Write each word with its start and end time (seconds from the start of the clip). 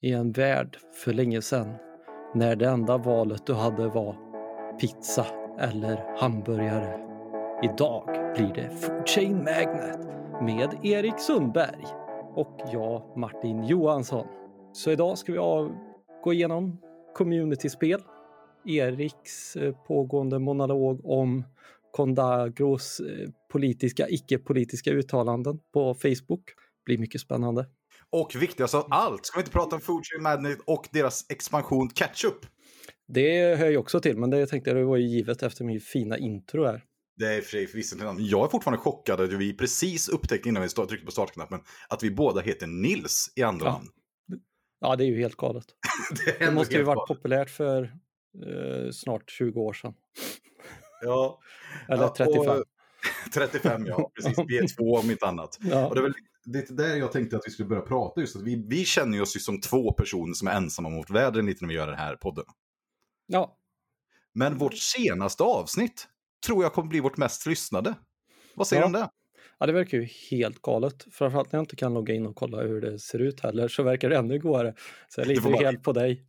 I 0.00 0.12
en 0.12 0.32
värld 0.32 0.78
för 0.94 1.12
länge 1.12 1.42
sedan, 1.42 1.74
när 2.34 2.56
det 2.56 2.68
enda 2.68 2.98
valet 2.98 3.46
du 3.46 3.54
hade 3.54 3.88
var 3.88 4.16
pizza 4.80 5.26
eller 5.58 6.18
hamburgare. 6.18 7.00
Idag 7.64 8.04
blir 8.34 8.54
det 8.54 8.70
Food 8.70 9.08
Chain 9.08 9.36
Magnet 9.36 9.98
med 10.42 10.84
Erik 10.84 11.20
Sundberg 11.20 11.84
och 12.34 12.60
jag, 12.72 13.18
Martin 13.18 13.64
Johansson. 13.64 14.26
Så 14.72 14.90
idag 14.90 15.18
ska 15.18 15.32
vi 15.32 15.38
gå 16.24 16.32
igenom 16.32 16.78
communityspel, 17.14 18.00
Eriks 18.66 19.56
eh, 19.56 19.74
pågående 19.86 20.38
monolog 20.38 21.00
om 21.04 21.44
Kondagros 21.90 23.00
eh, 23.00 23.28
politiska, 23.52 24.08
icke-politiska 24.08 24.90
uttalanden 24.90 25.58
på 25.72 25.94
Facebook. 25.94 26.44
blir 26.84 26.98
mycket 26.98 27.20
spännande. 27.20 27.66
Och 28.12 28.34
viktigast 28.36 28.74
av 28.74 28.86
allt, 28.90 29.26
ska 29.26 29.38
vi 29.38 29.40
inte 29.40 29.50
prata 29.52 29.76
om 29.76 29.80
Food 29.82 30.02
Chain 30.06 30.22
Magnet 30.22 30.58
och 30.66 30.88
deras 30.92 31.26
expansion 31.30 31.90
Ketchup? 31.90 32.38
Det 33.08 33.56
hör 33.56 33.68
ju 33.70 33.76
också 33.76 34.00
till, 34.00 34.16
men 34.18 34.30
det 34.30 34.46
tänkte 34.46 34.70
jag 34.70 34.76
det 34.76 34.84
var 34.84 34.96
ju 34.96 35.06
givet 35.06 35.42
efter 35.42 35.64
min 35.64 35.80
fina 35.80 36.18
intro 36.18 36.64
här. 36.64 36.84
Det 37.16 37.26
är 37.34 37.40
för 37.40 37.50
sig 37.50 37.66
visserligen. 37.74 38.16
Jag 38.26 38.44
är 38.44 38.48
fortfarande 38.50 38.78
chockad 38.82 39.20
att 39.20 39.32
vi 39.32 39.56
precis 39.56 40.08
upptäckte 40.08 40.48
innan 40.48 40.62
vi 40.62 40.68
tryckte 40.68 41.06
på 41.06 41.12
startknappen 41.12 41.60
att 41.88 42.02
vi 42.02 42.10
båda 42.10 42.40
heter 42.40 42.66
Nils 42.66 43.32
i 43.36 43.42
andra 43.42 43.66
Ja. 43.66 43.72
namn. 43.72 43.88
Ja, 44.80 44.96
det 44.96 45.04
är 45.04 45.06
ju 45.06 45.18
helt 45.18 45.36
galet. 45.36 45.64
Det, 46.26 46.44
Det 46.46 46.52
måste 46.52 46.74
ju 46.74 46.82
varit 46.82 46.96
galet. 46.96 47.08
populärt 47.08 47.50
för 47.50 47.82
eh, 48.46 48.90
snart 48.92 49.30
20 49.30 49.60
år 49.60 49.72
sedan. 49.72 49.94
Ja. 51.02 51.40
Eller 51.88 52.02
Ja, 52.02 52.14
35. 52.16 52.58
och- 52.58 52.64
35 53.34 53.86
ja, 53.86 54.10
precis. 54.14 54.38
Vi 54.48 54.58
är 54.58 54.76
två 54.76 54.94
om 54.96 55.10
inte 55.10 55.26
annat. 55.26 55.58
Ja. 55.60 55.86
Och 55.88 55.94
det 55.94 56.00
är 56.00 56.02
väl 56.02 56.14
lite 56.52 56.72
där 56.72 56.96
jag 56.96 57.12
tänkte 57.12 57.36
att 57.36 57.42
vi 57.46 57.50
skulle 57.50 57.68
börja 57.68 57.82
prata 57.82 58.20
just 58.20 58.36
att 58.36 58.42
vi, 58.42 58.64
vi 58.68 58.84
känner 58.84 59.16
ju 59.16 59.22
oss 59.22 59.36
ju 59.36 59.40
som 59.40 59.60
två 59.60 59.92
personer 59.92 60.34
som 60.34 60.48
är 60.48 60.52
ensamma 60.52 60.88
mot 60.88 61.10
världen 61.10 61.46
lite 61.46 61.64
när 61.64 61.68
vi 61.68 61.74
gör 61.74 61.86
den 61.86 61.96
här 61.98 62.16
podden. 62.16 62.44
ja, 63.26 63.56
Men 64.34 64.58
vårt 64.58 64.76
senaste 64.76 65.42
avsnitt 65.42 66.08
tror 66.46 66.62
jag 66.62 66.72
kommer 66.72 66.88
bli 66.88 67.00
vårt 67.00 67.16
mest 67.16 67.46
lyssnade. 67.46 67.94
Vad 68.54 68.66
säger 68.66 68.82
Ja. 68.82 68.88
du 68.88 68.96
om 68.96 69.00
det? 69.02 69.10
Ja, 69.58 69.66
det 69.66 69.72
verkar 69.72 69.98
ju 69.98 70.08
helt 70.30 70.62
galet. 70.62 71.06
Framförallt 71.12 71.52
när 71.52 71.58
jag 71.58 71.62
inte 71.64 71.76
kan 71.76 71.94
logga 71.94 72.14
in 72.14 72.26
och 72.26 72.36
kolla 72.36 72.62
hur 72.62 72.80
det 72.80 72.98
ser 72.98 73.18
ut 73.18 73.40
heller 73.40 73.68
så 73.68 73.82
verkar 73.82 74.10
det 74.10 74.16
ännu 74.16 74.38
godare. 74.38 74.74
Så 75.08 75.20
jag 75.20 75.28
Det 75.28 75.34
litar 75.34 75.50
vara- 75.50 75.64
helt 75.66 75.82
på 75.82 75.92
dig. 75.92 76.24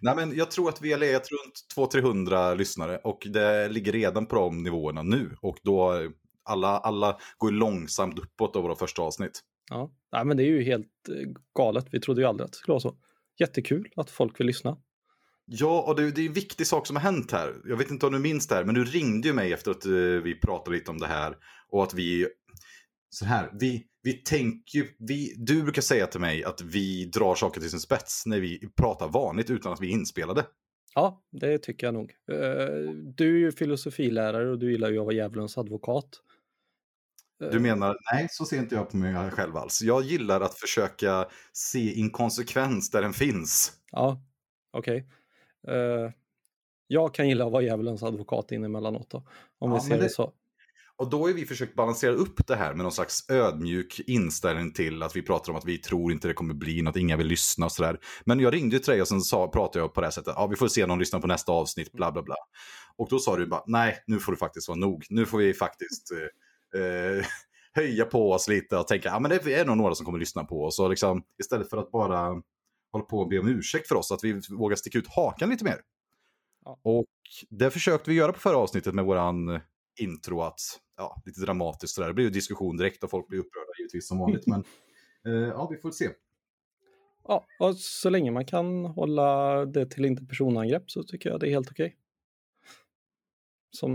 Nej, 0.00 0.16
men 0.16 0.36
jag 0.36 0.50
tror 0.50 0.68
att 0.68 0.82
vi 0.82 0.92
har 0.92 0.98
legat 0.98 1.28
runt 1.30 1.90
200-300 1.92 2.54
lyssnare 2.54 2.98
och 2.98 3.26
det 3.30 3.68
ligger 3.68 3.92
redan 3.92 4.26
på 4.26 4.36
de 4.36 4.62
nivåerna 4.62 5.02
nu. 5.02 5.36
Och 5.42 5.58
då 5.62 6.08
alla, 6.46 6.78
alla 6.78 7.18
går 7.38 7.50
långsamt 7.50 8.18
uppåt 8.18 8.56
av 8.56 8.62
våra 8.62 8.74
första 8.76 9.02
avsnitt. 9.02 9.40
Ja, 9.70 9.90
Nej, 10.12 10.24
men 10.24 10.36
det 10.36 10.42
är 10.42 10.46
ju 10.46 10.62
helt 10.62 11.08
eh, 11.08 11.28
galet. 11.58 11.86
Vi 11.90 12.00
trodde 12.00 12.20
ju 12.20 12.26
aldrig 12.26 12.44
att 12.44 12.52
det 12.52 12.58
skulle 12.58 12.72
vara 12.72 12.80
så. 12.80 12.96
Jättekul 13.38 13.88
att 13.96 14.10
folk 14.10 14.40
vill 14.40 14.46
lyssna. 14.46 14.76
Ja, 15.44 15.84
och 15.88 15.96
det, 15.96 16.10
det 16.10 16.20
är 16.22 16.26
en 16.26 16.32
viktig 16.32 16.66
sak 16.66 16.86
som 16.86 16.96
har 16.96 17.02
hänt 17.02 17.32
här. 17.32 17.54
Jag 17.64 17.76
vet 17.76 17.90
inte 17.90 18.06
om 18.06 18.12
du 18.12 18.18
minns 18.18 18.46
det 18.48 18.54
här, 18.54 18.64
men 18.64 18.74
du 18.74 18.84
ringde 18.84 19.28
ju 19.28 19.34
mig 19.34 19.52
efter 19.52 19.70
att 19.70 19.86
eh, 19.86 19.92
vi 20.24 20.40
pratade 20.40 20.76
lite 20.76 20.90
om 20.90 20.98
det 20.98 21.06
här. 21.06 21.36
Och 21.68 21.82
att 21.82 21.94
vi... 21.94 22.26
Så 23.10 23.24
här, 23.24 23.50
vi, 23.60 23.86
vi 24.02 24.12
tänker 24.12 24.78
ju... 24.78 24.88
Vi, 24.98 25.34
du 25.36 25.62
brukar 25.62 25.82
säga 25.82 26.06
till 26.06 26.20
mig 26.20 26.44
att 26.44 26.62
vi 26.62 27.04
drar 27.04 27.34
saker 27.34 27.60
till 27.60 27.70
sin 27.70 27.80
spets 27.80 28.26
när 28.26 28.40
vi 28.40 28.60
pratar 28.76 29.08
vanligt 29.08 29.50
utan 29.50 29.72
att 29.72 29.80
vi 29.80 29.86
är 29.86 29.92
inspelade. 29.92 30.44
Ja, 30.94 31.22
det 31.32 31.58
tycker 31.58 31.86
jag 31.86 31.94
nog. 31.94 32.10
Eh, 32.32 32.90
Du 33.16 33.34
är 33.34 33.38
ju 33.38 33.52
filosofilärare 33.52 34.50
och 34.50 34.58
du 34.58 34.72
gillar 34.72 34.90
ju 34.90 34.98
att 34.98 35.04
vara 35.04 35.14
djävulens 35.14 35.58
advokat. 35.58 36.08
Eh, 37.42 37.48
Du 37.50 37.60
menar, 37.60 37.96
nej 38.12 38.26
så 38.30 38.44
ser 38.44 38.58
inte 38.58 38.74
jag 38.74 38.90
på 38.90 38.96
mig 38.96 39.30
själv 39.30 39.56
alls. 39.56 39.82
Jag 39.82 40.02
gillar 40.02 40.40
att 40.40 40.54
försöka 40.54 41.26
se 41.52 41.92
inkonsekvens 41.92 42.90
där 42.90 43.02
den 43.02 43.12
finns. 43.12 43.72
Ja, 43.92 44.20
okej. 44.72 45.08
Eh, 45.68 46.12
Jag 46.88 47.14
kan 47.14 47.28
gilla 47.28 47.46
att 47.46 47.52
vara 47.52 47.62
djävulens 47.62 48.02
advokat 48.02 48.52
in 48.52 48.64
emellanåt 48.64 49.10
då, 49.10 49.18
om 49.58 49.70
Ja, 49.70 49.74
vi 49.76 49.80
ser 49.80 49.96
det 49.96 50.02
det- 50.02 50.08
så. 50.10 50.32
Och 50.98 51.10
då 51.10 51.26
har 51.26 51.32
vi 51.32 51.46
försökt 51.46 51.74
balansera 51.74 52.12
upp 52.12 52.46
det 52.46 52.56
här 52.56 52.74
med 52.74 52.82
någon 52.82 52.92
slags 52.92 53.30
ödmjuk 53.30 54.00
inställning 54.06 54.72
till 54.72 55.02
att 55.02 55.16
vi 55.16 55.22
pratar 55.22 55.52
om 55.52 55.58
att 55.58 55.64
vi 55.64 55.78
tror 55.78 56.12
inte 56.12 56.28
det 56.28 56.34
kommer 56.34 56.54
bli 56.54 56.82
något, 56.82 56.96
inga 56.96 57.16
vill 57.16 57.26
lyssna 57.26 57.66
och 57.66 57.72
sådär. 57.72 57.98
Men 58.24 58.40
jag 58.40 58.54
ringde 58.54 58.76
ju 58.76 58.80
till 58.82 58.90
dig 58.92 59.00
och 59.00 59.08
sen 59.08 59.20
sa, 59.20 59.48
pratade 59.48 59.78
jag 59.78 59.94
på 59.94 60.00
det 60.00 60.06
här 60.06 60.12
sättet, 60.12 60.34
ja 60.36 60.46
vi 60.46 60.56
får 60.56 60.68
se 60.68 60.86
någon 60.86 60.98
lyssnar 60.98 61.20
på 61.20 61.26
nästa 61.26 61.52
avsnitt, 61.52 61.92
bla 61.92 62.12
bla 62.12 62.22
bla. 62.22 62.34
Och 62.96 63.08
då 63.10 63.18
sa 63.18 63.36
du 63.36 63.46
bara, 63.46 63.62
nej 63.66 64.02
nu 64.06 64.18
får 64.18 64.32
det 64.32 64.38
faktiskt 64.38 64.68
vara 64.68 64.78
nog, 64.78 65.06
nu 65.10 65.26
får 65.26 65.38
vi 65.38 65.54
faktiskt 65.54 66.12
eh, 66.12 66.18
eh, 66.76 67.24
höja 67.72 68.04
på 68.04 68.32
oss 68.32 68.48
lite 68.48 68.76
och 68.76 68.88
tänka, 68.88 69.08
ja 69.08 69.20
men 69.20 69.30
det 69.30 69.54
är 69.54 69.64
nog 69.64 69.76
några 69.76 69.94
som 69.94 70.06
kommer 70.06 70.18
lyssna 70.18 70.44
på 70.44 70.64
oss. 70.64 70.78
Och 70.78 70.90
liksom, 70.90 71.22
istället 71.40 71.70
för 71.70 71.76
att 71.76 71.90
bara 71.90 72.42
hålla 72.92 73.04
på 73.04 73.18
och 73.18 73.28
be 73.28 73.38
om 73.38 73.48
ursäkt 73.48 73.88
för 73.88 73.94
oss, 73.94 74.12
att 74.12 74.24
vi 74.24 74.40
vågar 74.50 74.76
sticka 74.76 74.98
ut 74.98 75.08
hakan 75.08 75.50
lite 75.50 75.64
mer. 75.64 75.80
Ja. 76.64 76.80
Och 76.82 77.06
det 77.50 77.70
försökte 77.70 78.10
vi 78.10 78.16
göra 78.16 78.32
på 78.32 78.38
förra 78.38 78.56
avsnittet 78.56 78.94
med 78.94 79.04
våran 79.04 79.60
intro 80.00 80.40
att, 80.40 80.60
ja, 80.96 81.22
lite 81.26 81.40
dramatiskt 81.40 81.94
sådär. 81.94 82.08
Det 82.08 82.14
blir 82.14 82.24
ju 82.24 82.30
diskussion 82.30 82.76
direkt 82.76 83.04
och 83.04 83.10
folk 83.10 83.28
blir 83.28 83.38
upprörda 83.38 83.70
givetvis 83.78 84.08
som 84.08 84.18
vanligt. 84.18 84.46
Men 84.46 84.64
eh, 85.26 85.48
ja, 85.48 85.68
vi 85.70 85.76
får 85.76 85.90
se. 85.90 86.10
Ja, 87.28 87.46
och 87.58 87.76
så 87.76 88.10
länge 88.10 88.30
man 88.30 88.46
kan 88.46 88.84
hålla 88.84 89.64
det 89.66 89.86
till 89.86 90.04
inte 90.04 90.26
personangrepp 90.26 90.90
så 90.90 91.02
tycker 91.02 91.30
jag 91.30 91.40
det 91.40 91.48
är 91.48 91.50
helt 91.50 91.70
okej. 91.70 91.96
Som... 93.70 93.94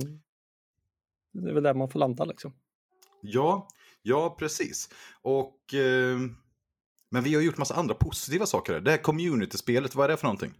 Det 1.33 1.49
är 1.49 1.53
väl 1.53 1.63
där 1.63 1.73
man 1.73 1.89
får 1.89 1.99
landa 1.99 2.25
liksom. 2.25 2.53
Ja, 3.21 3.67
ja 4.01 4.35
precis. 4.39 4.89
Och, 5.21 5.73
eh, 5.73 6.19
men 7.11 7.23
vi 7.23 7.35
har 7.35 7.41
gjort 7.41 7.57
massa 7.57 7.75
andra 7.75 7.93
positiva 7.93 8.45
saker. 8.45 8.73
här. 8.73 8.79
Det 8.79 8.91
här 8.91 8.97
community-spelet, 8.97 9.95
vad 9.95 10.03
är 10.03 10.09
det 10.09 10.17
för 10.17 10.25
någonting? 10.25 10.53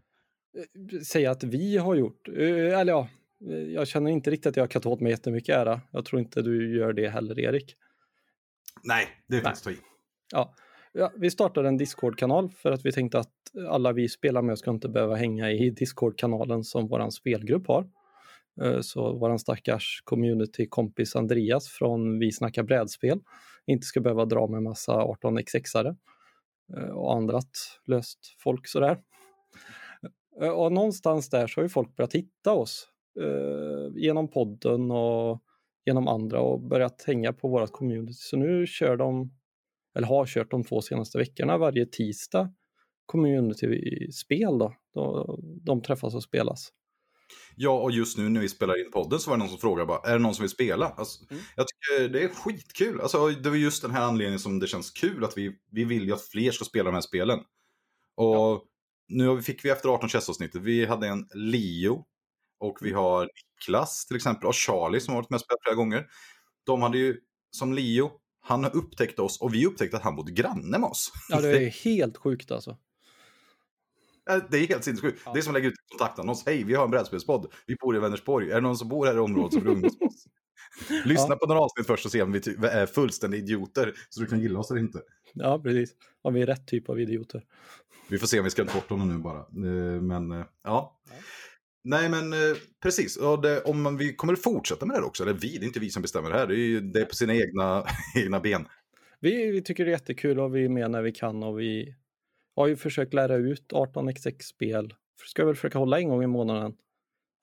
Säga 1.05 1.31
att 1.31 1.43
vi 1.43 1.77
har 1.77 1.95
gjort, 1.95 2.27
eh, 2.27 2.79
eller 2.79 2.93
ja, 2.93 3.07
eh, 3.49 3.57
jag 3.57 3.87
känner 3.87 4.11
inte 4.11 4.31
riktigt 4.31 4.47
att 4.47 4.55
jag 4.55 4.71
kan 4.71 4.81
ta 4.81 4.89
åt 4.89 5.01
mig 5.01 5.11
jättemycket 5.11 5.55
ära. 5.55 5.81
Jag 5.91 6.05
tror 6.05 6.21
inte 6.21 6.41
du 6.41 6.77
gör 6.77 6.93
det 6.93 7.09
heller, 7.09 7.39
Erik. 7.39 7.75
Nej, 8.83 9.07
det 9.27 9.37
är 9.37 9.41
faktiskt 9.41 9.63
ta 9.63 9.71
i. 9.71 9.77
Ja, 10.31 10.55
ja, 10.91 11.11
vi 11.15 11.31
startade 11.31 11.67
en 11.67 11.77
Discord-kanal 11.77 12.49
för 12.49 12.71
att 12.71 12.85
vi 12.85 12.91
tänkte 12.91 13.19
att 13.19 13.33
alla 13.69 13.91
vi 13.91 14.09
spelar 14.09 14.41
med 14.41 14.57
ska 14.57 14.71
inte 14.71 14.89
behöva 14.89 15.15
hänga 15.15 15.51
i 15.51 15.69
Discord-kanalen 15.69 16.63
som 16.63 16.87
våran 16.87 17.11
spelgrupp 17.11 17.67
har. 17.67 17.89
Eh, 18.61 18.81
så 18.81 19.17
våran 19.17 19.39
stackars 19.39 20.01
community-kompis 20.03 21.15
Andreas 21.15 21.67
från 21.67 22.19
Vi 22.19 22.31
snackar 22.31 22.63
brädspel 22.63 23.19
inte 23.65 23.85
ska 23.85 24.01
behöva 24.01 24.25
dra 24.25 24.47
med 24.47 24.63
massa 24.63 24.93
18XX-are 24.93 25.95
eh, 26.77 26.89
och 26.89 27.15
andrat 27.15 27.49
löst 27.85 28.19
folk 28.39 28.67
sådär. 28.67 28.97
Eh, 30.41 30.49
och 30.49 30.71
någonstans 30.71 31.29
där 31.29 31.47
så 31.47 31.59
har 31.59 31.63
ju 31.63 31.69
folk 31.69 31.95
börjat 31.95 32.15
hitta 32.15 32.53
oss 32.53 32.87
genom 33.95 34.27
podden 34.27 34.91
och 34.91 35.43
genom 35.85 36.07
andra 36.07 36.41
och 36.41 36.61
börjat 36.61 37.03
hänga 37.07 37.33
på 37.33 37.47
vårat 37.47 37.71
community. 37.71 38.13
Så 38.13 38.37
nu 38.37 38.67
kör 38.67 38.97
de 38.97 39.31
eller 39.97 40.07
har 40.07 40.25
kört 40.25 40.51
de 40.51 40.63
två 40.63 40.81
senaste 40.81 41.17
veckorna 41.17 41.57
varje 41.57 41.85
tisdag 41.85 42.53
community-spel 43.05 44.57
då, 44.57 44.73
då 44.93 45.37
de 45.41 45.81
träffas 45.81 46.15
och 46.15 46.23
spelas. 46.23 46.71
Ja, 47.55 47.79
och 47.81 47.91
just 47.91 48.17
nu 48.17 48.29
när 48.29 48.41
vi 48.41 48.49
spelar 48.49 48.85
in 48.85 48.91
podden 48.91 49.19
så 49.19 49.29
var 49.29 49.37
det 49.37 49.43
någon 49.43 49.49
som 49.49 49.57
frågade 49.57 49.87
bara, 49.87 50.09
är 50.09 50.13
det 50.13 50.19
någon 50.19 50.35
som 50.35 50.43
vill 50.43 50.49
spela? 50.49 50.87
Alltså, 50.89 51.25
Mm. 51.31 51.43
Jag 51.55 51.65
tycker 51.67 52.09
det 52.09 52.23
är 52.23 52.27
skitkul. 52.27 53.01
Alltså, 53.01 53.27
det 53.29 53.49
var 53.49 53.57
just 53.57 53.81
den 53.81 53.91
här 53.91 54.01
anledningen 54.01 54.39
som 54.39 54.59
det 54.59 54.67
känns 54.67 54.91
kul 54.91 55.23
att 55.23 55.37
vi, 55.37 55.51
vi 55.71 55.83
vill 55.83 56.05
ju 56.05 56.13
att 56.13 56.21
fler 56.27 56.51
ska 56.51 56.65
spela 56.65 56.83
de 56.89 56.93
här 56.93 57.01
spelen. 57.01 57.39
Och 58.15 58.65
nu 59.07 59.27
har 59.27 59.35
vi- 59.35 59.41
fick 59.41 59.65
vi 59.65 59.69
efter 59.69 59.89
18 59.89 60.09
chess-avsnittet, 60.09 60.61
vi 60.61 60.85
hade 60.85 61.07
en 61.07 61.27
Leo 61.33 62.05
och 62.59 62.77
vi 62.81 62.91
har 62.91 63.29
Niklas 63.59 64.05
till 64.05 64.15
exempel 64.15 64.47
och 64.47 64.55
Charlie 64.55 64.99
som 64.99 65.13
har 65.13 65.21
varit 65.21 65.29
med 65.29 65.37
och 65.37 65.41
spelat 65.41 65.63
flera 65.63 65.75
gånger. 65.75 66.07
De 66.65 66.81
hade 66.81 66.97
ju, 66.97 67.17
som 67.51 67.73
Leo, 67.73 68.11
han 68.43 68.63
har 68.63 68.75
upptäckt 68.75 69.19
oss 69.19 69.41
och 69.41 69.53
vi 69.53 69.65
upptäckte 69.65 69.97
att 69.97 70.03
han 70.03 70.15
bodde 70.15 70.31
granne 70.31 70.77
med 70.79 70.89
oss. 70.89 71.11
Ja, 71.29 71.41
det 71.41 71.49
är 71.65 71.69
helt 71.83 72.17
sjukt 72.17 72.51
alltså. 72.51 72.77
Ja, 74.25 74.41
Det 74.51 74.57
är 74.57 74.67
helt 74.67 74.83
sinnessjukt. 74.83 75.21
Ja. 75.25 75.33
Det 75.33 75.39
är 75.39 75.41
som 75.41 75.51
att 75.51 75.53
lägga 75.61 75.67
ut 75.67 75.75
kontaktannons. 75.91 76.43
Hej, 76.45 76.63
vi 76.63 76.73
har 76.73 76.83
en 76.85 76.91
brädspelspodd. 76.91 77.45
Vi 77.67 77.75
bor 77.75 77.95
i 77.95 77.99
Vänersborg. 77.99 78.51
Är 78.51 78.55
det 78.55 78.61
någon 78.61 78.77
som 78.77 78.89
bor 78.89 79.05
här 79.05 79.15
i 79.15 79.19
området 79.19 79.53
som 79.53 79.61
vill 79.63 79.71
umgås 79.71 79.99
med 79.99 80.07
oss? 80.07 80.25
Lyssna 81.05 81.27
Ja. 81.29 81.35
på 81.35 81.45
några 81.47 81.61
avsnitt 81.61 81.87
först 81.87 82.05
och 82.05 82.11
se 82.11 82.21
om 82.21 82.31
vi 82.31 82.37
är 82.67 82.85
fullständiga 82.85 83.41
idioter. 83.41 83.93
Så 84.09 84.19
du 84.21 84.25
kan 84.27 84.39
gilla 84.39 84.59
oss 84.59 84.71
eller 84.71 84.81
inte. 84.81 85.01
Ja, 85.33 85.59
precis. 85.63 85.91
Om 86.21 86.33
vi 86.33 86.41
är 86.41 86.45
rätt 86.45 86.67
typ 86.67 86.89
av 86.89 86.99
idioter. 86.99 87.43
Vi 88.09 88.17
får 88.17 88.27
se 88.27 88.39
om 88.39 88.43
vi 88.43 88.49
ska 88.51 88.63
bort 88.63 88.89
honom 88.89 89.09
nu 89.09 89.17
bara. 89.17 89.39
Eh, 89.39 90.01
Men 90.01 90.31
eh, 90.31 90.45
ja. 90.63 90.99
Nej 91.83 92.09
men 92.09 92.33
eh, 92.33 92.39
precis, 92.83 93.17
och 93.17 93.41
det, 93.41 93.61
om 93.61 93.81
man, 93.81 93.97
vi 93.97 94.15
kommer 94.15 94.33
att 94.33 94.41
fortsätta 94.43 94.85
med 94.85 94.95
det 94.95 94.99
här 94.99 95.07
också, 95.07 95.23
eller 95.23 95.33
vi, 95.33 95.57
det 95.57 95.63
är 95.63 95.67
inte 95.67 95.79
vi 95.79 95.89
som 95.89 96.01
bestämmer 96.01 96.29
det 96.29 96.37
här, 96.37 96.47
det 96.47 96.53
är, 96.53 96.57
ju, 96.57 96.81
det 96.81 97.01
är 97.01 97.05
på 97.05 97.15
sina 97.15 97.33
egna, 97.35 97.83
egna 98.15 98.39
ben. 98.39 98.67
Vi, 99.19 99.51
vi 99.51 99.61
tycker 99.61 99.85
det 99.85 99.89
är 99.89 99.93
jättekul 99.93 100.39
och 100.39 100.55
vi 100.55 100.65
är 100.65 100.69
med 100.69 100.91
när 100.91 101.01
vi 101.01 101.11
kan 101.11 101.43
och 101.43 101.59
vi 101.59 101.95
har 102.55 102.67
ju 102.67 102.75
försökt 102.75 103.13
lära 103.13 103.35
ut 103.35 103.71
18xx-spel. 103.71 104.93
Ska 105.25 105.45
väl 105.45 105.55
försöka 105.55 105.79
hålla 105.79 105.99
en 105.99 106.09
gång 106.09 106.23
i 106.23 106.27
månaden 106.27 106.73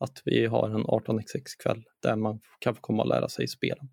att 0.00 0.22
vi 0.24 0.46
har 0.46 0.68
en 0.68 0.84
18xx-kväll 0.84 1.84
där 2.02 2.16
man 2.16 2.40
kan 2.58 2.74
få 2.74 2.80
komma 2.80 3.02
och 3.02 3.08
lära 3.08 3.28
sig 3.28 3.48
spelen. 3.48 3.88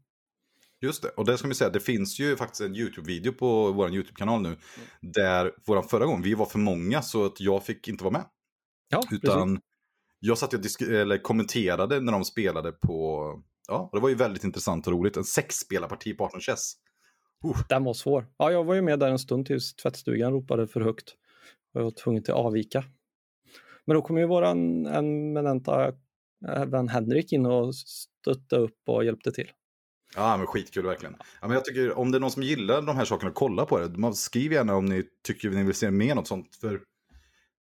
Just 0.81 1.03
det, 1.03 1.09
och 1.09 1.25
det 1.25 1.37
ska 1.37 1.47
vi 1.47 1.53
säga, 1.53 1.69
det 1.69 1.79
finns 1.79 2.19
ju 2.19 2.35
faktiskt 2.35 2.61
en 2.61 2.75
YouTube-video 2.75 3.31
på 3.31 3.71
vår 3.71 3.93
YouTube-kanal 3.93 4.41
nu. 4.41 4.49
Mm. 4.49 4.59
Där 5.01 5.51
våran 5.67 5.83
förra 5.83 6.05
gång, 6.05 6.21
vi 6.21 6.33
var 6.33 6.45
för 6.45 6.59
många 6.59 7.01
så 7.01 7.25
att 7.25 7.39
jag 7.39 7.65
fick 7.65 7.87
inte 7.87 8.03
vara 8.03 8.13
med. 8.13 8.25
Ja, 8.89 9.01
Utan 9.11 9.47
precis. 9.47 9.63
jag 10.19 10.37
satt 10.37 10.53
och 10.53 11.21
kommenterade 11.23 12.01
när 12.01 12.11
de 12.11 12.25
spelade 12.25 12.71
på, 12.71 13.25
ja, 13.67 13.89
det 13.93 13.99
var 13.99 14.09
ju 14.09 14.15
väldigt 14.15 14.43
intressant 14.43 14.87
och 14.87 14.93
roligt. 14.93 15.17
En 15.17 15.23
sexspelarparti 15.23 16.17
på 16.17 16.25
18 16.25 16.41
chess. 16.41 16.73
Uh. 17.45 17.57
Den 17.69 17.83
var 17.83 17.93
svår. 17.93 18.25
Ja, 18.37 18.51
jag 18.51 18.63
var 18.63 18.75
ju 18.75 18.81
med 18.81 18.99
där 18.99 19.09
en 19.09 19.19
stund 19.19 19.45
tills 19.45 19.75
tvättstugan 19.75 20.31
ropade 20.31 20.67
för 20.67 20.81
högt. 20.81 21.15
Jag 21.73 21.83
var 21.83 21.91
tvungen 21.91 22.23
till 22.23 22.33
att 22.33 22.39
avvika. 22.39 22.83
Men 23.85 23.95
då 23.95 24.01
kom 24.01 24.17
ju 24.17 24.25
våran 24.25 24.85
eminenta 24.85 25.93
vän 26.67 26.89
Henrik 26.89 27.33
in 27.33 27.45
och 27.45 27.75
stötte 27.75 28.55
upp 28.55 28.79
och 28.85 29.05
hjälpte 29.05 29.31
till. 29.31 29.51
Ja, 30.15 30.37
men 30.37 30.47
skitkul 30.47 30.85
verkligen. 30.85 31.15
Ja, 31.41 31.47
men 31.47 31.51
jag 31.51 31.65
tycker 31.65 31.97
om 31.97 32.11
det 32.11 32.17
är 32.17 32.19
någon 32.19 32.31
som 32.31 32.43
gillar 32.43 32.81
de 32.81 32.95
här 32.97 33.05
sakerna, 33.05 33.31
kolla 33.31 33.65
på 33.65 33.79
det. 33.79 34.13
skriv 34.13 34.53
gärna 34.53 34.75
om 34.75 34.85
ni 34.85 35.03
tycker 35.23 35.49
ni 35.49 35.63
vill 35.63 35.75
se 35.75 35.91
mer 35.91 36.15
något 36.15 36.27
sånt. 36.27 36.55
För 36.55 36.81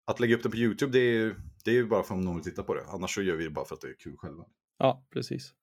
att 0.04 0.20
lägga 0.20 0.36
upp 0.36 0.42
det 0.42 0.50
på 0.50 0.56
YouTube, 0.56 0.92
det 0.92 0.98
är, 0.98 1.34
det 1.64 1.70
är 1.70 1.74
ju 1.74 1.86
bara 1.86 2.02
för 2.02 2.14
om 2.14 2.20
någon 2.20 2.34
vill 2.34 2.44
titta 2.44 2.62
på 2.62 2.74
det. 2.74 2.84
Annars 2.88 3.14
så 3.14 3.22
gör 3.22 3.36
vi 3.36 3.44
det 3.44 3.50
bara 3.50 3.64
för 3.64 3.74
att 3.74 3.80
det 3.80 3.88
är 3.88 3.94
kul 3.94 4.16
själva. 4.16 4.44
Ja, 4.78 5.06
precis. 5.12 5.54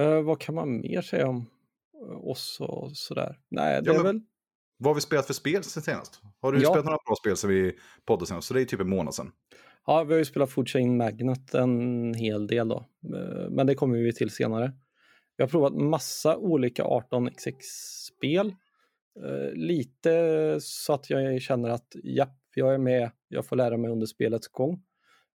Uh, 0.00 0.20
vad 0.20 0.40
kan 0.40 0.54
man 0.54 0.80
mer 0.80 1.02
säga 1.02 1.28
om 1.28 1.46
och 2.20 2.36
sådär? 2.92 3.38
Nej, 3.50 3.82
det 3.82 3.92
ja, 3.92 4.00
är 4.00 4.02
väl... 4.02 4.20
Vad 4.78 4.90
har 4.90 4.94
vi 4.94 5.00
spelat 5.00 5.26
för 5.26 5.34
spel 5.34 5.64
sen 5.64 5.82
senast? 5.82 6.22
Har 6.40 6.52
du 6.52 6.62
ja. 6.62 6.68
spelat 6.68 6.84
några 6.84 6.98
bra 7.06 7.14
spel 7.20 7.36
sen 7.36 7.50
vi 7.50 7.72
poddade 8.06 8.26
senast? 8.26 8.48
Så 8.48 8.54
det 8.54 8.60
är 8.60 8.64
typ 8.64 8.80
en 8.80 8.88
månad 8.88 9.14
sedan. 9.14 9.32
Ja, 9.86 10.04
vi 10.04 10.12
har 10.12 10.18
ju 10.18 10.24
spelat 10.24 10.50
Food 10.50 10.68
Chain 10.68 10.96
Magnet 10.96 11.54
en 11.54 12.14
hel 12.14 12.46
del 12.46 12.68
då. 12.68 12.84
Eh, 13.14 13.50
men 13.50 13.66
det 13.66 13.74
kommer 13.74 13.98
vi 13.98 14.12
till 14.12 14.30
senare. 14.30 14.72
Vi 15.36 15.42
har 15.42 15.48
provat 15.48 15.74
massa 15.74 16.36
olika 16.36 16.84
18xx-spel. 16.84 18.54
Eh, 19.24 19.52
lite 19.52 20.56
så 20.60 20.92
att 20.92 21.10
jag 21.10 21.42
känner 21.42 21.68
att 21.68 21.96
ja, 22.02 22.26
jag 22.54 22.74
är 22.74 22.78
med, 22.78 23.10
jag 23.28 23.46
får 23.46 23.56
lära 23.56 23.76
mig 23.76 23.90
under 23.90 24.06
spelets 24.06 24.48
gång. 24.48 24.82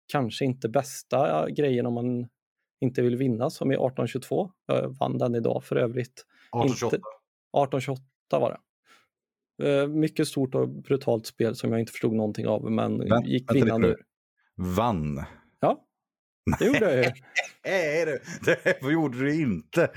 Kanske 0.07 0.45
inte 0.45 0.69
bästa 0.69 1.49
grejen 1.49 1.85
om 1.85 1.93
man 1.93 2.27
inte 2.81 3.01
vill 3.01 3.15
vinna 3.15 3.49
som 3.49 3.71
i 3.71 3.75
1822. 3.75 4.51
Jag 4.67 4.97
vann 4.99 5.17
den 5.17 5.35
idag 5.35 5.63
för 5.63 5.75
övrigt. 5.75 6.25
1828. 6.53 6.95
1828 6.95 8.03
var 8.31 8.49
det. 8.49 8.59
Eh, 9.63 9.87
mycket 9.87 10.27
stort 10.27 10.55
och 10.55 10.69
brutalt 10.69 11.25
spel 11.25 11.55
som 11.55 11.71
jag 11.71 11.79
inte 11.79 11.91
förstod 11.91 12.13
någonting 12.13 12.47
av 12.47 12.71
men 12.71 13.09
Vänt, 13.09 13.27
gick 13.27 13.55
vinnande 13.55 13.87
ur. 13.87 14.03
Vann? 14.55 15.23
Ja, 15.59 15.85
det 16.59 16.65
gjorde 16.65 16.95
jag 16.95 17.05
ju. 17.05 17.11
Nej, 17.65 18.05
det, 18.45 18.81
det 18.81 18.91
gjorde 18.91 19.17
du 19.17 19.41
inte. 19.41 19.89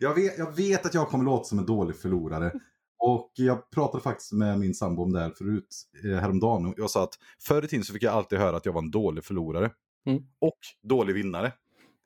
Jag 0.00 0.14
vet, 0.14 0.38
jag 0.38 0.56
vet 0.56 0.86
att 0.86 0.94
jag 0.94 1.08
kommer 1.08 1.24
låta 1.24 1.44
som 1.44 1.58
en 1.58 1.66
dålig 1.66 1.96
förlorare. 1.96 2.52
Och 2.98 3.32
jag 3.34 3.70
pratade 3.70 4.02
faktiskt 4.02 4.32
med 4.32 4.58
min 4.58 4.74
sambo 4.74 5.02
om 5.02 5.12
det 5.12 5.20
här 5.20 5.30
förut, 5.30 5.82
eh, 6.04 6.20
häromdagen. 6.20 6.74
Jag 6.76 6.90
sa 6.90 7.04
att 7.04 7.18
förr 7.40 7.64
i 7.64 7.68
tiden 7.68 7.84
så 7.84 7.92
fick 7.92 8.02
jag 8.02 8.14
alltid 8.14 8.38
höra 8.38 8.56
att 8.56 8.66
jag 8.66 8.72
var 8.72 8.82
en 8.82 8.90
dålig 8.90 9.24
förlorare. 9.24 9.70
Mm. 10.06 10.22
Och 10.40 10.58
dålig 10.82 11.14
vinnare. 11.14 11.52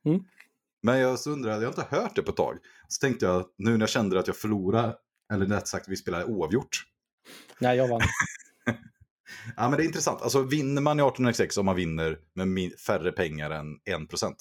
Mm. 0.04 0.25
Men 0.82 0.99
jag 0.99 1.19
så 1.19 1.31
undrade, 1.31 1.56
jag 1.56 1.73
har 1.73 1.82
inte 1.82 1.96
hört 1.96 2.17
det 2.17 2.23
på 2.23 2.31
ett 2.31 2.37
tag. 2.37 2.58
Så 2.88 3.00
tänkte 3.00 3.26
jag, 3.26 3.44
nu 3.58 3.70
när 3.70 3.81
jag 3.81 3.88
kände 3.88 4.19
att 4.19 4.26
jag 4.26 4.37
förlorade, 4.37 4.94
eller 5.32 5.46
rätt 5.46 5.69
sagt 5.69 5.88
vi 5.88 5.96
spelade 5.96 6.25
oavgjort. 6.25 6.84
Nej, 7.58 7.76
jag 7.76 7.88
vann. 7.88 8.00
ja, 9.56 9.69
men 9.69 9.76
det 9.76 9.82
är 9.82 9.87
intressant. 9.87 10.23
Alltså 10.23 10.43
vinner 10.43 10.82
man 10.82 11.00
i 11.00 11.02
1806 11.02 11.56
om 11.56 11.67
man 11.67 11.76
vinner 11.76 12.19
med 12.34 12.73
färre 12.73 13.12
pengar 13.12 13.50
än 13.50 13.67
1%? 13.67 14.32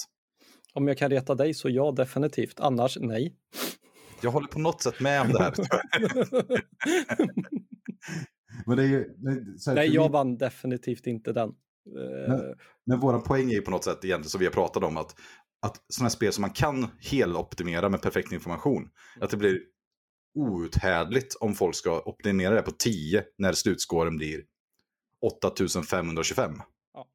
Om 0.74 0.88
jag 0.88 0.98
kan 0.98 1.10
reta 1.10 1.36
dig 1.36 1.54
så 1.54 1.70
ja, 1.70 1.92
definitivt. 1.92 2.60
Annars 2.60 2.98
nej. 3.02 3.36
Jag 4.22 4.32
håller 4.32 4.48
på 4.48 4.60
något 4.60 4.82
sätt 4.82 5.00
med 5.00 5.22
om 5.22 5.28
det 5.28 5.44
här. 5.44 5.54
men 8.66 8.78
det 8.78 8.84
är 8.84 8.88
ju, 8.88 8.98
här, 9.66 9.76
nej, 9.76 9.94
jag 9.94 10.04
vi... 10.04 10.10
vann 10.10 10.38
definitivt 10.38 11.08
inte 11.08 11.34
den. 11.34 11.54
Men, 12.28 12.42
men 12.86 13.00
vår 13.00 13.20
poäng 13.20 13.50
är 13.50 13.54
ju 13.54 13.62
på 13.62 13.72
något 13.72 13.84
sätt 13.84 14.06
egentligen 14.06 14.30
som 14.30 14.40
vi 14.40 14.46
har 14.46 14.54
pratat 14.54 14.84
om 14.84 14.98
att, 14.98 15.16
att 15.66 15.82
sådana 15.90 16.10
spel 16.10 16.34
som 16.34 16.42
man 16.42 16.50
kan 16.50 16.88
heloptimera 17.00 17.90
med 17.90 18.02
perfekt 18.02 18.32
information, 18.32 18.90
att 19.22 19.30
det 19.30 19.38
blir 19.38 19.60
outhärdligt 20.36 21.36
om 21.36 21.56
folk 21.56 21.76
ska 21.76 22.00
optimera 22.00 22.56
det 22.56 22.62
på 22.62 22.72
10 22.72 23.24
när 23.38 23.54
slutskåren 23.54 24.18
blir 24.18 24.44
8525. 25.22 26.62
Ja. 26.94 27.08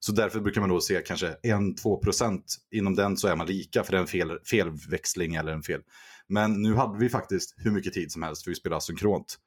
Så 0.00 0.12
därför 0.12 0.40
brukar 0.40 0.60
man 0.60 0.70
då 0.70 0.80
se 0.80 1.02
kanske 1.02 1.36
1-2% 1.42 2.42
inom 2.70 2.94
den 2.94 3.16
så 3.16 3.28
är 3.28 3.36
man 3.36 3.46
lika 3.46 3.84
för 3.84 3.92
det 3.92 3.98
är 3.98 4.00
en 4.00 4.06
fel, 4.06 4.38
felväxling 4.50 5.34
eller 5.34 5.52
en 5.52 5.62
fel. 5.62 5.82
Men 6.26 6.62
nu 6.62 6.74
hade 6.74 6.98
vi 6.98 7.08
faktiskt 7.08 7.54
hur 7.56 7.70
mycket 7.70 7.92
tid 7.92 8.12
som 8.12 8.22
helst 8.22 8.44
för 8.44 8.50
vi 8.50 8.54
spelade 8.54 8.80
synkront. 8.80 9.38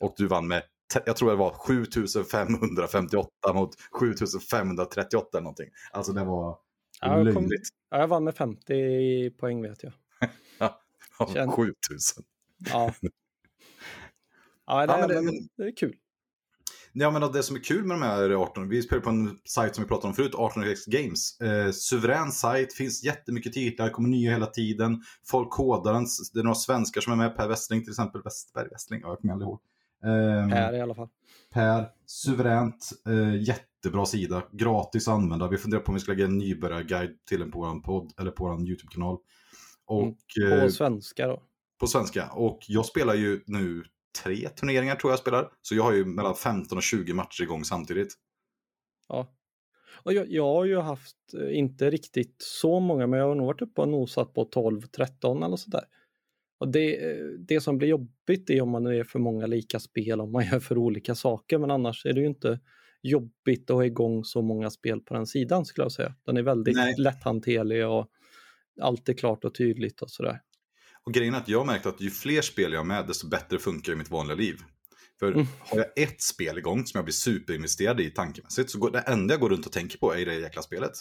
Och 0.00 0.14
du 0.16 0.26
vann 0.26 0.48
med, 0.48 0.62
jag 1.06 1.16
tror 1.16 1.30
det 1.30 1.36
var 1.36 1.52
7558 1.52 3.28
mot 3.54 3.70
7538 4.00 5.28
eller 5.32 5.42
någonting. 5.42 5.68
Alltså 5.92 6.12
det 6.12 6.24
var 6.24 6.58
ja, 7.00 7.16
löjligt. 7.16 7.34
Kom, 7.34 7.48
ja, 7.90 7.98
jag 7.98 8.08
vann 8.08 8.24
med 8.24 8.34
50 8.34 9.30
poäng 9.30 9.62
vet 9.62 9.82
jag. 9.82 9.92
ja, 11.18 11.52
7000. 11.56 12.24
Ja. 12.70 12.94
Ja, 14.66 14.86
det, 14.86 14.92
ja, 14.92 15.06
det, 15.06 15.14
det, 15.14 15.48
det 15.56 15.62
är 15.62 15.76
kul. 15.76 15.96
Ja, 16.92 17.10
men 17.10 17.32
det 17.32 17.42
som 17.42 17.56
är 17.56 17.60
kul 17.60 17.84
med 17.84 17.94
de 17.94 18.02
här 18.02 18.30
18, 18.30 18.68
vi 18.68 18.82
spelar 18.82 19.02
på 19.02 19.10
en 19.10 19.38
sajt 19.44 19.74
som 19.74 19.84
vi 19.84 19.88
pratade 19.88 20.08
om 20.08 20.14
förut, 20.14 20.34
18x 20.34 20.76
Games. 20.86 21.40
Eh, 21.40 21.70
suverän 21.70 22.32
sajt, 22.32 22.72
finns 22.72 23.04
jättemycket 23.04 23.52
titlar, 23.52 23.88
kommer 23.88 24.08
nya 24.08 24.30
hela 24.30 24.46
tiden. 24.46 25.02
Folk 25.26 25.50
kodar 25.50 25.92
den, 25.92 26.06
det 26.34 26.40
är 26.40 26.44
några 26.44 26.54
svenskar 26.54 27.00
som 27.00 27.12
är 27.12 27.16
med, 27.16 27.36
Per 27.36 27.48
Westling 27.48 27.80
till 27.80 27.90
exempel, 27.90 28.22
Westberg 28.22 28.68
Westling, 28.68 29.00
ja, 29.00 29.08
jag 29.08 29.18
kommer 29.18 29.32
aldrig 29.32 29.46
ihåg. 29.48 29.60
Eh, 30.04 30.48
per 30.48 30.74
i 30.74 30.80
alla 30.80 30.94
fall. 30.94 31.08
Per, 31.54 31.86
suveränt, 32.06 32.90
eh, 33.08 33.42
jättebra 33.42 34.06
sida, 34.06 34.42
gratis 34.52 35.08
att 35.08 35.14
använda. 35.14 35.48
Vi 35.48 35.56
funderar 35.56 35.82
på 35.82 35.88
om 35.88 35.94
vi 35.94 36.00
ska 36.00 36.12
lägga 36.12 36.24
en 36.24 36.38
nybörjarguide 36.38 37.24
till 37.28 37.40
den 37.40 37.50
på 37.50 37.58
vår 37.58 37.80
podd, 37.80 38.12
eller 38.20 38.30
på 38.30 38.44
vår 38.44 38.68
YouTube-kanal. 38.68 39.18
Och, 39.86 40.02
mm, 40.02 40.50
på 40.50 40.64
eh, 40.64 40.68
svenska 40.68 41.26
då? 41.26 41.42
På 41.80 41.86
svenska, 41.86 42.30
och 42.32 42.58
jag 42.68 42.86
spelar 42.86 43.14
ju 43.14 43.42
nu 43.46 43.84
tre 44.22 44.48
turneringar 44.48 44.96
tror 44.96 45.12
jag 45.12 45.18
spelar. 45.18 45.48
Så 45.62 45.74
jag 45.74 45.82
har 45.82 45.92
ju 45.92 46.04
mellan 46.04 46.34
15 46.34 46.78
och 46.78 46.82
20 46.82 47.14
matcher 47.14 47.42
igång 47.42 47.64
samtidigt. 47.64 48.14
Ja. 49.08 49.36
Och 50.02 50.12
jag, 50.12 50.32
jag 50.32 50.54
har 50.54 50.64
ju 50.64 50.78
haft, 50.78 51.16
eh, 51.34 51.58
inte 51.58 51.90
riktigt 51.90 52.36
så 52.38 52.80
många, 52.80 53.06
men 53.06 53.18
jag 53.18 53.28
har 53.28 53.34
nog 53.34 53.46
varit 53.46 53.62
uppe 53.62 53.80
och 53.80 53.88
nosat 53.88 54.34
på 54.34 54.44
12-13 54.44 55.44
eller 55.44 55.56
sådär. 55.56 55.84
Och 56.60 56.68
det, 56.68 56.98
det 57.38 57.60
som 57.60 57.78
blir 57.78 57.88
jobbigt 57.88 58.50
är 58.50 58.60
om 58.60 58.70
man 58.70 58.86
är 58.86 59.04
för 59.04 59.18
många 59.18 59.46
lika 59.46 59.80
spel, 59.80 60.20
om 60.20 60.32
man 60.32 60.46
gör 60.52 60.60
för 60.60 60.78
olika 60.78 61.14
saker, 61.14 61.58
men 61.58 61.70
annars 61.70 62.06
är 62.06 62.12
det 62.12 62.20
ju 62.20 62.26
inte 62.26 62.60
jobbigt 63.02 63.70
att 63.70 63.76
ha 63.76 63.84
igång 63.84 64.24
så 64.24 64.42
många 64.42 64.70
spel 64.70 65.00
på 65.00 65.14
den 65.14 65.26
sidan 65.26 65.64
skulle 65.64 65.84
jag 65.84 65.92
säga. 65.92 66.14
Den 66.26 66.36
är 66.36 66.42
väldigt 66.42 66.76
Nej. 66.76 66.94
lätthanterlig 66.98 67.86
och 67.86 68.10
allt 68.80 69.08
är 69.08 69.12
klart 69.12 69.44
och 69.44 69.54
tydligt 69.54 70.02
och 70.02 70.10
sådär. 70.10 70.40
Och 71.06 71.14
grejen 71.14 71.34
är 71.34 71.38
att 71.38 71.48
jag 71.48 71.58
har 71.58 71.66
märkt 71.66 71.86
att 71.86 72.00
ju 72.00 72.10
fler 72.10 72.42
spel 72.42 72.72
jag 72.72 72.80
har 72.80 72.84
med, 72.84 73.06
desto 73.06 73.28
bättre 73.28 73.58
funkar 73.58 73.94
mitt 73.94 74.10
vanliga 74.10 74.36
liv. 74.36 74.56
För 75.18 75.32
mm. 75.32 75.46
har 75.58 75.78
jag 75.78 75.86
ett 75.96 76.22
spel 76.22 76.58
igång 76.58 76.86
som 76.86 76.98
jag 76.98 77.04
blir 77.04 77.12
superinvesterad 77.12 78.00
i 78.00 78.10
tankemässigt, 78.10 78.70
så 78.70 78.78
går, 78.78 78.90
det 78.90 79.00
enda 79.00 79.34
jag 79.34 79.40
går 79.40 79.50
runt 79.50 79.66
och 79.66 79.72
tänker 79.72 79.98
på 79.98 80.14
är 80.14 80.26
det 80.26 80.34
jäkla 80.34 80.62
spelet. 80.62 80.92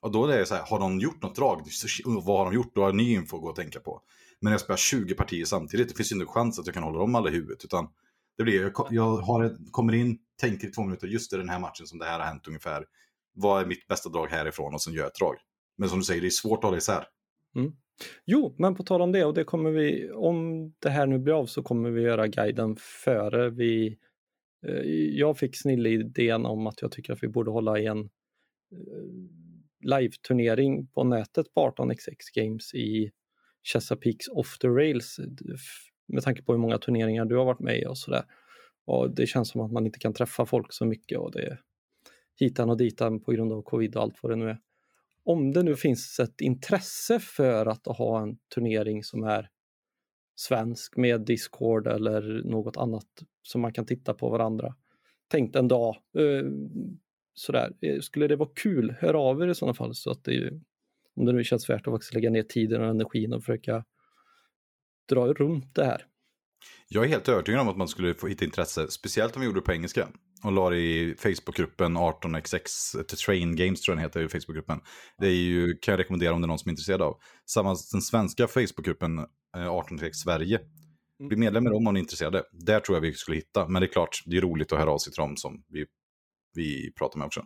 Och 0.00 0.12
då 0.12 0.26
är 0.26 0.38
det 0.38 0.46
så 0.46 0.54
här, 0.54 0.62
har 0.66 0.80
de 0.80 1.00
gjort 1.00 1.22
något 1.22 1.36
drag? 1.36 1.62
Vad 2.04 2.38
har 2.38 2.44
de 2.44 2.54
gjort? 2.54 2.74
Då 2.74 2.82
har 2.82 2.92
ny 2.92 3.12
info 3.12 3.36
att 3.36 3.42
gå 3.42 3.48
och 3.48 3.56
tänka 3.56 3.80
på. 3.80 4.02
Men 4.40 4.50
när 4.50 4.52
jag 4.52 4.60
spelar 4.60 4.76
20 4.76 5.14
partier 5.14 5.44
samtidigt, 5.44 5.88
det 5.88 5.94
finns 5.94 6.12
ju 6.12 6.16
inte 6.16 6.26
chans 6.26 6.58
att 6.58 6.66
jag 6.66 6.74
kan 6.74 6.82
hålla 6.82 6.98
dem 6.98 7.14
alla 7.14 7.28
i 7.28 7.32
huvudet. 7.32 7.64
Utan 7.64 7.88
det 8.36 8.42
blir, 8.42 8.62
jag, 8.62 8.72
jag 8.90 9.16
har, 9.16 9.56
kommer 9.70 9.92
in, 9.92 10.18
tänker 10.40 10.68
i 10.68 10.70
två 10.70 10.82
minuter, 10.82 11.06
just 11.06 11.32
i 11.32 11.36
den 11.36 11.48
här 11.48 11.60
matchen 11.60 11.86
som 11.86 11.98
det 11.98 12.04
här 12.04 12.18
har 12.18 12.26
hänt 12.26 12.46
ungefär. 12.46 12.84
Vad 13.34 13.62
är 13.62 13.66
mitt 13.66 13.86
bästa 13.86 14.08
drag 14.08 14.26
härifrån? 14.26 14.74
Och 14.74 14.82
sen 14.82 14.92
gör 14.92 15.00
jag 15.00 15.08
ett 15.08 15.18
drag. 15.18 15.36
Men 15.78 15.88
som 15.88 15.98
du 15.98 16.04
säger, 16.04 16.20
det 16.20 16.28
är 16.28 16.30
svårt 16.30 16.58
att 16.58 16.64
hålla 16.64 16.76
isär. 16.76 17.04
Mm. 17.56 17.72
Jo, 18.24 18.54
men 18.58 18.74
på 18.74 18.82
tal 18.82 19.02
om 19.02 19.12
det 19.12 19.24
och 19.24 19.34
det 19.34 19.44
kommer 19.44 19.70
vi, 19.70 20.10
om 20.10 20.68
det 20.78 20.90
här 20.90 21.06
nu 21.06 21.18
blir 21.18 21.34
av 21.34 21.46
så 21.46 21.62
kommer 21.62 21.90
vi 21.90 22.02
göra 22.02 22.26
guiden 22.26 22.76
före 22.76 23.50
vi 23.50 23.98
eh, 24.66 24.82
jag 25.18 25.38
fick 25.38 25.56
snille-idén 25.56 26.46
om 26.46 26.66
att 26.66 26.82
jag 26.82 26.92
tycker 26.92 27.12
att 27.12 27.22
vi 27.22 27.28
borde 27.28 27.50
hålla 27.50 27.78
i 27.78 27.86
en 27.86 27.98
eh, 28.00 28.08
live-turnering 29.80 30.86
på 30.86 31.04
nätet 31.04 31.54
på 31.54 31.60
18xx 31.60 32.34
Games 32.34 32.74
i 32.74 33.10
Chesapeakes 33.72 34.28
Off 34.28 34.58
the 34.58 34.68
Rails 34.68 35.20
med 36.06 36.22
tanke 36.22 36.42
på 36.42 36.52
hur 36.52 36.58
många 36.58 36.78
turneringar 36.78 37.24
du 37.24 37.36
har 37.36 37.44
varit 37.44 37.60
med 37.60 37.78
i 37.78 37.86
och 37.86 37.98
sådär. 37.98 38.24
Och 38.84 39.14
det 39.14 39.26
känns 39.26 39.48
som 39.48 39.60
att 39.60 39.72
man 39.72 39.86
inte 39.86 39.98
kan 39.98 40.14
träffa 40.14 40.46
folk 40.46 40.72
så 40.72 40.84
mycket 40.84 41.18
och 41.18 41.32
det 41.32 41.42
är 41.42 41.60
hitan 42.40 42.70
och 42.70 42.76
ditan 42.76 43.20
på 43.20 43.32
grund 43.32 43.52
av 43.52 43.62
covid 43.62 43.96
och 43.96 44.02
allt 44.02 44.22
vad 44.22 44.32
det 44.32 44.36
nu 44.36 44.50
är 44.50 44.58
om 45.24 45.52
det 45.52 45.62
nu 45.62 45.76
finns 45.76 46.20
ett 46.20 46.40
intresse 46.40 47.20
för 47.20 47.66
att 47.66 47.86
ha 47.86 48.22
en 48.22 48.38
turnering 48.54 49.04
som 49.04 49.24
är 49.24 49.48
svensk 50.34 50.96
med 50.96 51.20
Discord 51.20 51.86
eller 51.86 52.42
något 52.44 52.76
annat 52.76 53.08
som 53.42 53.60
man 53.60 53.72
kan 53.72 53.86
titta 53.86 54.14
på 54.14 54.30
varandra. 54.30 54.74
Tänkt 55.28 55.56
en 55.56 55.68
dag. 55.68 55.96
Eh, 56.18 56.44
Eh, 57.40 57.46
sådär. 57.46 57.72
Eh, 57.80 58.00
skulle 58.00 58.26
det 58.26 58.36
vara 58.36 58.50
kul, 58.54 58.94
hör 59.00 59.14
av 59.14 59.42
er 59.42 59.48
i 59.48 59.54
sådana 59.54 59.74
fall 59.74 59.94
så 59.94 60.10
att 60.10 60.24
det 60.24 60.50
om 61.16 61.26
det 61.26 61.32
nu 61.32 61.44
känns 61.44 61.70
värt 61.70 61.86
att 61.86 61.92
faktiskt 61.92 62.14
lägga 62.14 62.30
ner 62.30 62.42
tiden 62.42 62.82
och 62.82 62.88
energin 62.88 63.32
och 63.32 63.44
försöka 63.44 63.84
dra 65.08 65.32
runt 65.32 65.74
det 65.74 65.84
här. 65.84 66.06
Jag 66.88 67.04
är 67.04 67.08
helt 67.08 67.28
övertygad 67.28 67.60
om 67.60 67.68
att 67.68 67.76
man 67.76 67.88
skulle 67.88 68.14
få 68.14 68.26
hitta 68.26 68.44
intresse, 68.44 68.90
speciellt 68.90 69.36
om 69.36 69.40
vi 69.40 69.46
gjorde 69.46 69.60
det 69.60 69.64
på 69.64 69.72
engelska. 69.72 70.08
Och 70.44 70.52
la 70.52 70.70
det 70.70 70.76
i 70.76 71.14
Facebookgruppen 71.18 71.96
18xx, 71.96 73.02
Train 73.02 73.56
Games 73.56 73.80
tror 73.80 73.92
jag 73.92 73.98
den 73.98 74.04
heter 74.04 74.20
i 74.20 74.40
Facebookgruppen. 74.40 74.80
Det 75.18 75.26
är 75.26 75.34
ju, 75.34 75.76
kan 75.76 75.92
jag 75.92 75.98
rekommendera 75.98 76.34
om 76.34 76.40
det 76.40 76.44
är 76.44 76.48
någon 76.48 76.58
som 76.58 76.68
är 76.68 76.72
intresserad 76.72 77.02
av. 77.02 77.16
Samma 77.46 77.68
den 77.68 78.02
svenska 78.02 78.48
Facebookgruppen 78.48 79.26
18xx 79.56 80.12
Sverige. 80.12 80.60
Bli 81.28 81.36
medlem 81.36 81.66
i 81.66 81.70
dem 81.70 81.86
om 81.86 81.94
ni 81.94 82.00
är 82.00 82.02
intresserade. 82.02 82.44
Där 82.52 82.80
tror 82.80 82.96
jag 82.96 83.00
vi 83.00 83.12
skulle 83.12 83.36
hitta. 83.36 83.68
Men 83.68 83.80
det 83.80 83.86
är 83.86 83.92
klart, 83.92 84.22
det 84.26 84.36
är 84.36 84.40
roligt 84.40 84.72
att 84.72 84.78
höra 84.78 84.90
av 84.90 84.98
sig 84.98 85.12
till 85.12 85.20
dem 85.20 85.36
som 85.36 85.64
vi, 85.68 85.86
vi 86.54 86.92
pratar 86.92 87.18
med 87.18 87.26
också. 87.26 87.44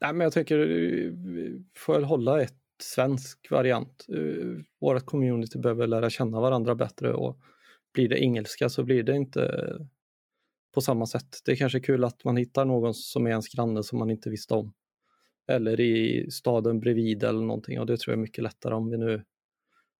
Nej, 0.00 0.12
men 0.12 0.20
jag 0.20 0.32
tycker 0.32 0.58
vi 0.58 1.64
får 1.76 1.94
väl 1.94 2.04
hålla 2.04 2.42
ett 2.42 2.58
svensk 2.82 3.50
variant. 3.50 4.06
Vårt 4.80 5.06
community 5.06 5.58
behöver 5.58 5.86
lära 5.86 6.10
känna 6.10 6.40
varandra 6.40 6.74
bättre 6.74 7.14
och 7.14 7.40
blir 7.94 8.08
det 8.08 8.18
engelska 8.18 8.68
så 8.68 8.84
blir 8.84 9.02
det 9.02 9.16
inte 9.16 9.72
på 10.74 10.80
samma 10.80 11.06
sätt. 11.06 11.38
Det 11.44 11.52
är 11.52 11.56
kanske 11.56 11.80
kul 11.80 12.04
att 12.04 12.24
man 12.24 12.36
hittar 12.36 12.64
någon 12.64 12.94
som 12.94 13.26
är 13.26 13.30
ens 13.30 13.48
granne 13.48 13.82
som 13.82 13.98
man 13.98 14.10
inte 14.10 14.30
visste 14.30 14.54
om. 14.54 14.74
Eller 15.48 15.80
i 15.80 16.30
staden 16.30 16.80
bredvid 16.80 17.24
eller 17.24 17.40
någonting 17.40 17.80
och 17.80 17.86
det 17.86 17.96
tror 17.96 18.12
jag 18.12 18.18
är 18.18 18.22
mycket 18.22 18.44
lättare 18.44 18.74
om 18.74 18.90
vi 18.90 18.98
nu 18.98 19.24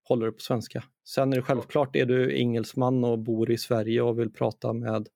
håller 0.03 0.27
det 0.27 0.33
på 0.33 0.41
svenska. 0.41 0.85
Sen 1.05 1.33
är 1.33 1.37
det 1.37 1.43
självklart, 1.43 1.97
är 1.97 2.07
du 2.07 2.39
engelsman 2.39 3.05
och 3.05 3.19
bor 3.19 3.51
i 3.51 3.59
Sverige 3.59 4.03
och 4.03 4.19
vill 4.19 4.33
prata 4.33 4.73
med 4.73 5.09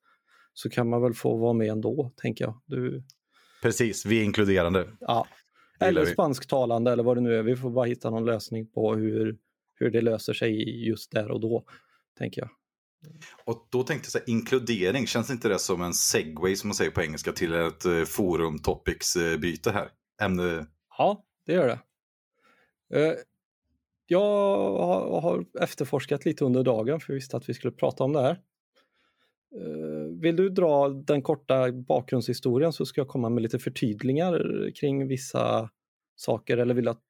så 0.54 0.70
kan 0.70 0.88
man 0.88 1.02
väl 1.02 1.14
få 1.14 1.36
vara 1.36 1.52
med 1.52 1.68
ändå, 1.68 2.12
tänker 2.16 2.44
jag. 2.44 2.60
Du... 2.66 3.02
Precis, 3.62 4.06
vi 4.06 4.20
är 4.20 4.24
inkluderande. 4.24 4.88
Ja. 5.00 5.26
Eller 5.80 6.06
spansktalande 6.06 6.92
eller 6.92 7.02
vad 7.02 7.16
det 7.16 7.20
nu 7.20 7.36
är. 7.36 7.42
Vi 7.42 7.56
får 7.56 7.70
bara 7.70 7.86
hitta 7.86 8.10
någon 8.10 8.24
lösning 8.24 8.66
på 8.66 8.94
hur, 8.94 9.38
hur 9.74 9.90
det 9.90 10.00
löser 10.00 10.32
sig 10.32 10.84
just 10.88 11.10
där 11.10 11.30
och 11.30 11.40
då, 11.40 11.64
tänker 12.18 12.40
jag. 12.40 12.50
Och 13.44 13.68
då 13.70 13.82
tänkte 13.82 14.06
jag 14.06 14.12
så 14.12 14.18
här, 14.18 14.30
inkludering, 14.30 15.06
känns 15.06 15.30
inte 15.30 15.48
det 15.48 15.58
som 15.58 15.82
en 15.82 15.94
segway 15.94 16.56
som 16.56 16.68
man 16.68 16.74
säger 16.74 16.90
på 16.90 17.02
engelska 17.02 17.32
till 17.32 17.54
ett 17.54 17.86
uh, 17.86 18.04
forum 18.04 18.58
topics-byte 18.58 19.70
här? 19.70 19.88
Ämne... 20.22 20.66
Ja, 20.98 21.24
det 21.46 21.52
gör 21.52 21.68
det. 21.68 21.78
Uh, 22.98 23.14
jag 24.06 24.20
har 25.20 25.44
efterforskat 25.60 26.24
lite 26.24 26.44
under 26.44 26.62
dagen 26.62 27.00
för 27.00 27.12
jag 27.12 27.14
visste 27.14 27.36
att 27.36 27.48
vi 27.48 27.54
skulle 27.54 27.72
prata 27.72 28.04
om 28.04 28.12
det 28.12 28.22
här. 28.22 28.40
Eh, 29.60 30.20
vill 30.20 30.36
du 30.36 30.48
dra 30.48 30.88
den 30.88 31.22
korta 31.22 31.72
bakgrundshistorien 31.72 32.72
så 32.72 32.86
ska 32.86 33.00
jag 33.00 33.08
komma 33.08 33.28
med 33.28 33.42
lite 33.42 33.58
förtydlingar 33.58 34.70
kring 34.80 35.08
vissa 35.08 35.70
saker 36.16 36.56
eller 36.56 36.74
vill 36.74 36.84
du 36.84 36.90
att 36.90 37.02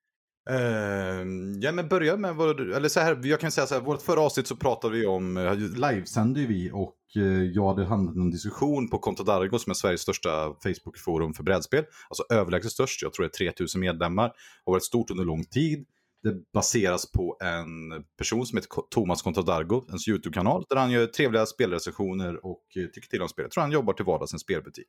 Uh, 0.50 1.26
ja 1.60 1.72
men 1.72 1.88
börja 1.88 2.16
med 2.16 2.34
vad 2.34 2.56
du, 2.56 2.74
eller 2.74 2.88
så 2.88 3.00
här, 3.00 3.20
jag 3.22 3.40
kan 3.40 3.52
säga 3.52 3.66
så 3.66 3.74
här, 3.74 3.82
vårt 3.82 4.02
förra 4.02 4.20
avsnitt 4.20 4.46
så 4.46 4.56
pratade 4.56 4.98
vi 4.98 5.06
om, 5.06 5.36
eh, 5.36 5.56
livesände 5.56 6.46
vi 6.46 6.70
och 6.72 6.96
eh, 7.16 7.42
jag 7.42 7.68
hade 7.68 7.84
hamnat 7.84 8.14
en 8.14 8.30
diskussion 8.30 8.88
på 8.88 8.98
Contadargo 8.98 9.58
som 9.58 9.70
är 9.70 9.74
Sveriges 9.74 10.00
största 10.00 10.54
Facebookforum 10.62 11.34
för 11.34 11.42
brädspel. 11.42 11.84
Alltså 12.08 12.24
överlägset 12.30 12.72
störst, 12.72 13.02
jag 13.02 13.12
tror 13.12 13.24
det 13.24 13.44
är 13.44 13.50
3000 13.50 13.80
medlemmar, 13.80 14.32
har 14.64 14.72
varit 14.72 14.84
stort 14.84 15.10
under 15.10 15.24
lång 15.24 15.44
tid. 15.44 15.86
Det 16.22 16.52
baseras 16.52 17.12
på 17.12 17.36
en 17.40 18.04
person 18.18 18.46
som 18.46 18.56
heter 18.58 18.70
Thomas 18.90 19.22
Contadargo, 19.22 19.84
ens 19.88 20.08
YouTube-kanal, 20.08 20.64
där 20.68 20.76
han 20.76 20.90
gör 20.90 21.06
trevliga 21.06 21.46
spelrecensioner 21.46 22.46
och 22.46 22.62
tycker 22.74 23.08
till 23.08 23.22
om 23.22 23.28
spel. 23.28 23.42
Jag 23.42 23.50
tror 23.50 23.62
han 23.62 23.72
jobbar 23.72 23.92
till 23.92 24.04
vardags 24.04 24.32
i 24.32 24.34
en 24.34 24.38
spelbutik. 24.38 24.88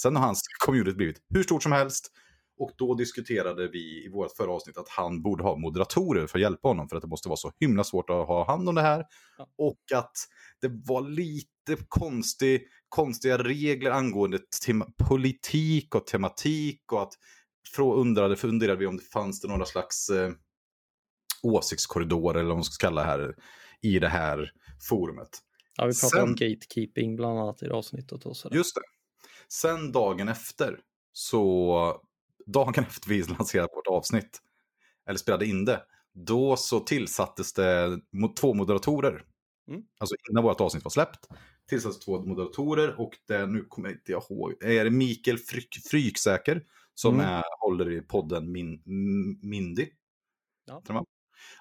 Sen 0.00 0.16
har 0.16 0.26
hans 0.26 0.42
community 0.66 0.96
blivit 0.96 1.22
hur 1.28 1.42
stort 1.42 1.62
som 1.62 1.72
helst. 1.72 2.10
Och 2.58 2.70
då 2.76 2.94
diskuterade 2.94 3.68
vi 3.68 4.04
i 4.06 4.08
vårt 4.08 4.36
förra 4.36 4.50
avsnitt 4.50 4.78
att 4.78 4.88
han 4.88 5.22
borde 5.22 5.42
ha 5.42 5.56
moderatorer 5.56 6.26
för 6.26 6.38
att 6.38 6.42
hjälpa 6.42 6.68
honom. 6.68 6.88
För 6.88 6.96
att 6.96 7.02
det 7.02 7.08
måste 7.08 7.28
vara 7.28 7.36
så 7.36 7.52
himla 7.60 7.84
svårt 7.84 8.10
att 8.10 8.26
ha 8.26 8.46
hand 8.46 8.68
om 8.68 8.74
det 8.74 8.82
här. 8.82 9.04
Ja. 9.38 9.48
Och 9.58 9.98
att 9.98 10.16
det 10.60 10.68
var 10.68 11.08
lite 11.08 11.84
konstig, 11.88 12.62
konstiga 12.88 13.38
regler 13.38 13.90
angående 13.90 14.38
politik 15.08 15.94
och 15.94 16.06
tematik. 16.06 16.92
Och 16.92 17.02
att 17.02 17.12
undrade, 17.78 18.36
funderade 18.36 18.78
vi 18.78 18.86
om 18.86 18.96
det 18.96 19.02
fanns 19.02 19.40
det 19.40 19.48
några 19.48 19.64
slags 19.64 20.10
eh, 20.10 20.30
åsiktskorridorer 21.44 22.40
eller 22.40 22.48
vad 22.48 22.56
man 22.56 22.64
ska 22.64 22.86
kalla 22.86 23.00
det 23.00 23.06
här 23.06 23.34
i 23.82 23.98
det 23.98 24.08
här 24.08 24.52
forumet. 24.88 25.38
Ja, 25.76 25.86
vi 25.86 25.92
pratade 25.92 26.10
Sen, 26.10 26.22
om 26.22 26.34
gatekeeping 26.34 27.16
bland 27.16 27.38
annat 27.38 27.62
i 27.62 27.66
det 27.66 27.74
avsnittet. 27.74 28.26
Och 28.26 28.36
sådär. 28.36 28.56
Just 28.56 28.74
det. 28.74 28.80
Sen 29.48 29.92
dagen 29.92 30.28
efter 30.28 30.80
så 31.12 32.02
dagen 32.46 32.84
efter 32.88 33.08
vi 33.08 33.22
lanserade 33.22 33.68
vårt 33.74 33.86
avsnitt, 33.86 34.40
eller 35.08 35.18
spelade 35.18 35.46
in 35.46 35.64
det, 35.64 35.82
då 36.12 36.56
så 36.56 36.80
tillsattes 36.80 37.52
det 37.52 38.00
två 38.36 38.54
moderatorer. 38.54 39.24
Mm. 39.68 39.82
Alltså 39.98 40.16
innan 40.30 40.44
vårt 40.44 40.60
avsnitt 40.60 40.84
var 40.84 40.90
släppt 40.90 41.28
tillsattes 41.68 41.98
två 41.98 42.20
moderatorer 42.20 43.00
och 43.00 43.10
det, 43.28 43.46
nu 43.46 43.64
kommer 43.64 43.88
jag 43.88 43.96
inte 43.96 44.12
ihåg, 44.12 44.62
är 44.62 44.84
det 44.84 44.90
Mikael 44.90 45.38
Fryk, 45.38 45.76
Fryksäker 45.90 46.64
som 46.94 47.14
mm. 47.14 47.26
är, 47.26 47.44
håller 47.60 47.90
i 47.90 48.00
podden 48.00 48.52
Min, 48.52 48.82
Mindy. 49.42 49.88
Ja. 50.64 50.82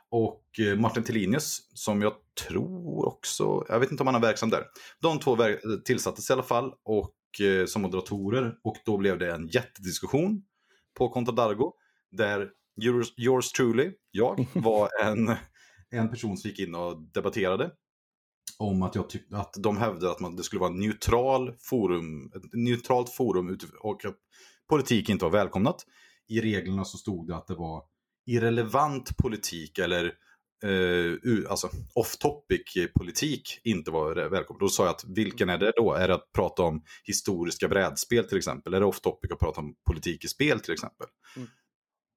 Och 0.09 0.43
eh, 0.59 0.79
Martin 0.79 1.03
Tillinius 1.03 1.69
som 1.73 2.01
jag 2.01 2.13
tror 2.47 3.05
också, 3.07 3.65
jag 3.69 3.79
vet 3.79 3.91
inte 3.91 4.03
om 4.03 4.07
han 4.07 4.15
är 4.15 4.19
verksam 4.19 4.49
där. 4.49 4.63
De 5.01 5.19
två 5.19 5.37
tillsattes 5.85 6.29
i 6.29 6.33
alla 6.33 6.43
fall 6.43 6.73
och 6.83 7.41
eh, 7.41 7.65
som 7.65 7.81
moderatorer 7.81 8.55
och 8.63 8.77
då 8.85 8.97
blev 8.97 9.19
det 9.19 9.31
en 9.31 9.47
jättediskussion 9.47 10.43
på 10.97 11.09
Contadargo 11.09 11.73
där 12.11 12.49
yours, 12.81 13.13
yours 13.17 13.51
truly, 13.51 13.91
jag, 14.11 14.47
var 14.53 14.89
en, 15.03 15.35
en 15.89 16.09
person 16.09 16.37
som 16.37 16.49
gick 16.49 16.59
in 16.59 16.75
och 16.75 17.01
debatterade 17.01 17.71
om 18.57 18.83
att 18.83 18.95
jag 18.95 19.09
tyckte 19.09 19.37
att 19.37 19.53
de 19.59 19.77
hävdade 19.77 20.11
att 20.11 20.19
man, 20.19 20.35
det 20.35 20.43
skulle 20.43 20.59
vara 20.59 20.71
en 20.71 20.79
neutral 20.79 21.53
forum, 21.59 22.31
ett 22.35 22.53
neutralt 22.53 23.09
forum 23.09 23.57
och 23.79 24.05
att 24.05 24.15
politik 24.69 25.09
inte 25.09 25.25
var 25.25 25.31
välkomnat. 25.31 25.85
I 26.27 26.41
reglerna 26.41 26.85
så 26.85 26.97
stod 26.97 27.27
det 27.27 27.35
att 27.35 27.47
det 27.47 27.55
var 27.55 27.83
irrelevant 28.25 29.17
politik 29.17 29.79
eller 29.79 30.05
eh, 30.63 31.49
alltså 31.49 31.69
off 31.93 32.17
topic 32.17 32.61
politik 32.95 33.59
inte 33.63 33.91
var 33.91 34.15
välkommen. 34.15 34.59
Då 34.59 34.69
sa 34.69 34.83
jag 34.83 34.91
att 34.91 35.05
vilken 35.07 35.49
är 35.49 35.57
det 35.57 35.73
då? 35.75 35.93
Är 35.93 36.07
det 36.07 36.13
att 36.13 36.31
prata 36.31 36.63
om 36.63 36.83
historiska 37.03 37.67
brädspel 37.67 38.23
till 38.23 38.37
exempel? 38.37 38.73
Är 38.73 38.79
det 38.79 38.85
off 38.85 38.99
topic 38.99 39.31
att 39.31 39.39
prata 39.39 39.61
om 39.61 39.75
politik 39.85 40.25
i 40.25 40.27
spel 40.27 40.59
till 40.59 40.73
exempel? 40.73 41.07
Mm. 41.35 41.49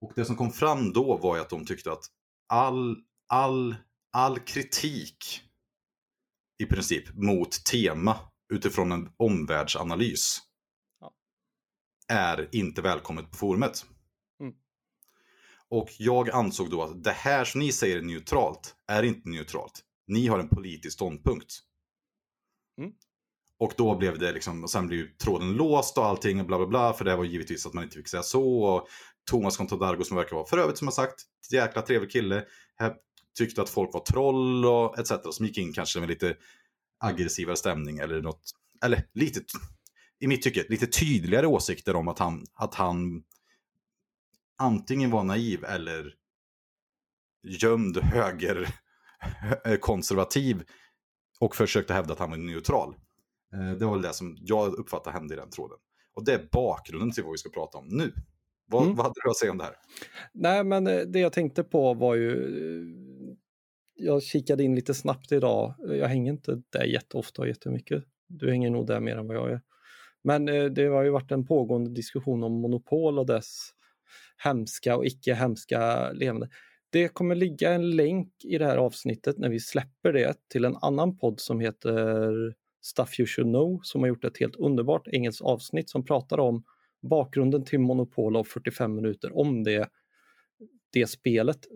Och 0.00 0.12
det 0.16 0.24
som 0.24 0.36
kom 0.36 0.52
fram 0.52 0.92
då 0.92 1.16
var 1.16 1.36
ju 1.36 1.42
att 1.42 1.50
de 1.50 1.66
tyckte 1.66 1.92
att 1.92 2.04
all, 2.48 2.96
all, 3.28 3.76
all 4.12 4.38
kritik 4.38 5.42
i 6.58 6.66
princip 6.66 7.14
mot 7.14 7.64
tema 7.64 8.18
utifrån 8.52 8.92
en 8.92 9.08
omvärldsanalys 9.16 10.38
ja. 11.00 11.12
är 12.08 12.48
inte 12.52 12.82
välkommet 12.82 13.30
på 13.30 13.36
forumet. 13.36 13.86
Och 15.70 15.88
jag 15.98 16.30
ansåg 16.30 16.70
då 16.70 16.82
att 16.82 17.04
det 17.04 17.10
här 17.10 17.44
som 17.44 17.60
ni 17.60 17.72
säger 17.72 17.98
är 17.98 18.02
neutralt 18.02 18.74
är 18.86 19.02
inte 19.02 19.28
neutralt. 19.28 19.82
Ni 20.06 20.26
har 20.26 20.38
en 20.38 20.48
politisk 20.48 20.94
ståndpunkt. 20.94 21.52
Mm. 22.78 22.92
Och 23.58 23.72
då 23.76 23.96
blev 23.96 24.18
det 24.18 24.32
liksom, 24.32 24.62
och 24.62 24.70
sen 24.70 24.86
blev 24.86 25.16
tråden 25.16 25.52
låst 25.52 25.98
och 25.98 26.06
allting 26.06 26.40
och 26.40 26.46
bla 26.46 26.58
bla 26.58 26.66
bla. 26.66 26.92
För 26.92 27.04
det 27.04 27.16
var 27.16 27.24
givetvis 27.24 27.66
att 27.66 27.72
man 27.72 27.84
inte 27.84 27.96
fick 27.96 28.08
säga 28.08 28.22
så. 28.22 28.62
Och 28.62 28.88
Thomas 29.30 29.56
Contadargo 29.56 30.04
som 30.04 30.16
verkar 30.16 30.36
vara, 30.36 30.46
för 30.46 30.58
övrigt 30.58 30.78
som 30.78 30.86
jag 30.86 30.94
sagt, 30.94 31.22
jäkla 31.52 31.82
trevlig 31.82 32.10
kille. 32.10 32.44
Här 32.76 32.94
tyckte 33.38 33.62
att 33.62 33.68
folk 33.68 33.94
var 33.94 34.00
troll 34.00 34.64
och 34.64 34.98
etc. 34.98 35.12
Som 35.30 35.46
gick 35.46 35.58
in 35.58 35.72
kanske 35.72 36.00
med 36.00 36.08
lite 36.08 36.36
aggressivare 37.00 37.56
stämning 37.56 37.98
eller 37.98 38.22
något. 38.22 38.50
Eller 38.84 39.02
lite, 39.14 39.40
i 40.20 40.26
mitt 40.26 40.42
tycke, 40.42 40.66
lite 40.68 40.86
tydligare 40.86 41.46
åsikter 41.46 41.96
om 41.96 42.08
att 42.08 42.18
han, 42.18 42.44
att 42.54 42.74
han 42.74 43.22
antingen 44.58 45.10
var 45.10 45.24
naiv 45.24 45.64
eller 45.64 46.14
gömd 47.42 47.96
höger 47.96 48.68
konservativ 49.80 50.64
och 51.40 51.56
försökte 51.56 51.94
hävda 51.94 52.12
att 52.12 52.18
han 52.18 52.30
var 52.30 52.36
neutral. 52.36 52.94
Eh, 53.52 53.78
det 53.78 53.84
var 53.84 53.92
väl 53.92 54.02
det 54.02 54.12
som 54.12 54.36
jag 54.40 54.74
uppfattade 54.74 55.16
hände 55.18 55.34
i 55.34 55.36
den 55.36 55.50
tråden. 55.50 55.78
Och 56.14 56.24
det 56.24 56.32
är 56.32 56.48
bakgrunden 56.52 57.10
till 57.10 57.24
vad 57.24 57.32
vi 57.32 57.38
ska 57.38 57.50
prata 57.50 57.78
om 57.78 57.88
nu. 57.88 58.12
Vad, 58.66 58.82
mm. 58.82 58.96
vad 58.96 59.06
hade 59.06 59.20
du 59.24 59.30
att 59.30 59.36
säga 59.36 59.50
om 59.50 59.58
det 59.58 59.64
här? 59.64 59.74
Nej, 60.32 60.64
men 60.64 60.86
eh, 60.86 61.00
det 61.00 61.18
jag 61.18 61.32
tänkte 61.32 61.64
på 61.64 61.94
var 61.94 62.14
ju... 62.14 62.32
Eh, 62.32 63.36
jag 63.98 64.22
kikade 64.22 64.64
in 64.64 64.74
lite 64.74 64.94
snabbt 64.94 65.32
idag. 65.32 65.74
Jag 65.78 66.08
hänger 66.08 66.32
inte 66.32 66.62
där 66.70 66.84
jätteofta 66.84 67.42
och 67.42 67.48
jättemycket. 67.48 68.04
Du 68.28 68.50
hänger 68.50 68.70
nog 68.70 68.86
där 68.86 69.00
mer 69.00 69.16
än 69.16 69.26
vad 69.26 69.36
jag 69.36 69.50
gör. 69.50 69.60
Men 70.24 70.46
det 70.74 70.86
har 70.86 71.02
ju 71.02 71.10
varit 71.10 71.30
en 71.32 71.46
pågående 71.46 71.90
diskussion 71.90 72.42
om 72.44 72.52
monopol 72.52 73.18
och 73.18 73.26
dess 73.26 73.70
hemska 74.44 74.96
och 74.96 75.06
icke 75.06 75.34
hemska 75.34 76.12
levande. 76.12 76.48
Det 76.90 77.08
kommer 77.08 77.34
ligga 77.34 77.72
en 77.72 77.90
länk 77.90 78.32
i 78.44 78.58
det 78.58 78.66
här 78.66 78.76
avsnittet 78.76 79.38
när 79.38 79.48
vi 79.48 79.60
släpper 79.60 80.12
det 80.12 80.34
till 80.48 80.64
en 80.64 80.76
annan 80.76 81.18
podd 81.18 81.40
som 81.40 81.60
heter 81.60 82.54
Stuff 82.82 83.20
You 83.20 83.26
Should 83.26 83.48
Know 83.50 83.80
som 83.82 84.00
har 84.00 84.08
gjort 84.08 84.24
ett 84.24 84.38
helt 84.38 84.56
underbart 84.56 85.08
engelskt 85.08 85.42
avsnitt 85.42 85.90
som 85.90 86.04
pratar 86.04 86.40
om 86.40 86.64
bakgrunden 87.02 87.64
till 87.64 87.80
Monopol 87.80 88.36
av 88.36 88.44
45 88.44 88.94
minuter 88.94 89.38
om 89.38 89.64
det, 89.64 89.88
det 90.92 91.06
spelet. 91.06 91.66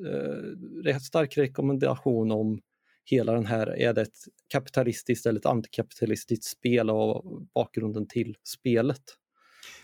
Eh, 0.87 0.99
stark 0.99 1.39
rekommendation 1.39 2.31
om 2.31 2.61
hela 3.05 3.33
den 3.33 3.47
här, 3.47 3.67
är 3.67 3.93
det 3.93 4.03
ett 4.03 4.19
kapitalistiskt 4.49 5.27
eller 5.27 5.41
ett 5.41 5.47
antikapitalistiskt 5.47 6.45
spel 6.45 6.91
och 6.91 7.43
bakgrunden 7.55 8.09
till 8.09 8.37
spelet. 8.43 9.03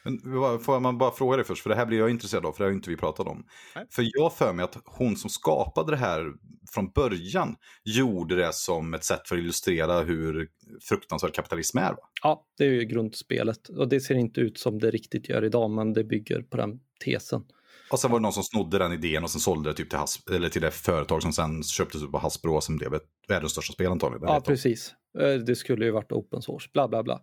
Men 0.07 0.61
får 0.61 0.81
man 0.81 0.99
bara 0.99 1.11
fråga 1.11 1.37
dig 1.37 1.47
först, 1.47 1.63
för 1.63 1.71
det 1.71 1.77
här 1.77 1.87
blir 1.87 1.99
jag 1.99 2.11
intresserad 2.11 2.47
av, 2.47 2.53
för 2.53 2.65
det 2.65 2.71
har 2.71 2.75
inte 2.75 2.91
vi 2.91 2.97
pratat 2.97 3.27
om. 3.27 3.47
Nej. 3.75 3.87
För 3.91 4.05
jag 4.07 4.33
för 4.33 4.53
mig 4.53 4.65
att 4.65 4.77
hon 4.85 5.17
som 5.17 5.31
skapade 5.31 5.91
det 5.91 5.97
här 5.97 6.33
från 6.71 6.91
början 6.91 7.57
gjorde 7.85 8.37
det 8.37 8.55
som 8.55 8.95
ett 8.95 9.05
sätt 9.05 9.29
för 9.29 9.37
att 9.37 9.41
illustrera 9.41 10.01
hur 10.01 10.49
fruktansvärd 10.89 11.35
kapitalism 11.35 11.79
är. 11.79 11.91
Va? 11.91 11.99
Ja, 12.23 12.47
det 12.59 12.65
är 12.65 12.71
ju 12.71 12.85
grundspelet 12.85 13.69
och 13.69 13.89
det 13.89 14.01
ser 14.01 14.15
inte 14.15 14.41
ut 14.41 14.59
som 14.59 14.79
det 14.79 14.91
riktigt 14.91 15.29
gör 15.29 15.45
idag, 15.45 15.71
men 15.71 15.93
det 15.93 16.05
bygger 16.05 16.43
på 16.43 16.57
den 16.57 16.81
tesen. 17.05 17.45
Och 17.91 17.99
sen 17.99 18.11
var 18.11 18.19
det 18.19 18.23
någon 18.23 18.33
som 18.33 18.43
snodde 18.43 18.79
den 18.79 18.93
idén 18.93 19.25
och 19.25 19.31
sen 19.31 19.41
sålde 19.41 19.71
det 19.71 19.75
typ 19.75 19.91
till, 19.91 19.99
Has 19.99 20.19
eller 20.33 20.49
till 20.49 20.63
det 20.63 20.71
företag 20.71 21.23
som 21.23 21.33
sen 21.33 21.63
köptes 21.63 22.03
upp 22.03 22.15
av 22.15 22.21
Hasbro 22.21 22.61
som 22.61 22.77
blev 22.77 23.01
världens 23.29 23.53
största 23.53 23.73
spel 23.73 23.91
antagligen. 23.91 24.29
Ja, 24.29 24.41
precis. 24.41 24.95
Eh, 25.19 25.35
det 25.35 25.57
skulle 25.57 25.85
ju 25.85 25.91
varit 25.91 26.13
open 26.13 26.43
source, 26.43 26.69
bla 26.73 26.89
bla 26.89 27.03
bla. 27.03 27.21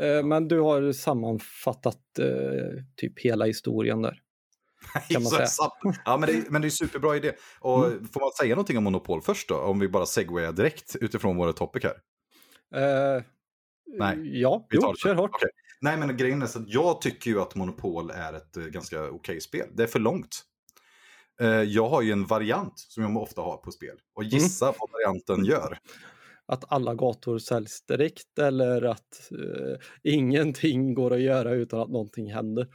Eh, 0.00 0.24
men 0.24 0.48
du 0.48 0.60
har 0.60 0.92
sammanfattat 0.92 2.18
eh, 2.18 2.84
typ 2.96 3.20
hela 3.20 3.44
historien 3.44 4.02
där. 4.02 4.18
Kan 5.08 5.22
man 5.22 5.32
säga. 5.32 5.46
ja, 6.04 6.16
men 6.16 6.28
det, 6.28 6.50
men 6.50 6.62
det 6.62 6.66
är 6.66 6.68
en 6.68 6.70
superbra 6.70 7.16
idé. 7.16 7.32
Och 7.60 7.86
mm. 7.86 8.08
Får 8.08 8.20
man 8.20 8.30
säga 8.32 8.54
någonting 8.54 8.78
om 8.78 8.84
Monopol 8.84 9.22
först 9.22 9.48
då? 9.48 9.56
Om 9.56 9.78
vi 9.78 9.88
bara 9.88 10.06
segwayar 10.06 10.52
direkt 10.52 10.96
utifrån 11.00 11.36
våra 11.36 11.52
topic 11.52 11.84
här. 11.84 11.96
Uh, 13.16 13.22
Nej, 13.98 14.40
ja, 14.40 14.66
vi 14.70 14.78
tar 14.78 14.88
jo, 14.88 14.94
kör 14.96 15.14
hårt. 15.14 15.34
Okay. 15.34 15.50
Nej, 15.80 15.96
men 15.96 16.16
grejen 16.16 16.42
är 16.42 16.46
så 16.46 16.58
att 16.58 16.68
jag 16.68 17.00
tycker 17.00 17.30
ju 17.30 17.40
att 17.40 17.54
Monopol 17.54 18.10
är 18.10 18.32
ett 18.32 18.54
ganska 18.54 19.02
okej 19.02 19.14
okay 19.14 19.40
spel. 19.40 19.68
Det 19.74 19.82
är 19.82 19.86
för 19.86 19.98
långt. 19.98 20.42
Jag 21.66 21.88
har 21.88 22.02
ju 22.02 22.12
en 22.12 22.26
variant 22.26 22.78
som 22.78 23.02
jag 23.02 23.16
ofta 23.16 23.40
har 23.40 23.56
på 23.56 23.70
spel. 23.70 23.96
Och 24.14 24.24
gissa 24.24 24.66
mm. 24.66 24.76
vad 24.80 24.90
varianten 24.90 25.44
gör 25.44 25.78
att 26.52 26.72
alla 26.72 26.94
gator 26.94 27.38
säljs 27.38 27.82
direkt 27.86 28.38
eller 28.38 28.82
att 28.82 29.30
eh, 29.30 29.76
ingenting 30.02 30.94
går 30.94 31.12
att 31.12 31.20
göra 31.20 31.52
utan 31.52 31.80
att 31.80 31.90
någonting 31.90 32.32
händer. 32.32 32.66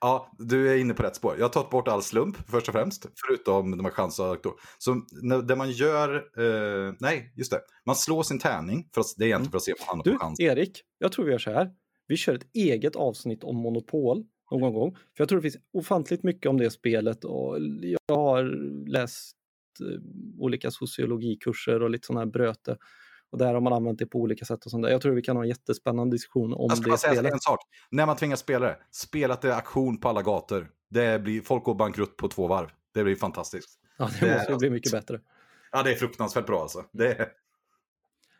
Ja, 0.00 0.32
du 0.38 0.72
är 0.72 0.76
inne 0.76 0.94
på 0.94 1.02
rätt 1.02 1.16
spår. 1.16 1.34
Jag 1.38 1.44
har 1.44 1.48
tagit 1.48 1.70
bort 1.70 1.88
all 1.88 2.02
slump 2.02 2.36
först 2.48 2.68
och 2.68 2.74
främst, 2.74 3.06
förutom 3.26 3.70
de 3.70 3.84
här 3.84 3.92
chanser. 3.92 4.38
Så 4.78 5.02
när, 5.22 5.42
det 5.42 5.56
man 5.56 5.70
gör, 5.70 6.14
eh, 6.16 6.94
nej, 7.00 7.32
just 7.36 7.50
det, 7.50 7.60
man 7.86 7.96
slår 7.96 8.22
sin 8.22 8.38
tärning, 8.38 8.88
för 8.94 9.00
att, 9.00 9.06
det 9.16 9.24
är 9.24 9.26
egentligen 9.26 9.50
för 9.50 9.56
att 9.56 9.62
se 9.62 9.72
om 9.72 9.78
han 9.86 10.02
har 10.04 10.18
chans. 10.18 10.40
Erik, 10.40 10.82
jag 10.98 11.12
tror 11.12 11.24
vi 11.24 11.30
gör 11.30 11.38
så 11.38 11.50
här. 11.50 11.70
Vi 12.06 12.16
kör 12.16 12.34
ett 12.34 12.46
eget 12.54 12.96
avsnitt 12.96 13.44
om 13.44 13.56
Monopol 13.56 14.24
någon 14.50 14.74
gång. 14.74 14.92
För 14.94 15.00
jag 15.16 15.28
tror 15.28 15.38
det 15.38 15.50
finns 15.50 15.64
ofantligt 15.72 16.22
mycket 16.22 16.50
om 16.50 16.58
det 16.58 16.70
spelet 16.70 17.24
och 17.24 17.58
jag 17.80 18.16
har 18.16 18.44
läst 18.88 19.36
olika 20.38 20.70
sociologikurser 20.70 21.82
och 21.82 21.90
lite 21.90 22.06
sådana 22.06 22.20
här 22.20 22.26
bröte. 22.32 22.76
Och 23.30 23.38
där 23.38 23.54
har 23.54 23.60
man 23.60 23.72
använt 23.72 23.98
det 23.98 24.06
på 24.06 24.18
olika 24.18 24.44
sätt 24.44 24.64
och 24.64 24.70
sånt 24.70 24.84
där. 24.84 24.90
Jag 24.90 25.00
tror 25.00 25.14
vi 25.14 25.22
kan 25.22 25.36
ha 25.36 25.42
en 25.42 25.48
jättespännande 25.48 26.14
diskussion 26.14 26.54
om 26.54 26.66
jag 26.68 26.78
ska 26.78 26.90
det 26.90 26.98
spelet. 26.98 27.18
Säga 27.18 27.32
en 27.32 27.40
sak. 27.40 27.60
När 27.90 28.06
man 28.06 28.16
tvingar 28.16 28.36
spelare, 28.36 28.76
spelat 28.90 29.42
det 29.42 29.54
aktion 29.54 30.00
på 30.00 30.08
alla 30.08 30.22
gator. 30.22 30.70
Det 30.90 31.22
blir, 31.22 31.40
folk 31.40 31.64
går 31.64 31.74
bankrutt 31.74 32.16
på 32.16 32.28
två 32.28 32.46
varv. 32.46 32.68
Det 32.94 33.04
blir 33.04 33.16
fantastiskt. 33.16 33.80
Ja, 33.98 34.10
det, 34.20 34.26
det 34.26 34.34
måste 34.34 34.52
ju 34.52 34.58
bli 34.58 34.70
mycket 34.70 34.92
bättre. 34.92 35.20
Ja, 35.72 35.82
det 35.82 35.90
är 35.90 35.94
fruktansvärt 35.94 36.46
bra 36.46 36.62
alltså. 36.62 36.84
Det. 36.92 37.28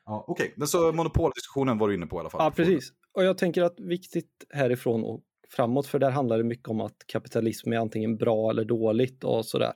Ja, 0.06 0.24
Okej, 0.28 0.44
okay. 0.44 0.54
men 0.56 0.68
så 0.68 0.92
monopoldiskussionen 0.92 1.78
var 1.78 1.88
du 1.88 1.94
inne 1.94 2.06
på 2.06 2.16
i 2.16 2.20
alla 2.20 2.30
fall. 2.30 2.44
Ja, 2.44 2.50
precis. 2.50 2.92
Och 3.12 3.24
jag 3.24 3.38
tänker 3.38 3.62
att 3.62 3.80
viktigt 3.80 4.46
härifrån 4.50 5.04
och 5.04 5.22
framåt, 5.48 5.86
för 5.86 5.98
där 5.98 6.10
handlar 6.10 6.38
det 6.38 6.44
mycket 6.44 6.68
om 6.68 6.80
att 6.80 6.96
kapitalism 7.06 7.72
är 7.72 7.78
antingen 7.78 8.16
bra 8.16 8.50
eller 8.50 8.64
dåligt 8.64 9.24
och 9.24 9.46
sådär. 9.46 9.72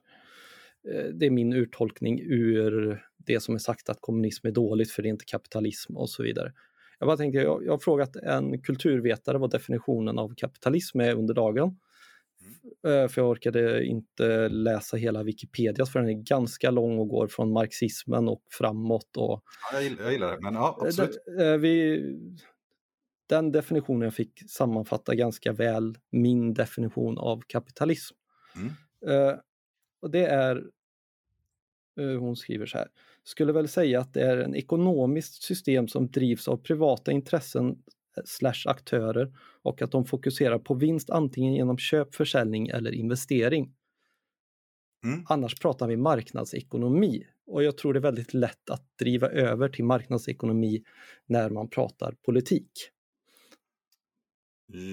Eh, 0.88 1.04
det 1.04 1.26
är 1.26 1.30
min 1.30 1.52
urtolkning 1.52 2.20
ur 2.20 3.02
det 3.16 3.40
som 3.40 3.54
är 3.54 3.58
sagt 3.58 3.88
att 3.88 4.00
kommunism 4.00 4.46
är 4.46 4.50
dåligt 4.50 4.90
för 4.90 5.02
det 5.02 5.08
är 5.08 5.10
inte 5.10 5.24
kapitalism 5.24 5.96
och 5.96 6.10
så 6.10 6.22
vidare. 6.22 6.52
Jag 6.98 7.06
bara 7.06 7.16
tänkte, 7.16 7.38
jag, 7.38 7.64
jag 7.64 7.72
har 7.72 7.78
frågat 7.78 8.16
en 8.16 8.62
kulturvetare 8.62 9.38
vad 9.38 9.50
definitionen 9.50 10.18
av 10.18 10.34
kapitalism 10.36 11.00
är 11.00 11.14
under 11.14 11.34
dagen. 11.34 11.78
Mm. 12.84 13.08
För 13.08 13.20
jag 13.20 13.30
orkade 13.30 13.84
inte 13.84 14.48
läsa 14.48 14.96
hela 14.96 15.22
Wikipedia 15.22 15.86
för 15.86 16.00
den 16.00 16.08
är 16.08 16.22
ganska 16.22 16.70
lång 16.70 16.98
och 16.98 17.08
går 17.08 17.26
från 17.26 17.52
marxismen 17.52 18.28
och 18.28 18.42
framåt. 18.58 19.16
Och, 19.16 19.42
ja, 19.72 19.72
jag, 19.72 19.82
gillar, 19.82 20.02
jag 20.02 20.12
gillar 20.12 20.32
det, 20.32 20.38
men 20.40 20.54
ja, 20.54 20.78
absolut. 20.80 21.18
Vi, 21.60 22.02
den 23.28 23.52
definitionen 23.52 24.02
jag 24.02 24.14
fick 24.14 24.50
sammanfattar 24.50 25.14
ganska 25.14 25.52
väl 25.52 25.98
min 26.10 26.54
definition 26.54 27.18
av 27.18 27.40
kapitalism. 27.46 28.16
Mm. 28.56 29.38
Och 30.02 30.10
det 30.10 30.26
är, 30.26 30.64
hon 32.02 32.36
skriver 32.36 32.66
så 32.66 32.78
här, 32.78 32.88
skulle 33.24 33.52
väl 33.52 33.68
säga 33.68 34.00
att 34.00 34.14
det 34.14 34.22
är 34.22 34.36
en 34.36 34.54
ekonomiskt 34.54 35.42
system 35.42 35.88
som 35.88 36.10
drivs 36.10 36.48
av 36.48 36.56
privata 36.56 37.12
intressen 37.12 37.68
eh, 38.16 38.22
slash 38.24 38.62
aktörer 38.66 39.32
och 39.62 39.82
att 39.82 39.90
de 39.90 40.04
fokuserar 40.04 40.58
på 40.58 40.74
vinst 40.74 41.10
antingen 41.10 41.54
genom 41.54 41.78
köp, 41.78 42.14
försäljning 42.14 42.68
eller 42.68 42.92
investering. 42.92 43.74
Mm. 45.04 45.24
Annars 45.28 45.60
pratar 45.60 45.88
vi 45.88 45.96
marknadsekonomi 45.96 47.26
och 47.46 47.62
jag 47.64 47.78
tror 47.78 47.92
det 47.92 47.98
är 47.98 48.02
väldigt 48.02 48.34
lätt 48.34 48.70
att 48.70 48.98
driva 48.98 49.28
över 49.28 49.68
till 49.68 49.84
marknadsekonomi 49.84 50.82
när 51.26 51.50
man 51.50 51.68
pratar 51.68 52.14
politik. 52.24 52.70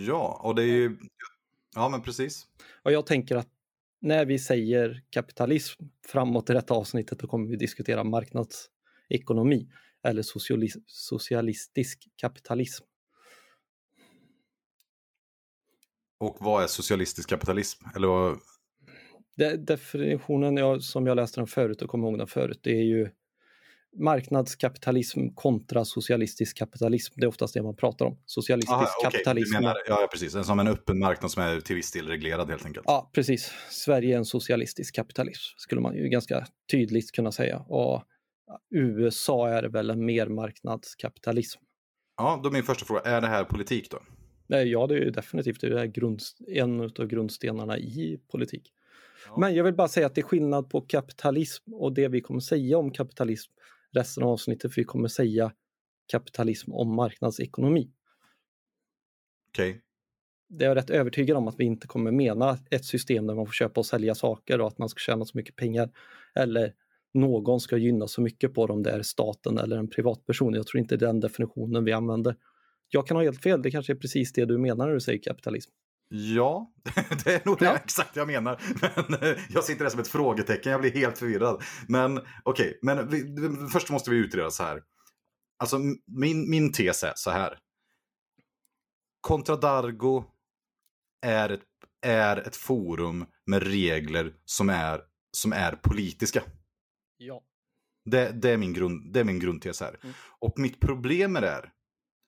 Ja, 0.08 0.42
och 0.44 0.56
det 0.56 0.64
är 0.64 0.76
ju... 0.76 0.98
Ja, 1.76 1.90
men 1.90 2.02
precis. 2.02 2.48
Och 2.84 2.92
jag 2.92 3.06
tänker 3.06 3.36
att 3.36 3.50
när 4.00 4.26
vi 4.26 4.40
säger 4.40 5.04
kapitalism 5.10 5.84
framåt 6.06 6.50
i 6.50 6.54
detta 6.54 6.74
avsnittet 6.74 7.20
då 7.20 7.28
kommer 7.28 7.50
vi 7.50 7.56
diskutera 7.56 8.04
marknadsekonomi 8.04 9.70
eller 10.04 10.24
socialistisk 10.88 12.08
kapitalism. 12.16 12.86
Och 16.20 16.38
vad 16.40 16.64
är 16.64 16.68
socialistisk 16.68 17.30
kapitalism? 17.30 17.86
Eller 17.96 18.08
vad... 18.08 18.40
De, 19.36 19.58
definitionen 19.58 20.58
jag, 20.58 20.84
som 20.84 21.08
jag 21.08 21.16
läste 21.16 21.40
den 21.40 21.48
förut 21.48 21.82
och 21.82 21.90
kommer 21.90 22.08
ihåg 22.08 22.18
den 22.18 22.28
förut, 22.28 22.60
det 22.64 22.72
är 22.72 22.84
ju 22.84 23.10
marknadskapitalism 24.00 25.30
kontra 25.36 25.86
socialistisk 25.86 26.58
kapitalism. 26.58 27.14
Det 27.18 27.26
är 27.26 27.28
oftast 27.28 27.54
det 27.54 27.64
man 27.64 27.76
pratar 27.76 28.06
om. 28.06 28.18
Socialistisk 28.26 28.72
Aha, 28.72 28.88
okay. 29.00 29.12
kapitalism. 29.12 29.54
Menar, 29.54 29.76
ja, 29.88 30.08
precis. 30.12 30.46
Som 30.46 30.60
en 30.60 30.68
öppen 30.68 31.00
marknad 31.00 31.32
som 31.32 31.44
är 31.44 31.60
till 31.60 31.76
viss 31.76 31.92
del 31.92 32.08
reglerad 32.08 32.50
helt 32.50 32.66
enkelt. 32.66 32.86
Ja, 32.88 33.12
precis. 33.14 33.52
Sverige 33.70 34.14
är 34.14 34.18
en 34.18 34.26
socialistisk 34.26 34.96
kapitalism, 34.96 35.54
skulle 35.58 35.82
man 35.82 35.96
ju 35.96 36.10
ganska 36.10 36.48
tydligt 36.72 37.12
kunna 37.12 37.32
säga. 37.32 37.58
Och 37.58 38.04
USA 38.76 39.50
är 39.50 39.64
väl 39.64 39.90
en 39.90 40.06
mer 40.06 40.28
marknadskapitalism. 40.28 41.60
Ja, 42.18 42.40
då 42.44 42.52
min 42.52 42.64
första 42.64 42.86
fråga, 42.86 43.02
är 43.02 43.22
det 43.22 43.28
här 43.28 43.44
politik 43.44 43.92
då? 43.92 44.00
Ja, 44.48 44.88
det 44.88 44.96
är 44.96 45.00
ju 45.00 45.12
definitivt 45.12 45.62
det 45.62 45.82
är 45.82 45.86
grund, 45.86 46.22
en 46.48 46.82
av 46.82 47.08
grundstenarna 47.08 47.78
i 47.78 48.20
politik. 48.32 48.74
Ja. 49.28 49.38
Men 49.40 49.56
jag 49.56 49.64
vill 49.64 49.74
bara 49.74 49.88
säga 49.88 50.06
att 50.06 50.16
det 50.16 50.22
är 50.22 50.24
skillnad 50.24 50.70
på 50.70 50.82
kapitalism 50.82 51.74
och 51.74 51.94
det 51.94 52.08
vi 52.08 52.22
kommer 52.22 52.40
säga 52.40 52.78
om 52.78 52.92
kapitalism 52.92 53.52
resten 53.98 54.24
av 54.24 54.30
avsnittet 54.30 54.74
för 54.74 54.82
vi 54.82 54.86
kommer 54.86 55.08
säga 55.08 55.52
kapitalism 56.12 56.74
om 56.74 56.96
marknadsekonomi. 56.96 57.92
Okej. 59.50 59.70
Okay. 59.70 59.82
Det 60.50 60.66
är 60.66 60.70
jag 60.70 60.76
rätt 60.76 60.90
övertygad 60.90 61.38
om 61.38 61.48
att 61.48 61.60
vi 61.60 61.64
inte 61.64 61.88
kommer 61.88 62.12
mena 62.12 62.58
ett 62.72 62.86
system 62.86 63.28
där 63.28 63.36
man 63.36 63.46
får 63.46 63.54
köpa 63.54 63.80
och 63.80 63.86
sälja 63.86 64.16
saker 64.16 64.62
och 64.62 64.68
att 64.68 64.78
man 64.78 64.90
ska 64.90 65.00
tjäna 65.00 65.26
så 65.26 65.38
mycket 65.38 65.56
pengar. 65.56 65.90
Eller 66.36 66.74
någon 67.14 67.60
ska 67.60 67.78
gynna 67.78 68.08
så 68.08 68.22
mycket 68.22 68.54
på 68.54 68.68
dem, 68.68 68.84
det 68.84 68.92
är 68.92 69.02
staten 69.02 69.58
eller 69.58 69.78
en 69.78 69.90
privatperson. 69.90 70.54
Jag 70.54 70.68
tror 70.68 70.80
inte 70.80 70.98
det 70.98 71.06
är 71.06 71.08
den 71.08 71.20
definitionen 71.20 71.84
vi 71.84 71.92
använder. 71.92 72.36
Jag 72.90 73.08
kan 73.08 73.18
ha 73.18 73.24
helt 73.24 73.44
fel, 73.44 73.62
det 73.62 73.72
kanske 73.72 73.94
är 73.94 73.98
precis 73.98 74.34
det 74.34 74.46
du 74.46 74.58
menar 74.58 74.86
när 74.88 74.94
du 74.94 75.00
säger 75.00 75.20
kapitalism. 75.20 75.72
Ja, 76.10 76.74
det 77.24 77.34
är 77.34 77.46
nog 77.46 77.60
det 77.60 77.66
ja. 77.66 77.76
exakt 77.76 78.16
jag 78.16 78.28
menar. 78.28 78.62
Men 79.10 79.24
eh, 79.24 79.38
jag 79.50 79.64
sitter 79.64 79.84
där 79.84 79.92
som 79.92 80.00
ett 80.00 80.08
frågetecken, 80.08 80.72
jag 80.72 80.82
blir 80.82 80.92
helt 80.92 81.18
förvirrad. 81.18 81.64
Men 81.88 82.18
okej, 82.18 82.28
okay, 82.44 82.74
men 82.82 83.10
vi, 83.10 83.36
först 83.74 83.90
måste 83.90 84.10
vi 84.10 84.18
utreda 84.18 84.52
så 84.52 84.64
här. 84.64 84.84
Alltså 85.60 85.80
min, 86.06 86.50
min 86.50 86.72
tes 86.72 87.04
är 87.04 87.14
så 87.16 87.32
här. 87.32 87.60
Contradargo 89.22 90.26
är 91.22 91.50
ett, 91.50 91.64
är 92.02 92.38
ett 92.38 92.56
forum 92.56 93.26
med 93.46 93.64
regler 93.64 94.34
som 94.46 94.70
är, 94.70 95.02
som 95.32 95.54
är 95.54 95.72
politiska. 95.72 96.44
Ja. 97.18 97.44
Det, 98.06 98.32
det, 98.32 98.50
är, 98.50 98.58
min 98.58 98.74
grund, 98.74 99.14
det 99.14 99.20
är 99.20 99.24
min 99.24 99.40
grundtes 99.40 99.82
här. 99.82 100.00
Mm. 100.04 100.16
Och 100.40 100.60
mitt 100.60 100.80
problem 100.80 101.32
med 101.34 101.44
det 101.44 101.50
är 101.50 101.72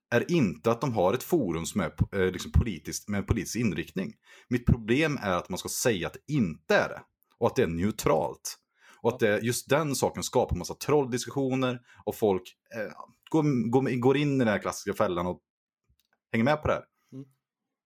är 0.10 0.32
inte 0.32 0.72
att 0.72 0.82
de 0.82 0.94
har 0.94 1.14
ett 1.14 1.24
forum 1.24 1.66
som 1.66 1.82
är 1.82 1.94
eh, 2.12 2.32
liksom 2.32 2.52
politiskt, 2.52 3.08
med 3.08 3.18
en 3.18 3.26
politisk 3.26 3.56
inriktning. 3.56 4.14
Mitt 4.48 4.66
problem 4.66 5.20
är 5.22 5.32
att 5.32 5.50
man 5.50 5.58
ska 5.58 5.70
säga 5.70 6.08
att 6.08 6.14
det 6.14 6.34
inte 6.34 6.76
är 6.76 6.90
det. 6.90 7.02
Och 7.38 7.48
att 7.48 7.56
det 7.56 7.64
är 7.64 7.68
neutralt. 7.68 8.58
Och 9.02 9.14
att 9.14 9.20
det, 9.20 9.40
just 9.40 9.70
den 9.70 9.96
saken 9.96 10.24
skapar 10.24 10.56
massa 10.56 10.74
trolldiskussioner 10.74 11.80
och 12.06 12.16
folk 12.16 12.56
eh, 12.76 12.94
går, 13.30 13.70
går, 13.70 14.00
går, 14.00 14.18
in 14.18 14.36
i 14.36 14.40
den 14.40 14.48
här 14.48 14.60
klassiska 14.60 14.94
fällan 14.94 15.28
och 15.28 15.42
hänger 16.32 16.46
med 16.46 16.62
på 16.62 16.68
det 16.68 16.74
här. 16.74 16.84
Mm. 17.14 17.26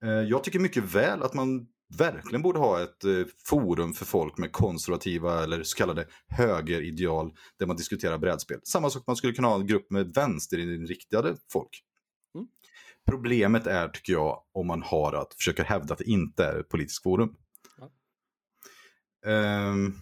Eh, 0.05 0.29
jag 0.29 0.43
tycker 0.43 0.59
mycket 0.59 0.83
väl 0.83 1.23
att 1.23 1.33
man 1.33 1.67
verkligen 1.97 2.41
borde 2.41 2.59
ha 2.59 2.83
ett 2.83 3.03
eh, 3.03 3.25
forum 3.45 3.93
för 3.93 4.05
folk 4.05 4.37
med 4.37 4.51
konservativa 4.51 5.43
eller 5.43 5.63
så 5.63 5.77
kallade 5.77 6.07
högerideal 6.27 7.33
där 7.59 7.65
man 7.65 7.75
diskuterar 7.75 8.17
brädspel. 8.17 8.59
Samma 8.63 8.89
sak 8.89 9.03
man 9.07 9.15
skulle 9.15 9.33
kunna 9.33 9.47
ha 9.47 9.55
en 9.55 9.67
grupp 9.67 9.91
med 9.91 10.13
vänsterinriktade 10.13 11.35
folk. 11.51 11.83
Problemet 13.09 13.67
är, 13.67 13.87
tycker 13.87 14.13
jag, 14.13 14.43
om 14.53 14.67
man 14.67 14.81
har 14.81 15.13
att 15.13 15.33
försöka 15.33 15.63
hävda 15.63 15.93
att 15.93 15.99
det 15.99 16.09
inte 16.09 16.45
är 16.45 16.59
ett 16.59 16.69
politiskt 16.69 17.03
forum. 17.03 17.35
Ja. 17.77 17.89
Um, 19.31 19.99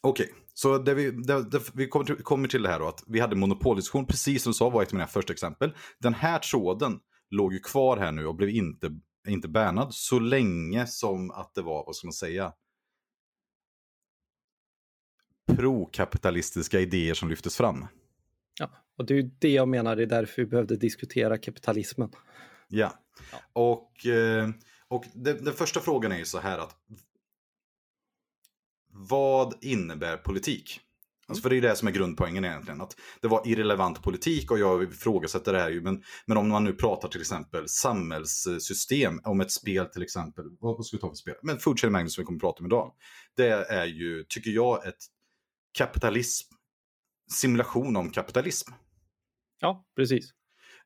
Okej, 0.00 0.26
okay. 0.26 0.36
så 0.54 0.78
det 0.78 0.94
vi, 0.94 1.10
det, 1.10 1.50
det, 1.50 1.60
vi 1.74 1.88
kommer, 1.88 2.06
till, 2.06 2.16
kommer 2.16 2.48
till 2.48 2.62
det 2.62 2.68
här 2.68 2.78
då 2.78 2.88
att 2.88 3.04
vi 3.06 3.20
hade 3.20 3.36
monopoldiskussion, 3.36 4.06
precis 4.06 4.42
som 4.42 4.50
du 4.50 4.54
sa 4.54 4.70
var 4.70 4.82
ett 4.82 4.88
av 4.88 4.94
mina 4.94 5.06
första 5.06 5.32
exempel. 5.32 5.74
Den 5.98 6.14
här 6.14 6.38
tråden 6.38 7.00
låg 7.30 7.52
ju 7.52 7.58
kvar 7.58 7.96
här 7.96 8.12
nu 8.12 8.26
och 8.26 8.34
blev 8.34 8.50
inte 8.50 8.90
inte 9.28 9.48
bannad 9.48 9.94
så 9.94 10.18
länge 10.18 10.86
som 10.86 11.30
att 11.30 11.54
det 11.54 11.62
var, 11.62 11.86
vad 11.86 11.96
ska 11.96 12.06
man 12.06 12.12
säga, 12.12 12.52
prokapitalistiska 15.46 16.80
idéer 16.80 17.14
som 17.14 17.28
lyftes 17.28 17.56
fram. 17.56 17.86
Ja, 18.58 18.70
och 18.96 19.06
det 19.06 19.14
är 19.14 19.16
ju 19.16 19.30
det 19.38 19.52
jag 19.52 19.68
menar, 19.68 19.96
det 19.96 20.02
är 20.02 20.06
därför 20.06 20.42
vi 20.42 20.46
behövde 20.46 20.76
diskutera 20.76 21.38
kapitalismen. 21.38 22.10
Ja, 22.68 22.94
och, 23.52 24.06
eh, 24.06 24.50
och 24.88 25.04
den 25.14 25.52
första 25.52 25.80
frågan 25.80 26.12
är 26.12 26.18
ju 26.18 26.24
så 26.24 26.38
här 26.38 26.58
att 26.58 26.76
vad 28.88 29.54
innebär 29.64 30.16
politik? 30.16 30.80
Alltså 31.28 31.42
för 31.42 31.50
det 31.50 31.56
är 31.56 31.60
det 31.60 31.76
som 31.76 31.88
är 31.88 31.92
grundpoängen 31.92 32.44
egentligen. 32.44 32.80
Att 32.80 32.96
det 33.20 33.28
var 33.28 33.42
irrelevant 33.48 34.02
politik 34.02 34.50
och 34.50 34.58
jag 34.58 34.82
ifrågasätter 34.82 35.52
det 35.52 35.58
här 35.58 35.70
ju. 35.70 35.80
Men, 35.80 36.02
men 36.26 36.36
om 36.36 36.48
man 36.48 36.64
nu 36.64 36.72
pratar 36.72 37.08
till 37.08 37.20
exempel 37.20 37.68
samhällssystem, 37.68 39.20
om 39.24 39.40
ett 39.40 39.52
spel 39.52 39.86
till 39.86 40.02
exempel. 40.02 40.44
Vad 40.60 40.86
ska 40.86 40.96
vi 40.96 41.00
ta 41.00 41.08
för 41.08 41.16
spel? 41.16 41.34
Men 41.42 41.58
Food 41.58 41.80
Chain 41.80 41.92
Magnus 41.92 42.14
som 42.14 42.22
vi 42.22 42.26
kommer 42.26 42.38
att 42.38 42.40
prata 42.40 42.60
om 42.60 42.66
idag. 42.66 42.92
Det 43.36 43.48
är 43.50 43.86
ju, 43.86 44.24
tycker 44.28 44.50
jag, 44.50 44.86
ett 44.86 45.04
kapitalism, 45.78 46.54
simulation 47.32 47.96
om 47.96 48.10
kapitalism. 48.10 48.72
Ja, 49.60 49.86
precis. 49.96 50.30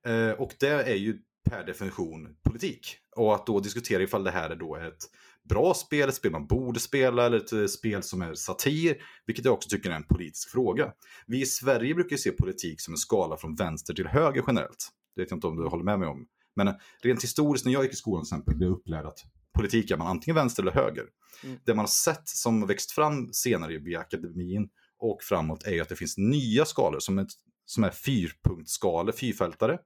Eh, 0.06 0.30
och 0.30 0.52
det 0.60 0.68
är 0.68 0.94
ju 0.94 1.18
per 1.50 1.66
definition 1.66 2.36
politik. 2.44 2.96
Och 3.16 3.34
att 3.34 3.46
då 3.46 3.60
diskutera 3.60 4.02
ifall 4.02 4.24
det 4.24 4.30
här 4.30 4.50
är 4.50 4.56
då 4.56 4.76
ett 4.76 5.04
bra 5.48 5.74
spel, 5.74 6.08
ett 6.08 6.14
spel 6.14 6.32
man 6.32 6.46
borde 6.46 6.80
spela 6.80 7.26
eller 7.26 7.36
ett 7.36 7.52
eh, 7.52 7.66
spel 7.66 8.02
som 8.02 8.22
är 8.22 8.34
satir, 8.34 9.02
vilket 9.26 9.44
jag 9.44 9.54
också 9.54 9.68
tycker 9.68 9.90
är 9.90 9.94
en 9.94 10.06
politisk 10.06 10.50
fråga. 10.50 10.92
Vi 11.26 11.40
i 11.40 11.46
Sverige 11.46 11.94
brukar 11.94 12.10
ju 12.10 12.18
se 12.18 12.30
politik 12.30 12.80
som 12.80 12.94
en 12.94 12.98
skala 12.98 13.36
från 13.36 13.54
vänster 13.54 13.94
till 13.94 14.06
höger 14.06 14.44
generellt. 14.46 14.88
Det 15.14 15.22
vet 15.22 15.30
jag 15.30 15.36
inte 15.36 15.46
om 15.46 15.56
du 15.56 15.68
håller 15.68 15.84
med 15.84 15.98
mig 15.98 16.08
om. 16.08 16.26
Men 16.56 16.68
eh, 16.68 16.74
rent 17.02 17.24
historiskt 17.24 17.66
när 17.66 17.72
jag 17.72 17.82
gick 17.82 17.92
i 17.92 17.96
skolan 17.96 18.24
till 18.24 18.34
exempel 18.34 18.56
blev 18.56 18.68
jag 18.68 18.78
upplärd 18.78 19.06
att 19.06 19.18
politik 19.54 19.90
är 19.90 19.96
man 19.96 20.06
antingen 20.06 20.34
vänster 20.34 20.62
eller 20.62 20.72
höger. 20.72 21.04
Mm. 21.44 21.58
Det 21.64 21.74
man 21.74 21.82
har 21.82 21.86
sett 21.86 22.28
som 22.28 22.66
växt 22.66 22.92
fram 22.92 23.32
senare 23.32 23.78
via 23.78 24.00
akademin 24.00 24.68
och 24.98 25.22
framåt 25.22 25.62
är 25.62 25.72
ju 25.72 25.80
att 25.80 25.88
det 25.88 25.96
finns 25.96 26.18
nya 26.18 26.64
skalor 26.64 26.98
som 26.98 27.18
är, 27.18 27.26
som 27.70 27.84
är 27.84 27.90
fyrpunktsskalor, 27.90 29.12
fyrfältare. 29.12 29.78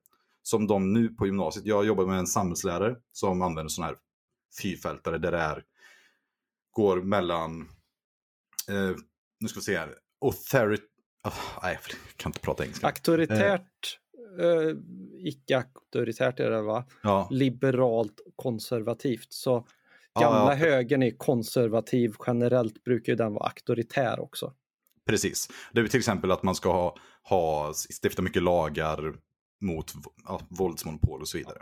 Som 0.43 0.67
de 0.67 0.93
nu 0.93 1.09
på 1.09 1.27
gymnasiet, 1.27 1.67
jag 1.67 1.87
jobbar 1.87 2.07
med 2.07 2.19
en 2.19 2.27
samhällslärare 2.27 2.97
som 3.13 3.43
använder 3.43 3.69
sådana 3.69 3.93
här 3.93 3.99
fyrfältare 4.63 5.19
där 5.19 5.33
det 5.33 5.39
är, 5.39 5.65
går 6.71 7.03
mellan, 7.03 7.61
eh, 8.69 8.97
nu 9.41 9.49
ska 9.49 9.61
vi 9.61 9.65
se 9.65 9.79
här, 9.79 9.95
authority, 10.21 10.83
oh, 11.25 11.33
nej 11.63 11.79
jag 11.89 12.17
kan 12.17 12.31
inte 12.31 12.41
prata 12.41 12.65
engelska. 12.65 12.87
Auktoritärt, 12.87 13.99
eh. 14.39 14.47
eh, 14.47 14.77
icke-auktoritärt 15.19 16.41
är 16.41 16.51
det 16.51 16.63
va? 16.63 16.85
Ja. 17.03 17.29
Liberalt 17.31 18.21
konservativt. 18.37 19.33
Så 19.33 19.67
gamla 20.21 20.39
ja, 20.39 20.51
ja. 20.51 20.55
högern 20.55 21.03
är 21.03 21.11
konservativ, 21.11 22.15
generellt 22.27 22.85
brukar 22.85 23.13
ju 23.13 23.17
den 23.17 23.33
vara 23.33 23.45
auktoritär 23.45 24.21
också. 24.21 24.55
Precis. 25.07 25.49
Det 25.73 25.81
är 25.81 25.89
till 25.89 25.99
exempel 25.99 26.31
att 26.31 26.43
man 26.43 26.55
ska 26.55 26.73
ha, 26.73 26.97
ha 27.23 27.73
stifta 28.03 28.23
mycket 28.23 28.43
lagar 28.43 29.15
mot 29.61 29.93
ja, 30.25 30.41
våldsmonopol 30.49 31.21
och 31.21 31.29
så 31.29 31.39
vidare. 31.39 31.59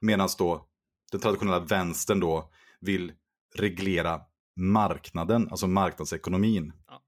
Medan 0.00 0.28
då 0.38 0.68
den 1.12 1.20
traditionella 1.20 1.60
vänstern 1.60 2.20
då 2.20 2.50
vill 2.80 3.12
reglera 3.54 4.20
marknaden, 4.56 5.48
alltså 5.50 5.66
marknadsekonomin. 5.66 6.72
Ja. 6.86 7.02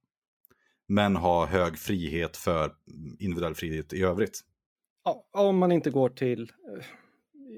Men 0.88 1.16
ha 1.16 1.46
hög 1.46 1.78
frihet 1.78 2.36
för 2.36 2.74
individuell 3.18 3.54
frihet 3.54 3.92
i 3.92 4.02
övrigt. 4.02 4.40
Ja, 5.04 5.28
om 5.32 5.58
man 5.58 5.72
inte 5.72 5.90
går 5.90 6.08
till 6.08 6.42
eh, 6.42 6.84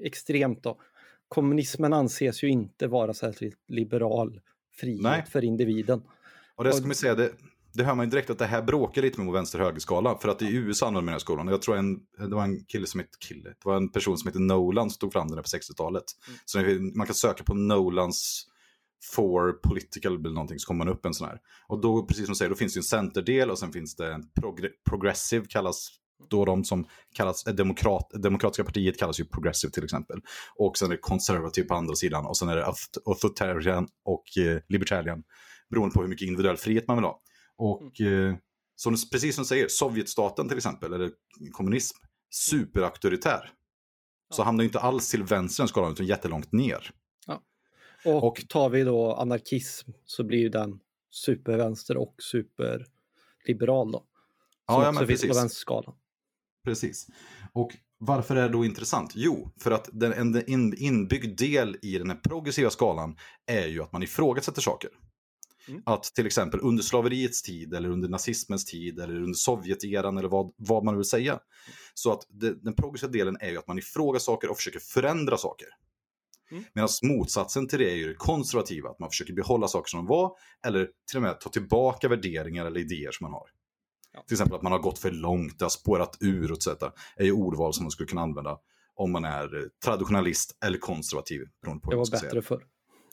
extremt 0.03 0.63
då. 0.63 0.81
Kommunismen 1.27 1.93
anses 1.93 2.43
ju 2.43 2.47
inte 2.47 2.87
vara 2.87 3.13
särskilt 3.13 3.59
liberal 3.67 4.41
frihet 4.71 5.01
Nej. 5.01 5.25
för 5.25 5.43
individen. 5.43 6.03
Och 6.55 6.63
det 6.63 6.73
ska 6.73 6.85
man 6.85 6.95
säga, 6.95 7.15
det, 7.15 7.31
det 7.73 7.83
hör 7.83 7.95
man 7.95 8.05
ju 8.05 8.09
direkt 8.09 8.29
att 8.29 8.39
det 8.39 8.45
här 8.45 8.61
bråkar 8.61 9.01
lite 9.01 9.21
med 9.21 9.33
vänster-högerskala. 9.33 10.17
För 10.17 10.29
att 10.29 10.41
i 10.41 10.55
USA 10.55 10.87
använder 10.87 11.01
man 11.01 11.05
den 11.05 11.13
här 11.13 11.19
skolan. 11.19 11.47
Jag 11.47 11.61
tror 11.61 11.77
en, 11.77 11.99
det 12.17 12.35
var 12.35 12.43
en 12.43 12.65
kille 12.65 12.87
som 12.87 12.99
hette 12.99 13.17
kille. 13.19 13.49
Det 13.49 13.65
var 13.65 13.77
en 13.77 13.91
person 13.91 14.17
som 14.17 14.27
hette 14.27 14.39
Nolan 14.39 14.89
som 14.89 14.99
tog 14.99 15.13
fram 15.13 15.27
den 15.27 15.37
här 15.37 15.43
på 15.43 15.47
60-talet. 15.47 16.03
Mm. 16.27 16.39
Så 16.45 16.97
man 16.97 17.07
kan 17.07 17.15
söka 17.15 17.43
på 17.43 17.53
Nolans 17.53 18.47
for 19.15 19.51
political 19.51 20.15
eller 20.15 20.29
någonting 20.29 20.59
så 20.59 20.67
kommer 20.67 20.85
man 20.85 20.93
upp 20.93 21.05
en 21.05 21.13
sån 21.13 21.27
här. 21.27 21.39
Och 21.67 21.81
då, 21.81 22.05
precis 22.05 22.25
som 22.25 22.31
du 22.31 22.37
säger, 22.37 22.49
då 22.49 22.55
finns 22.55 22.73
det 22.73 22.79
en 22.79 22.83
centerdel 22.83 23.51
och 23.51 23.59
sen 23.59 23.71
finns 23.71 23.95
det 23.95 24.13
en 24.13 24.23
progr 24.41 24.69
progressive 24.89 25.45
kallas 25.49 25.89
då 26.29 26.45
de 26.45 26.63
som 26.63 26.85
kallas 27.13 27.47
eh, 27.47 27.53
demokrat, 27.53 28.11
demokratiska 28.13 28.63
partiet 28.63 28.99
kallas 28.99 29.19
ju 29.19 29.25
progressive 29.25 29.71
till 29.71 29.83
exempel. 29.83 30.21
Och 30.55 30.77
sen 30.77 30.87
är 30.87 30.91
det 30.91 31.01
conservative 31.01 31.67
på 31.67 31.73
andra 31.75 31.95
sidan 31.95 32.25
och 32.25 32.37
sen 32.37 32.49
är 32.49 32.55
det 32.55 32.65
authoritarian 33.05 33.87
och 34.05 34.37
eh, 34.37 34.59
libertarian. 34.69 35.23
Beroende 35.69 35.93
på 35.93 36.01
hur 36.01 36.07
mycket 36.07 36.27
individuell 36.27 36.57
frihet 36.57 36.87
man 36.87 36.97
vill 36.97 37.05
ha. 37.05 37.21
Och 37.57 38.01
mm. 38.01 38.29
eh, 38.29 38.35
som, 38.75 38.95
precis 39.11 39.35
som 39.35 39.41
du 39.41 39.47
säger, 39.47 39.67
Sovjetstaten 39.67 40.47
till 40.47 40.57
exempel, 40.57 40.93
eller 40.93 41.11
kommunism, 41.51 41.97
superauktoritär. 42.29 43.51
Ja. 44.29 44.35
Så 44.35 44.43
hamnar 44.43 44.63
inte 44.63 44.79
alls 44.79 45.09
till 45.09 45.23
vänster 45.23 45.65
skalan 45.65 45.91
utan 45.91 46.05
jättelångt 46.05 46.51
ner. 46.51 46.91
Ja. 47.27 47.41
Och, 48.05 48.23
och 48.27 48.47
tar 48.49 48.69
vi 48.69 48.83
då 48.83 49.13
anarkism 49.13 49.91
så 50.05 50.23
blir 50.23 50.49
den 50.49 50.79
supervänster 51.11 51.97
och 51.97 52.15
superliberal 52.23 53.91
då. 53.91 53.99
Som 53.99 54.05
ja, 54.67 54.83
ja, 54.83 54.91
men 54.91 55.07
precis. 55.07 55.29
på 55.29 55.37
vänsterskalan. 55.37 55.95
Precis. 56.63 57.07
Och 57.53 57.71
varför 57.97 58.35
är 58.35 58.41
det 58.41 58.49
då 58.49 58.65
intressant? 58.65 59.11
Jo, 59.15 59.51
för 59.59 59.71
att 59.71 59.89
den, 59.91 60.13
en 60.13 60.73
inbyggd 60.77 61.39
del 61.39 61.77
i 61.81 61.97
den 61.97 62.09
här 62.09 62.17
progressiva 62.17 62.69
skalan 62.69 63.17
är 63.45 63.67
ju 63.67 63.83
att 63.83 63.91
man 63.91 64.03
ifrågasätter 64.03 64.61
saker. 64.61 64.89
Mm. 65.67 65.81
Att 65.85 66.03
till 66.03 66.25
exempel 66.25 66.59
under 66.63 66.83
slaveriets 66.83 67.41
tid 67.41 67.73
eller 67.73 67.89
under 67.89 68.09
nazismens 68.09 68.65
tid 68.65 68.99
eller 68.99 69.15
under 69.15 69.33
Sovjeteran 69.33 70.17
eller 70.17 70.29
vad, 70.29 70.53
vad 70.57 70.83
man 70.83 70.95
vill 70.95 71.05
säga. 71.05 71.39
Så 71.93 72.11
att 72.11 72.27
det, 72.29 72.63
den 72.63 72.75
progressiva 72.75 73.11
delen 73.11 73.37
är 73.39 73.49
ju 73.49 73.57
att 73.57 73.67
man 73.67 73.77
ifrågasätter 73.77 74.25
saker 74.25 74.49
och 74.49 74.57
försöker 74.57 74.79
förändra 74.79 75.37
saker. 75.37 75.67
Mm. 76.51 76.63
Medan 76.73 76.89
motsatsen 77.03 77.67
till 77.67 77.79
det 77.79 77.91
är 77.91 77.95
ju 77.95 78.07
det 78.07 78.15
konservativa, 78.15 78.89
att 78.89 78.99
man 78.99 79.09
försöker 79.09 79.33
behålla 79.33 79.67
saker 79.67 79.89
som 79.89 79.97
de 79.97 80.07
var 80.07 80.31
eller 80.65 80.89
till 81.07 81.17
och 81.17 81.23
med 81.23 81.39
ta 81.39 81.49
tillbaka 81.49 82.07
värderingar 82.07 82.65
eller 82.65 82.79
idéer 82.79 83.11
som 83.11 83.25
man 83.25 83.33
har. 83.33 83.49
Ja. 84.13 84.23
Till 84.27 84.35
exempel 84.35 84.55
att 84.55 84.61
man 84.61 84.71
har 84.71 84.79
gått 84.79 84.99
för 84.99 85.11
långt, 85.11 85.59
det 85.59 85.65
har 85.65 85.69
spårat 85.69 86.17
ur 86.19 86.51
etc. 86.51 86.67
är 87.15 87.25
ju 87.25 87.31
ordval 87.31 87.73
som 87.73 87.83
man 87.83 87.91
skulle 87.91 88.07
kunna 88.07 88.21
använda 88.21 88.59
om 88.95 89.11
man 89.11 89.25
är 89.25 89.69
traditionalist 89.83 90.57
eller 90.65 90.77
konservativ. 90.77 91.41
Beroende 91.61 91.81
på 91.81 91.91
det 91.91 91.97
var 91.97 92.11
bättre 92.11 92.41
förr. 92.41 92.63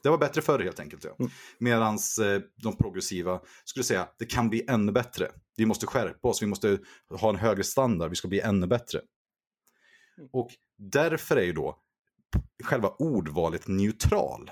Det 0.03 0.09
var 0.09 0.19
bättre 0.19 0.43
förr 0.43 0.59
helt 0.59 0.81
enkelt. 0.81 1.05
Ja. 1.05 1.17
Mm. 1.19 1.31
Medan 1.59 1.95
eh, 1.95 2.43
de 2.63 2.77
progressiva 2.77 3.41
skulle 3.65 3.85
säga 3.85 4.09
det 4.19 4.27
kan 4.27 4.49
bli 4.49 4.65
ännu 4.69 4.93
bättre. 4.93 5.31
Vi 5.57 5.67
måste 5.67 5.87
skärpa 5.87 6.29
oss, 6.29 6.43
vi 6.43 6.47
måste 6.47 6.79
ha 7.11 7.29
en 7.29 7.37
högre 7.37 7.65
standard, 7.65 8.11
vi 8.11 8.17
ska 8.17 8.29
bli 8.29 8.41
ännu 8.41 8.67
bättre. 8.67 9.01
Mm. 10.19 10.31
Och 10.33 10.51
därför 10.79 11.37
är 11.37 11.45
ju 11.45 11.53
då 11.53 11.79
själva 12.65 12.89
ordvalet 12.89 13.69
neutral. 13.69 14.51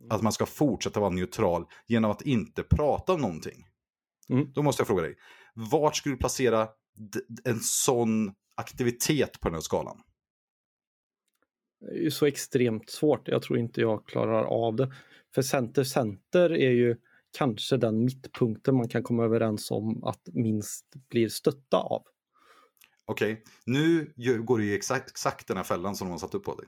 Mm. 0.00 0.16
Att 0.16 0.22
man 0.22 0.32
ska 0.32 0.46
fortsätta 0.46 1.00
vara 1.00 1.10
neutral 1.10 1.66
genom 1.86 2.10
att 2.10 2.22
inte 2.22 2.62
prata 2.62 3.12
om 3.12 3.20
någonting. 3.20 3.66
Mm. 4.28 4.52
Då 4.52 4.62
måste 4.62 4.80
jag 4.80 4.86
fråga 4.86 5.02
dig, 5.02 5.16
vart 5.54 5.96
skulle 5.96 6.14
du 6.14 6.18
placera 6.18 6.68
en 7.44 7.60
sån 7.60 8.32
aktivitet 8.54 9.40
på 9.40 9.48
den 9.48 9.54
här 9.54 9.60
skalan? 9.60 10.02
Det 11.82 11.98
är 11.98 12.02
ju 12.02 12.10
så 12.10 12.26
extremt 12.26 12.90
svårt. 12.90 13.28
Jag 13.28 13.42
tror 13.42 13.58
inte 13.58 13.80
jag 13.80 14.06
klarar 14.06 14.44
av 14.44 14.76
det. 14.76 14.92
För 15.34 15.42
center-center 15.42 16.52
är 16.52 16.70
ju 16.70 16.96
kanske 17.38 17.76
den 17.76 18.04
mittpunkten 18.04 18.74
man 18.74 18.88
kan 18.88 19.02
komma 19.02 19.24
överens 19.24 19.70
om 19.70 20.04
att 20.04 20.28
minst 20.32 20.86
blir 21.08 21.28
stötta 21.28 21.76
av. 21.76 22.02
Okej, 23.04 23.32
okay. 23.32 23.44
nu 23.64 24.12
går 24.42 24.58
du 24.58 24.64
i 24.64 24.74
exakt, 24.74 25.10
exakt 25.10 25.48
den 25.48 25.56
här 25.56 25.64
fällan 25.64 25.96
som 25.96 26.06
de 26.06 26.10
har 26.10 26.18
satt 26.18 26.34
upp 26.34 26.44
på 26.44 26.54
dig. 26.54 26.66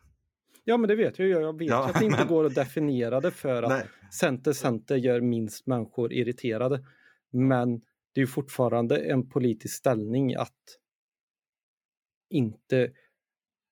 Ja, 0.65 0.77
men 0.77 0.89
det 0.89 0.97
vet 0.97 1.19
jag. 1.19 1.29
Jag 1.29 1.59
vet 1.59 1.69
ja, 1.69 1.89
att 1.89 1.99
det 1.99 2.05
inte 2.05 2.19
men... 2.19 2.29
går 2.29 2.45
att 2.45 2.55
definiera 2.55 3.21
det 3.21 3.31
för 3.31 3.63
att 3.63 3.87
center-center 4.13 4.97
gör 4.97 5.21
minst 5.21 5.67
människor 5.67 6.13
irriterade. 6.13 6.87
Men 7.31 7.81
det 8.13 8.21
är 8.21 8.23
ju 8.23 8.27
fortfarande 8.27 8.99
en 8.99 9.29
politisk 9.29 9.75
ställning 9.77 10.35
att 10.35 10.79
inte 12.31 12.91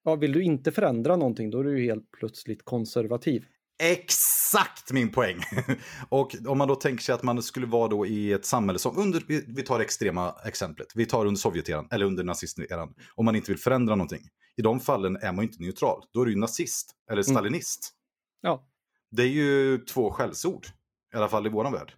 Ja, 0.05 0.15
vill 0.17 0.33
du 0.33 0.43
inte 0.43 0.73
förändra 0.73 1.17
någonting 1.17 1.51
då 1.51 1.61
är 1.61 1.65
du 1.65 1.83
helt 1.83 2.11
plötsligt 2.11 2.65
konservativ. 2.65 3.45
exakt 3.83 4.93
min 4.93 5.13
poäng. 5.13 5.37
och 6.09 6.35
om 6.47 6.59
man 6.59 6.69
då 6.69 6.75
tänker 6.75 7.03
sig 7.05 7.15
att 7.15 7.23
man 7.23 7.43
skulle 7.43 7.67
vara 7.67 7.89
då 7.89 8.07
i 8.07 8.33
ett 8.33 8.45
samhälle 8.45 8.79
som 8.79 8.99
under, 8.99 9.23
vi 9.57 9.63
tar 9.63 9.81
extrema 9.81 10.35
exemplet, 10.45 10.87
vi 10.95 11.07
tar 11.07 11.27
under 11.27 11.39
Sovjeteran 11.39 11.89
eller 11.91 12.07
under 12.07 12.25
nazisteran, 12.25 12.95
om 13.15 13.25
man 13.25 13.37
inte 13.37 13.51
vill 13.51 13.59
förändra 13.61 13.95
någonting. 13.95 14.23
I 14.57 14.63
de 14.63 14.81
fallen 14.81 15.17
är 15.17 15.33
man 15.33 15.45
inte 15.45 15.63
neutral, 15.63 16.05
då 16.13 16.21
är 16.23 16.25
du 16.27 16.33
ju 16.33 16.39
nazist 16.39 16.91
eller 17.11 17.23
Mm. 17.23 17.35
stalinist. 17.35 17.95
Ja, 18.41 18.69
Det 19.11 19.23
är 19.23 19.27
ju 19.29 19.79
två 19.79 20.11
skällsord, 20.11 20.67
i 21.15 21.17
alla 21.17 21.29
fall 21.29 21.47
i 21.47 21.51
våran 21.51 21.73
värld. 21.73 21.93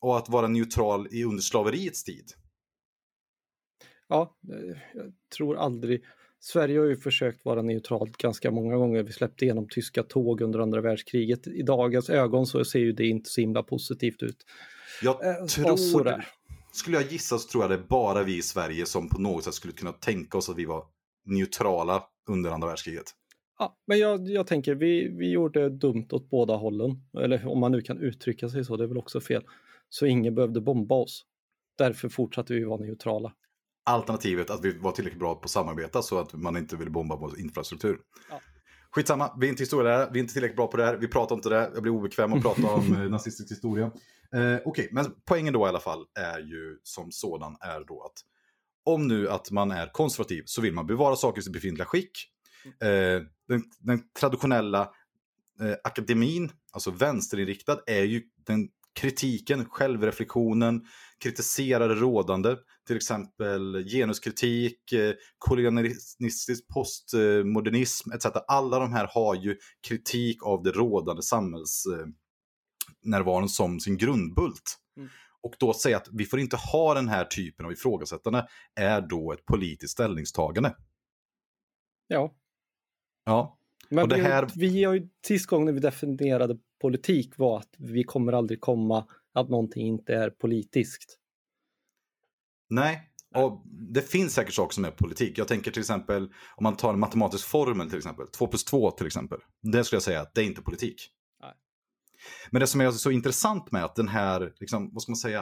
Och 0.00 0.16
att 0.18 0.28
vara 0.28 0.48
neutral 0.48 1.08
i 1.10 1.24
under 1.24 1.42
slaveriets 1.42 2.04
tid. 2.04 2.30
ja, 4.08 4.36
eh, 4.52 4.78
jag 4.94 5.12
tror 5.36 5.56
aldrig... 5.56 6.04
Sverige 6.42 6.78
har 6.78 6.86
ju 6.86 6.96
försökt 6.96 7.44
vara 7.44 7.62
neutralt 7.62 8.16
ganska 8.16 8.50
många 8.50 8.76
gånger. 8.76 9.02
Vi 9.02 9.12
släppte 9.12 9.44
igenom 9.44 9.68
tyska 9.68 10.02
tåg 10.02 10.40
under 10.40 10.58
andra 10.58 10.80
världskriget. 10.80 11.46
I 11.46 11.62
dagens 11.62 12.10
ögon 12.10 12.46
så 12.46 12.64
ser 12.64 12.78
ju 12.78 12.92
det 12.92 13.06
inte 13.06 13.30
så 13.30 13.40
himla 13.40 13.62
positivt 13.62 14.22
ut. 14.22 14.36
Jag 15.02 15.26
Eh, 15.26 15.44
tror, 15.46 15.76
sådär. 15.76 16.26
skulle 16.72 16.96
jag 16.96 17.12
gissa 17.12 17.38
så 17.38 17.48
tror 17.48 17.64
jag 17.64 17.70
det 17.70 17.74
är 17.74 17.86
bara 17.88 18.22
vi 18.22 18.36
i 18.38 18.42
Sverige 18.42 18.86
som 18.86 19.08
på 19.08 19.20
något 19.20 19.44
sätt 19.44 19.54
skulle 19.54 19.72
kunna 19.72 19.92
tänka 19.92 20.38
oss 20.38 20.48
att 20.48 20.58
vi 20.58 20.64
var 20.64 20.84
neutrala 21.24 22.02
under 22.28 22.50
andra 22.50 22.68
världskriget. 22.68 23.04
Ja, 23.58 23.76
men 23.86 23.98
jag, 23.98 24.28
jag 24.28 24.46
tänker, 24.46 24.74
vi, 24.74 25.08
vi 25.18 25.30
gjorde 25.30 25.68
dumt 25.70 26.06
åt 26.10 26.30
båda 26.30 26.56
hållen. 26.56 26.90
Eller 27.18 27.46
om 27.46 27.60
man 27.60 27.72
nu 27.72 27.80
kan 27.82 27.98
uttrycka 27.98 28.48
sig 28.48 28.64
så, 28.64 28.76
det 28.76 28.84
är 28.84 28.88
väl 28.88 28.98
också 28.98 29.20
fel. 29.20 29.42
Så 29.88 30.06
ingen 30.06 30.34
behövde 30.34 30.60
bomba 30.60 30.94
oss. 30.94 31.24
Därför 31.78 32.08
fortsatte 32.08 32.54
vi 32.54 32.64
vara 32.64 32.80
neutrala. 32.80 33.32
Alternativet 33.84 34.50
att 34.50 34.64
vi 34.64 34.78
var 34.78 34.92
tillräckligt 34.92 35.20
bra 35.20 35.34
på 35.34 35.44
att 35.44 35.50
samarbeta 35.50 36.02
så 36.02 36.18
att 36.18 36.32
man 36.32 36.56
inte 36.56 36.76
ville 36.76 36.90
bomba 36.90 37.16
vår 37.16 37.40
infrastruktur. 37.40 37.98
Ja. 38.30 38.40
Skitsamma, 38.90 39.36
vi 39.40 39.46
är 39.46 39.50
inte 39.50 39.62
historielärare, 39.62 40.08
vi 40.12 40.18
är 40.18 40.20
inte 40.20 40.32
tillräckligt 40.32 40.56
bra 40.56 40.66
på 40.66 40.76
det 40.76 40.84
här, 40.84 40.96
vi 40.96 41.08
pratar 41.08 41.34
inte 41.34 41.48
det, 41.48 41.70
jag 41.74 41.82
blir 41.82 41.92
obekväm 41.92 42.32
att 42.32 42.42
prata 42.42 42.66
om 42.66 42.92
eh, 42.92 42.98
nazistisk 43.10 43.50
historia. 43.50 43.90
Eh, 44.34 44.58
Okej, 44.64 44.88
men 44.92 45.06
poängen 45.24 45.52
då 45.52 45.66
i 45.66 45.68
alla 45.68 45.80
fall 45.80 46.04
är 46.14 46.38
ju 46.38 46.78
som 46.82 47.10
sådan 47.10 47.56
är 47.60 47.84
då 47.84 48.02
att 48.02 48.24
om 48.84 49.08
nu 49.08 49.28
att 49.28 49.50
man 49.50 49.70
är 49.70 49.86
konservativ 49.92 50.42
så 50.46 50.60
vill 50.60 50.74
man 50.74 50.86
bevara 50.86 51.16
saker 51.16 51.40
i 51.40 51.42
sitt 51.42 51.52
befintliga 51.52 51.86
skick. 51.86 52.10
Eh, 52.82 53.22
den, 53.48 53.62
den 53.78 54.02
traditionella 54.20 54.80
eh, 55.60 55.74
akademin, 55.84 56.52
alltså 56.72 56.90
vänsterinriktad, 56.90 57.78
är 57.86 58.02
ju 58.02 58.22
den 58.46 58.68
kritiken, 58.94 59.64
självreflektionen, 59.64 60.86
kritisera 61.22 61.86
det 61.86 61.94
rådande, 61.94 62.56
till 62.86 62.96
exempel 62.96 63.84
genuskritik, 63.88 64.92
eh, 64.92 65.14
kolonialistisk 65.38 66.68
postmodernism 66.68 68.12
etc. 68.12 68.26
Alla 68.48 68.78
de 68.78 68.92
här 68.92 69.08
har 69.14 69.34
ju 69.34 69.56
kritik 69.88 70.46
av 70.46 70.62
det 70.62 70.70
rådande 70.70 71.22
samhällsnärvaron 71.22 73.48
som 73.48 73.80
sin 73.80 73.96
grundbult. 73.96 74.76
Mm. 74.96 75.08
Och 75.42 75.54
då 75.58 75.72
säga 75.74 75.96
att 75.96 76.08
vi 76.12 76.24
får 76.24 76.40
inte 76.40 76.56
ha 76.56 76.94
den 76.94 77.08
här 77.08 77.24
typen 77.24 77.66
av 77.66 77.72
ifrågasättande 77.72 78.46
är 78.74 79.00
då 79.00 79.32
ett 79.32 79.44
politiskt 79.46 79.92
ställningstagande. 79.92 80.76
Ja, 82.06 82.34
Ja, 83.24 83.58
men 83.88 84.02
Och 84.02 84.08
det 84.08 84.16
vi, 84.16 84.22
här- 84.22 84.48
vi 84.56 84.84
har 84.84 84.94
ju 84.94 85.08
sist 85.26 85.46
gången 85.46 85.74
vi 85.74 85.80
definierade 85.80 86.58
politik 86.80 87.38
var 87.38 87.58
att 87.58 87.74
vi 87.78 88.04
kommer 88.04 88.32
aldrig 88.32 88.60
komma 88.60 89.06
att 89.32 89.48
någonting 89.48 89.86
inte 89.86 90.14
är 90.14 90.30
politiskt. 90.30 91.16
Nej, 92.70 93.10
och 93.34 93.62
det 93.66 94.02
finns 94.02 94.34
säkert 94.34 94.54
saker 94.54 94.74
som 94.74 94.84
är 94.84 94.90
politik. 94.90 95.38
Jag 95.38 95.48
tänker 95.48 95.70
till 95.70 95.80
exempel 95.80 96.22
om 96.56 96.62
man 96.62 96.76
tar 96.76 96.92
en 96.92 97.00
matematisk 97.00 97.46
formel 97.46 97.88
till 97.88 97.98
exempel, 97.98 98.26
2 98.26 98.46
plus 98.46 98.64
2 98.64 98.90
till 98.90 99.06
exempel. 99.06 99.38
Det 99.62 99.84
skulle 99.84 99.96
jag 99.96 100.02
säga 100.02 100.20
att 100.20 100.34
det 100.34 100.40
är 100.40 100.44
inte 100.44 100.62
politik. 100.62 101.10
Nej. 101.40 101.52
Men 102.50 102.60
det 102.60 102.66
som 102.66 102.80
är 102.80 102.90
så 102.90 103.10
intressant 103.10 103.72
med 103.72 103.84
att 103.84 103.96
den 103.96 104.08
här, 104.08 104.52
liksom, 104.60 104.90
vad 104.92 105.02
ska 105.02 105.12
man 105.12 105.16
säga, 105.16 105.40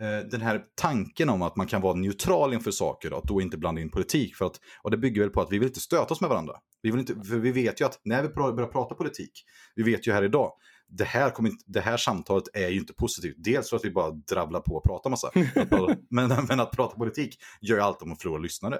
eh, 0.00 0.28
den 0.30 0.40
här 0.40 0.64
tanken 0.74 1.28
om 1.28 1.42
att 1.42 1.56
man 1.56 1.66
kan 1.66 1.82
vara 1.82 1.94
neutral 1.94 2.54
inför 2.54 2.70
saker 2.70 3.12
och 3.12 3.18
att 3.18 3.24
då 3.24 3.40
inte 3.40 3.58
blanda 3.58 3.80
in 3.80 3.90
politik. 3.90 4.36
För 4.36 4.44
att, 4.44 4.60
och 4.82 4.90
det 4.90 4.96
bygger 4.96 5.20
väl 5.20 5.30
på 5.30 5.40
att 5.40 5.52
vi 5.52 5.58
vill 5.58 5.68
inte 5.68 5.80
stöta 5.80 6.14
oss 6.14 6.20
med 6.20 6.30
varandra. 6.30 6.54
Vi, 6.82 6.90
vill 6.90 7.00
inte, 7.00 7.14
för 7.14 7.38
vi 7.38 7.52
vet 7.52 7.80
ju 7.80 7.84
att 7.84 8.00
när 8.04 8.22
vi 8.22 8.28
börjar 8.28 8.66
prata 8.66 8.94
politik, 8.94 9.32
vi 9.74 9.82
vet 9.82 10.06
ju 10.06 10.12
här 10.12 10.22
idag, 10.22 10.52
det 10.88 11.04
här, 11.04 11.30
kommer 11.30 11.50
inte, 11.50 11.64
det 11.66 11.80
här 11.80 11.96
samtalet 11.96 12.44
är 12.54 12.68
ju 12.68 12.78
inte 12.78 12.92
positivt. 12.92 13.36
Dels 13.38 13.70
för 13.70 13.76
att 13.76 13.84
vi 13.84 13.90
bara 13.90 14.10
dravlar 14.10 14.60
på 14.60 14.74
och 14.76 14.84
pratar 14.84 15.10
massa. 15.10 15.30
men, 16.10 16.46
men 16.48 16.60
att 16.60 16.70
prata 16.70 16.96
politik 16.96 17.38
gör 17.60 17.76
ju 17.76 17.82
alltid 17.82 18.02
om 18.06 18.12
att 18.12 18.22
förlora 18.22 18.38
lyssnare. 18.38 18.78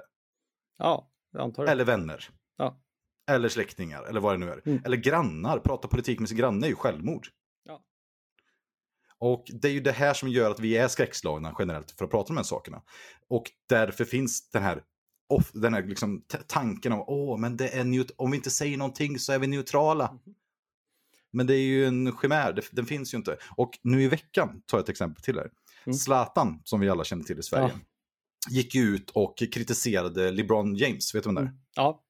Ja, 0.77 1.11
jag 1.31 1.41
antar 1.41 1.65
det. 1.65 1.71
Eller 1.71 1.85
vänner. 1.85 2.29
Ja. 2.57 2.81
Eller 3.31 3.49
släktingar, 3.49 4.03
eller 4.03 4.19
vad 4.19 4.33
det 4.33 4.37
nu 4.37 4.49
är. 4.51 4.61
Mm. 4.65 4.81
Eller 4.85 4.97
grannar. 4.97 5.59
Prata 5.59 5.87
politik 5.87 6.19
med 6.19 6.29
sin 6.29 6.37
granne 6.37 6.65
är 6.67 6.69
ju 6.69 6.75
självmord. 6.75 7.27
Ja. 7.63 7.83
Och 9.17 9.45
det 9.61 9.67
är 9.67 9.71
ju 9.71 9.79
det 9.79 9.91
här 9.91 10.13
som 10.13 10.29
gör 10.29 10.51
att 10.51 10.59
vi 10.59 10.77
är 10.77 10.87
skräckslagna 10.87 11.55
generellt 11.59 11.91
för 11.91 12.05
att 12.05 12.11
prata 12.11 12.29
om 12.29 12.35
de 12.35 12.39
här 12.39 12.43
sakerna. 12.43 12.81
Och 13.27 13.51
därför 13.69 14.05
finns 14.05 14.49
den 14.49 14.63
här, 14.63 14.83
off, 15.29 15.51
den 15.53 15.73
här 15.73 15.83
liksom 15.83 16.25
tanken 16.47 16.91
om 16.91 17.03
åh, 17.07 17.37
men 17.39 17.57
det 17.57 17.69
är 17.69 17.83
neut- 17.83 18.11
om 18.17 18.31
vi 18.31 18.37
inte 18.37 18.49
säger 18.49 18.77
någonting 18.77 19.19
så 19.19 19.33
är 19.33 19.39
vi 19.39 19.47
neutrala. 19.47 20.11
Mhm. 20.11 20.35
Men 21.31 21.47
det 21.47 21.53
är 21.53 21.61
ju 21.61 21.85
en 21.85 22.17
chimär, 22.21 22.61
den 22.71 22.85
finns 22.85 23.13
ju 23.13 23.17
inte. 23.17 23.37
Och 23.57 23.71
nu 23.81 24.03
i 24.03 24.07
veckan, 24.07 24.61
tar 24.65 24.77
jag 24.77 24.83
ett 24.83 24.89
exempel 24.89 25.23
till 25.23 25.35
här. 25.35 25.49
Mm. 25.85 25.93
Zlatan, 25.93 26.61
som 26.63 26.79
vi 26.79 26.89
alla 26.89 27.03
känner 27.03 27.23
till 27.23 27.39
i 27.39 27.43
Sverige, 27.43 27.79
gick 28.49 28.75
ju 28.75 28.81
ut 28.81 29.09
och 29.09 29.37
kritiserade 29.37 30.31
LeBron 30.31 30.75
James, 30.75 31.15
vet 31.15 31.23
du 31.23 31.27
vem 31.27 31.35
det 31.35 31.41
är? 31.41 31.45
Mm. 31.45 31.57
Ja, 31.75 32.03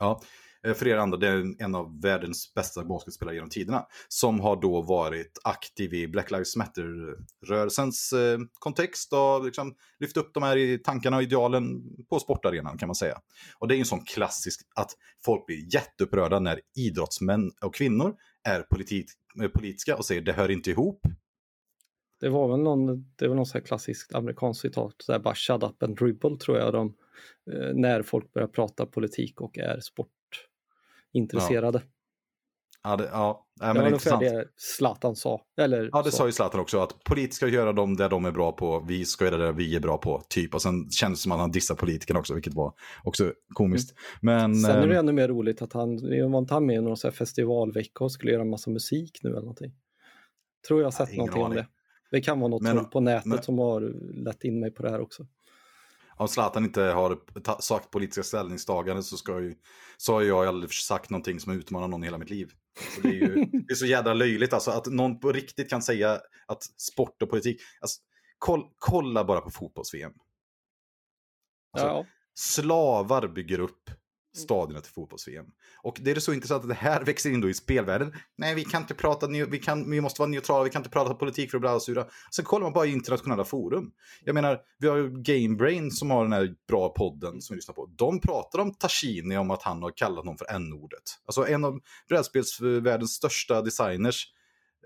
Ja, 0.00 0.20
eh, 0.66 0.74
för 0.74 0.88
er 0.88 0.96
andra, 0.96 1.18
det 1.18 1.28
är 1.28 1.62
en 1.62 1.74
av 1.74 2.00
världens 2.00 2.54
bästa 2.54 2.84
basketspelare 2.84 3.34
genom 3.34 3.50
tiderna. 3.50 3.86
Som 4.08 4.40
har 4.40 4.60
då 4.60 4.82
varit 4.82 5.38
aktiv 5.44 5.94
i 5.94 6.08
Black 6.08 6.30
Lives 6.30 6.56
Matter-rörelsens 6.56 8.12
eh, 8.12 8.38
kontext 8.58 9.12
och 9.12 9.44
liksom 9.44 9.74
lyft 10.00 10.16
upp 10.16 10.34
de 10.34 10.42
här 10.42 10.78
tankarna 10.78 11.16
och 11.16 11.22
idealen 11.22 11.82
på 12.10 12.20
sportarenan 12.20 12.78
kan 12.78 12.88
man 12.88 12.94
säga. 12.94 13.18
Och 13.58 13.68
det 13.68 13.74
är 13.74 13.76
ju 13.76 13.80
en 13.80 13.86
sån 13.86 14.04
klassisk 14.04 14.60
att 14.74 14.90
folk 15.24 15.46
blir 15.46 15.74
jätteupprörda 15.74 16.40
när 16.40 16.60
idrottsmän 16.76 17.50
och 17.60 17.74
kvinnor 17.74 18.14
är 18.44 18.62
politik, 18.62 19.06
eh, 19.42 19.48
politiska 19.48 19.96
och 19.96 20.04
säger 20.04 20.22
det 20.22 20.32
hör 20.32 20.50
inte 20.50 20.70
ihop. 20.70 21.00
det 22.20 22.28
var 22.28 22.48
väl 22.48 22.60
någon, 22.60 22.86
det 23.16 23.28
väl 23.28 23.36
någon 23.36 23.46
sån 23.46 23.60
här 23.60 23.66
klassiskt 23.66 24.14
amerikanskt 24.14 24.62
citat, 24.62 24.94
så 24.98 25.12
här 25.12 25.18
bara 25.18 25.34
shut 25.34 25.62
up 25.62 25.82
and 25.82 25.98
dribble 25.98 26.36
tror 26.36 26.58
jag 26.58 26.72
de, 26.72 26.94
eh, 27.52 27.74
när 27.74 28.02
folk 28.02 28.32
börjar 28.32 28.48
prata 28.48 28.86
politik 28.86 29.40
och 29.40 29.58
är 29.58 29.80
sportintresserade. 29.80 31.82
Ja, 31.84 31.90
det, 32.84 33.08
ja, 33.12 33.46
det 33.60 33.66
men 33.66 33.68
var 33.68 33.74
det 33.74 33.80
är 33.80 33.86
ungefär 33.92 34.12
intressant. 34.12 34.20
det 34.46 34.48
Zlatan 34.56 35.16
sa. 35.16 35.40
Eller 35.60 35.88
Ja, 35.92 36.02
det 36.02 36.10
så. 36.10 36.16
sa 36.16 36.26
ju 36.26 36.32
Zlatan 36.32 36.60
också, 36.60 36.78
att 36.80 37.04
politiker 37.04 37.34
ska 37.34 37.48
göra 37.48 37.72
dem 37.72 37.96
där 37.96 38.08
de 38.08 38.24
är 38.24 38.30
bra 38.32 38.52
på, 38.52 38.84
vi 38.88 39.04
ska 39.04 39.24
göra 39.24 39.36
det 39.36 39.52
vi 39.52 39.76
är 39.76 39.80
bra 39.80 39.98
på, 39.98 40.22
typ. 40.28 40.54
Och 40.54 40.62
sen 40.62 40.90
kändes 40.90 41.18
det 41.18 41.22
som 41.22 41.32
att 41.32 41.38
han 41.38 41.50
dissade 41.50 41.80
politikerna 41.80 42.18
också, 42.20 42.34
vilket 42.34 42.54
var 42.54 42.72
också 43.04 43.32
komiskt. 43.54 43.94
Men, 44.20 44.54
Sen 44.56 44.70
är 44.70 44.86
det 44.86 44.92
eh, 44.94 44.98
ännu 44.98 45.12
mer 45.12 45.28
roligt 45.28 45.62
att 45.62 45.72
han, 45.72 45.96
var 46.30 46.38
inte 46.38 46.54
han 46.54 46.66
med 46.66 46.76
i 46.76 46.80
någon 46.80 46.96
sån 46.96 47.08
här 47.10 47.16
festivalvecka 47.16 48.04
och 48.04 48.12
skulle 48.12 48.32
göra 48.32 48.42
en 48.42 48.50
massa 48.50 48.70
musik 48.70 49.18
nu 49.22 49.30
eller 49.30 49.40
någonting? 49.40 49.72
Tror 50.68 50.80
jag 50.80 50.86
har 50.86 50.92
sett 50.92 51.08
ingen 51.08 51.18
någonting 51.18 51.42
om 51.42 51.46
aning. 51.50 51.56
det. 51.58 51.66
Det 52.10 52.20
kan 52.20 52.40
vara 52.40 52.50
något 52.50 52.62
Men- 52.62 52.90
på 52.90 53.00
nätet 53.00 53.26
men- 53.26 53.42
som 53.42 53.58
har 53.58 53.80
lett 54.24 54.44
in 54.44 54.60
mig 54.60 54.70
på 54.70 54.82
det 54.82 54.90
här 54.90 55.00
också. 55.00 55.26
om 56.16 56.28
Zlatan 56.28 56.64
inte 56.64 56.82
har 56.82 57.18
sagt 57.62 57.90
politiska 57.90 58.22
ställningstaganden 58.22 59.02
så, 59.04 59.16
ska 59.16 59.40
ju, 59.40 59.54
så 59.96 60.12
har 60.12 60.22
jag 60.22 60.46
aldrig 60.46 60.72
sagt 60.72 61.10
någonting 61.10 61.40
som 61.40 61.52
utmanar 61.52 61.88
någon 61.88 62.02
i 62.02 62.06
hela 62.06 62.18
mitt 62.18 62.30
liv. 62.30 62.50
Så 62.94 63.00
det, 63.00 63.08
är 63.08 63.12
ju, 63.12 63.34
det 63.44 63.72
är 63.72 63.74
så 63.74 63.86
jävla 63.86 64.14
löjligt 64.14 64.52
alltså, 64.52 64.70
att 64.70 64.86
någon 64.86 65.20
på 65.20 65.32
riktigt 65.32 65.70
kan 65.70 65.82
säga 65.82 66.20
att 66.46 66.62
sport 66.62 67.22
och 67.22 67.30
politik, 67.30 67.60
alltså, 67.80 68.00
koll, 68.38 68.62
kolla 68.78 69.24
bara 69.24 69.40
på 69.40 69.50
fotbolls-VM. 69.50 70.12
Alltså, 71.72 71.86
ja, 71.88 72.06
slavar 72.34 73.28
bygger 73.28 73.58
upp 73.58 73.90
Mm. 74.36 74.44
stadierna 74.44 74.80
till 74.80 74.92
fotbolls-VM. 74.92 75.46
Och 75.82 75.98
det 76.02 76.10
är 76.10 76.20
så 76.20 76.32
intressant 76.32 76.62
att 76.62 76.68
det 76.68 76.74
här 76.74 77.04
växer 77.04 77.30
in 77.30 77.40
då 77.40 77.50
i 77.50 77.54
spelvärlden. 77.54 78.14
Nej, 78.36 78.54
vi 78.54 78.64
kan 78.64 78.82
inte 78.82 78.94
prata, 78.94 79.26
vi, 79.26 79.58
kan, 79.58 79.90
vi 79.90 80.00
måste 80.00 80.20
vara 80.20 80.30
neutrala, 80.30 80.64
vi 80.64 80.70
kan 80.70 80.80
inte 80.80 80.90
prata 80.90 81.14
politik 81.14 81.50
för 81.50 81.58
att 81.58 81.60
bli 81.60 81.70
alla 81.70 81.80
sura. 81.80 82.06
Sen 82.30 82.44
kollar 82.44 82.62
man 82.64 82.72
bara 82.72 82.86
i 82.86 82.92
internationella 82.92 83.44
forum. 83.44 83.92
Jag 84.24 84.34
menar, 84.34 84.60
vi 84.78 84.88
har 84.88 84.96
ju 84.96 85.10
Gamebrain 85.10 85.90
som 85.90 86.10
har 86.10 86.22
den 86.22 86.32
här 86.32 86.54
bra 86.68 86.88
podden 86.88 87.40
som 87.40 87.54
vi 87.54 87.58
lyssnar 87.58 87.74
på. 87.74 87.86
De 87.96 88.20
pratar 88.20 88.58
om 88.58 88.74
Tashini 88.74 89.36
om 89.36 89.50
att 89.50 89.62
han 89.62 89.82
har 89.82 89.90
kallat 89.96 90.24
någon 90.24 90.38
för 90.38 90.50
n-ordet. 90.50 91.02
Alltså 91.26 91.46
en 91.46 91.64
av 91.64 91.80
brädspelsvärldens 92.08 93.12
största 93.12 93.62
designers 93.62 94.26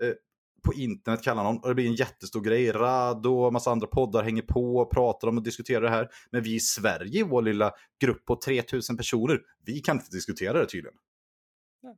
eh, 0.01 0.13
på 0.63 0.73
internet 0.73 1.23
kallar 1.23 1.43
honom, 1.43 1.61
och 1.61 1.69
det 1.69 1.75
blir 1.75 1.87
en 1.87 1.95
jättestor 1.95 2.41
grej. 2.41 2.71
Rado 2.71 3.29
och 3.29 3.53
massa 3.53 3.71
andra 3.71 3.87
poddar 3.87 4.23
hänger 4.23 4.41
på 4.41 4.77
och 4.77 4.91
pratar 4.91 5.27
om 5.27 5.37
och 5.37 5.43
diskuterar 5.43 5.81
det 5.81 5.89
här. 5.89 6.09
Men 6.31 6.43
vi 6.43 6.55
i 6.55 6.59
Sverige, 6.59 7.19
i 7.19 7.23
vår 7.23 7.41
lilla 7.41 7.71
grupp 8.01 8.25
på 8.25 8.35
3000 8.35 8.97
personer, 8.97 9.41
vi 9.65 9.79
kan 9.79 9.97
inte 9.97 10.09
diskutera 10.11 10.59
det 10.59 10.65
tydligen. 10.65 10.97
Nej. 11.83 11.95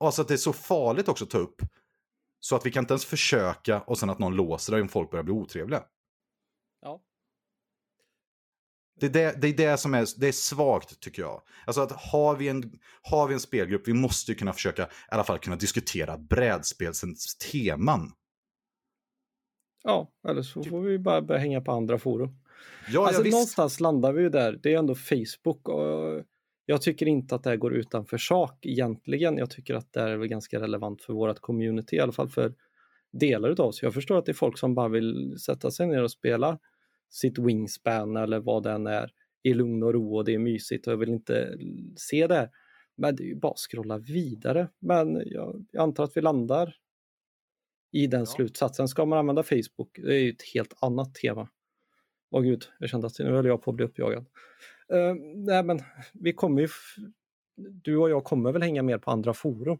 Alltså 0.00 0.22
att 0.22 0.28
det 0.28 0.34
är 0.34 0.38
så 0.38 0.52
farligt 0.52 1.08
också 1.08 1.24
att 1.24 1.30
ta 1.30 1.38
upp. 1.38 1.62
Så 2.40 2.56
att 2.56 2.66
vi 2.66 2.70
kan 2.70 2.82
inte 2.82 2.92
ens 2.92 3.04
försöka 3.04 3.80
och 3.80 3.98
sen 3.98 4.10
att 4.10 4.18
någon 4.18 4.36
låser 4.36 4.76
det 4.76 4.82
om 4.82 4.88
folk 4.88 5.10
börjar 5.10 5.24
bli 5.24 5.32
otrevliga. 5.32 5.82
ja. 6.82 7.02
Det 9.02 9.06
är 9.06 9.32
det, 9.32 9.40
det 9.40 9.48
är 9.48 9.70
det 9.70 9.76
som 9.76 9.94
är, 9.94 10.20
det 10.20 10.28
är 10.28 10.32
svagt 10.32 11.00
tycker 11.00 11.22
jag. 11.22 11.42
Alltså 11.64 11.80
att 11.80 11.92
har 11.92 12.36
vi, 12.36 12.48
en, 12.48 12.72
har 13.02 13.28
vi 13.28 13.34
en 13.34 13.40
spelgrupp, 13.40 13.88
vi 13.88 13.92
måste 13.92 14.32
ju 14.32 14.38
kunna 14.38 14.52
försöka 14.52 14.82
i 14.82 14.86
alla 15.08 15.24
fall 15.24 15.38
kunna 15.38 15.56
diskutera 15.56 16.18
brädspelsens 16.18 17.36
teman. 17.36 18.12
Ja, 19.84 20.10
eller 20.28 20.42
så 20.42 20.64
får 20.64 20.80
vi 20.80 20.98
bara 20.98 21.22
börja 21.22 21.40
hänga 21.40 21.60
på 21.60 21.72
andra 21.72 21.98
forum. 21.98 22.36
Ja, 22.88 23.06
alltså 23.06 23.24
ja, 23.24 23.30
någonstans 23.30 23.80
landar 23.80 24.12
vi 24.12 24.22
ju 24.22 24.28
där. 24.28 24.58
Det 24.62 24.74
är 24.74 24.78
ändå 24.78 24.94
Facebook 24.94 25.68
och 25.68 26.24
jag 26.66 26.82
tycker 26.82 27.08
inte 27.08 27.34
att 27.34 27.42
det 27.42 27.50
här 27.50 27.56
går 27.56 27.74
utanför 27.74 28.18
sak 28.18 28.66
egentligen. 28.66 29.36
Jag 29.36 29.50
tycker 29.50 29.74
att 29.74 29.92
det 29.92 30.00
är 30.00 30.16
väl 30.16 30.28
ganska 30.28 30.60
relevant 30.60 31.02
för 31.02 31.12
vårt 31.12 31.40
community, 31.40 31.96
i 31.96 32.00
alla 32.00 32.12
fall 32.12 32.28
för 32.28 32.54
delar 33.12 33.50
utav 33.50 33.66
oss. 33.66 33.82
Jag 33.82 33.94
förstår 33.94 34.18
att 34.18 34.26
det 34.26 34.32
är 34.32 34.34
folk 34.34 34.58
som 34.58 34.74
bara 34.74 34.88
vill 34.88 35.38
sätta 35.46 35.70
sig 35.70 35.86
ner 35.86 36.02
och 36.02 36.10
spela 36.10 36.58
sitt 37.12 37.38
wingspan 37.38 38.16
eller 38.16 38.40
vad 38.40 38.62
den 38.62 38.86
är 38.86 39.12
i 39.42 39.54
lugn 39.54 39.82
och 39.82 39.92
ro 39.92 40.16
och 40.16 40.24
det 40.24 40.34
är 40.34 40.38
mysigt 40.38 40.86
och 40.86 40.92
jag 40.92 40.98
vill 40.98 41.08
inte 41.08 41.58
se 41.96 42.26
det. 42.26 42.50
Men 42.96 43.16
det 43.16 43.22
är 43.22 43.26
ju 43.26 43.36
bara 43.36 43.52
att 43.52 43.58
scrolla 43.58 43.98
vidare. 43.98 44.68
Men 44.78 45.22
jag, 45.26 45.66
jag 45.70 45.82
antar 45.82 46.04
att 46.04 46.16
vi 46.16 46.20
landar 46.20 46.74
i 47.92 48.06
den 48.06 48.20
Ja. 48.20 48.26
slutsatsen. 48.26 48.88
Ska 48.88 49.04
man 49.04 49.18
använda 49.18 49.42
Facebook? 49.42 49.98
Det 50.02 50.14
är 50.14 50.20
ju 50.20 50.30
ett 50.30 50.42
helt 50.54 50.74
annat 50.80 51.14
tema. 51.14 51.48
Åh 52.30 52.42
gud, 52.42 52.64
jag 52.78 52.90
kände 52.90 53.06
att 53.06 53.18
nu 53.18 53.30
höll 53.30 53.46
jag 53.46 53.62
på 53.62 53.70
att 53.70 53.76
bli 53.76 53.84
uppjagad. 53.86 54.26
Uh, 54.92 55.14
nej 55.36 55.62
men 55.62 55.80
vi 56.12 56.32
kommer 56.32 56.62
ju, 56.62 56.68
du 57.56 57.96
och 57.96 58.10
jag 58.10 58.24
kommer 58.24 58.52
väl 58.52 58.62
hänga 58.62 58.82
mer 58.82 58.98
på 58.98 59.10
andra 59.10 59.34
forum. 59.34 59.78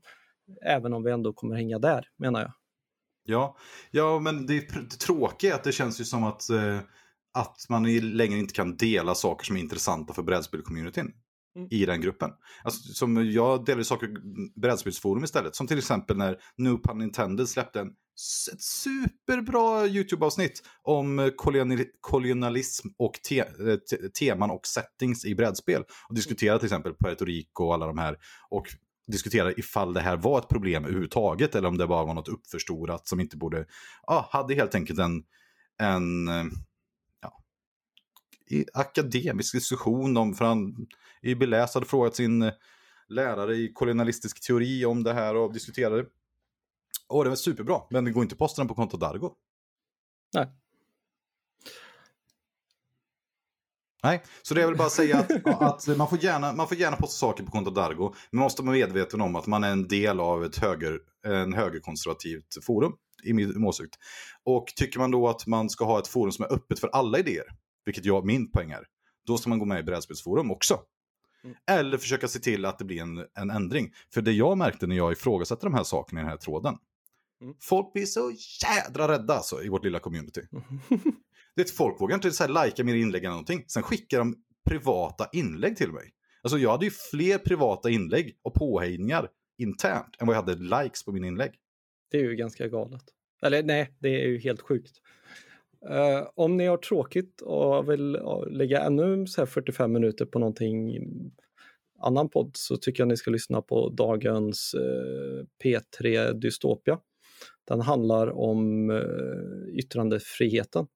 Även 0.62 0.92
om 0.92 1.02
vi 1.02 1.10
ändå 1.10 1.32
kommer 1.32 1.56
hänga 1.56 1.78
där, 1.78 2.08
menar 2.16 2.40
jag. 2.40 2.52
Ja, 3.24 3.56
ja 3.90 4.18
men 4.18 4.46
det, 4.46 4.56
är 4.56 4.98
tråkiga 5.06 5.52
är 5.52 5.54
att 5.54 5.64
det 5.64 5.72
känns 5.72 6.00
ju 6.00 6.04
som 6.04 6.24
att, 6.24 6.50
eh, 6.50 6.78
att 7.34 7.66
man 7.68 7.96
längre 8.16 8.38
inte 8.38 8.54
kan 8.54 8.76
dela 8.76 9.14
saker 9.14 9.46
som 9.46 9.56
är 9.56 9.60
intressanta 9.60 10.14
för 10.14 10.22
brädspelscommunityn. 10.22 11.12
Mm. 11.56 11.68
I 11.70 11.86
den 11.86 12.00
gruppen. 12.00 12.30
Alltså, 12.64 12.92
som 12.92 13.30
jag 13.30 13.64
delar 13.64 13.82
saker 13.82 14.06
i 14.06 14.60
brädspelsforum 14.60 15.24
istället. 15.24 15.56
Som 15.56 15.66
till 15.66 15.78
exempel 15.78 16.16
när 16.16 16.38
No 16.56 16.78
Pun 16.78 17.02
Intended 17.02 17.48
släppte 17.48 17.80
en, 17.80 17.88
ett 18.52 18.62
superbra 18.62 19.86
YouTube-avsnitt 19.86 20.62
om 20.82 21.18
eh, 21.18 21.28
kolonial, 21.36 21.84
kolonialism 22.00 22.88
och 22.98 23.12
te, 23.28 23.40
eh, 23.40 23.76
te, 23.90 24.08
teman 24.08 24.50
och 24.50 24.66
settings 24.66 25.24
i 25.24 25.34
brädspel. 25.34 25.84
Och 26.08 26.14
diskutera 26.14 26.58
till 26.58 26.66
exempel 26.66 26.94
Puerto 26.94 27.24
Rico 27.24 27.64
och 27.64 27.74
alla 27.74 27.86
de 27.86 27.98
här. 27.98 28.16
Och 28.50 28.66
diskutera 29.12 29.52
ifall 29.52 29.94
det 29.94 30.00
här 30.00 30.16
var 30.16 30.38
ett 30.38 30.48
problem 30.48 30.84
överhuvudtaget 30.84 31.54
eller 31.54 31.68
om 31.68 31.78
det 31.78 31.86
bara 31.86 32.04
var 32.04 32.14
något 32.14 32.28
uppförstorat 32.28 33.08
som 33.08 33.20
inte 33.20 33.36
borde, 33.36 33.66
ja, 34.06 34.28
hade 34.32 34.54
helt 34.54 34.74
enkelt 34.74 34.98
en, 34.98 35.22
en 35.80 36.28
eh, 36.28 36.44
akademisk 38.74 39.54
diskussion 39.54 40.16
om, 40.16 40.34
för 40.34 40.44
han 40.44 40.86
i 41.22 41.34
beläst 41.34 41.74
hade 41.74 41.86
frågat 41.86 42.16
sin 42.16 42.42
eh, 42.42 42.52
lärare 43.08 43.56
i 43.56 43.72
kolonialistisk 43.72 44.46
teori 44.46 44.84
om 44.84 45.02
det 45.02 45.12
här 45.12 45.36
och 45.36 45.52
diskuterade. 45.52 46.06
Och 47.08 47.24
det 47.24 47.30
var 47.30 47.36
superbra, 47.36 47.80
men 47.90 48.04
det 48.04 48.10
går 48.10 48.22
inte 48.22 48.32
att 48.32 48.38
posta 48.38 48.62
den 48.62 48.68
på 48.68 48.74
kontot 48.74 49.00
Dargo. 49.00 49.32
Nej. 50.34 50.46
Nej, 54.02 54.22
så 54.42 54.54
det 54.54 54.62
är 54.62 54.66
väl 54.66 54.76
bara 54.76 54.86
att 54.86 54.92
säga 54.92 55.18
att, 55.18 55.30
att 55.88 55.96
man, 55.96 56.08
får 56.08 56.24
gärna, 56.24 56.52
man 56.52 56.68
får 56.68 56.76
gärna 56.76 56.96
posta 56.96 57.18
saker 57.18 57.44
på 57.44 57.50
kontot 57.50 57.74
Dargo. 57.74 58.14
Men 58.30 58.40
måste 58.40 58.62
vara 58.62 58.72
medveten 58.72 59.20
om 59.20 59.36
att 59.36 59.46
man 59.46 59.64
är 59.64 59.70
en 59.70 59.88
del 59.88 60.20
av 60.20 60.44
ett 60.44 60.56
höger, 60.56 60.98
en 61.26 61.52
högerkonservativt 61.52 62.64
forum. 62.66 62.92
I 63.24 63.32
min 63.32 63.64
åsikt. 63.64 63.98
Och 64.44 64.66
tycker 64.76 64.98
man 64.98 65.10
då 65.10 65.28
att 65.28 65.46
man 65.46 65.70
ska 65.70 65.84
ha 65.84 65.98
ett 65.98 66.08
forum 66.08 66.32
som 66.32 66.44
är 66.44 66.52
öppet 66.52 66.80
för 66.80 66.88
alla 66.88 67.18
idéer, 67.18 67.44
vilket 67.84 68.04
jag, 68.04 68.24
min 68.26 68.50
poäng 68.50 68.70
är, 68.70 68.86
då 69.26 69.38
ska 69.38 69.50
man 69.50 69.58
gå 69.58 69.64
med 69.64 69.80
i 69.80 69.82
brädspelsforum 69.82 70.50
också. 70.50 70.80
Mm. 71.44 71.56
Eller 71.70 71.98
försöka 71.98 72.28
se 72.28 72.38
till 72.38 72.64
att 72.64 72.78
det 72.78 72.84
blir 72.84 73.00
en, 73.02 73.26
en 73.34 73.50
ändring. 73.50 73.92
För 74.14 74.22
det 74.22 74.32
jag 74.32 74.58
märkte 74.58 74.86
när 74.86 74.96
jag 74.96 75.12
ifrågasatte 75.12 75.66
de 75.66 75.74
här 75.74 75.84
sakerna 75.84 76.20
i 76.20 76.22
den 76.22 76.30
här 76.30 76.36
tråden, 76.36 76.78
Mm. 77.42 77.54
folk 77.60 77.92
blir 77.92 78.06
så 78.06 78.32
jädra 78.62 79.08
rädda 79.12 79.34
alltså, 79.34 79.62
i 79.62 79.68
vårt 79.68 79.84
lilla 79.84 79.98
community. 79.98 80.40
Det 81.56 81.62
är 81.62 81.74
folk 81.76 82.00
vågar 82.00 82.14
inte 82.14 82.30
så 82.30 82.44
här 82.44 82.64
likea 82.66 82.84
mer 82.84 82.94
inlägg 82.94 83.24
än 83.24 83.30
någonting. 83.30 83.64
Sen 83.66 83.82
skickar 83.82 84.18
de 84.18 84.36
privata 84.68 85.28
inlägg 85.32 85.76
till 85.76 85.92
mig. 85.92 86.10
Alltså 86.42 86.58
jag 86.58 86.70
hade 86.70 86.84
ju 86.84 86.90
fler 87.10 87.38
privata 87.38 87.90
inlägg 87.90 88.38
och 88.42 88.54
påhejningar 88.54 89.28
internt 89.58 90.16
än 90.18 90.26
vad 90.26 90.36
jag 90.36 90.42
hade 90.42 90.82
likes 90.82 91.04
på 91.04 91.12
mina 91.12 91.26
inlägg. 91.26 91.52
Det 92.10 92.16
är 92.16 92.22
ju 92.22 92.36
ganska 92.36 92.68
galet. 92.68 93.04
Eller 93.42 93.62
nej, 93.62 93.96
det 93.98 94.08
är 94.08 94.28
ju 94.28 94.38
helt 94.38 94.60
sjukt. 94.60 94.92
Uh, 95.90 96.28
om 96.34 96.56
ni 96.56 96.66
har 96.66 96.76
tråkigt 96.76 97.40
och 97.40 97.90
vill 97.90 98.18
lägga 98.46 98.80
ännu 98.80 99.26
så 99.26 99.40
här 99.40 99.46
45 99.46 99.92
minuter 99.92 100.24
på 100.24 100.38
någonting 100.38 100.96
mm, 100.96 101.30
annan 101.98 102.28
podd 102.28 102.50
så 102.54 102.76
tycker 102.76 103.00
jag 103.00 103.08
ni 103.08 103.16
ska 103.16 103.30
lyssna 103.30 103.62
på 103.62 103.88
dagens 103.88 104.74
eh, 104.74 104.80
uh, 104.80 105.44
P3 105.64 106.32
Dystopia. 106.32 106.98
Den 107.68 107.80
handlar 107.80 108.30
om 108.30 108.90
uh, 108.90 109.78
yttrandefriheten 109.78 110.86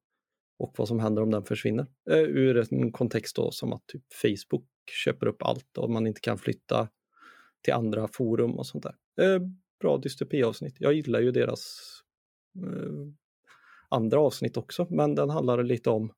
och 0.59 0.73
vad 0.77 0.87
som 0.87 0.99
händer 0.99 1.21
om 1.21 1.31
den 1.31 1.43
försvinner. 1.43 1.85
Ur 2.09 2.73
en 2.73 2.91
kontext 2.91 3.35
då 3.35 3.51
som 3.51 3.73
att 3.73 3.87
typ 3.87 4.13
Facebook 4.13 4.65
köper 5.05 5.27
upp 5.27 5.41
allt 5.41 5.77
och 5.77 5.89
man 5.89 6.07
inte 6.07 6.21
kan 6.21 6.37
flytta 6.37 6.89
till 7.63 7.73
andra 7.73 8.07
forum 8.07 8.51
och 8.51 8.67
sånt 8.67 8.83
där. 8.83 9.39
Bra 9.81 9.97
dystopiavsnitt. 9.97 10.75
Jag 10.79 10.93
gillar 10.93 11.19
ju 11.19 11.31
deras 11.31 11.79
andra 13.89 14.19
avsnitt 14.19 14.57
också, 14.57 14.87
men 14.89 15.15
den 15.15 15.29
handlar 15.29 15.63
lite 15.63 15.89
om 15.89 16.13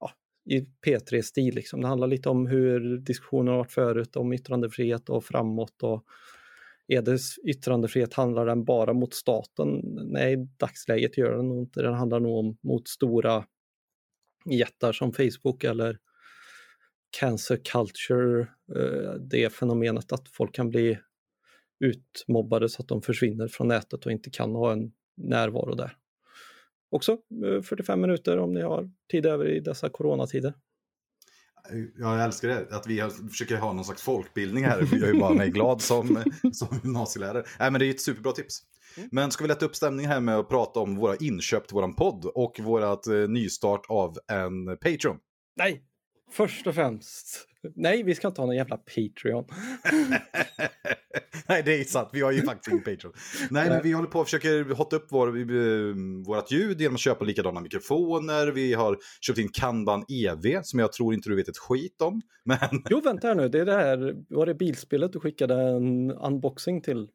ja, 0.00 0.10
i 0.50 0.60
P3-stil. 0.86 1.54
Liksom. 1.54 1.80
Det 1.80 1.88
handlar 1.88 2.08
lite 2.08 2.28
om 2.28 2.46
hur 2.46 2.98
diskussionen 2.98 3.48
har 3.48 3.58
varit 3.58 3.72
förut, 3.72 4.16
om 4.16 4.32
yttrandefrihet 4.32 5.08
och 5.08 5.24
framåt. 5.24 5.82
Och 5.82 6.04
är 6.88 7.02
det 7.02 7.18
yttrandefrihet, 7.46 8.14
handlar 8.14 8.46
den 8.46 8.64
bara 8.64 8.92
mot 8.92 9.14
staten? 9.14 9.80
Nej, 9.84 10.32
i 10.32 10.48
dagsläget 10.56 11.18
gör 11.18 11.32
den 11.32 11.48
nog 11.48 11.58
inte. 11.58 11.82
Den 11.82 11.94
handlar 11.94 12.20
nog 12.20 12.38
om 12.38 12.58
mot 12.62 12.88
stora 12.88 13.44
jättar 14.50 14.92
som 14.92 15.12
Facebook 15.12 15.64
eller 15.64 15.98
cancer 17.20 17.60
culture, 17.72 18.40
eh, 18.76 19.12
det 19.20 19.52
fenomenet 19.52 20.12
att 20.12 20.28
folk 20.28 20.54
kan 20.54 20.70
bli 20.70 20.98
utmobbade 21.80 22.68
så 22.68 22.82
att 22.82 22.88
de 22.88 23.02
försvinner 23.02 23.48
från 23.48 23.68
nätet 23.68 24.06
och 24.06 24.12
inte 24.12 24.30
kan 24.30 24.54
ha 24.54 24.72
en 24.72 24.92
närvaro 25.16 25.74
där. 25.74 25.96
Också 26.90 27.12
eh, 27.12 27.62
45 27.62 28.00
minuter 28.00 28.38
om 28.38 28.52
ni 28.52 28.62
har 28.62 28.90
tid 29.10 29.26
över 29.26 29.48
i 29.48 29.60
dessa 29.60 29.88
coronatider. 29.88 30.54
Jag 31.96 32.24
älskar 32.24 32.48
det, 32.48 32.66
att 32.70 32.86
vi 32.86 33.02
försöker 33.30 33.56
ha 33.56 33.72
någon 33.72 33.84
slags 33.84 34.02
folkbildning 34.02 34.64
här. 34.64 34.88
Jag 34.92 35.08
är 35.08 35.20
bara 35.20 35.34
mig 35.34 35.50
glad 35.50 35.82
som, 35.82 36.22
som 36.52 36.68
gymnasielärare. 36.82 37.44
Nej, 37.58 37.70
men 37.70 37.78
det 37.78 37.86
är 37.86 37.90
ett 37.90 38.00
superbra 38.00 38.32
tips. 38.32 38.62
Mm. 38.96 39.08
Men 39.12 39.30
ska 39.30 39.44
vi 39.44 39.48
lätta 39.48 39.66
upp 39.66 39.76
stämningen 39.76 40.10
här 40.10 40.20
med 40.20 40.38
att 40.38 40.48
prata 40.48 40.80
om 40.80 40.96
våra 40.96 41.16
inköp 41.16 41.66
till 41.68 41.74
våran 41.74 41.94
podd 41.94 42.24
och 42.24 42.60
vårat 42.60 43.06
eh, 43.06 43.14
nystart 43.14 43.86
av 43.88 44.18
en 44.28 44.66
Patreon? 44.66 45.16
Nej, 45.56 45.82
först 46.30 46.66
och 46.66 46.74
främst. 46.74 47.48
Nej, 47.74 48.02
vi 48.02 48.14
ska 48.14 48.28
inte 48.28 48.40
ha 48.40 48.46
någon 48.46 48.56
jävla 48.56 48.76
Patreon. 48.76 49.44
Nej, 51.48 51.62
det 51.62 51.80
är 51.80 51.84
sant. 51.84 52.08
Vi 52.12 52.20
har 52.20 52.32
ju 52.32 52.42
faktiskt 52.42 52.68
ingen 52.68 52.84
Patreon. 52.84 53.12
Nej, 53.50 53.68
men 53.70 53.82
vi 53.82 53.92
håller 53.92 54.08
på 54.08 54.18
och 54.20 54.26
försöker 54.26 54.74
hotta 54.74 54.96
upp 54.96 55.06
vår, 55.10 55.28
eh, 55.28 55.94
vårat 56.26 56.50
ljud 56.52 56.80
genom 56.80 56.94
att 56.94 57.00
köpa 57.00 57.24
likadana 57.24 57.60
mikrofoner. 57.60 58.46
Vi 58.46 58.74
har 58.74 58.98
köpt 59.20 59.38
in 59.38 59.48
Kanban 59.52 60.04
EV 60.08 60.60
som 60.62 60.78
jag 60.78 60.92
tror 60.92 61.14
inte 61.14 61.28
du 61.28 61.36
vet 61.36 61.48
ett 61.48 61.58
skit 61.58 62.00
om. 62.02 62.20
Men 62.44 62.58
Jo, 62.90 63.00
vänta 63.00 63.28
här 63.28 63.34
nu. 63.34 63.48
Det 63.48 63.60
är 63.60 63.64
det 63.64 63.72
här, 63.72 64.14
var 64.28 64.46
det 64.46 64.54
bilspelet 64.54 65.12
du 65.12 65.20
skickade 65.20 65.54
en 65.54 66.10
unboxing 66.10 66.82
till? 66.82 67.08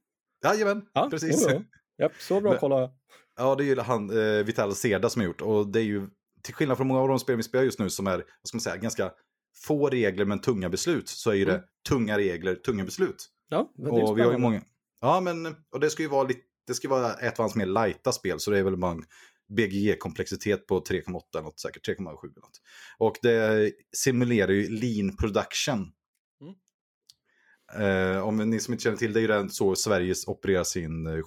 jajamän, 0.45 0.81
Ja, 0.93 1.07
precis. 1.11 1.45
jo, 1.49 1.53
jo. 1.53 1.63
Japp, 2.03 2.11
så 2.19 2.41
bra 2.41 2.49
Men- 2.51 2.59
kolla. 2.59 2.89
Ja, 3.37 3.55
det 3.55 3.63
är 3.63 3.65
ju 3.65 3.79
han, 3.79 4.09
eh, 4.09 4.43
Vital 4.45 4.75
Seda 4.75 5.09
som 5.09 5.19
har 5.19 5.27
gjort. 5.27 5.41
Och 5.41 5.67
det 5.71 5.79
är 5.79 5.83
ju, 5.83 6.07
till 6.43 6.53
skillnad 6.53 6.77
från 6.77 6.87
många 6.87 6.99
av 7.01 7.07
de 7.07 7.19
spel 7.19 7.35
vi 7.37 7.43
spelar 7.43 7.63
just 7.65 7.79
nu 7.79 7.89
som 7.89 8.07
är, 8.07 8.17
vad 8.17 8.23
ska 8.47 8.55
man 8.55 8.61
säga, 8.61 8.77
ganska 8.77 9.11
få 9.55 9.89
regler 9.89 10.25
men 10.25 10.39
tunga 10.41 10.69
beslut, 10.69 11.09
så 11.09 11.31
är 11.31 11.35
ju 11.35 11.45
det 11.45 11.51
Mm. 11.53 11.65
tunga 11.89 12.17
regler, 12.17 12.55
tunga 12.55 12.83
beslut. 12.85 13.29
Ja, 13.49 13.71
men 13.77 13.93
det 13.93 14.01
är 14.01 14.03
Och 14.03 14.17
vi 14.17 14.21
har 14.21 14.31
ju 14.31 14.37
många... 14.37 14.61
Ja, 15.01 15.21
men 15.21 15.55
och 15.71 15.79
det 15.79 15.89
ska 15.89 16.03
ju 16.03 16.09
vara 16.09 16.23
lite, 16.27 16.41
det 16.67 16.73
ska 16.73 16.89
vara 16.89 17.13
ett 17.13 17.39
av 17.39 17.43
hans 17.43 17.55
mer 17.55 17.65
lighta 17.65 18.11
spel, 18.11 18.39
så 18.39 18.51
det 18.51 18.57
är 18.57 18.63
väl 18.63 18.77
bara 18.77 18.91
en 18.91 19.03
BGE-komplexitet 19.49 20.67
på 20.67 20.79
3,8 20.79 21.21
eller 21.33 21.41
något, 21.43 21.59
säkert 21.59 21.87
3,7 21.87 21.99
eller 21.99 22.41
något. 22.41 22.61
Och 22.97 23.15
det 23.21 23.71
simulerar 23.95 24.51
ju 24.51 24.69
lean 24.69 25.17
production. 25.17 25.91
Eh, 27.73 28.28
om 28.28 28.38
ni 28.38 28.59
som 28.59 28.73
inte 28.73 28.84
känner 28.84 28.97
till 28.97 29.13
det, 29.13 29.19
är 29.19 29.21
ju 29.21 29.28
den 29.28 29.49
så 29.49 29.76
Sverige 29.76 30.15
opererar 30.28 30.63
sin 30.63 31.07
eh, 31.07 31.21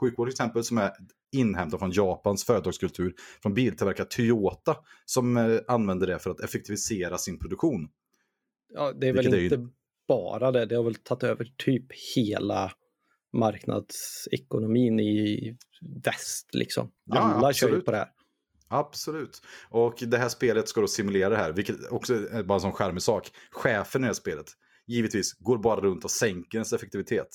sjukvård. 0.00 0.26
Till 0.28 0.32
exempel 0.32 0.64
som 0.64 0.78
är 0.78 0.90
inhämtad 1.32 1.80
från 1.80 1.90
Japans 1.90 2.44
företagskultur, 2.44 3.14
från 3.42 3.54
biltillverkare 3.54 4.06
Toyota, 4.10 4.76
som 5.04 5.36
eh, 5.36 5.58
använder 5.68 6.06
det 6.06 6.18
för 6.18 6.30
att 6.30 6.40
effektivisera 6.40 7.18
sin 7.18 7.38
produktion. 7.38 7.88
Ja, 8.74 8.92
det 8.92 9.08
är 9.08 9.12
väl 9.12 9.22
Vilket 9.22 9.34
är 9.34 9.38
ju- 9.38 9.44
inte 9.44 9.68
bara 10.08 10.50
det. 10.52 10.66
Det 10.66 10.76
har 10.76 10.82
väl 10.82 10.94
tagit 10.94 11.22
över 11.22 11.52
typ 11.56 11.86
hela 12.16 12.72
marknadsekonomin 13.32 15.00
i 15.00 15.56
väst 16.04 16.48
liksom. 16.54 16.90
Ja, 17.04 17.18
Alla 17.20 17.52
kör 17.52 17.66
ju 17.68 17.72
absolut. 17.72 17.84
på 17.84 17.90
det 17.90 17.96
här. 17.96 18.08
Absolut. 18.68 19.42
Och 19.70 19.94
det 20.06 20.18
här 20.18 20.28
spelet 20.28 20.68
ska 20.68 20.80
då 20.80 20.86
simulera 20.86 21.28
det 21.28 21.36
här, 21.36 21.52
vilket 21.52 21.76
också 21.90 22.14
är 22.14 22.42
bara 22.42 22.54
en 22.54 22.60
sån 22.60 22.72
charmig 22.72 23.02
sak. 23.02 23.30
Chefen 23.50 24.00
i 24.00 24.02
det 24.02 24.06
här 24.06 24.14
spelet, 24.14 24.46
givetvis, 24.86 25.32
går 25.32 25.58
bara 25.58 25.80
runt 25.80 26.04
och 26.04 26.10
sänker 26.10 26.58
ens 26.58 26.72
effektivitet. 26.72 27.28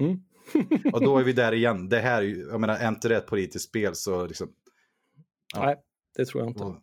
Mm. 0.00 0.18
Och 0.92 1.04
då 1.04 1.18
är 1.18 1.24
vi 1.24 1.32
där 1.32 1.52
igen. 1.54 1.88
Det 1.88 1.98
här, 2.00 2.22
jag 2.22 2.60
menar, 2.60 2.76
är 2.76 2.88
inte 2.88 3.08
det 3.08 3.16
ett 3.16 3.26
politiskt 3.26 3.68
spel 3.68 3.94
så 3.94 4.26
liksom... 4.26 4.52
Ja. 5.54 5.66
Nej, 5.66 5.76
det 6.16 6.24
tror 6.24 6.42
jag 6.42 6.50
inte. 6.50 6.64
Och 6.64 6.76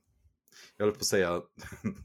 jag 0.77 0.85
höll 0.85 0.93
på 0.93 0.99
att 0.99 1.05
säga 1.05 1.41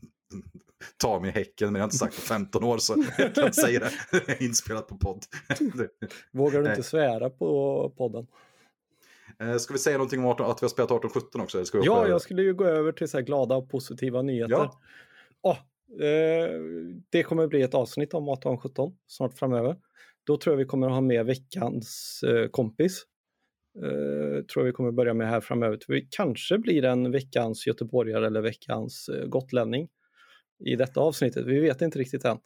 ta 0.96 1.20
mig 1.20 1.30
i 1.30 1.32
häcken, 1.32 1.72
men 1.72 1.74
jag 1.74 1.80
har 1.80 1.86
inte 1.86 1.96
sagt 1.96 2.14
på 2.14 2.20
15 2.20 2.64
år 2.64 2.78
så 2.78 3.04
jag 3.18 3.34
kan 3.34 3.52
säga 3.52 3.80
det. 3.80 3.90
Det 4.26 4.32
är 4.32 4.42
inspelat 4.42 4.88
på 4.88 4.96
podd. 4.96 5.24
Vågar 6.32 6.62
du 6.62 6.70
inte 6.70 6.82
svära 6.82 7.30
på 7.30 7.92
podden? 7.96 8.26
Eh, 9.40 9.56
Ska 9.56 9.72
vi 9.72 9.78
säga 9.78 9.96
någonting 9.96 10.20
om 10.20 10.26
18, 10.26 10.50
att 10.50 10.62
vi 10.62 10.64
har 10.64 10.68
spelat 10.68 10.90
18-17 10.90 11.42
också? 11.42 11.64
Ska 11.64 11.78
vi 11.78 11.86
Ja, 11.86 12.08
jag 12.08 12.20
skulle 12.20 12.42
ju 12.42 12.54
gå 12.54 12.64
över 12.64 12.92
till 12.92 13.08
så 13.08 13.16
här 13.16 13.24
glada 13.24 13.56
och 13.56 13.70
positiva 13.70 14.22
nyheter. 14.22 14.52
Ja. 14.52 14.80
Åh, 15.42 15.56
eh, 16.06 16.50
det 17.10 17.22
kommer 17.22 17.46
bli 17.46 17.62
ett 17.62 17.74
avsnitt 17.74 18.14
om 18.14 18.28
1817 18.28 18.96
snart 19.06 19.38
framöver. 19.38 19.76
Då 20.26 20.36
tror 20.36 20.52
jag 20.52 20.58
vi 20.58 20.64
kommer 20.64 20.86
att 20.86 20.92
ha 20.92 21.00
med 21.00 21.26
veckans 21.26 22.20
eh, 22.26 22.48
kompis. 22.48 23.02
Eh, 23.82 24.44
tror 24.44 24.56
jag 24.56 24.64
vi 24.64 24.72
kommer 24.72 24.92
börja 24.92 25.14
med 25.14 25.28
här 25.28 25.40
framöver. 25.40 25.78
Vi 25.88 26.08
kanske 26.10 26.58
blir 26.58 26.84
en 26.84 27.10
veckans 27.10 27.66
göteborgare 27.66 28.26
eller 28.26 28.40
veckans 28.40 29.08
eh, 29.08 29.26
gotlänning 29.26 29.88
i 30.64 30.76
detta 30.76 31.00
avsnittet. 31.00 31.46
Vi 31.46 31.60
vet 31.60 31.82
inte 31.82 31.98
riktigt 31.98 32.24
än. 32.24 32.38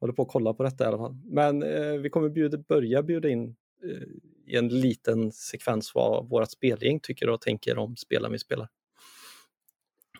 Håller 0.00 0.12
på 0.14 0.22
att 0.22 0.28
kolla 0.28 0.54
på 0.54 0.62
detta 0.62 0.84
i 0.84 0.86
alla 0.86 0.98
fall. 0.98 1.16
Men 1.24 1.62
eh, 1.62 1.92
vi 1.92 2.10
kommer 2.10 2.28
bjuda, 2.28 2.58
börja 2.58 3.02
bjuda 3.02 3.28
in 3.28 3.56
eh, 3.84 4.02
i 4.46 4.56
en 4.56 4.68
liten 4.68 5.32
sekvens 5.32 5.94
vad 5.94 6.28
vårt 6.28 6.50
spelgäng 6.50 7.00
tycker 7.00 7.28
och 7.28 7.40
tänker 7.40 7.78
om 7.78 7.96
spelen 7.96 8.32
vi 8.32 8.38
spelar. 8.38 8.68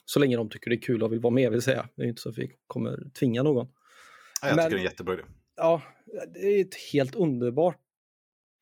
Så 0.05 0.21
länge 0.21 0.37
de 0.37 0.49
tycker 0.51 0.71
det 0.71 0.77
är 0.77 0.81
kul 0.81 1.03
och 1.03 1.13
vill 1.13 1.21
vara 1.21 1.35
med 1.35 1.51
vill 1.53 1.63
säga. 1.63 1.89
Det 1.97 2.03
är 2.03 2.07
inte 2.07 2.23
så 2.23 2.29
att 2.29 2.39
vi 2.39 2.51
kommer 2.67 3.11
tvinga 3.19 3.43
någon. 3.43 3.67
Ja, 4.43 4.49
jag 4.49 4.57
Men- 4.57 4.65
tycker 4.65 4.71
det 4.77 4.77
är 4.77 4.87
en 4.87 4.91
jättebra 4.91 5.15
idé. 5.15 5.23
Ja, 5.57 5.83
det 6.35 6.41
är 6.41 6.61
ett 6.61 6.75
helt 6.93 7.15
underbart 7.15 7.81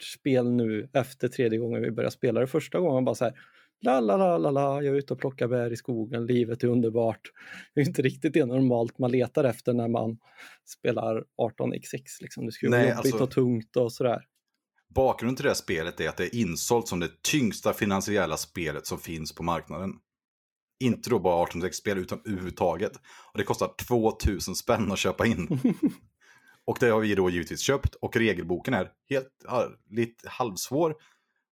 spel 0.02 0.50
nu 0.50 0.88
efter 0.92 1.28
tredje 1.28 1.58
gången 1.58 1.82
vi 1.82 1.90
börjar 1.90 2.10
spela 2.10 2.40
det. 2.40 2.46
Första 2.46 2.80
gången 2.80 3.04
bara 3.04 3.14
så 3.14 3.24
här, 3.24 3.34
la 3.82 4.00
la 4.00 4.16
la 4.16 4.38
la 4.38 4.50
la, 4.50 4.82
jag 4.82 4.94
är 4.94 4.98
ute 4.98 5.12
och 5.12 5.20
plockar 5.20 5.48
bär 5.48 5.72
i 5.72 5.76
skogen, 5.76 6.26
livet 6.26 6.62
är 6.62 6.68
underbart. 6.68 7.20
Det 7.74 7.80
är 7.80 7.86
inte 7.86 8.02
riktigt 8.02 8.32
det 8.32 8.46
normalt 8.46 8.98
man 8.98 9.10
letar 9.10 9.44
efter 9.44 9.72
när 9.72 9.88
man 9.88 10.18
spelar 10.64 11.24
18xx. 11.42 12.04
Liksom. 12.20 12.46
Det 12.46 12.52
ska 12.52 12.66
ju 12.66 12.70
vara 12.70 12.82
jobbigt 12.82 12.96
alltså- 12.96 13.24
och 13.24 13.30
tungt 13.30 13.76
och 13.76 13.92
sådär. 13.92 14.20
Bakgrunden 14.94 15.36
till 15.36 15.42
det 15.42 15.50
här 15.50 15.54
spelet 15.54 16.00
är 16.00 16.08
att 16.08 16.16
det 16.16 16.34
är 16.34 16.40
insålt 16.40 16.88
som 16.88 17.00
det 17.00 17.22
tyngsta 17.22 17.72
finansiella 17.72 18.36
spelet 18.36 18.86
som 18.86 18.98
finns 18.98 19.34
på 19.34 19.42
marknaden. 19.42 19.90
Inte 20.80 21.10
då 21.10 21.18
bara 21.18 21.46
18-spel 21.46 21.98
utan 21.98 22.20
överhuvudtaget. 22.24 22.92
Och 23.32 23.38
det 23.38 23.44
kostar 23.44 23.70
2000 23.88 24.54
spänn 24.54 24.92
att 24.92 24.98
köpa 24.98 25.26
in. 25.26 25.48
och 26.64 26.76
det 26.80 26.86
har 26.86 27.00
vi 27.00 27.14
då 27.14 27.30
givetvis 27.30 27.60
köpt 27.60 27.94
och 27.94 28.16
regelboken 28.16 28.74
är 28.74 28.92
helt, 29.10 29.28
ja, 29.44 29.68
lite 29.90 30.28
halvsvår. 30.28 30.94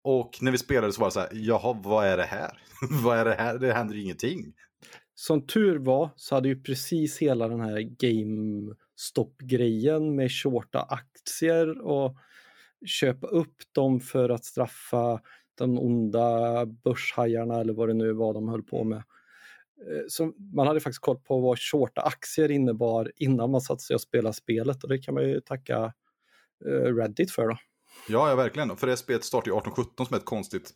Och 0.03 0.37
när 0.41 0.51
vi 0.51 0.57
spelade 0.57 0.93
så 0.93 1.01
var 1.01 1.07
det 1.07 1.11
så 1.11 1.19
här, 1.19 1.29
jaha, 1.33 1.79
vad 1.83 2.05
är 2.05 2.17
det 2.17 2.23
här? 2.23 2.61
vad 3.03 3.17
är 3.17 3.25
det 3.25 3.35
här? 3.35 3.59
Det 3.59 3.73
händer 3.73 3.95
ju 3.95 4.01
ingenting. 4.01 4.53
Som 5.15 5.47
tur 5.47 5.77
var 5.77 6.09
så 6.15 6.35
hade 6.35 6.47
ju 6.47 6.61
precis 6.61 7.17
hela 7.17 7.47
den 7.47 7.59
här 7.59 7.81
GameStop-grejen 7.81 10.15
med 10.15 10.31
shorta 10.31 10.81
aktier 10.81 11.81
och 11.81 12.17
köpa 12.85 13.27
upp 13.27 13.55
dem 13.71 13.99
för 13.99 14.29
att 14.29 14.45
straffa 14.45 15.21
de 15.55 15.79
onda 15.79 16.65
börshajarna 16.65 17.59
eller 17.59 17.73
vad 17.73 17.89
det 17.89 17.93
nu 17.93 18.13
var 18.13 18.33
de 18.33 18.49
höll 18.49 18.63
på 18.63 18.83
med. 18.83 19.03
Eh, 19.81 20.03
så 20.07 20.33
man 20.53 20.67
hade 20.67 20.79
faktiskt 20.79 21.01
koll 21.01 21.17
på 21.17 21.39
vad 21.39 21.59
shorta 21.59 22.01
aktier 22.01 22.51
innebar 22.51 23.11
innan 23.15 23.51
man 23.51 23.61
satte 23.61 23.83
sig 23.83 23.93
och 23.93 24.01
spelade 24.01 24.33
spelet 24.33 24.83
och 24.83 24.89
det 24.89 24.97
kan 24.97 25.13
man 25.13 25.23
ju 25.23 25.41
tacka 25.41 25.93
eh, 26.65 26.95
Reddit 26.95 27.31
för 27.31 27.47
då. 27.47 27.57
Ja, 28.09 28.29
ja, 28.29 28.35
verkligen. 28.35 28.77
För 28.77 28.87
det 28.87 28.97
spelet 28.97 29.23
startade 29.23 29.49
ju 29.49 29.57
1817 29.57 30.05
som 30.05 30.13
är 30.13 30.17
ett 30.19 30.25
konstigt 30.25 30.73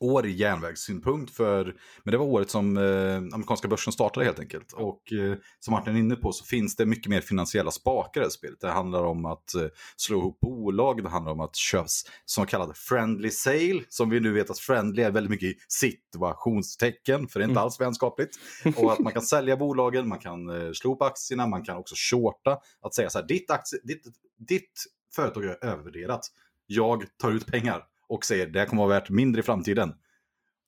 år 0.00 0.26
i 0.26 0.30
järnvägssynpunkt. 0.30 1.36
För, 1.36 1.64
men 2.02 2.12
det 2.12 2.18
var 2.18 2.26
året 2.26 2.50
som 2.50 2.76
eh, 2.76 3.16
amerikanska 3.16 3.68
börsen 3.68 3.92
startade 3.92 4.26
helt 4.26 4.38
enkelt. 4.40 4.72
Och 4.72 5.12
eh, 5.12 5.36
som 5.60 5.72
Martin 5.72 5.94
är 5.96 5.98
inne 6.00 6.16
på 6.16 6.32
så 6.32 6.44
finns 6.44 6.76
det 6.76 6.86
mycket 6.86 7.10
mer 7.10 7.20
finansiella 7.20 7.70
spakar 7.70 8.20
i 8.20 8.24
det 8.24 8.30
spelet. 8.30 8.60
Det 8.60 8.70
handlar 8.70 9.04
om 9.04 9.24
att 9.26 9.54
eh, 9.54 9.66
slå 9.96 10.18
ihop 10.18 10.40
bolag, 10.40 11.02
det 11.02 11.08
handlar 11.08 11.32
om 11.32 11.40
att 11.40 11.56
köpa 11.56 11.86
som 12.24 12.46
kallad 12.46 12.76
friendly 12.76 13.30
sale. 13.30 13.82
Som 13.88 14.10
vi 14.10 14.20
nu 14.20 14.32
vet 14.32 14.50
att 14.50 14.58
friendly 14.58 15.02
är 15.02 15.10
väldigt 15.10 15.30
mycket 15.30 15.56
situationstecken, 15.68 17.28
för 17.28 17.40
det 17.40 17.44
är 17.44 17.48
inte 17.48 17.54
Mm. 17.54 17.64
alls 17.64 17.80
vänskapligt. 17.80 18.36
Och 18.76 18.92
att 18.92 18.98
man 18.98 19.12
kan 19.12 19.22
sälja 19.22 19.56
bolagen, 19.56 20.08
man 20.08 20.18
kan 20.18 20.50
eh, 20.50 20.72
slå 20.72 20.94
upp 20.94 21.02
aktierna, 21.02 21.46
man 21.46 21.64
kan 21.64 21.76
också 21.76 21.94
shorta. 21.98 22.58
Att 22.80 22.94
säga 22.94 23.10
så 23.10 23.18
här, 23.18 23.26
ditt, 23.26 23.50
aktie, 23.50 23.78
ditt, 23.84 24.02
ditt 24.48 24.84
företag 25.16 25.44
är 25.44 25.64
övervärderat. 25.64 26.20
Jag 26.66 27.04
tar 27.18 27.32
ut 27.32 27.46
pengar 27.46 27.82
och 28.08 28.24
säger 28.24 28.46
det 28.46 28.58
här 28.58 28.66
kommer 28.66 28.82
att 28.82 28.88
vara 28.88 29.00
värt 29.00 29.10
mindre 29.10 29.40
i 29.40 29.42
framtiden. 29.42 29.94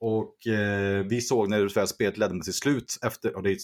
Och 0.00 0.46
eh, 0.46 1.04
vi 1.04 1.20
såg 1.20 1.48
när 1.48 1.62
det 1.62 1.76
här 1.76 1.86
spelet 1.86 2.18
ledde 2.18 2.44
till 2.44 2.52
slut 2.52 2.98
efter, 3.02 3.36
och 3.36 3.42
det 3.42 3.58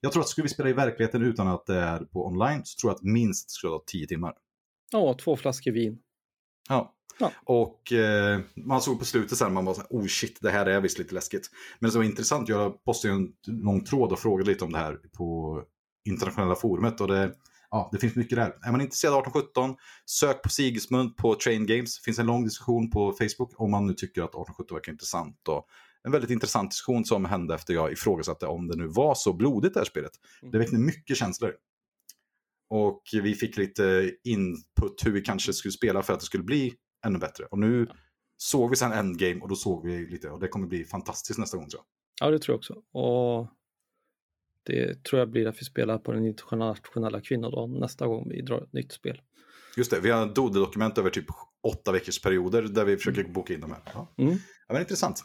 jag 0.00 0.12
tror 0.12 0.22
att 0.22 0.28
skulle 0.28 0.42
vi 0.42 0.48
spela 0.48 0.68
i 0.68 0.72
verkligheten 0.72 1.22
utan 1.22 1.48
att 1.48 1.66
det 1.66 1.78
är 1.78 1.98
på 1.98 2.26
online 2.26 2.60
så 2.64 2.80
tror 2.80 2.90
jag 2.90 2.96
att 2.96 3.02
minst 3.02 3.50
skulle 3.50 3.70
ta 3.70 3.82
10 3.86 4.06
timmar. 4.06 4.34
Ja, 4.92 5.16
två 5.24 5.36
flaskor 5.36 5.72
vin. 5.72 5.98
Ja. 6.68 6.96
Ja. 7.18 7.32
Och 7.44 7.92
eh, 7.92 8.40
man 8.56 8.80
såg 8.80 8.98
på 8.98 9.04
slutet 9.04 9.38
sen, 9.38 9.52
man 9.52 9.64
var 9.64 9.74
så 9.74 9.80
här, 9.80 9.88
oh 9.90 10.06
shit, 10.06 10.38
det 10.40 10.50
här 10.50 10.66
är 10.66 10.80
visst 10.80 10.98
lite 10.98 11.14
läskigt. 11.14 11.50
Men 11.78 11.90
det 11.90 11.96
var 11.96 12.04
intressant, 12.04 12.48
jag 12.48 12.84
postade 12.84 13.14
en 13.14 13.32
lång 13.46 13.84
tråd 13.84 14.12
och 14.12 14.18
frågade 14.18 14.50
lite 14.50 14.64
om 14.64 14.72
det 14.72 14.78
här 14.78 14.98
på 15.12 15.62
internationella 16.04 16.54
forumet. 16.54 17.00
Och 17.00 17.08
det, 17.08 17.32
ja, 17.70 17.88
det 17.92 17.98
finns 17.98 18.16
mycket 18.16 18.36
där. 18.36 18.56
Är 18.62 18.70
man 18.70 18.80
intresserad 18.80 19.14
av 19.14 19.20
1817, 19.20 19.76
sök 20.06 20.42
på 20.42 20.48
Sigismund 20.48 21.16
på 21.16 21.34
Train 21.34 21.66
Games. 21.66 21.98
Det 21.98 22.04
finns 22.04 22.18
en 22.18 22.26
lång 22.26 22.44
diskussion 22.44 22.90
på 22.90 23.12
Facebook 23.12 23.60
om 23.60 23.70
man 23.70 23.86
nu 23.86 23.94
tycker 23.94 24.22
att 24.22 24.28
1817 24.28 24.74
verkar 24.74 24.92
intressant. 24.92 25.48
Och 25.48 25.66
en 26.02 26.12
väldigt 26.12 26.30
intressant 26.30 26.70
diskussion 26.70 27.04
som 27.04 27.24
hände 27.24 27.54
efter 27.54 27.74
jag 27.74 27.92
ifrågasatte 27.92 28.46
om 28.46 28.68
det 28.68 28.76
nu 28.76 28.86
var 28.86 29.14
så 29.14 29.32
blodigt 29.32 29.74
det 29.74 29.80
här 29.80 29.84
spelet. 29.84 30.12
Det 30.52 30.58
väckte 30.58 30.78
mycket 30.78 31.16
känslor. 31.16 31.52
Och 32.70 33.02
vi 33.12 33.34
fick 33.34 33.56
lite 33.56 34.12
input 34.24 35.04
hur 35.04 35.12
vi 35.12 35.20
kanske 35.20 35.52
skulle 35.52 35.72
spela 35.72 36.02
för 36.02 36.12
att 36.12 36.20
det 36.20 36.26
skulle 36.26 36.44
bli 36.44 36.74
ännu 37.06 37.18
bättre. 37.18 37.44
Och 37.44 37.58
nu 37.58 37.88
såg 38.36 38.70
vi 38.70 38.76
sen 38.76 38.92
Endgame 38.92 39.40
och 39.40 39.48
då 39.48 39.54
såg 39.54 39.86
vi 39.86 40.06
lite 40.06 40.30
och 40.30 40.40
det 40.40 40.48
kommer 40.48 40.66
bli 40.66 40.84
fantastiskt 40.84 41.38
nästa 41.38 41.56
gång 41.56 41.68
tror 41.68 41.80
jag. 41.80 42.26
Ja, 42.26 42.30
det 42.30 42.38
tror 42.38 42.52
jag 42.52 42.58
också. 42.58 42.74
Och 42.98 43.48
det 44.62 45.04
tror 45.04 45.18
jag 45.18 45.30
blir 45.30 45.46
att 45.46 45.60
vi 45.60 45.64
spelar 45.64 45.98
på 45.98 46.12
den 46.12 46.26
internationella 46.26 47.20
kvinnodagen 47.20 47.80
nästa 47.80 48.06
gång 48.06 48.28
vi 48.28 48.42
drar 48.42 48.62
ett 48.62 48.72
nytt 48.72 48.92
spel. 48.92 49.20
Just 49.76 49.90
det, 49.90 50.00
vi 50.00 50.10
har 50.10 50.26
Dode-dokument 50.34 50.98
över 50.98 51.10
typ 51.10 51.26
åtta 51.62 51.92
veckors 51.92 52.20
perioder 52.22 52.62
där 52.62 52.84
vi 52.84 52.96
försöker 52.96 53.24
boka 53.24 53.54
in 53.54 53.60
de 53.60 53.70
här. 53.70 53.80
Ja, 53.94 54.14
Mm. 54.18 54.32
ja 54.68 54.72
men 54.72 54.80
intressant. 54.82 55.24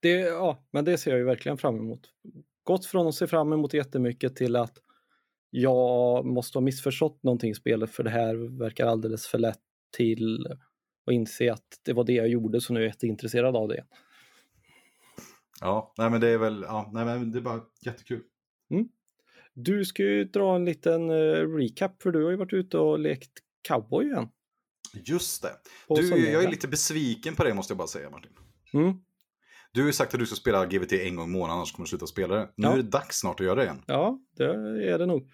Det, 0.00 0.10
ja, 0.18 0.66
men 0.70 0.84
det 0.84 0.98
ser 0.98 1.10
jag 1.10 1.18
ju 1.18 1.24
verkligen 1.24 1.58
fram 1.58 1.76
emot. 1.76 2.00
Gått 2.62 2.86
från 2.86 3.06
att 3.06 3.14
se 3.14 3.26
fram 3.26 3.52
emot 3.52 3.74
jättemycket 3.74 4.36
till 4.36 4.56
att 4.56 4.78
jag 5.50 6.26
måste 6.26 6.58
ha 6.58 6.62
missförstått 6.62 7.22
någonting 7.22 7.50
i 7.50 7.54
spelet 7.54 7.90
för 7.90 8.02
det 8.02 8.10
här 8.10 8.58
verkar 8.58 8.86
alldeles 8.86 9.26
för 9.26 9.38
lätt 9.38 9.60
till 9.96 10.46
att 11.06 11.12
inse 11.12 11.52
att 11.52 11.80
det 11.82 11.92
var 11.92 12.04
det 12.04 12.12
jag 12.12 12.28
gjorde 12.28 12.60
så 12.60 12.72
nu 12.72 12.80
är 12.80 12.84
jag 12.84 12.90
jätteintresserad 12.90 13.56
av 13.56 13.68
det. 13.68 13.84
Ja, 15.60 15.94
nej 15.98 16.10
men 16.10 16.20
det 16.20 16.28
är 16.28 16.38
väl, 16.38 16.64
ja, 16.68 16.90
nej 16.92 17.04
men 17.04 17.32
det 17.32 17.38
är 17.38 17.42
bara 17.42 17.60
jättekul. 17.84 18.22
Du 19.58 19.84
ska 19.84 20.02
ju 20.02 20.24
dra 20.24 20.56
en 20.56 20.64
liten 20.64 21.10
eh, 21.10 21.48
recap 21.56 22.02
för 22.02 22.10
du 22.12 22.24
har 22.24 22.30
ju 22.30 22.36
varit 22.36 22.52
ute 22.52 22.78
och 22.78 22.98
lekt 22.98 23.30
cowboy 23.68 24.06
igen. 24.06 24.28
Just 24.94 25.42
det. 25.42 25.48
på 25.88 25.94
Du, 25.96 26.02
söndagen. 26.02 26.32
jag 26.32 26.44
är 26.44 26.50
lite 26.50 26.68
besviken 26.68 27.34
på 27.34 27.44
det 27.44 27.54
måste 27.54 27.70
jag 27.72 27.78
bara 27.78 27.88
säga 27.88 28.10
Martin. 28.10 28.32
Mm. 28.74 28.94
Du 29.72 29.80
har 29.80 29.86
ju 29.86 29.92
sagt 29.92 30.14
att 30.14 30.20
du 30.20 30.26
ska 30.26 30.36
spela 30.36 30.66
GVT 30.66 30.92
en 30.92 31.16
gång 31.16 31.28
i 31.28 31.32
månaden 31.32 31.56
annars 31.56 31.72
kommer 31.72 31.84
du 31.84 31.88
sluta 31.88 32.06
spela 32.06 32.34
det. 32.34 32.48
Nu 32.56 32.66
Ja. 32.66 32.72
är 32.72 32.76
det 32.76 32.82
dags 32.82 33.16
snart 33.18 33.40
att 33.40 33.46
göra 33.46 33.54
det 33.54 33.62
igen. 33.62 33.82
Ja, 33.86 34.18
det 34.36 34.44
är 34.92 34.98
det 34.98 35.06
nog. 35.06 35.30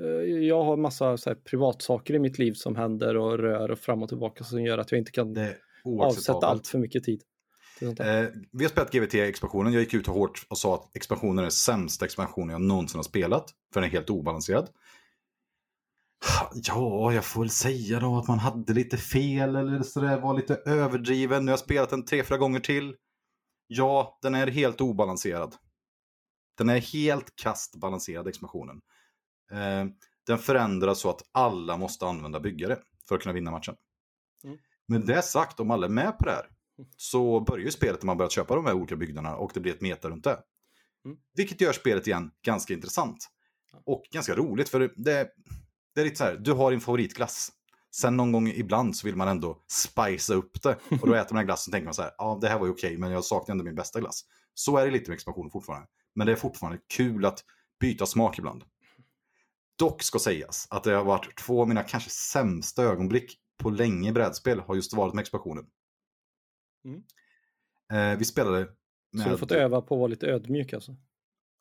Eh, 0.00 0.06
Jag 0.46 0.64
har 0.64 0.76
massa 0.76 1.16
så 1.16 1.30
här, 1.30 1.34
privatsaker 1.34 2.14
i 2.14 2.18
mitt 2.18 2.38
liv 2.38 2.52
som 2.52 2.76
händer 2.76 3.16
och 3.16 3.38
rör 3.38 3.70
och 3.70 3.78
fram 3.78 4.02
och 4.02 4.08
tillbaka 4.08 4.44
som 4.44 4.62
gör 4.62 4.78
att 4.78 4.92
jag 4.92 4.98
inte 4.98 5.12
kan 5.12 5.34
avsätta 6.00 6.46
allt 6.46 6.66
för 6.66 6.78
mycket 6.78 7.04
tid. 7.04 7.22
Eh, 7.82 8.28
vi 8.52 8.64
har 8.64 8.68
spelat 8.68 8.92
GVT-expansionen. 8.92 9.72
Jag 9.72 9.82
gick 9.82 9.94
ut 9.94 10.06
hårt 10.06 10.46
och 10.48 10.58
sa 10.58 10.74
att 10.74 10.96
expansionen 10.96 11.38
är 11.38 11.42
den 11.42 11.50
sämsta 11.50 12.04
expansionen 12.04 12.50
jag 12.50 12.60
någonsin 12.60 12.98
har 12.98 13.02
spelat. 13.02 13.50
För 13.72 13.80
den 13.80 13.90
är 13.90 13.92
helt 13.92 14.10
obalanserad. 14.10 14.68
Ja, 16.54 17.12
jag 17.12 17.24
får 17.24 17.40
väl 17.40 17.50
säga 17.50 18.00
då 18.00 18.18
att 18.18 18.28
man 18.28 18.38
hade 18.38 18.72
lite 18.72 18.96
fel 18.96 19.56
eller 19.56 19.82
sådär, 19.82 20.20
var 20.20 20.34
lite 20.34 20.54
överdriven. 20.54 21.44
Nu 21.44 21.50
har 21.50 21.52
jag 21.52 21.64
spelat 21.64 21.90
den 21.90 22.04
tre, 22.04 22.24
fyra 22.24 22.38
gånger 22.38 22.60
till. 22.60 22.96
Ja, 23.66 24.18
den 24.22 24.34
är 24.34 24.46
helt 24.46 24.80
obalanserad. 24.80 25.54
Den 26.58 26.68
är 26.68 26.80
helt 26.80 27.36
kastbalanserad, 27.36 28.28
expansionen. 28.28 28.80
Eh, 29.52 29.86
den 30.26 30.38
förändras 30.38 31.00
så 31.00 31.10
att 31.10 31.22
alla 31.32 31.76
måste 31.76 32.06
använda 32.06 32.40
byggare 32.40 32.78
för 33.08 33.14
att 33.14 33.22
kunna 33.22 33.32
vinna 33.32 33.50
matchen. 33.50 33.74
Mm. 34.44 34.58
Med 34.86 35.00
det 35.00 35.22
sagt, 35.22 35.60
om 35.60 35.70
alla 35.70 35.86
är 35.86 35.90
med 35.90 36.18
på 36.18 36.24
det 36.24 36.30
här, 36.30 36.46
så 36.96 37.40
börjar 37.40 37.64
ju 37.64 37.70
spelet 37.70 38.02
när 38.02 38.06
man 38.06 38.16
börjar 38.16 38.30
köpa 38.30 38.54
de 38.54 38.66
här 38.66 38.74
olika 38.74 38.96
byggnaderna 38.96 39.36
och 39.36 39.50
det 39.54 39.60
blir 39.60 39.72
ett 39.72 39.80
meta 39.80 40.08
runt 40.08 40.24
det. 40.24 40.38
Mm. 41.04 41.16
Vilket 41.34 41.60
gör 41.60 41.72
spelet 41.72 42.06
igen 42.06 42.30
ganska 42.44 42.74
intressant. 42.74 43.28
Och 43.84 44.02
ganska 44.12 44.34
roligt 44.34 44.68
för 44.68 44.80
det, 44.80 44.90
det 45.94 46.00
är 46.00 46.04
lite 46.04 46.16
så 46.16 46.24
här, 46.24 46.36
du 46.36 46.52
har 46.52 46.70
din 46.70 46.80
favoritglass. 46.80 47.52
Sen 47.94 48.16
någon 48.16 48.32
gång 48.32 48.48
ibland 48.48 48.96
så 48.96 49.06
vill 49.06 49.16
man 49.16 49.28
ändå 49.28 49.62
spicea 49.70 50.36
upp 50.36 50.62
det. 50.62 50.76
Och 51.00 51.08
då 51.08 51.14
äter 51.14 51.34
man 51.34 51.40
den 51.40 51.46
glassen 51.46 51.70
och 51.70 51.72
tänker 51.72 51.84
man 51.84 51.94
så 51.94 52.02
här, 52.02 52.12
ja 52.18 52.38
det 52.40 52.48
här 52.48 52.58
var 52.58 52.66
ju 52.66 52.72
okej 52.72 52.98
men 52.98 53.10
jag 53.10 53.24
saknar 53.24 53.52
ändå 53.52 53.64
min 53.64 53.74
bästa 53.74 54.00
glass. 54.00 54.24
Så 54.54 54.76
är 54.76 54.84
det 54.84 54.90
lite 54.90 55.10
med 55.10 55.14
expansion 55.14 55.50
fortfarande. 55.50 55.86
Men 56.14 56.26
det 56.26 56.32
är 56.32 56.36
fortfarande 56.36 56.78
kul 56.96 57.24
att 57.24 57.44
byta 57.80 58.06
smak 58.06 58.38
ibland. 58.38 58.64
Dock 59.78 60.02
ska 60.02 60.18
sägas 60.18 60.66
att 60.70 60.84
det 60.84 60.94
har 60.94 61.04
varit 61.04 61.38
två 61.38 61.60
av 61.60 61.68
mina 61.68 61.82
kanske 61.82 62.10
sämsta 62.10 62.82
ögonblick 62.82 63.38
på 63.58 63.70
länge 63.70 64.08
i 64.08 64.12
brädspel 64.12 64.60
har 64.60 64.74
just 64.74 64.94
varit 64.94 65.14
med 65.14 65.22
expansionen. 65.22 65.66
Mm. 66.84 67.02
Eh, 67.92 68.18
vi 68.18 68.24
spelade 68.24 68.58
med... 68.58 69.22
Så 69.22 69.24
du 69.24 69.30
har 69.30 69.36
fått 69.38 69.52
öva 69.52 69.82
på 69.82 69.94
att 69.94 69.98
vara 69.98 70.08
lite 70.08 70.26
ödmjuk 70.26 70.72
alltså? 70.72 70.96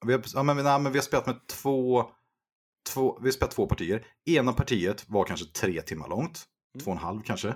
Vi 0.06 0.14
har, 0.14 0.24
ja, 0.34 0.44
men, 0.44 0.58
nej, 0.58 0.80
men 0.80 0.92
vi 0.92 0.98
har 0.98 1.04
spelat 1.04 1.28
med 1.28 1.48
två, 1.48 2.04
två, 2.94 3.20
vi 3.22 3.28
har 3.28 3.32
spelat 3.32 3.52
två 3.52 3.68
partier. 3.68 4.06
Ena 4.26 4.54
partiet 4.54 5.10
var 5.10 5.26
kanske 5.26 5.46
tre 5.46 5.82
timmar 5.82 6.10
långt, 6.10 6.48
Mm. 6.76 6.84
två 6.84 6.92
och 6.92 6.98
en 6.98 7.04
halv 7.04 7.22
kanske. 7.22 7.48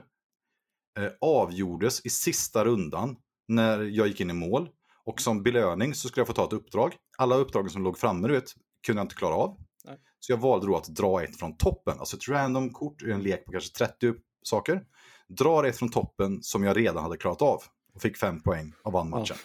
Eh, 0.99 1.11
avgjordes 1.21 2.05
i 2.05 2.09
sista 2.09 2.65
rundan 2.65 3.15
när 3.47 3.79
jag 3.79 4.07
gick 4.07 4.21
in 4.21 4.29
i 4.29 4.33
mål. 4.33 4.69
Och 5.05 5.21
som 5.21 5.43
belöning 5.43 5.93
så 5.93 6.07
skulle 6.07 6.21
jag 6.21 6.27
få 6.27 6.33
ta 6.33 6.45
ett 6.45 6.53
uppdrag. 6.53 6.95
Alla 7.17 7.35
uppdragen 7.35 7.69
som 7.69 7.83
låg 7.83 7.97
framme, 7.97 8.27
du 8.27 8.33
vet, 8.33 8.53
kunde 8.85 8.99
jag 8.99 9.05
inte 9.05 9.15
klara 9.15 9.35
av. 9.35 9.57
Nej. 9.85 9.97
Så 10.19 10.31
jag 10.31 10.37
valde 10.37 10.67
då 10.67 10.77
att 10.77 10.87
dra 10.87 11.23
ett 11.23 11.39
från 11.39 11.57
toppen, 11.57 11.99
alltså 11.99 12.17
ett 12.17 12.27
random 12.27 12.69
kort 12.69 13.03
i 13.03 13.11
en 13.11 13.23
lek 13.23 13.45
på 13.45 13.51
kanske 13.51 13.77
30 13.77 14.13
saker. 14.43 14.83
Drar 15.27 15.63
ett 15.63 15.77
från 15.77 15.89
toppen 15.91 16.43
som 16.43 16.63
jag 16.63 16.77
redan 16.77 17.03
hade 17.03 17.17
klarat 17.17 17.41
av. 17.41 17.61
Och 17.93 18.01
fick 18.01 18.17
fem 18.17 18.41
poäng 18.41 18.73
och 18.83 18.91
vann 18.91 19.09
Ja. 19.11 19.19
matchen. 19.19 19.37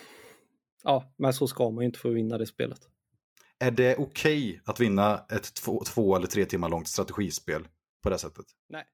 Ja, 0.83 1.15
men 1.17 1.33
så 1.33 1.47
ska 1.47 1.71
man 1.71 1.83
ju 1.83 1.87
inte 1.87 1.99
få 1.99 2.09
vinna 2.09 2.39
det 2.39 2.47
spelet. 2.47 2.81
Är 3.59 3.71
det 3.71 3.97
okej 3.97 4.61
att 4.65 4.81
vinna 4.81 5.25
ett 5.31 5.55
två, 5.55 5.83
två 5.87 6.17
eller 6.17 6.27
tre 6.27 6.45
timmar 6.45 6.69
långt 6.69 6.89
strategispel 6.89 7.69
på 8.03 8.11
det 8.11 8.19
sättet? 8.19 8.47
Nej. 8.69 8.85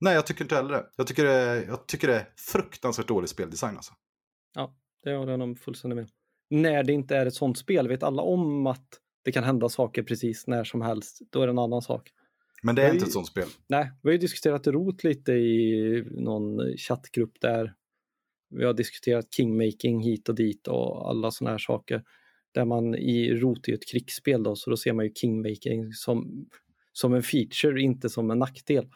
Nej, 0.00 0.14
jag 0.14 0.26
tycker 0.26 0.44
inte 0.44 0.54
heller 0.54 0.74
det. 0.74 0.86
Jag 0.96 1.06
tycker 1.06 1.24
det 1.24 1.64
jag 1.64 1.86
tycker 1.86 2.08
det 2.08 2.14
är 2.16 2.28
fruktansvärt 2.36 3.08
dålig 3.08 3.28
speldesign 3.30 3.76
alltså. 3.76 3.94
Ja, 4.54 4.74
det 5.02 5.14
håller 5.16 5.30
jag 5.32 5.38
nog 5.38 5.58
fullständigt 5.58 5.96
med. 5.96 6.10
När 6.50 6.82
det 6.82 6.92
inte 6.92 7.16
är 7.16 7.26
ett 7.26 7.34
sånt 7.34 7.58
spel 7.58 7.88
vet 7.88 8.02
alla 8.02 8.22
om 8.22 8.66
att 8.66 8.88
det 9.24 9.32
kan 9.32 9.44
hända 9.44 9.68
saker 9.68 10.02
precis 10.02 10.46
när 10.46 10.64
som 10.64 10.82
helst. 10.82 11.18
Då 11.30 11.42
är 11.42 11.46
det 11.46 11.50
en 11.50 11.58
annan 11.58 11.82
sak. 11.82 12.12
Men 12.62 12.74
det 12.74 12.82
är 12.82 12.86
Jag 12.86 12.94
inte 12.94 13.06
ett 13.06 13.12
sånt 13.12 13.26
spel. 13.26 13.48
Nej, 13.66 13.90
vi 14.02 14.08
har 14.08 14.12
ju 14.12 14.18
diskuterat 14.18 14.66
rot 14.66 15.04
lite 15.04 15.32
i 15.32 16.04
någon 16.10 16.76
chattgrupp 16.76 17.40
där. 17.40 17.74
Vi 18.50 18.64
har 18.64 18.74
diskuterat 18.74 19.34
kingmaking 19.34 20.00
hit 20.02 20.28
och 20.28 20.34
dit 20.34 20.68
och 20.68 21.10
alla 21.10 21.30
sådana 21.30 21.50
här 21.50 21.58
saker. 21.58 22.02
Där 22.52 22.64
man 22.64 22.94
i 22.94 23.34
rot 23.34 23.68
är 23.68 23.72
ett 23.74 23.88
krigsspel 23.90 24.42
då, 24.42 24.56
så 24.56 24.70
då 24.70 24.76
ser 24.76 24.92
man 24.92 25.04
ju 25.04 25.12
kingmaking 25.14 25.92
som, 25.92 26.46
som 26.92 27.14
en 27.14 27.22
feature, 27.22 27.80
inte 27.80 28.08
som 28.08 28.30
en 28.30 28.38
nackdel. 28.38 28.88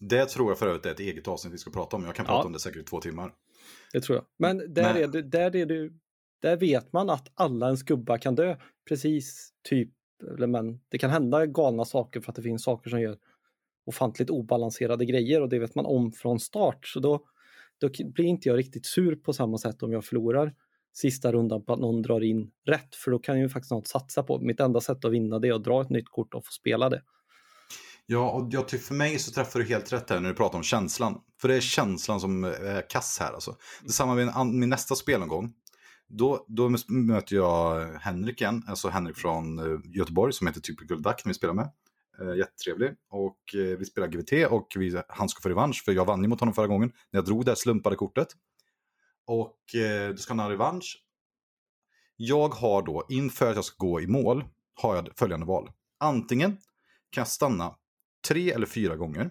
Det 0.00 0.26
tror 0.26 0.50
jag 0.50 0.58
för 0.58 0.66
övrigt 0.66 0.86
är 0.86 0.90
ett 0.90 1.00
eget 1.00 1.28
avsnitt 1.28 1.54
vi 1.54 1.58
ska 1.58 1.70
prata 1.70 1.96
om. 1.96 2.04
Jag 2.04 2.14
kan 2.14 2.26
prata 2.26 2.38
Ja. 2.40 2.46
om 2.46 2.52
det 2.52 2.58
säkert 2.58 2.80
i 2.82 2.84
två 2.84 3.00
timmar. 3.00 3.32
Det 3.92 4.00
tror 4.00 4.16
jag. 4.16 4.24
Men 4.38 4.58
där, 4.74 4.82
Men- 4.94 5.02
Är 5.02 5.06
det, 5.08 5.22
där, 5.22 5.56
är 5.56 5.66
det, 5.66 5.90
där 6.42 6.56
vet 6.56 6.92
man 6.92 7.10
att 7.10 7.28
alla 7.34 7.66
ens 7.66 7.82
gubbar 7.82 8.18
kan 8.18 8.34
dö. 8.34 8.56
Precis, 8.88 9.50
typ. 9.68 9.90
Men 10.38 10.80
det 10.88 10.98
kan 10.98 11.10
hända 11.10 11.46
galna 11.46 11.84
saker 11.84 12.20
för 12.20 12.32
att 12.32 12.36
det 12.36 12.42
finns 12.42 12.62
saker 12.62 12.90
som 12.90 13.00
gör 13.00 13.16
ofantligt 13.86 14.30
obalanserade 14.30 15.04
grejer 15.04 15.40
och 15.40 15.48
det 15.48 15.58
vet 15.58 15.74
man 15.74 15.86
om 15.86 16.12
från 16.12 16.40
start. 16.40 16.86
Så 16.86 17.00
då, 17.00 17.24
då 17.78 17.88
blir 18.14 18.24
inte 18.24 18.48
jag 18.48 18.58
riktigt 18.58 18.86
sur 18.86 19.16
på 19.16 19.32
samma 19.32 19.58
sätt 19.58 19.82
om 19.82 19.92
jag 19.92 20.04
förlorar 20.04 20.54
sista 20.92 21.32
rundan 21.32 21.64
på 21.64 21.72
att 21.72 21.80
någon 21.80 22.02
drar 22.02 22.20
in 22.20 22.50
rätt. 22.66 22.94
För 22.94 23.10
då 23.10 23.18
kan 23.18 23.40
ju 23.40 23.48
faktiskt 23.48 23.70
något 23.70 23.88
satsa 23.88 24.22
på. 24.22 24.38
Mitt 24.40 24.60
enda 24.60 24.80
sätt 24.80 25.04
att 25.04 25.12
vinna 25.12 25.38
det 25.38 25.48
är 25.48 25.52
att 25.52 25.64
dra 25.64 25.82
ett 25.82 25.90
nytt 25.90 26.08
kort 26.08 26.34
och 26.34 26.46
få 26.46 26.52
spela 26.52 26.88
det. 26.88 27.02
Ja, 28.06 28.30
och 28.30 28.48
jag 28.50 28.68
tycker 28.68 28.84
för 28.84 28.94
mig 28.94 29.18
så 29.18 29.32
träffar 29.32 29.60
du 29.60 29.66
helt 29.66 29.92
rätt 29.92 30.10
här 30.10 30.20
när 30.20 30.28
du 30.28 30.34
pratar 30.34 30.58
om 30.58 30.64
känslan. 30.64 31.20
För 31.40 31.48
det 31.48 31.56
är 31.56 31.60
känslan 31.60 32.20
som 32.20 32.44
är 32.44 32.90
kass 32.90 33.18
här 33.20 33.32
alltså. 33.32 33.56
Detsamma 33.82 34.14
med 34.14 34.46
min 34.46 34.68
nästa 34.68 34.94
spelomgång. 34.94 35.52
Då, 36.08 36.44
då 36.48 36.76
möter 36.88 37.36
jag 37.36 37.86
Henrik 38.00 38.40
igen, 38.40 38.64
alltså 38.66 38.88
Henrik 38.88 39.16
från 39.16 39.58
eh, 39.58 39.80
Göteborg 39.84 40.32
som 40.32 40.46
heter 40.46 40.60
Typical 40.60 41.02
Duck 41.02 41.04
när 41.04 41.12
eh, 41.12 41.14
eh, 41.18 41.28
vi 41.28 41.34
spelar 41.34 41.54
med. 41.54 41.70
Jättetrevlig. 42.36 42.90
Och 43.10 43.38
vi 43.52 43.84
spelar 43.84 44.08
GVT 44.08 44.50
och 44.50 44.72
vi, 44.76 45.02
han 45.08 45.28
ska 45.28 45.40
få 45.40 45.48
revansch 45.48 45.82
för 45.84 45.92
jag 45.92 46.04
vann 46.04 46.22
ju 46.22 46.28
mot 46.28 46.40
honom 46.40 46.54
förra 46.54 46.66
gången 46.66 46.92
när 47.10 47.18
jag 47.18 47.24
drog 47.24 47.44
det 47.44 47.50
här 47.50 47.56
slumpade 47.56 47.96
kortet. 47.96 48.28
Och 49.26 49.56
då 50.10 50.16
ska 50.16 50.30
han 50.30 50.38
ha 50.38 50.50
revansch. 50.50 51.04
Jag 52.16 52.48
har 52.48 52.82
då, 52.82 53.06
inför 53.08 53.50
att 53.50 53.56
jag 53.56 53.64
ska 53.64 53.86
gå 53.86 54.00
i 54.00 54.06
mål, 54.06 54.44
har 54.74 54.96
jag 54.96 55.08
följande 55.16 55.46
val. 55.46 55.70
Antingen 55.98 56.50
kan 57.10 57.20
jag 57.20 57.28
stanna 57.28 57.74
tre 58.28 58.50
eller 58.50 58.66
fyra 58.66 58.96
gånger. 58.96 59.30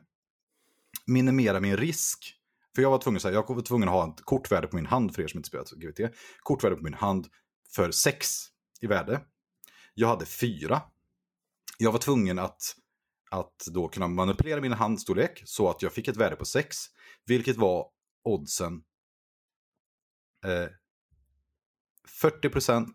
Minimera 1.05 1.59
min 1.59 1.77
risk. 1.77 2.36
För 2.77 2.81
jag 2.81 2.91
var 2.91 2.97
tvungen, 2.97 3.19
så 3.19 3.27
här, 3.27 3.35
jag 3.35 3.55
var 3.55 3.61
tvungen 3.61 3.89
att 3.89 3.93
ha 3.93 4.13
ett 4.13 4.21
kortvärde 4.21 4.67
på 4.67 4.75
min 4.75 4.85
hand 4.85 5.15
för 5.15 5.21
er 5.21 5.27
som 5.27 5.37
inte 5.37 5.47
spelat 5.47 5.71
GVT. 5.71 6.15
Kortvärde 6.39 6.75
på 6.75 6.83
min 6.83 6.93
hand 6.93 7.27
för 7.75 7.91
sex 7.91 8.27
i 8.81 8.87
värde. 8.87 9.21
Jag 9.93 10.07
hade 10.07 10.25
fyra. 10.25 10.81
Jag 11.77 11.91
var 11.91 11.99
tvungen 11.99 12.39
att, 12.39 12.75
att 13.31 13.67
då 13.71 13.87
kunna 13.87 14.07
manipulera 14.07 14.61
min 14.61 14.71
handstorlek 14.71 15.41
så 15.45 15.69
att 15.69 15.81
jag 15.81 15.93
fick 15.93 16.07
ett 16.07 16.17
värde 16.17 16.35
på 16.35 16.45
sex. 16.45 16.77
Vilket 17.25 17.57
var 17.57 17.87
oddsen 18.23 18.73
eh, 20.45 20.69
40%, 22.41 22.87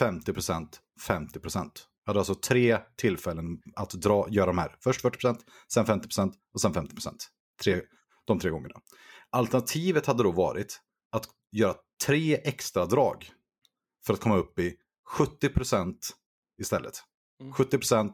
50%, 0.00 0.68
50%. 1.08 1.70
Jag 2.04 2.10
hade 2.10 2.20
alltså 2.20 2.34
tre 2.34 2.78
tillfällen 2.96 3.44
att 3.76 3.90
dra, 3.90 4.26
göra 4.30 4.46
de 4.46 4.58
här. 4.58 4.76
Först 4.80 5.04
40%, 5.04 5.38
sen 5.72 5.86
50% 5.86 6.32
och 6.54 6.60
sen 6.60 6.74
50%. 6.74 7.12
Tre, 7.64 7.80
de 8.24 8.38
tre 8.38 8.50
gångerna. 8.50 8.74
Alternativet 9.32 10.06
hade 10.06 10.22
då 10.22 10.32
varit 10.32 10.80
att 11.10 11.28
göra 11.52 11.74
tre 12.06 12.34
extra 12.34 12.86
drag 12.86 13.30
för 14.06 14.14
att 14.14 14.20
komma 14.20 14.36
upp 14.36 14.58
i 14.58 14.76
70% 15.18 15.96
istället. 16.62 16.94
Mm. 17.40 17.52
70%, 17.52 18.12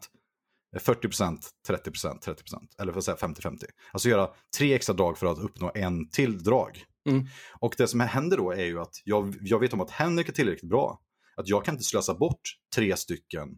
40%, 0.75 1.39
30%, 1.67 2.19
30%. 2.23 2.57
Eller 2.79 2.91
för 2.91 2.99
att 2.99 3.05
säga 3.05 3.17
50-50. 3.17 3.65
Alltså 3.91 4.09
göra 4.09 4.29
tre 4.57 4.73
extra 4.73 4.93
drag 4.93 5.17
för 5.17 5.27
att 5.27 5.39
uppnå 5.39 5.71
en 5.75 6.09
till 6.09 6.43
drag. 6.43 6.83
Mm. 7.09 7.25
Och 7.59 7.75
det 7.77 7.87
som 7.87 7.99
händer 7.99 8.37
då 8.37 8.51
är 8.51 8.65
ju 8.65 8.79
att 8.79 9.01
jag, 9.03 9.35
jag 9.41 9.59
vet 9.59 9.73
om 9.73 9.81
att 9.81 9.91
Henrik 9.91 10.29
är 10.29 10.33
tillräckligt 10.33 10.69
bra. 10.69 11.01
Att 11.35 11.47
jag 11.47 11.65
kan 11.65 11.73
inte 11.73 11.83
slösa 11.83 12.13
bort 12.13 12.41
tre 12.75 12.97
stycken 12.97 13.57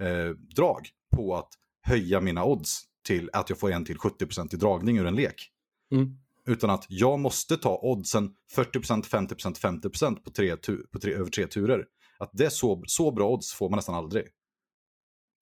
eh, 0.00 0.28
drag 0.56 0.88
på 1.16 1.36
att 1.36 1.48
höja 1.82 2.20
mina 2.20 2.44
odds 2.44 2.82
till 3.06 3.30
att 3.32 3.50
jag 3.50 3.58
får 3.58 3.72
en 3.72 3.84
till 3.84 3.96
70% 3.96 4.54
i 4.54 4.56
dragning 4.56 4.98
ur 4.98 5.06
en 5.06 5.14
lek. 5.14 5.50
Mm. 5.92 6.18
Utan 6.46 6.70
att 6.70 6.86
jag 6.88 7.18
måste 7.18 7.56
ta 7.56 7.78
oddsen 7.82 8.36
40%, 8.56 9.02
50%, 9.02 9.60
50% 9.80 10.22
på, 10.22 10.30
tre, 10.30 10.56
på 10.92 10.98
tre, 10.98 11.14
över 11.14 11.30
tre 11.30 11.46
turer. 11.46 11.86
Att 12.18 12.30
det 12.32 12.46
är 12.46 12.50
så, 12.50 12.82
så 12.86 13.10
bra 13.10 13.28
odds 13.28 13.52
får 13.52 13.70
man 13.70 13.76
nästan 13.76 13.94
aldrig. 13.94 14.24
Och 14.26 14.30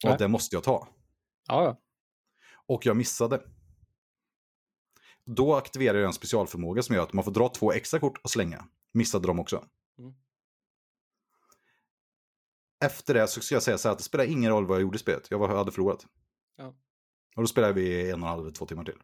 Nej. 0.05 0.13
att 0.13 0.19
det 0.19 0.29
måste 0.29 0.57
jag 0.57 0.65
ta. 0.65 0.89
Ja, 1.49 1.65
ja. 1.65 1.81
Och 2.67 2.87
jag 2.87 2.97
missade. 2.97 3.43
Då 5.25 5.55
aktiverar 5.55 5.99
jag 5.99 6.07
en 6.07 6.13
specialförmåga 6.13 6.83
som 6.83 6.95
gör 6.95 7.03
att 7.03 7.13
man 7.13 7.25
får 7.25 7.33
dra 7.33 7.49
två 7.49 7.73
extra 7.73 8.01
kort 8.01 8.19
och 8.19 8.31
slänga. 8.31 8.65
Missade 8.93 9.27
de 9.27 9.39
också. 9.39 9.65
Mm. 9.99 10.15
Efter 12.85 13.15
det 13.15 13.29
så 13.29 13.41
ska 13.41 13.55
jag 13.55 13.63
säga 13.63 13.79
så 13.79 13.89
här 13.89 13.93
att 13.93 13.99
det 13.99 14.05
spelar 14.05 14.25
ingen 14.25 14.51
roll 14.51 14.67
vad 14.67 14.77
jag 14.77 14.83
gjorde 14.83 14.97
i 14.97 14.99
spelet. 14.99 15.31
Jag 15.31 15.49
hade 15.49 15.73
förlorat. 15.73 16.07
Ja. 16.57 16.67
Och 17.37 17.43
då 17.43 17.47
spelade 17.47 17.73
vi 17.73 18.11
en 18.11 18.23
och 18.23 18.29
en 18.29 18.35
halv, 18.35 18.51
två 18.51 18.67
timmar 18.67 18.85
till. 18.85 18.99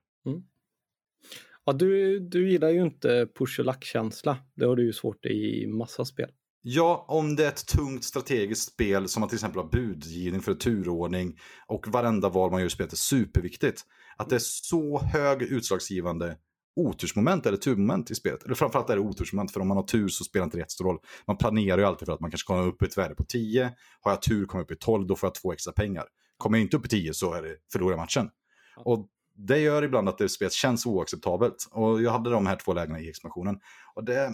Ja 1.71 1.75
du, 1.75 2.21
du 2.21 2.51
gillar 2.51 2.69
ju 2.69 2.83
inte 2.83 3.29
push 3.39 3.61
och 3.61 3.65
lack-känsla. 3.65 4.37
Det 4.57 4.65
har 4.65 4.77
du 4.77 4.85
ju 4.85 4.93
svårt 4.93 5.27
i 5.27 5.67
massa 5.67 6.05
spel. 6.05 6.31
Ja, 6.63 7.05
om 7.09 7.37
det 7.37 7.45
är 7.45 7.49
ett 7.49 7.67
tungt 7.67 8.05
strategiskt 8.05 8.73
spel 8.73 9.09
som 9.09 9.21
man 9.21 9.29
till 9.29 9.37
exempel 9.37 9.61
har 9.61 9.69
budgivning 9.69 10.41
för 10.41 10.55
turordning 10.55 11.39
och 11.67 11.89
varenda 11.89 12.29
val 12.29 12.51
man 12.51 12.61
gör 12.61 12.67
i 12.67 12.71
spelet 12.71 12.93
är 12.93 12.97
superviktigt. 12.97 13.83
Att 14.17 14.29
det 14.29 14.35
är 14.35 14.41
så 14.43 14.99
hög 14.99 15.43
utslagsgivande 15.43 16.37
otursmoment 16.77 17.47
eller 17.47 17.57
turmoment 17.57 18.11
i 18.11 18.15
spelet. 18.15 18.43
Eller 18.43 18.55
framförallt 18.55 18.91
är 18.91 18.97
det 18.97 19.03
otursmoment, 19.03 19.53
för 19.53 19.61
om 19.61 19.69
man 19.69 19.77
har 19.77 19.85
tur 19.85 20.09
så 20.09 20.25
spelar 20.25 20.45
inte 20.45 20.57
det 20.57 20.61
jättestor 20.61 20.85
roll. 20.85 20.99
Man 21.27 21.37
planerar 21.37 21.79
ju 21.79 21.85
alltid 21.85 22.07
för 22.07 22.13
att 22.13 22.21
man 22.21 22.31
kanske 22.31 22.47
kommer 22.47 22.67
upp 22.67 22.83
i 22.83 22.87
ett 22.87 22.99
värde 22.99 23.15
på 23.15 23.25
10. 23.25 23.73
Har 24.01 24.13
jag 24.13 24.23
tur 24.23 24.47
kommer 24.47 24.61
jag 24.61 24.65
upp 24.65 24.77
i 24.77 24.77
12, 24.77 25.07
då 25.07 25.17
får 25.17 25.27
jag 25.27 25.35
två 25.35 25.53
extra 25.53 25.73
pengar. 25.73 26.05
Kommer 26.37 26.59
jag 26.59 26.65
inte 26.65 26.77
upp 26.77 26.87
i 26.87 26.89
10 26.89 27.15
så 27.15 27.35
är 27.35 27.43
det 27.43 27.57
förlorar 27.73 27.93
jag 27.93 27.99
matchen. 27.99 28.31
Och 28.85 29.09
det 29.47 29.59
gör 29.59 29.83
ibland 29.83 30.09
att 30.09 30.19
det 30.19 30.29
spelet 30.29 30.53
känns 30.53 30.87
oacceptabelt. 30.87 31.69
Och 31.71 32.03
jag 32.03 32.11
hade 32.11 32.31
de 32.31 32.47
här 32.47 32.57
två 32.57 32.73
lägena 32.73 33.01
i 33.01 33.09
expansionen. 33.09 33.61
Och 33.95 34.05
det, 34.05 34.29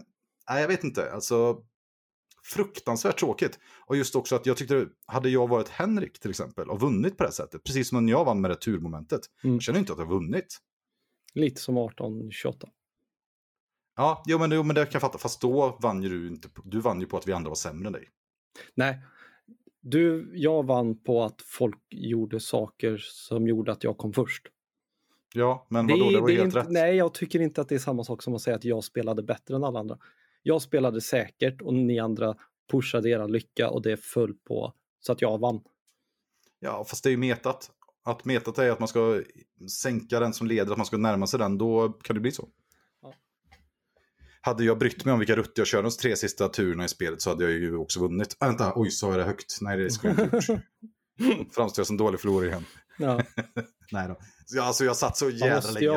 nej 0.51 0.61
jag 0.61 0.69
vet 0.69 0.85
inte, 0.85 1.13
alltså 1.13 1.59
fruktansvärt 2.45 3.19
tråkigt. 3.19 3.59
Och 3.87 3.97
just 3.97 4.17
också 4.17 4.37
att 4.37 4.47
jag 4.47 4.57
tyckte, 4.57 4.87
hade 5.07 5.29
jag 5.29 5.49
varit 5.49 5.69
Henrik 5.69 6.21
till 6.21 6.31
exempel 6.31 6.71
och 6.71 6.81
vunnit 6.81 7.17
på 7.17 7.23
det 7.23 7.29
här 7.29 7.33
sättet, 7.35 7.65
precis 7.65 7.89
som 7.89 8.07
när 8.07 8.13
jag 8.13 8.25
vann 8.25 8.41
med 8.41 8.51
det 8.51 8.55
turmomentet, 8.57 9.21
Mm. 9.45 9.55
jag 9.57 9.63
känner 9.63 9.79
inte 9.79 9.93
att 9.93 9.99
jag 9.99 10.07
vunnit. 10.09 10.59
Lite 11.35 11.61
som 11.61 11.79
18-28. 11.79 12.69
Ja, 13.97 14.23
jo, 14.27 14.39
men, 14.39 14.51
jo, 14.53 14.63
men 14.63 14.75
det 14.75 14.85
kan 14.85 14.93
jag 14.93 15.03
fatta. 15.03 15.19
Fast 15.19 15.41
då 15.41 15.79
vann 15.83 16.03
ju 16.03 16.09
du 16.09 16.29
inte. 16.29 16.49
Du 16.65 16.81
vann 16.81 17.01
ju 17.01 17.07
på 17.07 17.17
att 17.17 17.29
vi 17.29 17.33
andra 17.33 17.49
var 17.49 17.57
sämre 17.57 17.87
än 17.87 17.93
dig. 17.93 18.09
Nej, 18.75 19.01
du, 19.81 20.31
jag 20.35 20.67
vann 20.67 21.03
på 21.03 21.25
att 21.25 21.43
folk 21.43 21.79
gjorde 21.91 22.41
saker 22.41 22.97
som 23.01 23.47
gjorde 23.47 23.73
att 23.73 23.85
jag 23.85 23.99
kom 23.99 24.13
först. 24.13 24.43
Ja, 25.37 25.67
men 25.69 25.87
vadå, 25.87 26.05
det, 26.05 26.13
det 26.13 26.21
var 26.21 26.29
det 26.29 26.35
helt 26.35 26.45
inte, 26.45 26.59
rätt. 26.59 26.71
Nej, 26.71 26.97
jag 26.97 27.15
tycker 27.15 27.41
inte 27.41 27.61
att 27.61 27.69
det 27.69 27.75
är 27.75 27.79
samma 27.79 28.05
sak 28.05 28.23
som 28.23 28.35
att 28.35 28.43
säga 28.43 28.57
att 28.57 28.65
jag 28.65 28.85
spelade 28.85 29.23
bättre 29.23 29.57
än 29.57 29.65
alla 29.65 29.81
andra. 29.81 29.99
Jag 30.43 30.63
spelade 30.63 31.01
säkert 31.01 31.63
och 31.63 31.75
ni 31.75 31.99
andra 31.99 32.35
pushade 32.71 33.11
era 33.11 33.27
lycka 33.27 33.71
och 33.71 33.83
det 33.83 33.97
föll 33.97 34.35
på 34.35 34.73
så 35.01 35.13
att 35.13 35.23
jag 35.23 35.39
vann. 35.39 35.61
Ja, 36.61 36.85
fast 36.85 37.05
det 37.05 37.09
är 37.09 37.11
ju 37.11 37.17
metat. 37.17 37.71
Att 38.05 38.25
metat 38.25 38.59
är 38.59 38.71
att 38.71 38.79
man 38.79 38.89
ska 38.89 39.23
sänka 39.71 40.21
den 40.21 40.33
som 40.33 40.47
leder, 40.47 40.73
att 40.73 40.79
man 40.79 40.87
ska 40.87 40.97
närma 40.97 41.27
sig 41.27 41.39
den, 41.39 41.59
då 41.59 41.89
kan 41.89 42.15
det 42.15 42.21
bli 42.21 42.33
så. 42.33 42.49
Ja. 43.03 43.15
Hade 44.41 44.65
jag 44.65 44.79
brytt 44.79 45.05
mig 45.05 45.13
om 45.13 45.19
vilka 45.19 45.37
rutter 45.37 45.61
jag 45.61 45.67
körde 45.67 45.89
de 45.89 45.91
tre 45.91 46.17
sista 46.17 46.49
turerna 46.49 46.85
i 46.85 46.89
spelet 46.89 47.23
så 47.23 47.31
hade 47.31 47.45
jag 47.45 47.53
ju 47.53 47.77
också 47.77 48.01
vunnit. 48.01 48.37
Äh, 48.41 48.49
vänta, 48.49 48.73
oj, 48.77 48.91
sa 48.91 49.11
jag 49.11 49.19
det 49.19 49.25
högt? 49.25 49.59
Nej, 49.61 49.77
det 49.77 49.91
skulle 49.91 50.15
jag 50.17 50.25
inte 50.25 50.53
gjort. 50.53 50.61
Framstår 51.55 51.81
jag 51.81 51.87
som 51.87 51.97
dålig 51.97 52.21
förlorare 52.21 52.49
igen. 52.49 52.65
Ja. 52.99 53.23
Nej 53.93 54.09
då. 54.09 54.17
Så 54.47 54.57
jag, 54.57 54.65
alltså 54.67 54.85
jag 54.85 54.97
satt 54.97 55.17
så 55.17 55.31
jävla 55.31 55.55
måste 55.57 55.73
länge. 55.73 55.87
jag 55.87 55.95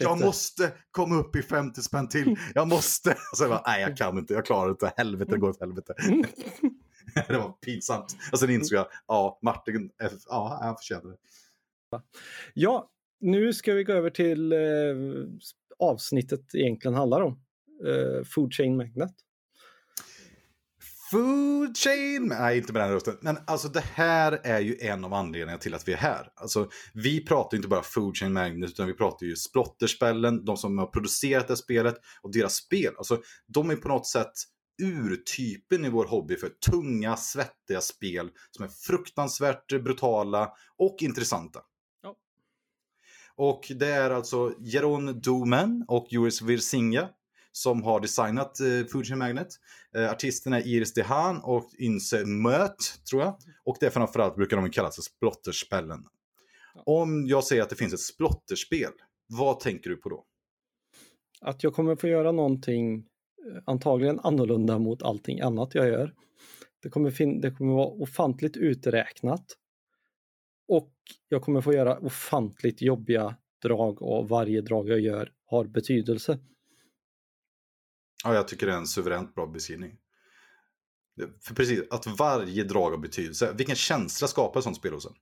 Jag, 0.00 0.18
bara, 0.18 0.26
måste 0.26 0.72
komma 0.90 1.16
upp 1.16 1.36
i 1.36 1.42
50 1.42 1.82
spänn 1.82 2.08
till. 2.08 2.36
Jag 2.54 2.68
måste. 2.68 3.10
Och 3.32 3.36
så 3.38 3.42
jag 3.44 3.50
bara, 3.50 3.62
nej 3.66 3.82
jag 3.82 3.96
kan 3.96 4.18
inte, 4.18 4.34
jag 4.34 4.46
klarar 4.46 4.70
inte. 4.70 4.92
Helvete, 4.96 5.36
går 5.36 5.48
åt 5.48 5.60
helvete. 5.60 5.94
det 7.28 7.36
var 7.38 7.52
pinsamt. 7.52 8.16
Och 8.32 8.38
sen 8.38 8.50
insåg 8.50 8.78
jag, 8.78 8.86
ja, 9.06 9.38
Martin, 9.42 9.90
är- 9.98 10.12
ja, 10.28 10.58
han 10.62 10.76
förtjänar 10.76 11.10
det. 11.10 11.16
ja, 12.54 12.90
nu 13.20 13.52
ska 13.52 13.72
vi 13.74 13.84
gå 13.84 13.92
över 13.92 14.10
till 14.10 14.52
eh, 14.52 14.58
avsnittet 15.78 16.54
egentligen 16.54 16.94
handlar 16.94 17.20
om. 17.20 17.32
Eh, 17.86 18.24
Food 18.24 18.54
Chain 18.54 18.76
Magnet. 18.76 19.12
Food 21.12 21.76
chain, 21.76 22.26
nej 22.26 22.58
inte 22.58 22.72
med 22.72 22.82
den 22.82 22.92
rösten. 22.92 23.16
Men 23.20 23.38
alltså 23.46 23.68
det 23.68 23.84
här 23.94 24.40
är 24.44 24.60
ju 24.60 24.78
en 24.80 25.04
av 25.04 25.14
anledningarna 25.14 25.58
till 25.58 25.74
att 25.74 25.88
vi 25.88 25.92
är 25.92 25.96
här. 25.96 26.28
Alltså 26.34 26.68
vi 26.94 27.24
pratar 27.24 27.56
ju 27.56 27.58
inte 27.58 27.68
bara 27.68 27.82
Food 27.82 28.16
chain 28.16 28.32
magnet 28.32 28.70
utan 28.70 28.86
vi 28.86 28.94
pratar 28.94 29.26
ju 29.26 29.36
Splotterspellen, 29.36 30.44
de 30.44 30.56
som 30.56 30.78
har 30.78 30.86
producerat 30.86 31.48
det 31.48 31.52
här 31.52 31.56
spelet 31.56 31.96
och 32.22 32.32
deras 32.32 32.54
spel. 32.54 32.94
Alltså 32.98 33.22
de 33.46 33.70
är 33.70 33.76
på 33.76 33.88
något 33.88 34.06
sätt 34.06 34.32
urtypen 34.82 35.84
i 35.84 35.88
vår 35.88 36.06
hobby 36.06 36.36
för 36.36 36.48
tunga, 36.70 37.16
svettiga 37.16 37.80
spel 37.80 38.30
som 38.50 38.64
är 38.64 38.68
fruktansvärt 38.68 39.68
brutala 39.68 40.52
och 40.78 40.96
intressanta. 41.00 41.60
Ja. 42.02 42.16
Och 43.36 43.72
det 43.76 43.88
är 43.88 44.10
alltså 44.10 44.54
Jeroen 44.60 45.20
Domen 45.20 45.84
och 45.88 46.06
Joris 46.10 46.42
Virsinga 46.42 47.08
som 47.52 47.82
har 47.82 48.00
designat 48.00 48.60
eh, 48.60 49.02
Chain 49.02 49.18
Magnet. 49.18 49.48
Eh, 49.96 50.10
artisterna 50.10 50.60
är 50.60 50.66
Iris 50.66 50.94
Dehan 50.94 51.40
och 51.42 51.70
Inse 51.78 52.24
Möt, 52.26 53.04
tror 53.10 53.22
jag. 53.22 53.36
Och 53.64 53.76
det 53.80 53.86
är 53.86 53.90
framförallt 53.90 54.36
brukar 54.36 54.56
de 54.56 54.70
kallas 54.70 54.94
för 54.94 55.02
splotterspellen. 55.02 56.04
Ja. 56.74 56.82
Om 56.86 57.26
jag 57.26 57.44
säger 57.44 57.62
att 57.62 57.70
det 57.70 57.76
finns 57.76 57.92
ett 57.94 58.00
splotterspel, 58.00 58.90
vad 59.26 59.60
tänker 59.60 59.90
du 59.90 59.96
på 59.96 60.08
då? 60.08 60.24
Att 61.40 61.62
jag 61.62 61.74
kommer 61.74 61.96
få 61.96 62.08
göra 62.08 62.32
någonting 62.32 62.94
eh, 62.96 63.62
antagligen 63.66 64.20
annorlunda 64.20 64.78
mot 64.78 65.02
allting 65.02 65.40
annat 65.40 65.74
jag 65.74 65.88
gör. 65.88 66.14
Det 66.82 66.88
kommer, 66.88 67.10
fin- 67.10 67.40
det 67.40 67.50
kommer 67.50 67.72
vara 67.74 67.86
ofantligt 67.86 68.56
uträknat. 68.56 69.44
Och 70.68 70.92
jag 71.28 71.42
kommer 71.42 71.60
få 71.60 71.72
göra 71.72 71.98
ofantligt 71.98 72.82
jobbiga 72.82 73.36
drag 73.62 74.02
och 74.02 74.28
varje 74.28 74.60
drag 74.60 74.88
jag 74.88 75.00
gör 75.00 75.32
har 75.46 75.64
betydelse. 75.64 76.38
Ja, 78.24 78.34
jag 78.34 78.48
tycker 78.48 78.66
det 78.66 78.72
är 78.72 78.76
en 78.76 78.86
suveränt 78.86 79.34
bra 79.34 79.46
beskrivning. 79.46 79.96
För 81.40 81.54
precis, 81.54 81.82
att 81.90 82.06
varje 82.18 82.64
drag 82.64 82.90
har 82.90 82.98
betydelse. 82.98 83.54
Vilken 83.58 83.76
känsla 83.76 84.28
skapar 84.28 84.60
ett 84.60 84.64
sånt 84.64 84.76
spel 84.76 84.92
hos 84.92 85.06
en? 85.06 85.12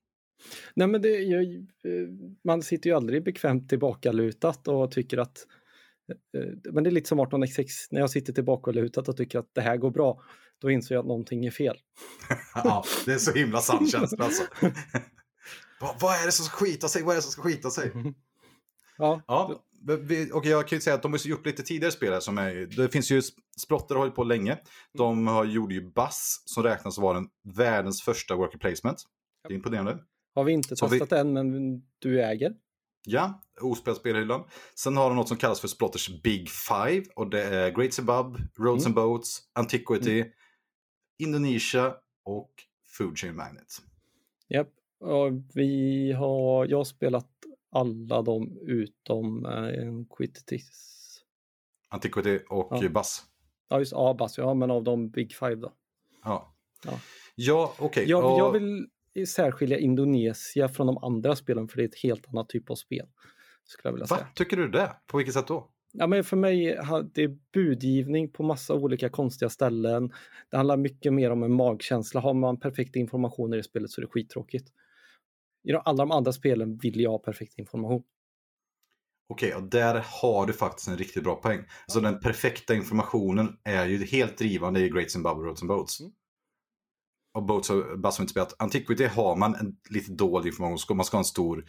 Nej 0.74 0.88
men 0.88 1.02
det, 1.02 1.08
jag, 1.08 1.42
eh, 1.54 2.08
man 2.44 2.62
sitter 2.62 2.90
ju 2.90 2.96
aldrig 2.96 3.24
bekvämt 3.24 3.68
tillbakalutat 3.68 4.68
och 4.68 4.90
tycker 4.90 5.18
att 5.18 5.46
eh, 6.34 6.72
men 6.72 6.84
det 6.84 6.90
är 6.90 6.92
lite 6.92 7.08
som 7.08 7.20
18xx, 7.20 7.68
när 7.90 8.00
jag 8.00 8.10
sitter 8.10 8.32
tillbakalutat 8.32 9.08
och 9.08 9.16
tycker 9.16 9.38
att 9.38 9.50
det 9.52 9.60
här 9.60 9.76
går 9.76 9.90
bra, 9.90 10.22
då 10.60 10.70
inser 10.70 10.94
jag 10.94 11.02
att 11.02 11.06
någonting 11.08 11.46
är 11.46 11.50
fel. 11.50 11.76
ja, 12.54 12.84
det 13.04 13.12
är 13.12 13.18
så 13.18 13.32
himla 13.32 13.60
sann 13.60 13.86
känsla 13.90 14.24
alltså. 14.24 14.42
vad, 15.80 16.00
vad 16.00 16.22
är 16.22 16.26
det 16.26 16.32
som 16.32 16.44
ska 16.44 16.56
skita 16.56 16.88
sig? 16.88 17.02
Vad 17.02 17.12
är 17.12 17.16
det 17.16 17.22
som 17.22 17.32
ska 17.32 17.42
skita 17.42 17.70
sig? 17.70 17.92
Ja, 18.98 19.22
Ja, 19.26 19.62
och 20.34 20.46
jag 20.46 20.68
kan 20.68 20.76
ju 20.76 20.80
säga 20.80 20.94
att 20.96 21.02
de 21.02 21.12
har 21.12 21.26
gjort 21.28 21.46
lite 21.46 21.62
tidigare 21.62 21.92
spel 21.92 22.12
här 22.12 22.20
som 22.20 22.38
är, 22.38 22.54
det 22.76 22.88
finns 22.88 23.10
ju, 23.10 23.22
Splotter 23.58 23.94
har 23.94 24.00
hållit 24.00 24.14
på 24.14 24.24
länge. 24.24 24.58
De 24.98 25.26
har, 25.26 25.44
gjorde 25.44 25.74
ju 25.74 25.90
Bass 25.92 26.42
som 26.44 26.62
räknas 26.62 26.98
vara 26.98 27.14
den 27.14 27.28
världens 27.56 28.02
första 28.02 28.36
worker 28.36 28.58
placement. 28.58 29.04
Det 29.48 29.54
är 29.54 29.56
imponerande. 29.56 29.98
har 30.34 30.44
vi 30.44 30.52
inte 30.52 30.76
Så 30.76 30.86
vi- 30.86 30.98
testat 30.98 31.18
än, 31.18 31.32
men 31.32 31.82
du 31.98 32.22
äger. 32.24 32.52
Ja, 33.06 33.42
ospelat 33.60 33.98
spelhyllan. 33.98 34.44
Sen 34.74 34.96
har 34.96 35.08
de 35.08 35.16
något 35.16 35.28
som 35.28 35.36
kallas 35.36 35.60
för 35.60 35.68
Splotters 35.68 36.22
Big 36.22 36.48
Five 36.50 37.04
och 37.16 37.30
det 37.30 37.42
är 37.44 37.70
Great 37.70 37.98
Above, 37.98 38.38
Roads 38.58 38.86
and 38.86 38.94
Boats, 38.94 39.40
Antiquity, 39.52 40.24
Indonesia 41.18 41.94
och 42.24 42.50
Food 42.98 43.18
Chain 43.18 43.36
Magnet. 43.36 43.66
Japp. 44.48 44.68
Och 45.00 45.32
vi 45.54 46.12
har, 46.12 46.66
jag 46.66 46.76
har 46.78 46.84
spelat 46.84 47.28
alla 47.70 48.22
dem 48.22 48.58
utom 48.62 49.46
eh, 49.46 50.16
Quittis. 50.16 50.96
Antiquity 51.88 52.38
och 52.50 52.84
Ja. 52.84 52.88
Bass. 52.88 53.22
Ja, 53.68 53.78
just 53.78 53.92
Abas, 53.96 54.38
ja, 54.38 54.54
men 54.54 54.70
av 54.70 54.84
de 54.84 55.10
Big 55.10 55.34
Five 55.34 55.54
då. 55.54 55.72
Ja, 56.24 56.54
Ja. 56.84 56.92
ja 57.34 57.74
okej. 57.78 58.04
Jag, 58.08 58.24
Och- 58.32 58.38
jag 58.38 58.52
vill 58.52 58.86
särskilja 59.26 59.78
Indonesia 59.78 60.68
från 60.68 60.86
de 60.86 60.98
andra 60.98 61.36
spelen 61.36 61.68
för 61.68 61.76
det 61.76 61.82
är 61.82 61.88
ett 61.88 62.02
helt 62.02 62.28
annat 62.28 62.48
typ 62.48 62.70
av 62.70 62.74
spel. 62.74 63.06
Skulle 63.64 63.88
jag 63.88 63.92
vilja 63.92 64.06
Va? 64.10 64.16
säga. 64.16 64.28
Tycker 64.34 64.56
du 64.56 64.68
det? 64.68 64.96
På 65.06 65.16
vilket 65.16 65.34
sätt 65.34 65.46
då? 65.46 65.70
Ja, 65.92 66.06
men 66.06 66.24
för 66.24 66.36
mig 66.36 66.78
det 67.14 67.22
är 67.22 67.38
budgivning 67.52 68.30
på 68.30 68.42
massa 68.42 68.74
olika 68.74 69.08
konstiga 69.08 69.48
ställen. 69.48 70.12
Det 70.50 70.56
handlar 70.56 70.76
mycket 70.76 71.12
mer 71.12 71.30
om 71.30 71.42
en 71.42 71.52
magkänsla. 71.52 72.20
Har 72.20 72.34
man 72.34 72.60
perfekt 72.60 72.96
information 72.96 73.52
i 73.54 73.56
det 73.56 73.62
spelet 73.62 73.90
så 73.90 74.00
är 74.00 74.02
det 74.02 74.10
skittråkigt. 74.10 74.72
I 75.68 75.72
de- 75.72 75.82
alla 75.84 75.96
de 76.04 76.10
andra 76.10 76.32
spelen 76.32 76.76
vill 76.78 77.00
jag 77.00 77.10
ha 77.10 77.18
perfekt 77.18 77.58
information. 77.58 78.02
Okej, 79.28 79.54
och 79.54 79.62
där 79.62 80.04
har 80.22 80.46
du 80.46 80.52
faktiskt 80.52 80.88
en 80.88 80.96
riktigt 80.98 81.24
bra 81.24 81.36
poäng. 81.36 81.64
Alltså 81.86 82.00
den 82.00 82.20
perfekta 82.20 82.74
informationen 82.74 83.56
är 83.64 83.86
ju 83.86 84.04
helt 84.04 84.38
drivande 84.38 84.80
i 84.80 84.88
Great 84.88 85.10
Zimbabwe 85.10 85.46
Roads 85.46 85.62
and 85.62 85.68
Boats. 85.68 86.00
Mm. 86.00 86.12
Och 87.34 87.42
Boats 87.44 87.70
och 87.70 87.98
Bass 88.00 88.18
har 88.18 88.22
inte 88.22 88.30
spelat. 88.30 88.54
Antiquity 88.58 89.04
har 89.04 89.36
man 89.36 89.54
en 89.54 89.76
lite 89.90 90.12
dold 90.12 90.46
information. 90.46 90.96
Man 90.96 91.04
ska 91.04 91.16
ha 91.16 91.20
en 91.20 91.24
stor 91.24 91.64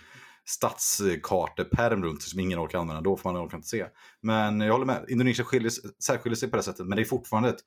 stadskarteperm 0.45 2.03
runt 2.03 2.21
som 2.21 2.39
ingen 2.39 2.59
orkar 2.59 2.79
använda. 2.79 3.01
Då 3.01 3.17
får 3.17 3.31
man 3.33 3.45
orkar 3.45 3.57
inte 3.57 3.67
se. 3.69 3.85
Men 4.21 4.59
jag 4.61 4.71
håller 4.71 4.85
med. 4.85 5.05
Indonesien 5.09 5.45
skiljer, 5.45 5.71
särskiljer 6.03 6.35
sig 6.35 6.49
på 6.49 6.57
det 6.57 6.63
sättet. 6.63 6.87
Men 6.87 6.95
det 6.95 7.01
är 7.01 7.05
fortfarande 7.05 7.49
ett, 7.49 7.59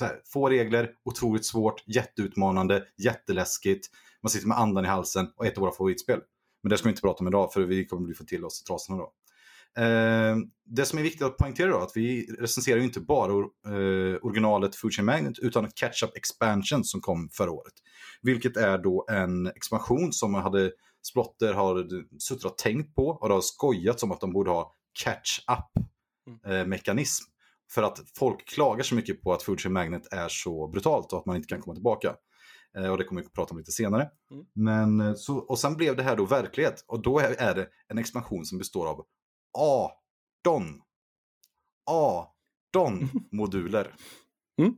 här, 0.00 0.20
få 0.32 0.48
regler, 0.48 0.90
otroligt 1.04 1.46
svårt, 1.46 1.82
jätteutmanande, 1.86 2.84
jätteläskigt. 2.98 3.86
Man 4.22 4.30
sitter 4.30 4.48
med 4.48 4.58
andan 4.58 4.84
i 4.84 4.88
halsen 4.88 5.28
och 5.36 5.46
ett 5.46 5.56
av 5.56 5.60
våra 5.60 5.72
favoritspel. 5.72 6.20
Men 6.62 6.70
det 6.70 6.78
ska 6.78 6.88
vi 6.88 6.90
inte 6.90 7.02
prata 7.02 7.20
om 7.20 7.28
idag 7.28 7.52
för 7.52 7.62
vi 7.62 7.86
kommer 7.86 8.06
bli 8.06 8.14
få 8.14 8.24
till 8.24 8.44
oss 8.44 8.62
trasorna 8.62 8.98
då. 8.98 9.12
Eh, 9.82 10.36
det 10.64 10.84
som 10.84 10.98
är 10.98 11.02
viktigt 11.02 11.22
att 11.22 11.36
poängtera 11.36 11.70
då, 11.70 11.78
att 11.78 11.92
vi 11.96 12.26
recenserar 12.38 12.78
ju 12.78 12.84
inte 12.84 13.00
bara 13.00 13.32
eh, 13.32 14.18
originalet 14.22 14.76
Chain 14.76 15.06
Magnet 15.06 15.38
utan 15.38 15.68
Catch-Up 15.68 16.16
Expansion 16.16 16.84
som 16.84 17.00
kom 17.00 17.28
förra 17.32 17.50
året. 17.50 17.74
Vilket 18.22 18.56
är 18.56 18.78
då 18.78 19.06
en 19.10 19.46
expansion 19.46 20.12
som 20.12 20.34
hade 20.34 20.72
Splotter 21.02 21.52
har 21.52 21.86
suttit 22.18 22.44
och 22.44 22.58
tänkt 22.58 22.94
på 22.94 23.08
och 23.08 23.28
det 23.28 23.34
har 23.34 23.40
skojat 23.40 24.02
om 24.02 24.12
att 24.12 24.20
de 24.20 24.32
borde 24.32 24.50
ha 24.50 24.74
catch-up 25.04 25.84
eh, 26.46 26.66
mekanism. 26.66 27.24
För 27.70 27.82
att 27.82 28.00
folk 28.14 28.48
klagar 28.48 28.82
så 28.82 28.94
mycket 28.94 29.22
på 29.22 29.32
att 29.32 29.42
Chain 29.42 29.72
Magnet 29.72 30.12
är 30.12 30.28
så 30.28 30.68
brutalt 30.68 31.12
och 31.12 31.18
att 31.18 31.26
man 31.26 31.36
inte 31.36 31.48
kan 31.48 31.60
komma 31.60 31.74
tillbaka. 31.74 32.14
Eh, 32.78 32.90
och 32.90 32.98
det 32.98 33.04
kommer 33.04 33.20
vi 33.20 33.26
att 33.26 33.32
prata 33.32 33.50
om 33.50 33.58
lite 33.58 33.72
senare. 33.72 34.10
Mm. 34.30 34.44
Men, 34.54 35.08
eh, 35.08 35.14
så, 35.14 35.38
och 35.38 35.58
sen 35.58 35.76
blev 35.76 35.96
det 35.96 36.02
här 36.02 36.16
då 36.16 36.24
verklighet. 36.24 36.84
Och 36.88 37.02
då 37.02 37.18
är, 37.18 37.54
det 37.54 37.68
en 37.88 37.98
expansion 37.98 38.44
som 38.44 38.58
består 38.58 38.86
av 38.86 39.04
18 39.58 40.62
18 41.90 43.08
moduler. 43.32 43.94
Mm. 44.58 44.74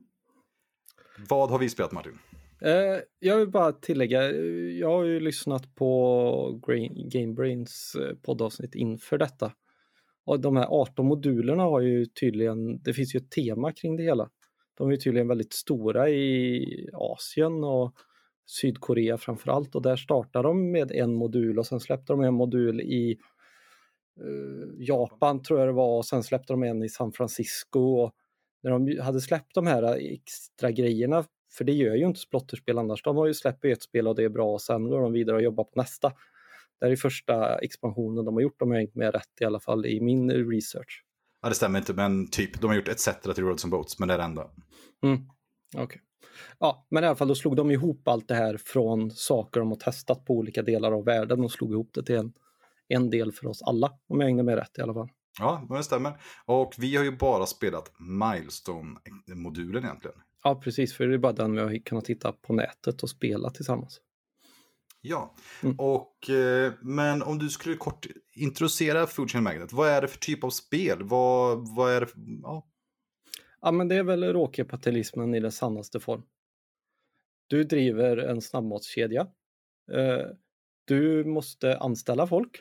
Vad 1.29 1.51
har 1.51 1.59
vi 1.59 1.69
spelat 1.69 1.93
Martin? 1.93 2.19
Eh, 2.63 3.01
jag 3.19 3.37
vill 3.37 3.51
bara 3.51 3.73
tillägga, 3.73 4.31
jag 4.71 4.91
har 4.91 5.05
ju 5.05 5.21
lyssnat 5.21 5.75
på 5.75 6.61
Gamebrains 7.13 7.97
poddavsnitt 8.23 8.75
inför 8.75 9.19
detta. 9.19 9.53
Och 10.27 10.41
de 10.41 10.57
här 10.57 10.67
18 10.67 11.07
modulerna 11.07 11.63
har 11.63 11.81
ju 11.81 12.07
tydligen, 12.07 12.83
det 12.83 12.95
finns 12.95 13.15
ju 13.15 13.19
ett 13.19 13.31
tema 13.31 13.73
kring 13.73 13.97
det 13.97 14.03
hela. 14.03 14.31
De 14.75 14.91
är 14.91 14.97
tydligen 14.97 15.29
väldigt 15.29 15.53
stora 15.53 16.09
i 16.09 16.89
Asien 16.93 17.65
och 17.65 17.95
Sydkorea 18.47 19.19
framför 19.19 19.51
allt 19.51 19.75
och 19.75 19.83
där 19.83 19.97
startade 19.97 20.49
de 20.49 20.73
med 20.73 20.93
en 20.93 21.15
modul 21.15 21.59
och 21.59 21.67
sen 21.67 21.81
släppte 21.81 22.13
de 22.13 22.21
en 22.21 22.35
modul 22.35 22.81
i 22.81 23.19
eh, 24.21 24.87
Japan 24.87 25.43
tror 25.43 25.59
jag 25.59 25.69
det 25.69 25.73
var 25.73 25.99
och 25.99 26.07
sen 26.07 26.23
släppte 26.23 26.53
de 26.53 26.63
en 26.63 26.83
i 26.83 26.89
San 26.89 27.13
Francisco. 27.13 27.81
Och 27.81 28.15
när 28.63 28.71
de 28.71 29.01
hade 29.01 29.21
släppt 29.21 29.55
de 29.55 29.67
här 29.67 30.13
extra 30.13 30.71
grejerna, 30.71 31.25
för 31.53 31.65
det 31.65 31.73
gör 31.73 31.95
ju 31.95 32.07
inte 32.07 32.21
splotterspel 32.21 32.79
annars, 32.79 33.03
de 33.03 33.17
har 33.17 33.27
ju 33.27 33.35
släppt 33.35 33.65
ett 33.65 33.83
spel 33.83 34.09
och 34.09 34.15
det 34.15 34.25
är 34.25 34.29
bra 34.29 34.53
och 34.53 34.63
sen 34.63 34.89
går 34.89 35.01
de 35.01 35.13
vidare 35.13 35.37
och 35.37 35.43
jobbar 35.43 35.65
på 35.65 35.81
nästa. 35.81 36.09
Det 36.81 36.87
här 36.87 36.93
är 36.93 36.97
första 36.97 37.59
expansionen 37.59 38.25
de 38.25 38.35
har 38.35 38.41
gjort 38.41 38.63
om 38.63 38.73
jag 38.73 38.83
inte 38.83 38.99
med 38.99 39.15
rätt 39.15 39.41
i 39.41 39.45
alla 39.45 39.61
fall 39.61 39.87
i 39.87 40.01
min 40.01 40.31
research. 40.31 41.05
Ja, 41.45 41.49
det 41.49 41.55
stämmer 41.55 41.79
inte, 41.79 41.95
men 41.95 42.31
typ, 42.31 42.61
de 42.61 42.67
har 42.67 42.75
gjort 42.75 42.89
ETC 42.89 43.09
till 43.35 43.45
Roads 43.45 43.65
and 43.65 43.71
Boats, 43.71 43.99
men 43.99 44.09
det 44.09 44.15
är 44.15 44.19
det 44.19 44.25
enda. 44.25 44.51
Mm. 45.03 45.21
Okay. 45.77 45.99
Ja, 46.59 46.87
men 46.91 47.05
i 47.05 47.07
alla 47.07 47.17
fall 47.17 47.29
då 47.29 47.35
slog 47.35 47.57
de 47.57 47.71
ihop 47.71 48.09
allt 48.09 48.29
det 48.29 48.35
här 48.35 48.57
från 48.57 49.11
saker 49.11 49.61
de 49.61 49.69
har 49.69 49.77
testat 49.77 50.25
på 50.25 50.35
olika 50.35 50.63
delar 50.63 50.93
av 50.93 51.05
världen 51.05 51.45
och 51.45 51.53
slog 51.53 51.73
ihop 51.73 51.91
det 51.95 52.03
till 52.03 52.15
en, 52.15 52.33
en 52.89 53.11
del 53.11 53.33
för 53.33 53.47
oss 53.47 53.63
alla, 53.63 53.93
om 54.09 54.21
jag 54.21 54.27
hängde 54.27 54.43
med 54.43 54.55
rätt 54.55 54.79
i 54.79 54.83
alla 54.83 54.95
fall. 54.95 55.09
Ja, 55.39 55.67
det 55.69 55.83
stämmer. 55.83 56.21
Och 56.45 56.75
vi 56.79 56.97
har 56.97 57.05
ju 57.05 57.17
bara 57.17 57.47
spelat 57.47 57.93
Milestone-modulen 57.99 59.85
egentligen. 59.85 60.17
Ja, 60.45 60.61
precis, 60.65 60.97
för 60.97 61.07
det 61.07 61.15
är 61.15 61.19
bara 61.19 61.33
den 61.33 61.55
vi 61.55 61.61
har 61.61 61.85
kunnat 61.85 62.05
titta 62.05 62.33
på 62.33 62.53
nätet 62.53 63.03
och 63.03 63.11
spela 63.11 63.51
tillsammans. 63.51 64.01
Ja, 65.07 65.35
mm. 65.63 65.77
och, 65.79 66.31
eh, 66.31 66.73
men 66.81 67.23
om 67.23 67.39
du 67.39 67.49
skulle 67.49 67.77
kort 67.77 68.07
introducera 68.33 69.07
Food 69.07 69.31
Chain 69.31 69.45
Magnet, 69.45 69.73
vad 69.73 69.89
är 69.89 70.01
det 70.01 70.09
för 70.09 70.19
typ 70.19 70.45
av 70.45 70.51
spel? 70.51 70.99
Vad, 71.03 71.75
vad 71.77 71.93
är 71.93 72.01
det 72.01 72.07
för, 72.07 72.21
ja. 72.43 72.67
ja, 73.61 73.73
men 73.73 73.89
det 73.89 73.95
är 73.95 74.03
väl 74.03 74.25
råkapitalismen 74.25 75.35
i 75.35 75.41
dess 75.41 75.57
sannaste 75.57 76.01
form. 76.01 76.23
Du 77.47 77.65
driver 77.65 78.17
en 78.17 78.41
snabbmatskedja. 78.41 79.21
Eh, 79.93 80.27
du 80.85 81.25
måste 81.25 81.79
anställa 81.79 82.27
folk. 82.27 82.61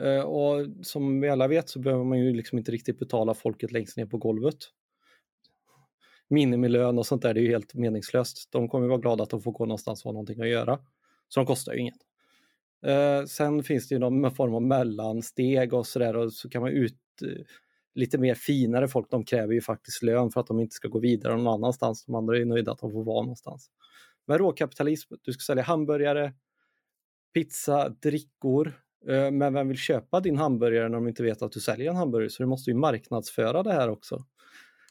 Eh, 0.00 0.20
och 0.20 0.66
som 0.82 1.20
vi 1.20 1.28
alla 1.28 1.48
vet 1.48 1.68
så 1.68 1.78
behöver 1.78 2.04
man 2.04 2.18
ju 2.18 2.32
liksom 2.32 2.58
inte 2.58 2.72
riktigt 2.72 2.98
betala 2.98 3.34
folket 3.34 3.72
längst 3.72 3.96
ner 3.96 4.06
på 4.06 4.18
golvet. 4.18 4.58
Minimilön 6.28 6.98
och 6.98 7.06
sånt 7.06 7.22
där, 7.22 7.34
det 7.34 7.40
är 7.40 7.42
ju 7.42 7.50
helt 7.50 7.74
meningslöst. 7.74 8.48
De 8.52 8.68
kommer 8.68 8.88
vara 8.88 8.98
glada 8.98 9.22
att 9.22 9.30
de 9.30 9.42
får 9.42 9.52
gå 9.52 9.64
någonstans 9.64 10.04
och 10.04 10.08
ha 10.08 10.12
någonting 10.12 10.40
att 10.40 10.48
göra. 10.48 10.78
Så 11.28 11.40
de 11.40 11.46
kostar 11.46 11.72
ju 11.72 11.80
inget. 11.80 11.98
Eh, 12.86 13.24
sen 13.24 13.62
finns 13.62 13.88
det 13.88 13.94
ju 13.94 13.98
någon 13.98 14.34
form 14.34 14.54
av 14.54 14.62
mellansteg 14.62 15.74
och 15.74 15.86
sådär 15.86 16.16
och 16.16 16.32
så 16.32 16.48
kan 16.48 16.62
man 16.62 16.70
ut 16.70 16.98
eh, 17.22 17.44
lite 17.94 18.18
mer 18.18 18.34
finare 18.34 18.88
folk, 18.88 19.10
de 19.10 19.24
kräver 19.24 19.54
ju 19.54 19.60
faktiskt 19.60 20.02
lön 20.02 20.30
för 20.30 20.40
att 20.40 20.46
de 20.46 20.60
inte 20.60 20.74
ska 20.74 20.88
gå 20.88 20.98
vidare 20.98 21.36
någon 21.36 21.54
annanstans. 21.54 22.04
De 22.04 22.14
andra 22.14 22.38
är 22.38 22.44
nöjda 22.44 22.72
att 22.72 22.78
de 22.78 22.92
får 22.92 23.04
vara 23.04 23.22
någonstans. 23.22 23.70
Men 24.26 24.38
råkapitalism, 24.38 25.14
du 25.22 25.32
ska 25.32 25.40
sälja 25.40 25.62
hamburgare, 25.62 26.32
pizza, 27.34 27.88
drickor. 27.88 28.80
Eh, 29.08 29.30
men 29.30 29.54
vem 29.54 29.68
vill 29.68 29.76
köpa 29.76 30.20
din 30.20 30.36
hamburgare 30.36 30.88
när 30.88 30.96
de 30.96 31.08
inte 31.08 31.22
vet 31.22 31.42
att 31.42 31.52
du 31.52 31.60
säljer 31.60 31.90
en 31.90 31.96
hamburgare? 31.96 32.30
Så 32.30 32.42
du 32.42 32.46
måste 32.46 32.70
ju 32.70 32.76
marknadsföra 32.76 33.62
det 33.62 33.72
här 33.72 33.88
också. 33.88 34.24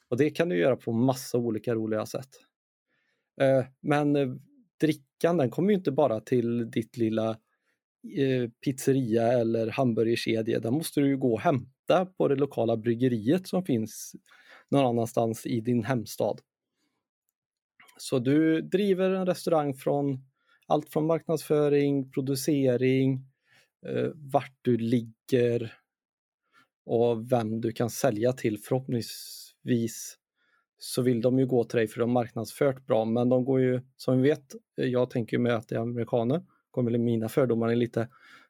Och 0.09 0.17
det 0.17 0.29
kan 0.29 0.49
du 0.49 0.57
göra 0.57 0.75
på 0.75 0.91
massa 0.91 1.37
olika 1.37 1.75
roliga 1.75 2.05
sätt. 2.05 2.29
Eh, 3.41 3.65
men 3.81 4.15
eh, 4.15 4.27
drickan 5.17 5.37
den 5.37 5.49
kommer 5.49 5.69
ju 5.69 5.75
inte 5.75 5.91
bara 5.91 6.19
till 6.19 6.71
ditt 6.71 6.97
lilla 6.97 7.29
eh, 8.17 8.49
pizzeria 8.65 9.31
eller 9.31 9.67
hamburgerkedja. 9.67 10.59
Den 10.59 10.73
måste 10.73 10.99
du 10.99 11.07
ju 11.07 11.17
gå 11.17 11.33
och 11.33 11.41
hämta 11.41 12.05
på 12.05 12.27
det 12.27 12.35
lokala 12.35 12.77
bryggeriet 12.77 13.47
som 13.47 13.65
finns 13.65 14.15
någon 14.69 14.85
annanstans 14.85 15.45
i 15.45 15.61
din 15.61 15.83
hemstad. 15.83 16.41
Så 17.97 18.19
du 18.19 18.61
driver 18.61 19.09
en 19.09 19.25
restaurang 19.25 19.73
från 19.73 20.25
allt 20.67 20.89
från 20.89 21.07
marknadsföring, 21.07 22.11
producering, 22.11 23.25
eh, 23.87 24.11
vart 24.15 24.57
du 24.61 24.77
ligger 24.77 25.73
och 26.85 27.31
vem 27.31 27.61
du 27.61 27.71
kan 27.71 27.89
sälja 27.89 28.33
till. 28.33 28.57
Förhoppningsvis 28.57 30.16
så 30.77 31.01
vill 31.01 31.21
de 31.21 31.39
ju 31.39 31.45
gå 31.45 31.63
till 31.63 31.77
dig 31.77 31.87
för 31.87 31.99
de 31.99 32.09
har 32.09 32.13
marknadsfört 32.13 32.85
bra, 32.85 33.05
men 33.05 33.29
de 33.29 33.45
går 33.45 33.61
ju, 33.61 33.81
som 33.97 34.21
vi 34.21 34.29
vet, 34.29 34.55
eh, 34.77 34.85
jag 34.85 35.09
tänker 35.09 35.37
med 35.37 35.55
att 35.55 35.67
det 35.67 35.75
är 35.75 35.79
amerikaner, 35.79 36.41
kommer 36.71 36.97
mina 36.97 37.29
fördomar 37.29 37.69
är 37.69 37.75
lite, 37.75 38.09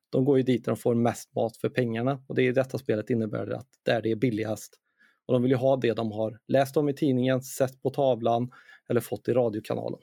de 0.09 0.25
går 0.25 0.37
ju 0.37 0.43
dit 0.43 0.65
där 0.65 0.71
de 0.71 0.77
får 0.77 0.95
mest 0.95 1.35
mat 1.35 1.57
för 1.57 1.69
pengarna 1.69 2.23
och 2.27 2.35
det 2.35 2.47
är 2.47 2.53
detta 2.53 2.77
spelet 2.77 3.09
innebär 3.09 3.49
att 3.49 3.67
där 3.83 4.01
det 4.01 4.11
är 4.11 4.15
billigast. 4.15 4.79
Och 5.25 5.33
de 5.33 5.41
vill 5.41 5.51
ju 5.51 5.57
ha 5.57 5.77
det 5.77 5.93
de 5.93 6.11
har 6.11 6.39
läst 6.47 6.77
om 6.77 6.89
i 6.89 6.93
tidningen, 6.93 7.41
sett 7.41 7.81
på 7.81 7.89
tavlan 7.89 8.51
eller 8.89 9.01
fått 9.01 9.27
i 9.27 9.33
radiokanalen. 9.33 9.99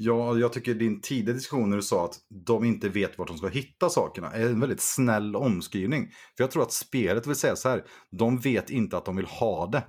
Ja, 0.00 0.38
jag 0.38 0.52
tycker 0.52 0.74
din 0.74 1.00
tidiga 1.00 1.34
diskussion 1.34 1.70
när 1.70 1.76
du 1.76 1.82
sa 1.82 2.04
att 2.04 2.18
de 2.28 2.64
inte 2.64 2.88
vet 2.88 3.18
vart 3.18 3.28
de 3.28 3.38
ska 3.38 3.48
hitta 3.48 3.88
sakerna 3.88 4.32
är 4.32 4.46
en 4.46 4.60
väldigt 4.60 4.80
snäll 4.80 5.36
omskrivning. 5.36 6.08
För 6.36 6.44
jag 6.44 6.50
tror 6.50 6.62
att 6.62 6.72
spelet 6.72 7.26
vill 7.26 7.34
säga 7.34 7.56
så 7.56 7.68
här, 7.68 7.84
de 8.10 8.38
vet 8.38 8.70
inte 8.70 8.96
att 8.96 9.04
de 9.04 9.16
vill 9.16 9.26
ha 9.26 9.66
det 9.66 9.82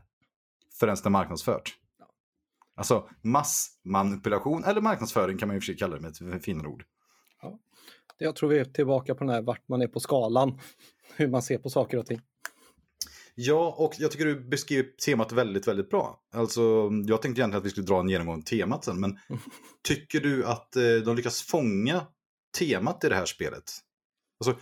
förrän 0.79 0.95
det 0.95 1.07
är 1.07 1.09
marknadsfört. 1.09 1.75
Alltså 2.75 3.09
massmanipulation 3.21 4.63
eller 4.63 4.81
marknadsföring 4.81 5.37
kan 5.37 5.47
man 5.47 5.55
ju 5.55 5.61
för 5.61 5.65
sig 5.65 5.77
kalla 5.77 5.95
det 5.95 6.21
med 6.21 6.35
ett 6.35 6.45
finare 6.45 6.67
ord. 6.67 6.83
Ja. 7.41 7.59
Jag 8.17 8.35
tror 8.35 8.49
vi 8.49 8.59
är 8.59 8.65
tillbaka 8.65 9.15
på 9.15 9.23
den 9.23 9.33
här 9.33 9.41
vart 9.41 9.67
man 9.67 9.81
är 9.81 9.87
på 9.87 9.99
skalan, 9.99 10.59
hur 11.15 11.27
man 11.27 11.41
ser 11.41 11.57
på 11.57 11.69
saker 11.69 11.97
och 11.97 12.05
ting. 12.05 12.21
Ja, 13.35 13.75
och 13.77 13.93
jag 13.97 14.11
tycker 14.11 14.25
du 14.25 14.39
beskriver 14.39 14.83
temat 15.05 15.31
väldigt, 15.31 15.67
väldigt 15.67 15.89
bra. 15.89 16.19
Alltså, 16.33 16.89
jag 17.07 17.21
tänkte 17.21 17.41
egentligen 17.41 17.59
att 17.59 17.65
vi 17.65 17.69
skulle 17.69 17.85
dra 17.85 17.99
en 17.99 18.09
genomgång 18.09 18.37
av 18.37 18.41
temat 18.41 18.85
sen, 18.85 18.99
men 18.99 19.19
tycker 19.83 20.19
du 20.19 20.45
att 20.45 20.75
eh, 20.75 20.95
de 21.05 21.15
lyckas 21.15 21.41
fånga 21.41 22.01
temat 22.59 23.03
i 23.03 23.09
det 23.09 23.15
här 23.15 23.25
spelet? 23.25 23.63
Alltså, 24.39 24.61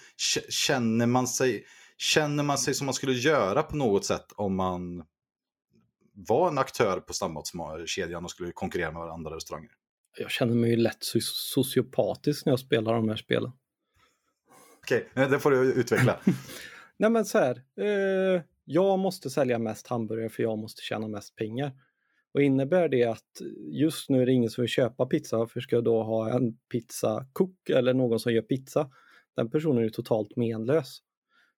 känner 0.49 1.05
man 1.05 1.27
sig, 1.27 1.65
känner 1.97 2.43
man 2.43 2.57
sig 2.57 2.73
som 2.73 2.85
man 2.85 2.93
skulle 2.93 3.13
göra 3.13 3.63
på 3.63 3.75
något 3.75 4.05
sätt 4.05 4.25
om 4.35 4.55
man 4.55 5.03
var 6.17 6.47
en 6.47 6.57
aktör 6.57 6.99
på 6.99 7.13
snabbmatskedjan 7.13 8.23
och 8.23 8.31
skulle 8.31 8.51
konkurrera 8.51 8.91
med 8.91 9.01
andra 9.01 9.35
restauranger? 9.35 9.71
Jag 10.19 10.31
känner 10.31 10.53
mig 10.53 10.69
ju 10.69 10.75
lätt 10.75 11.03
sociopatisk 11.21 12.45
när 12.45 12.51
jag 12.51 12.59
spelar 12.59 12.93
de 12.93 13.09
här 13.09 13.15
spelen. 13.15 13.51
Okej, 14.81 15.07
okay, 15.11 15.27
det 15.27 15.39
får 15.39 15.51
du 15.51 15.73
utveckla. 15.73 16.19
Nej 16.97 17.09
men 17.09 17.25
så 17.25 17.37
här, 17.37 17.63
eh, 17.79 18.41
jag 18.65 18.99
måste 18.99 19.29
sälja 19.29 19.59
mest 19.59 19.87
hamburgare 19.87 20.29
för 20.29 20.43
jag 20.43 20.57
måste 20.57 20.81
tjäna 20.81 21.07
mest 21.07 21.35
pengar. 21.35 21.71
Och 22.33 22.41
innebär 22.41 22.89
det 22.89 23.03
att 23.03 23.41
just 23.71 24.09
nu 24.09 24.21
är 24.21 24.25
det 24.25 24.31
ingen 24.31 24.49
som 24.49 24.61
vill 24.61 24.69
köpa 24.69 25.05
pizza, 25.05 25.37
varför 25.37 25.59
ska 25.59 25.75
jag 25.75 25.83
då 25.83 26.03
ha 26.03 26.31
en 26.31 26.57
pizzakock 26.71 27.69
eller 27.69 27.93
någon 27.93 28.19
som 28.19 28.33
gör 28.33 28.41
pizza? 28.41 28.89
Den 29.35 29.49
personen 29.49 29.77
är 29.77 29.83
ju 29.83 29.89
totalt 29.89 30.35
menlös. 30.35 30.99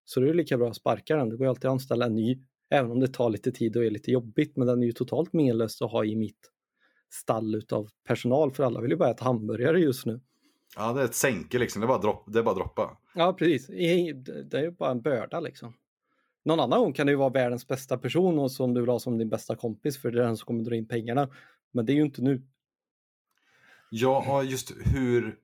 Så 0.06 0.20
det 0.20 0.30
är 0.30 0.34
lika 0.34 0.58
bra 0.58 0.70
att 0.70 0.76
sparka 0.76 1.16
den, 1.16 1.30
det 1.30 1.38
går 1.38 1.46
ju 1.46 1.50
alltid 1.50 1.66
att 1.66 1.72
anställa 1.72 2.06
en 2.06 2.16
ny, 2.16 2.40
även 2.70 2.92
om 2.92 3.00
det 3.00 3.08
tar 3.08 3.30
lite 3.30 3.52
tid 3.52 3.78
och 3.78 3.86
är 3.86 3.90
lite 3.90 4.12
jobbigt, 4.12 4.58
men 4.58 4.68
den 4.68 4.82
är 4.82 4.86
ju 4.86 4.92
totalt 4.92 5.34
menlös 5.34 5.82
att 5.82 5.92
ha 5.92 6.06
i 6.06 6.16
mitt 6.16 6.52
stall 7.10 7.56
utav 7.56 7.90
personal, 8.08 8.52
för 8.52 8.64
alla 8.64 8.82
vill 8.82 8.92
ju 8.92 8.98
bara 8.98 9.10
äta 9.10 9.24
hamburgare 9.24 9.80
just 9.80 10.06
nu. 10.06 10.22
Ja, 10.76 10.94
det 10.94 11.02
är 11.02 11.06
ett 11.06 11.16
sänke 11.16 11.60
liksom, 11.60 11.82
det 11.82 11.86
är 11.86 11.88
bara, 11.88 12.02
dropp, 12.02 12.24
det 12.28 12.40
är 12.40 12.44
bara 12.44 12.56
droppa. 12.56 12.98
Ja, 13.16 13.34
precis. 13.34 13.68
Det 13.68 14.54
är 14.54 14.62
ju 14.62 14.72
bara 14.72 14.92
en 14.92 15.02
börda 15.02 15.40
liksom. 15.40 15.74
Någon 16.46 16.60
annan 16.60 16.80
gång 16.80 16.94
kan 16.94 17.06
det 17.06 17.12
ju 17.12 17.18
vara 17.18 17.30
världens 17.30 17.68
bästa 17.68 17.98
person 17.98 18.40
och 18.40 18.52
som 18.52 18.74
du 18.74 18.82
vill 18.82 18.90
ha 18.90 19.00
som 19.00 19.18
din 19.18 19.30
bästa 19.30 19.56
kompis 19.56 20.02
för 20.02 20.12
det 20.12 20.20
är 20.20 20.24
den 20.24 20.38
som 20.38 20.46
kommer 20.46 20.64
dra 20.64 20.76
in 20.76 20.88
pengarna. 20.88 21.30
Men 21.72 21.86
det 21.86 21.94
är 21.94 21.96
ju 21.96 22.02
inte 22.02 22.22
nu. 22.22 22.42
Ja, 23.90 24.44
just 24.44 24.72
hur... 24.86 25.38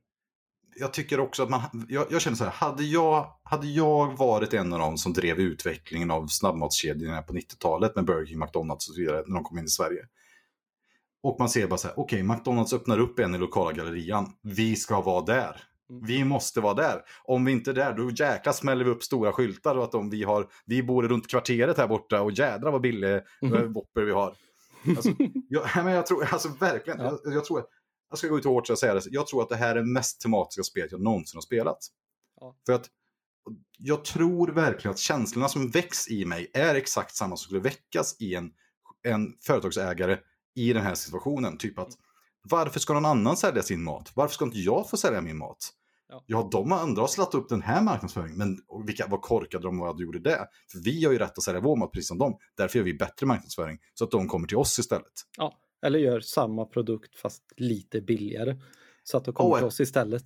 Jag 0.79 0.93
tycker 0.93 1.19
också 1.19 1.43
att 1.43 1.49
man... 1.49 1.61
Jag, 1.89 2.07
jag, 2.09 2.21
känner 2.21 2.37
så 2.37 2.43
här, 2.43 2.51
hade 2.51 2.83
jag, 2.83 3.33
hade 3.43 3.67
jag 3.67 4.17
varit 4.17 4.53
en 4.53 4.73
av 4.73 4.79
dem 4.79 4.97
som 4.97 5.13
drev 5.13 5.39
utvecklingen 5.39 6.11
av 6.11 6.27
snabbmatskedjorna 6.27 7.21
på 7.21 7.33
90-talet 7.33 7.95
med 7.95 8.05
Burger 8.05 8.25
King, 8.25 8.39
McDonalds 8.39 8.89
och 8.89 8.95
så 8.95 9.01
vidare 9.01 9.23
när 9.27 9.35
de 9.35 9.43
kom 9.43 9.57
in 9.57 9.65
i 9.65 9.67
Sverige. 9.67 10.05
Och 11.23 11.39
man 11.39 11.49
ser 11.49 11.67
bara 11.67 11.77
så 11.77 11.87
här, 11.87 11.99
okej, 11.99 12.23
okay, 12.23 12.35
McDonalds 12.35 12.73
öppnar 12.73 12.99
upp 12.99 13.19
en 13.19 13.35
i 13.35 13.37
lokala 13.37 13.71
gallerian. 13.71 14.31
Vi 14.41 14.75
ska 14.75 15.01
vara 15.01 15.25
där. 15.25 15.63
Mm. 15.89 16.05
Vi 16.05 16.23
måste 16.23 16.61
vara 16.61 16.73
där. 16.73 17.01
Om 17.23 17.45
vi 17.45 17.51
inte 17.51 17.71
är 17.71 17.75
där, 17.75 17.93
då 17.93 18.11
jäkla 18.11 18.53
smäller 18.53 18.85
vi 18.85 18.91
upp 18.91 19.03
stora 19.03 19.31
skyltar 19.31 19.75
och 19.75 19.83
att 19.83 19.95
om 19.95 20.09
vi 20.09 20.23
har, 20.23 20.47
vi 20.65 20.83
bor 20.83 21.03
runt 21.03 21.29
kvarteret 21.29 21.77
här 21.77 21.87
borta 21.87 22.21
och 22.21 22.31
jädra 22.31 22.71
vad 22.71 22.81
billig 22.81 23.21
mm. 23.41 23.73
Whopper 23.73 24.01
vi 24.01 24.11
har. 24.11 24.33
Alltså, 24.87 25.09
jag, 25.49 25.69
men 25.75 25.93
jag 25.93 26.05
tror, 26.05 26.23
alltså 26.23 26.49
verkligen, 26.59 26.99
ja. 26.99 27.19
jag, 27.23 27.33
jag, 27.33 27.45
tror, 27.45 27.63
jag 28.09 28.17
ska 28.17 28.27
gå 28.27 28.37
ut 28.37 28.45
hårt 28.45 28.69
och 28.69 28.79
säga 28.79 28.93
det, 28.93 29.01
jag 29.05 29.27
tror 29.27 29.41
att 29.41 29.49
det 29.49 29.55
här 29.55 29.69
är 29.69 29.75
det 29.75 29.85
mest 29.85 30.21
tematiska 30.21 30.63
spelet 30.63 30.91
jag 30.91 31.01
någonsin 31.01 31.37
har 31.37 31.41
spelat. 31.41 31.77
Ja. 32.39 32.55
För 32.65 32.73
att 32.73 32.89
jag 33.77 34.05
tror 34.05 34.47
verkligen 34.47 34.91
att 34.91 34.99
känslorna 34.99 35.47
som 35.47 35.69
väcks 35.69 36.07
i 36.07 36.25
mig 36.25 36.51
är 36.53 36.75
exakt 36.75 37.15
samma 37.15 37.37
som 37.37 37.43
skulle 37.43 37.59
väckas 37.59 38.21
i 38.21 38.35
en, 38.35 38.51
en 39.03 39.33
företagsägare 39.41 40.17
i 40.55 40.73
den 40.73 40.83
här 40.83 40.95
situationen. 40.95 41.57
Typ 41.57 41.79
att 41.79 41.91
varför 42.49 42.79
ska 42.79 42.93
någon 42.93 43.05
annan 43.05 43.37
sälja 43.37 43.63
sin 43.63 43.83
mat? 43.83 44.11
Varför 44.15 44.33
ska 44.33 44.45
inte 44.45 44.59
jag 44.59 44.89
få 44.89 44.97
sälja 44.97 45.21
min 45.21 45.37
mat? 45.37 45.69
Ja, 46.09 46.23
ja 46.27 46.49
de 46.51 46.71
andra 46.71 47.01
har 47.01 47.07
slagit 47.07 47.33
upp 47.33 47.49
den 47.49 47.61
här 47.61 47.81
marknadsföringen, 47.81 48.37
men 48.37 48.59
vilka, 48.85 49.07
vad 49.07 49.21
korkade 49.21 49.63
de 49.63 49.77
var 49.77 49.89
att 49.89 49.97
de 49.97 50.03
gjorde 50.03 50.19
det? 50.19 50.47
För 50.71 50.79
vi 50.79 51.05
har 51.05 51.11
ju 51.11 51.17
rätt 51.17 51.37
att 51.37 51.43
sälja 51.43 51.61
vår 51.61 51.75
mat 51.75 51.91
precis 51.91 52.07
som 52.07 52.17
dem. 52.17 52.37
Därför 52.57 52.79
gör 52.79 52.83
vi 52.83 52.93
bättre 52.93 53.25
marknadsföring, 53.25 53.79
så 53.93 54.03
att 54.03 54.11
de 54.11 54.27
kommer 54.27 54.47
till 54.47 54.57
oss 54.57 54.79
istället. 54.79 55.13
Ja, 55.37 55.53
eller 55.85 55.99
gör 55.99 56.19
samma 56.19 56.65
produkt 56.65 57.15
fast 57.15 57.43
lite 57.57 58.01
billigare. 58.01 58.55
Så 59.03 59.17
att 59.17 59.25
de 59.25 59.33
kommer 59.33 59.51
oh, 59.51 59.57
till 59.57 59.65
oss 59.65 59.79
istället. 59.79 60.23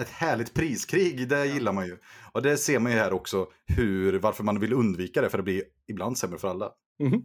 ett 0.00 0.08
härligt 0.08 0.54
priskrig, 0.54 1.28
det 1.28 1.46
gillar 1.46 1.72
man 1.72 1.86
ju. 1.86 1.98
Och 2.32 2.42
det 2.42 2.56
ser 2.56 2.78
man 2.78 2.92
ju 2.92 2.98
här 2.98 3.12
också, 3.12 3.46
hur, 3.66 4.18
varför 4.18 4.44
man 4.44 4.60
vill 4.60 4.72
undvika 4.72 5.22
det, 5.22 5.30
för 5.30 5.38
det 5.38 5.44
blir 5.44 5.62
ibland 5.86 6.18
sämre 6.18 6.38
för 6.38 6.48
alla. 6.48 6.72
Mhm. 6.98 7.24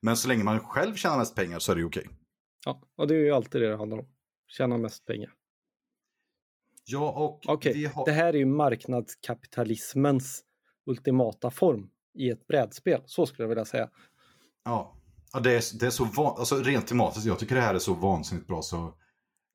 Men 0.00 0.16
så 0.16 0.28
länge 0.28 0.44
man 0.44 0.60
själv 0.60 0.94
tjänar 0.94 1.18
mest 1.18 1.36
pengar 1.36 1.58
så 1.58 1.72
är 1.72 1.76
det 1.76 1.84
okej. 1.84 2.08
Ja, 2.64 2.82
och 2.96 3.08
det 3.08 3.14
är 3.14 3.18
ju 3.18 3.30
alltid 3.30 3.60
det 3.60 3.68
det 3.68 3.76
handlar 3.76 3.98
om. 3.98 4.06
Tjäna 4.48 4.78
mest 4.78 5.04
pengar. 5.06 5.30
Ja, 6.84 7.40
och 7.46 7.66
vi 7.66 7.86
har... 7.86 8.04
det 8.04 8.12
här 8.12 8.34
är 8.34 8.38
ju 8.38 8.46
marknadskapitalismens 8.46 10.44
ultimata 10.86 11.50
form 11.50 11.90
i 12.14 12.30
ett 12.30 12.46
brädspel. 12.46 13.02
Så 13.06 13.26
skulle 13.26 13.44
jag 13.44 13.48
vilja 13.48 13.64
säga. 13.64 13.90
Ja, 14.64 14.96
ja 15.32 15.40
det, 15.40 15.50
är, 15.52 15.78
det 15.80 15.86
är 15.86 15.90
så 15.90 16.04
van... 16.04 16.34
alltså, 16.38 16.56
rent 16.56 16.86
tematiskt, 16.86 17.26
jag 17.26 17.38
tycker 17.38 17.54
det 17.54 17.60
här 17.60 17.74
är 17.74 17.78
så 17.78 17.94
vansinnigt 17.94 18.46
bra 18.46 18.62
så... 18.62 18.94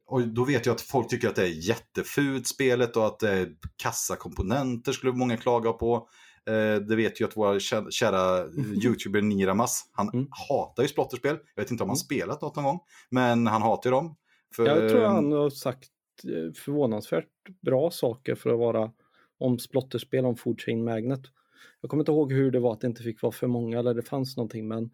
Och 0.10 0.28
då 0.28 0.46
vet 0.46 0.66
jag 0.66 0.74
att 0.74 0.82
folk 0.82 1.10
tycker 1.10 1.28
att 1.30 1.36
det 1.36 1.44
är 1.44 1.68
jättefult 1.70 2.48
spelet 2.48 2.98
och 2.98 3.06
att 3.06 3.20
det 3.20 3.30
är 3.32 3.50
kassakomponenter 3.84 4.92
skulle 4.92 5.14
många 5.14 5.38
klaga 5.38 5.74
på. 5.74 6.10
Eh, 6.48 6.76
det 6.82 6.96
vet 6.96 7.22
ju 7.22 7.26
att 7.26 7.38
vår 7.38 7.54
kä- 7.60 7.90
kära 7.92 8.38
eh, 8.40 8.46
youtuber 8.86 9.22
Niramas, 9.22 9.90
han 9.92 10.10
Mm. 10.14 10.28
hatar 10.50 10.84
ju 10.84 10.90
splotterspel. 10.90 11.38
Jag 11.56 11.64
vet 11.64 11.72
inte 11.72 11.84
om 11.84 11.90
han 11.90 11.96
Mm. 11.96 11.98
spelat 12.00 12.42
något 12.42 12.56
någon 12.56 12.66
gång, 12.66 12.80
men 13.10 13.48
han 13.48 13.62
hatar 13.62 13.90
ju 13.90 13.92
dem. 13.96 14.16
För, 14.56 14.66
Jag 14.66 14.90
tror 14.90 15.02
han 15.06 15.32
har 15.32 15.50
sagt 15.50 15.90
eh, 16.24 16.54
förvånansvärt 16.54 17.28
bra 17.62 17.92
saker 17.92 18.36
för 18.36 18.50
att 18.50 18.60
vara 18.60 18.92
om 19.40 19.60
splotterspel 19.60 20.26
om 20.26 20.36
Food 20.36 20.62
Chain 20.62 20.84
Magnet. 20.84 21.22
Jag 21.82 21.90
kommer 21.90 22.02
inte 22.02 22.12
ihåg 22.12 22.32
hur 22.34 22.52
det 22.52 22.60
var 22.60 22.74
att 22.74 22.82
det 22.82 22.88
inte 22.88 23.04
fick 23.04 23.22
vara 23.22 23.32
för 23.32 23.48
många 23.48 23.80
eller 23.80 23.94
det 23.94 24.04
fanns 24.04 24.38
någonting 24.38 24.68
men 24.68 24.90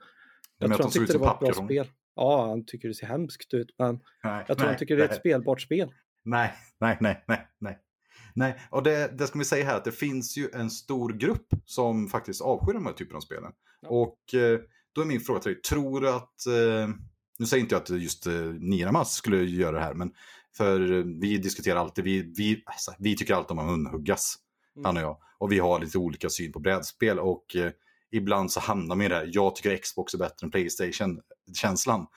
jag 0.70 0.78
tror 0.78 0.84
han 0.84 0.92
tyckte 0.92 1.14
det 1.14 1.20
var 1.20 1.34
ett 1.34 1.40
bra 1.40 1.66
spel. 1.66 1.88
Ja, 2.16 2.48
han 2.48 2.66
tycker 2.66 2.88
det 2.88 2.94
ser 2.94 3.08
hemskt 3.08 3.54
ut 3.54 3.76
men 3.78 4.00
nej, 4.24 4.46
jag 4.48 4.58
tror 4.58 4.66
han 4.66 4.68
nej, 4.68 4.80
tycker 4.80 4.98
det 4.98 5.04
är 5.04 5.10
ett 5.10 5.16
spelbart 5.16 5.62
spel. 5.62 5.94
Nej, 6.26 6.54
nej, 6.80 6.98
nej, 7.02 7.24
nej, 7.28 7.48
nej. 7.60 7.80
Nej, 8.36 8.60
och 8.70 8.84
det, 8.84 9.18
det 9.18 9.28
ska 9.28 9.40
vi 9.40 9.46
säga 9.46 9.66
här 9.66 9.78
att 9.78 9.86
det 9.86 9.92
finns 9.92 10.38
ju 10.38 10.50
en 10.54 10.70
stor 10.70 11.14
grupp 11.14 11.48
som 11.66 12.08
faktiskt 12.08 12.42
avskyr 12.42 12.74
de 12.74 12.86
här 12.86 12.94
typerna 12.94 13.18
av 13.18 13.22
spelen. 13.22 13.52
Ja. 13.82 13.90
Och 13.90 14.34
eh, 14.34 14.60
då 14.96 15.02
är 15.02 15.06
min 15.06 15.20
fråga 15.20 15.40
till 15.40 15.52
dig, 15.54 15.62
tror 15.62 16.02
du 16.02 16.10
att, 16.10 16.48
eh, 16.48 16.90
nu 17.40 17.46
säger 17.46 17.64
inte 17.64 17.76
jag 17.76 17.82
att 17.82 17.90
just 17.90 18.28
eh, 18.28 18.34
Niramas 18.60 19.14
skulle 19.14 19.38
göra 19.38 19.72
det 19.72 19.84
här, 19.84 19.94
men 19.94 20.12
för 20.58 20.80
vi 21.22 21.38
diskuterar 21.38 21.80
alltid, 21.80 22.04
vi, 22.04 22.34
vi, 22.38 22.64
alltså, 22.66 22.92
vi 23.00 23.16
tycker 23.16 23.34
alltid 23.34 23.52
om 23.52 23.60
att 23.60 23.66
munhuggas, 23.66 24.40
Mm. 24.76 24.86
han 24.86 24.98
och 24.98 25.04
jag. 25.04 25.18
Och 25.38 25.52
vi 25.52 25.60
har 25.60 25.80
lite 25.80 25.98
olika 25.98 26.30
syn 26.30 26.52
på 26.52 26.60
brädspel 26.60 27.20
och 27.20 27.56
ibland 28.14 28.52
så 28.52 28.60
hamnar 28.60 28.96
man 28.96 29.06
i 29.06 29.10
det 29.10 29.16
här, 29.16 29.30
jag 29.34 29.56
tycker 29.56 29.78
Xbox 29.78 30.14
är 30.14 30.18
bättre 30.18 30.46
än 30.46 30.52
Playstation-känslan. 30.52 32.08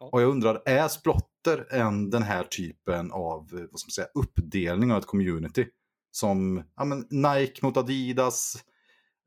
Ja. 0.00 0.08
Och 0.12 0.22
jag 0.22 0.28
undrar, 0.30 0.62
är 0.66 0.88
Splotter 0.88 1.66
en 1.70 2.10
den 2.10 2.22
här 2.22 2.44
typen 2.44 3.12
av 3.12 3.48
eh, 3.52 3.60
vad 3.70 3.80
ska 3.80 3.86
man 3.86 3.90
säga, 3.90 4.08
uppdelning 4.14 4.92
av 4.92 4.98
ett 4.98 5.06
community? 5.06 5.66
Som 6.10 6.64
ja, 6.76 6.84
men 6.84 7.06
Nike 7.10 7.66
mot 7.66 7.76
Adidas. 7.76 8.64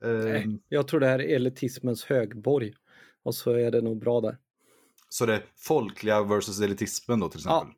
Eh, 0.03 0.09
Nej, 0.11 0.59
jag 0.69 0.88
tror 0.88 0.99
det 0.99 1.07
här 1.07 1.19
är 1.21 1.36
elitismens 1.36 2.03
högborg 2.05 2.74
och 3.24 3.36
så 3.36 3.51
är 3.51 3.71
det 3.71 3.82
nog 3.82 3.99
bra 3.99 4.21
där. 4.21 4.38
Så 5.09 5.26
det 5.26 5.34
är 5.34 5.45
folkliga 5.55 6.24
versus 6.24 6.61
elitismen 6.61 7.19
då 7.19 7.30
till 7.30 7.39
exempel. 7.39 7.76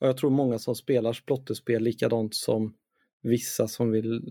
Och 0.00 0.08
jag 0.08 0.16
tror 0.16 0.30
många 0.30 0.58
som 0.58 0.74
spelar 0.74 1.12
splotterspel 1.12 1.82
likadant 1.82 2.34
som 2.34 2.74
vissa 3.22 3.68
som 3.68 3.90
vill 3.90 4.22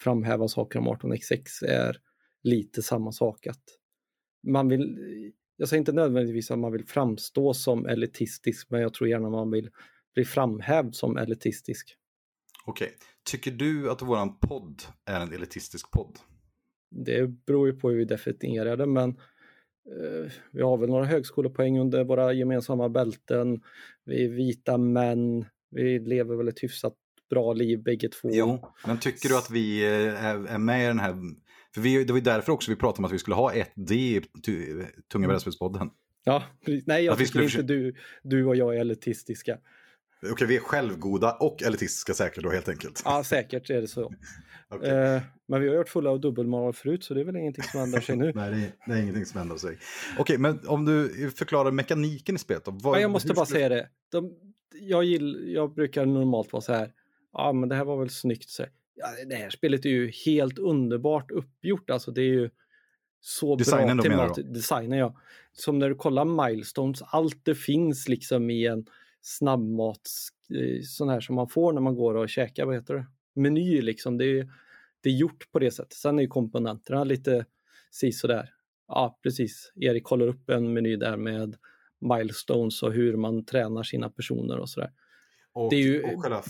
framhäva 0.00 0.48
saker 0.48 0.78
om 0.78 0.88
18xx 0.88 1.64
är 1.66 1.96
lite 2.48 2.82
samma 2.82 3.12
sak. 3.12 3.46
Att 3.46 3.62
man 4.46 4.68
vill, 4.68 4.98
jag 5.56 5.68
säger 5.68 5.78
inte 5.78 5.92
nödvändigtvis 5.92 6.50
att 6.50 6.58
man 6.58 6.72
vill 6.72 6.86
framstå 6.86 7.54
som 7.54 7.86
elitistisk, 7.86 8.70
men 8.70 8.80
jag 8.80 8.94
tror 8.94 9.08
gärna 9.08 9.30
man 9.30 9.50
vill 9.50 9.70
bli 10.14 10.24
framhävd 10.24 10.94
som 10.94 11.16
elitistisk. 11.16 11.96
Okej, 12.66 12.92
tycker 13.30 13.50
du 13.50 13.90
att 13.90 14.02
våran 14.02 14.38
podd 14.38 14.82
är 15.04 15.20
en 15.20 15.32
elitistisk 15.32 15.90
podd? 15.90 16.18
Det 16.90 17.28
beror 17.46 17.66
ju 17.66 17.72
på 17.72 17.90
hur 17.90 17.96
vi 17.96 18.04
definierar 18.04 18.76
det, 18.76 18.86
men 18.86 19.10
eh, 19.10 20.32
vi 20.50 20.62
har 20.62 20.78
väl 20.78 20.90
några 20.90 21.04
högskolepoäng 21.04 21.78
under 21.78 22.04
våra 22.04 22.32
gemensamma 22.32 22.88
bälten. 22.88 23.62
Vi 24.04 24.24
är 24.24 24.28
vita 24.28 24.78
män. 24.78 25.44
Vi 25.70 25.98
lever 25.98 26.36
väl 26.36 26.48
ett 26.48 26.62
hyfsat 26.62 26.94
bra 27.30 27.52
liv 27.52 27.82
bägge 27.82 28.08
två. 28.08 28.28
Jo, 28.32 28.74
men 28.86 28.98
tycker 28.98 29.28
du 29.28 29.38
att 29.38 29.50
vi 29.50 29.84
eh, 29.84 30.24
är, 30.24 30.46
är 30.46 30.58
med 30.58 30.84
i 30.84 30.86
den 30.86 30.98
här... 30.98 31.14
För 31.78 31.82
vi, 31.82 32.04
det 32.04 32.12
var 32.12 32.18
ju 32.18 32.24
därför 32.24 32.52
också 32.52 32.70
vi 32.70 32.76
pratade 32.76 32.98
om 32.98 33.04
att 33.04 33.12
vi 33.12 33.18
skulle 33.18 33.34
ha 33.36 33.52
ett 33.52 33.72
D 33.74 33.94
i 33.94 34.20
tu- 34.42 34.86
Tunga 35.12 35.24
Mm. 35.24 35.28
brädspelspodden. 35.28 35.90
Ja, 36.24 36.42
precis. 36.64 36.86
nej 36.86 37.04
jag 37.04 37.12
Att 37.12 37.18
tycker 37.18 37.42
inte 37.42 37.62
du, 37.62 37.94
du 38.22 38.44
och 38.44 38.56
jag 38.56 38.76
är 38.76 38.80
elitistiska. 38.80 39.58
Okej, 40.32 40.46
vi 40.46 40.56
är 40.56 40.60
självgoda 40.60 41.32
och 41.32 41.62
elitistiska 41.62 42.14
säkert 42.14 42.42
då 42.44 42.50
helt 42.50 42.68
enkelt. 42.68 43.02
Ja, 43.04 43.24
säkert 43.24 43.70
är 43.70 43.80
det 43.80 43.88
så. 43.88 44.12
Okej. 44.68 44.90
Eh, 44.90 45.22
men 45.48 45.60
vi 45.60 45.68
har 45.68 45.76
gjort 45.76 45.88
fulla 45.88 46.10
av 46.10 46.20
dubbelmoral 46.20 46.72
förut, 46.72 47.04
så 47.04 47.14
det 47.14 47.20
är 47.20 47.24
väl 47.24 47.36
ingenting 47.36 47.64
som 47.64 47.80
ändrar 47.80 48.00
sig 48.00 48.16
nu. 48.16 48.32
Nej, 48.34 48.50
det 48.50 48.56
är, 48.56 48.72
det 48.86 48.92
är 48.98 49.02
ingenting 49.02 49.26
som 49.26 49.38
händer 49.38 49.56
sig. 49.56 49.78
Okej, 50.18 50.38
men 50.38 50.60
om 50.66 50.84
du 50.84 51.30
förklarar 51.30 51.70
mekaniken 51.70 52.34
i 52.34 52.38
spelet 52.38 52.64
då? 52.64 52.70
Vad, 52.70 52.96
Ja, 52.96 53.00
jag 53.00 53.10
måste 53.10 53.34
bara 53.34 53.46
skulle- 53.46 53.58
säga 53.58 53.68
det. 53.68 53.88
De, 54.12 54.32
jag, 54.72 55.04
gill, 55.04 55.52
jag 55.54 55.74
brukar 55.74 56.06
normalt 56.06 56.52
vara 56.52 56.60
så 56.62 56.72
här, 56.72 56.92
ja 57.32 57.52
men 57.52 57.68
det 57.68 57.74
här 57.74 57.84
var 57.84 57.96
väl 57.98 58.10
snyggt. 58.10 58.50
Så. 58.50 58.64
Ja, 58.98 59.24
det 59.28 59.34
här 59.34 59.50
spelet 59.50 59.84
är 59.84 59.90
ju 59.90 60.10
helt 60.26 60.58
underbart 60.58 61.30
uppgjort, 61.30 61.90
alltså 61.90 62.10
det 62.10 62.20
är 62.22 62.32
ju 62.32 62.50
så 63.20 63.56
Designen 63.56 63.96
bra 63.96 64.04
då, 64.04 64.10
menar 64.10 64.28
du 64.28 64.34
temat. 64.34 64.54
Designen 64.54 64.98
ja. 64.98 65.20
Som 65.52 65.78
när 65.78 65.88
du 65.88 65.94
kollar 65.94 66.48
milestones, 66.48 67.02
allt 67.02 67.44
det 67.44 67.54
finns 67.54 68.08
liksom 68.08 68.50
i 68.50 68.66
en 68.66 68.86
snabbmats, 69.20 70.28
eh, 70.54 70.82
sån 70.82 71.08
här 71.08 71.20
som 71.20 71.34
man 71.34 71.48
får 71.48 71.72
när 71.72 71.80
man 71.80 71.94
går 71.94 72.14
och 72.14 72.28
käkar, 72.28 72.64
vad 72.66 72.74
heter 72.74 72.94
det? 72.94 73.06
Meny 73.34 73.82
liksom, 73.82 74.18
det 74.18 74.24
är, 74.24 74.48
det 75.00 75.08
är 75.08 75.14
gjort 75.14 75.52
på 75.52 75.58
det 75.58 75.70
sättet. 75.70 75.92
Sen 75.92 76.18
är 76.18 76.22
ju 76.22 76.28
komponenterna 76.28 77.04
lite 77.04 77.44
sådär. 78.20 78.54
Ja, 78.88 79.18
precis. 79.22 79.72
Erik 79.76 80.04
håller 80.04 80.28
upp 80.28 80.50
en 80.50 80.72
meny 80.72 80.96
där 80.96 81.16
med 81.16 81.56
milestones 82.00 82.82
och 82.82 82.92
hur 82.92 83.16
man 83.16 83.44
tränar 83.44 83.82
sina 83.82 84.10
personer 84.10 84.58
och 84.58 84.68
sådär. 84.68 84.90
Och, 85.52 85.70
det 85.70 85.76
är 85.76 85.80
ju- 85.80 86.02
och 86.02 86.22
själva, 86.22 86.42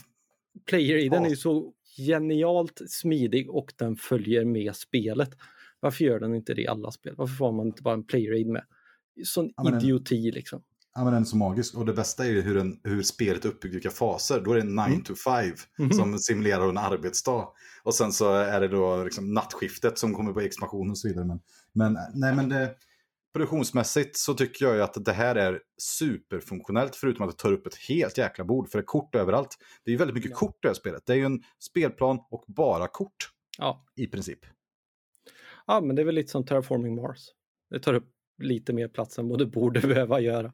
Player 0.68 0.96
den 1.08 1.20
Ja. 1.20 1.26
är 1.26 1.30
ju 1.30 1.36
så 1.36 1.72
genialt 2.06 2.80
smidig 2.88 3.50
och 3.50 3.72
den 3.76 3.96
följer 3.96 4.44
med 4.44 4.76
spelet. 4.76 5.30
Varför 5.80 6.04
gör 6.04 6.20
den 6.20 6.34
inte 6.34 6.54
det 6.54 6.62
i 6.62 6.66
alla 6.68 6.90
spel? 6.90 7.14
Varför 7.16 7.34
får 7.34 7.52
man 7.52 7.66
inte 7.66 7.82
bara 7.82 7.94
en 7.94 8.04
player 8.06 8.52
med? 8.52 8.64
Sån 9.24 9.50
Ja, 9.56 9.62
men 9.64 9.74
idioti 9.80 10.30
liksom. 10.30 10.62
ja, 10.94 11.04
men 11.04 11.12
den 11.12 11.22
är 11.22 11.26
så 11.26 11.36
magisk. 11.36 11.74
Och 11.76 11.86
det 11.86 11.92
bästa 11.92 12.24
är 12.26 12.30
ju 12.30 12.40
hur, 12.40 12.54
den, 12.54 12.80
hur 12.84 13.02
spelet 13.02 13.44
är 13.44 13.48
uppbyggt, 13.48 13.74
vilka 13.74 13.90
faser. 13.90 14.40
Då 14.44 14.52
är 14.52 14.56
det 14.56 14.64
9 14.64 14.84
Mm. 14.86 15.02
to 15.02 15.14
5 15.14 15.44
Mhm. 15.78 15.92
som 15.92 16.18
simulerar 16.18 16.68
en 16.68 16.78
arbetsdag. 16.78 17.48
Och 17.82 17.94
sen 17.94 18.12
så 18.12 18.32
är 18.34 18.60
det 18.60 18.68
då 18.68 19.04
liksom 19.04 19.34
nattskiftet 19.34 19.98
som 19.98 20.14
kommer 20.14 20.32
på 20.32 20.40
expansion 20.40 20.90
och 20.90 20.98
så 20.98 21.08
vidare. 21.08 21.24
Men, 21.26 21.40
men, 21.74 21.96
nej, 22.14 22.34
men 22.34 22.48
det, 22.48 22.74
produktionsmässigt 23.32 24.16
så 24.16 24.34
tycker 24.34 24.64
jag 24.66 24.74
ju 24.74 24.82
att 24.82 25.04
det 25.04 25.12
här 25.12 25.34
är 25.36 25.60
superfunktionellt 25.82 26.96
förutom 26.96 27.24
att 27.28 27.30
det 27.36 27.42
tar 27.42 27.52
upp 27.52 27.66
ett 27.66 27.76
helt 27.88 28.18
jäkla 28.18 28.44
bord 28.44 28.68
för 28.70 28.78
det 28.78 28.82
är 28.82 28.86
kort 28.86 29.14
överallt. 29.14 29.56
Det 29.84 29.90
är 29.90 29.92
ju 29.92 29.98
väldigt 29.98 30.14
mycket 30.14 30.30
Ja. 30.30 30.36
kort 30.36 30.54
i 30.54 30.58
det 30.62 30.68
här 30.68 30.74
spelet. 30.74 31.06
Det 31.06 31.12
är 31.12 31.16
ju 31.16 31.24
en 31.24 31.42
spelplan 31.58 32.18
och 32.30 32.44
bara 32.46 32.88
kort 32.88 33.30
Ja. 33.58 33.86
i 33.96 34.06
princip. 34.06 34.38
ja, 35.66 35.80
men 35.80 35.96
det 35.96 36.02
är 36.02 36.06
väl 36.06 36.14
lite 36.14 36.30
som 36.30 36.44
Terraforming 36.46 36.94
Mars. 37.02 37.18
Det 37.70 37.80
tar 37.80 37.94
upp 37.94 38.08
lite 38.42 38.72
mer 38.72 38.88
plats 38.88 39.18
än 39.18 39.28
det 39.28 39.46
borde 39.46 39.80
behöva 39.88 40.20
göra. 40.20 40.52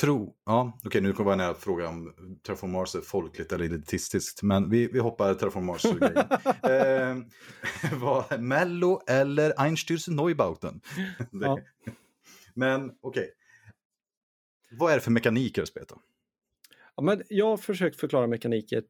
Tro, 0.00 0.36
ja, 0.46 0.78
okej 0.84 1.00
nu 1.00 1.12
kommer 1.12 1.30
jag 1.30 1.38
nära 1.38 1.50
att 1.50 1.62
fråga 1.62 1.88
om 1.88 2.14
Terraform 2.42 2.72
Mars 2.72 2.94
är 2.94 3.00
folkligt 3.00 3.52
eller 3.52 3.64
elitistiskt, 3.64 4.42
men 4.42 4.70
vi, 4.70 4.86
vi 4.86 4.98
hoppar 4.98 5.34
Terraform 5.34 5.66
Mars 5.66 5.84
eh, 6.62 7.16
vad, 8.00 8.40
Mello 8.40 9.00
eller 9.06 9.52
Einstürzen 9.52 10.14
Neubauten? 10.14 10.80
Ja. 11.30 11.58
Men 12.54 12.92
okej. 13.00 13.30
Vad 14.70 14.92
är 14.92 14.94
det 14.94 15.00
för 15.00 15.10
mekanik 15.10 15.58
i 15.58 15.66
spelet 15.66 15.88
då? 15.88 16.00
Ja, 16.96 17.02
men 17.02 17.22
jag 17.28 17.46
har 17.46 17.56
försökt 17.56 18.00
förklara 18.00 18.26
mekaniker 18.26 18.82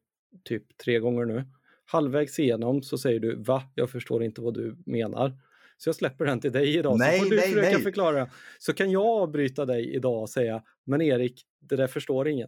typ 0.43 0.77
tre 0.77 0.99
gånger 0.99 1.25
nu. 1.25 1.45
Halvvägs 1.85 2.39
igenom 2.39 2.81
så 2.81 2.97
säger 2.97 3.19
du 3.19 3.43
va? 3.43 3.63
Jag 3.75 3.89
förstår 3.89 4.23
inte 4.23 4.41
vad 4.41 4.53
du 4.53 4.77
menar. 4.85 5.37
Så 5.77 5.89
jag 5.89 5.95
släpper 5.95 6.25
den 6.25 6.39
till 6.39 6.51
dig 6.51 6.77
idag. 6.77 6.97
Nej, 6.97 7.19
så 7.19 7.23
får 7.23 7.29
du 7.29 7.35
nej, 7.35 7.47
försöka 7.47 7.71
nej. 7.71 7.81
förklara. 7.81 8.29
Så 8.59 8.73
kan 8.73 8.91
jag 8.91 9.05
avbryta 9.05 9.65
dig 9.65 9.95
idag 9.95 10.21
och 10.21 10.29
säga 10.29 10.63
men 10.89 11.01
Erik, 11.01 11.45
det 11.59 11.75
där 11.75 11.87
förstår 11.87 12.27
ingen. 12.27 12.47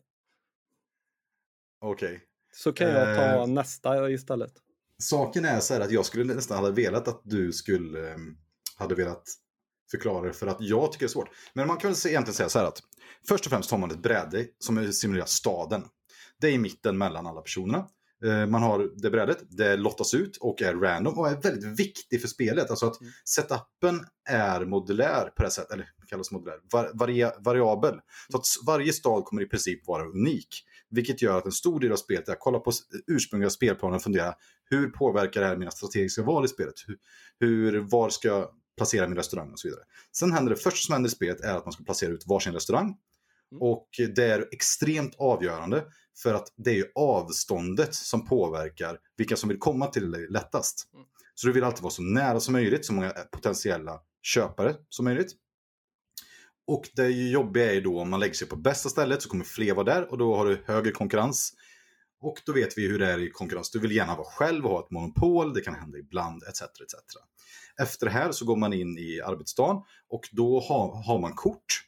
Okej. 1.82 2.22
Så 2.54 2.72
kan 2.74 2.88
jag 2.90 3.18
ta 3.18 3.24
Eh. 3.24 3.48
nästa 3.48 4.10
istället. 4.12 4.54
Saken 4.98 5.46
är 5.46 5.60
så 5.60 5.74
här 5.74 5.82
att 5.82 5.92
jag 5.92 6.06
skulle 6.06 6.34
nästan 6.34 6.58
ha 6.64 6.72
velat 6.72 7.08
att 7.08 7.22
du 7.24 7.52
skulle 7.52 8.12
eh, 8.12 8.18
hade 8.78 8.96
velat 8.96 9.24
förklara 9.92 10.28
det 10.28 10.34
för 10.34 10.48
att 10.48 10.58
jag 10.62 10.92
tycker 10.92 11.06
det 11.06 11.08
är 11.08 11.12
svårt. 11.12 11.30
Men 11.54 11.68
man 11.68 11.78
kan 11.78 11.92
väl 11.92 11.98
egentligen 12.08 12.36
säga 12.36 12.50
så 12.50 12.60
här 12.60 12.66
att 12.66 12.80
först 13.28 13.46
och 13.46 13.50
främst 13.52 13.72
har 13.72 13.78
man 13.78 13.92
ett 13.92 14.02
bräde 14.04 14.46
som 14.60 14.94
simulerar 14.94 15.26
staden. 15.26 15.84
Det 16.42 16.48
är 16.48 16.52
i 16.52 16.58
mitten 16.58 16.98
mellan 16.98 17.28
alla 17.28 17.42
personerna. 17.42 17.88
Eh, 18.26 18.46
Man 18.48 18.62
har 18.64 18.92
det 19.02 19.10
brädet, 19.10 19.38
det 19.50 19.76
lottas 19.78 20.14
ut 20.14 20.38
och 20.38 20.62
är 20.62 20.74
random 20.76 21.20
och 21.20 21.28
är 21.30 21.42
väldigt 21.42 21.80
viktig 21.80 22.22
för 22.22 22.28
spelet. 22.28 22.70
Alltså 22.70 22.86
att 22.86 23.02
Mm. 23.02 23.14
setupen 23.26 24.06
är 24.30 24.66
modulär 24.66 25.30
på 25.36 25.44
det 25.44 25.52
sättet, 25.52 25.72
eller 25.72 25.90
kallas 26.12 26.32
modulär, 26.32 26.60
var, 26.72 26.92
varia, 26.94 27.34
variabel. 27.40 28.00
Så 28.30 28.38
att 28.38 28.46
varje 28.66 28.94
stad 28.94 29.26
kommer 29.26 29.42
i 29.42 29.46
princip 29.46 29.88
vara 29.88 30.06
unik. 30.06 30.64
Vilket 30.90 31.22
gör 31.22 31.38
att 31.38 31.46
en 31.46 31.52
stor 31.52 31.80
del 31.80 31.92
av 31.92 31.96
spelet 31.96 32.28
är 32.28 32.34
att 32.34 32.40
kolla 32.40 32.60
på 32.60 32.72
ursprungliga 33.08 33.50
spelplanen 33.50 33.96
och 33.96 34.04
fundera 34.04 34.34
hur 34.70 34.90
påverkar 34.90 35.42
det 35.42 35.48
här 35.48 35.58
mina 35.58 35.72
strategiska 35.72 36.24
val 36.24 36.46
i 36.46 36.48
spelet? 36.48 36.74
Hur, 36.88 36.98
hur, 37.40 37.80
var 37.80 38.10
ska 38.10 38.28
jag 38.28 38.50
placera 38.78 39.08
min 39.08 39.18
restaurang 39.18 39.52
och 39.52 39.60
så 39.60 39.68
vidare. 39.68 39.84
Sen 40.12 40.32
händer 40.32 40.50
det 40.50 40.62
första 40.62 40.86
som 40.86 40.94
händer 40.94 41.10
i 41.10 41.12
spelet 41.12 41.42
är 41.42 41.58
att 41.58 41.66
man 41.66 41.74
ska 41.74 41.84
placera 41.84 42.12
ut 42.12 42.28
varsin 42.28 42.54
restaurang. 42.54 42.98
Mm. 43.52 43.62
Och 43.62 43.88
det 44.16 44.24
är 44.24 44.48
extremt 44.52 45.16
avgörande 45.18 45.84
för 46.24 46.34
att 46.34 46.54
det 46.58 46.80
är 46.80 46.86
avståndet 46.96 47.96
som 47.96 48.26
påverkar 48.26 48.98
vilka 49.18 49.36
som 49.36 49.50
vill 49.50 49.60
komma 49.60 49.88
till 49.88 50.12
dig 50.12 50.28
lättast. 50.30 50.90
Mm. 50.94 51.06
Så 51.36 51.48
du 51.48 51.54
vill 51.54 51.64
alltid 51.64 51.84
vara 51.84 51.92
så 51.92 52.02
nära 52.02 52.40
som 52.40 52.52
möjligt, 52.52 52.86
så 52.86 52.94
många 52.94 53.10
potentiella 53.10 54.00
köpare 54.22 54.76
som 54.90 55.06
möjligt. 55.06 55.32
Och 56.68 56.90
det 56.96 57.10
jobbiga 57.10 57.70
är 57.70 57.74
ju 57.74 57.82
då 57.82 58.00
om 58.00 58.10
man 58.10 58.20
lägger 58.20 58.34
sig 58.34 58.48
på 58.48 58.56
bästa 58.56 58.90
stället 58.90 59.22
så 59.22 59.30
kommer 59.30 59.46
fler 59.46 59.74
vara 59.74 59.86
där 59.86 60.12
och 60.12 60.18
då 60.18 60.36
har 60.36 60.46
du 60.46 60.64
högre 60.66 60.92
konkurrens. 60.92 61.54
Och 62.22 62.42
då 62.46 62.54
vet 62.54 62.78
vi 62.78 62.88
hur 62.88 63.00
det 63.00 63.12
är 63.12 63.20
i 63.20 63.30
konkurrens. 63.30 63.72
Du 63.72 63.80
vill 63.80 63.92
gärna 63.92 64.16
vara 64.16 64.28
själv 64.28 64.66
och 64.66 64.72
ha 64.72 64.80
ett 64.80 64.92
monopol, 64.92 65.54
det 65.54 65.62
kan 65.62 65.76
hända 65.76 65.98
ibland, 65.98 66.44
etc. 66.44 66.62
etc. 66.62 66.96
Efter 67.82 68.06
det 68.06 68.12
här 68.12 68.32
så 68.32 68.46
går 68.46 68.56
man 68.56 68.74
in 68.74 68.98
i 68.98 69.22
arbetsdagen 69.22 69.82
och 70.10 70.30
då 70.32 70.60
har, 70.60 71.04
har 71.04 71.20
man 71.20 71.34
kort. 71.34 71.88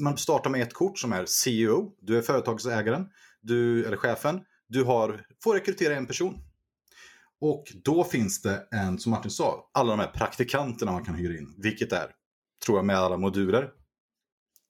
Man 0.00 0.18
startar 0.18 0.50
med 0.50 0.62
ett 0.62 0.72
kort 0.72 0.98
som 0.98 1.12
är 1.12 1.26
CEO, 1.26 1.92
du 2.00 2.18
är 2.18 2.22
företagsägaren, 2.22 3.06
du, 3.40 3.84
eller 3.86 3.96
chefen, 3.96 4.40
du 4.68 4.84
har, 4.84 5.26
får 5.44 5.54
rekrytera 5.54 5.96
en 5.96 6.06
person. 6.06 6.34
Och 7.40 7.64
då 7.84 8.04
finns 8.04 8.42
det 8.42 8.68
en, 8.70 8.98
som 8.98 9.10
Martin 9.10 9.30
sa, 9.30 9.70
alla 9.74 9.90
de 9.90 10.00
här 10.00 10.10
praktikanterna 10.10 10.92
man 10.92 11.04
kan 11.04 11.14
hyra 11.14 11.38
in, 11.38 11.54
vilket 11.62 11.92
är, 11.92 12.10
tror 12.64 12.78
jag 12.78 12.84
med 12.84 12.96
alla 12.96 13.16
moduler, 13.16 13.70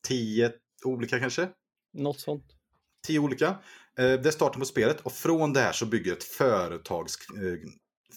tio 0.08 0.52
olika 0.84 1.18
kanske? 1.18 1.48
Något 1.92 2.20
sånt. 2.20 2.44
Tio 3.06 3.18
olika. 3.18 3.46
Eh, 3.98 4.04
det 4.04 4.26
är 4.26 4.30
starten 4.30 4.60
på 4.60 4.66
spelet 4.66 5.00
och 5.00 5.12
från 5.12 5.52
det 5.52 5.60
här 5.60 5.72
så 5.72 5.86
bygger 5.86 6.12
ett 6.12 6.24
företags, 6.24 7.16
eh, 7.30 7.68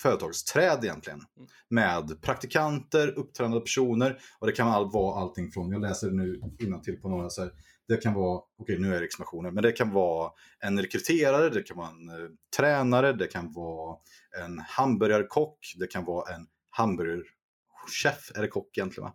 företagsträd 0.01 0.79
egentligen. 0.83 1.21
Mm. 1.37 1.49
Med 1.69 2.21
praktikanter, 2.21 3.07
upptränade 3.07 3.61
personer 3.61 4.19
och 4.39 4.47
det 4.47 4.53
kan 4.53 4.89
vara 4.91 5.21
allting 5.21 5.51
från, 5.51 5.71
jag 5.71 5.81
läser 5.81 6.11
nu 6.11 6.41
till 6.83 7.01
på 7.01 7.09
några 7.09 7.29
så 7.29 7.41
här, 7.41 7.51
det 7.87 7.97
kan 7.97 8.13
vara, 8.13 8.41
okej 8.57 8.79
nu 8.79 8.95
är 8.95 8.99
det 8.99 9.05
expansioner, 9.05 9.51
men 9.51 9.63
det 9.63 9.71
kan 9.71 9.91
vara 9.91 10.31
en 10.59 10.81
rekryterare, 10.81 11.49
det 11.49 11.63
kan 11.63 11.77
vara 11.77 11.89
en 11.89 12.09
eh, 12.09 12.29
tränare, 12.57 13.13
det 13.13 13.27
kan 13.27 13.53
vara 13.53 13.97
en 14.43 14.59
hamburgarkock, 14.59 15.73
det 15.79 15.87
kan 15.87 16.05
vara 16.05 16.35
en 16.35 16.47
hamburgerchef, 16.69 18.31
är 18.35 18.41
det 18.41 18.47
kock 18.47 18.77
egentligen 18.77 19.05
va? 19.05 19.13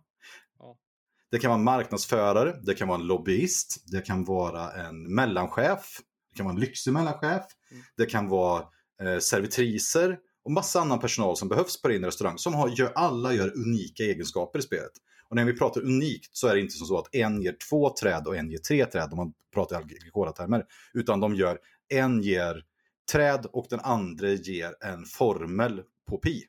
Det 1.31 1.39
kan 1.39 1.49
vara 1.49 1.59
en 1.59 1.63
marknadsförare, 1.63 2.55
det 2.63 2.73
kan 2.73 2.87
vara 2.87 2.99
en 2.99 3.07
lobbyist, 3.07 3.83
det 3.91 4.01
kan 4.01 4.25
vara 4.25 4.71
en 4.71 5.15
mellanchef, 5.15 5.99
det 6.31 6.37
kan 6.37 6.45
vara 6.45 6.55
en 6.55 6.61
lyxig 6.61 6.93
mellanchef, 6.93 7.43
mm. 7.71 7.83
det 7.97 8.05
kan 8.05 8.29
vara 8.29 8.63
eh, 9.01 9.19
servitriser, 9.19 10.17
och 10.43 10.51
massa 10.51 10.81
annan 10.81 10.99
personal 10.99 11.37
som 11.37 11.49
behövs 11.49 11.81
på 11.81 11.87
din 11.87 12.05
restaurang 12.05 12.37
som 12.37 12.53
har, 12.53 12.69
gör, 12.69 12.91
alla 12.95 13.33
gör 13.33 13.57
unika 13.57 14.03
egenskaper 14.03 14.59
i 14.59 14.61
spelet. 14.61 14.91
Och 15.29 15.35
när 15.35 15.45
vi 15.45 15.53
pratar 15.53 15.81
unikt 15.81 16.37
så 16.37 16.47
är 16.47 16.55
det 16.55 16.61
inte 16.61 16.73
så 16.73 16.97
att 16.97 17.15
en 17.15 17.41
ger 17.41 17.55
två 17.69 17.89
träd 17.89 18.27
och 18.27 18.35
en 18.35 18.51
ger 18.51 18.57
tre 18.57 18.85
träd 18.85 19.07
om 19.11 19.17
man 19.17 19.33
pratar 19.53 19.75
i 19.75 19.83
Agricola-termer. 19.83 20.65
Utan 20.93 21.19
de 21.19 21.35
gör, 21.35 21.59
en 21.89 22.21
ger 22.21 22.63
träd 23.11 23.45
och 23.45 23.67
den 23.69 23.79
andra 23.79 24.29
ger 24.29 24.75
en 24.81 25.05
formel 25.05 25.81
på 26.09 26.17
pi. 26.17 26.43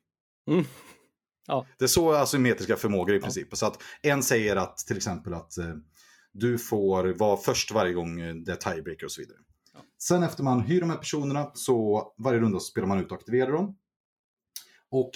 Mm. 0.51 0.65
Ja. 1.47 1.67
Det 1.79 1.85
är 1.85 1.89
så 1.89 2.13
asymmetriska 2.13 2.77
förmågor 2.77 3.15
i 3.15 3.21
princip. 3.21 3.49
Ja. 3.51 3.57
Så 3.57 3.67
att 3.67 3.83
en 4.03 4.23
säger 4.23 4.57
att 4.57 4.79
till 4.79 4.97
exempel 4.97 5.35
att 5.35 5.59
eh, 5.59 5.75
du 6.33 6.59
får 6.59 7.19
vara 7.19 7.37
först 7.37 7.71
varje 7.71 7.93
gång 7.93 8.45
det 8.45 8.53
är 8.53 8.57
tiebreaker 8.57 9.05
och 9.05 9.13
så 9.13 9.21
vidare. 9.21 9.39
Ja. 9.75 9.81
Sen 9.99 10.23
efter 10.23 10.43
man 10.43 10.61
hyr 10.61 10.81
de 10.81 10.91
här 10.91 10.97
personerna 10.97 11.51
så 11.55 12.07
varje 12.19 12.41
runda 12.41 12.59
så 12.59 12.65
spelar 12.65 12.89
man 12.89 13.01
ut 13.01 13.13
och 13.13 13.19
aktiverar 13.19 13.53
dem. 13.53 13.77
Och 14.91 15.11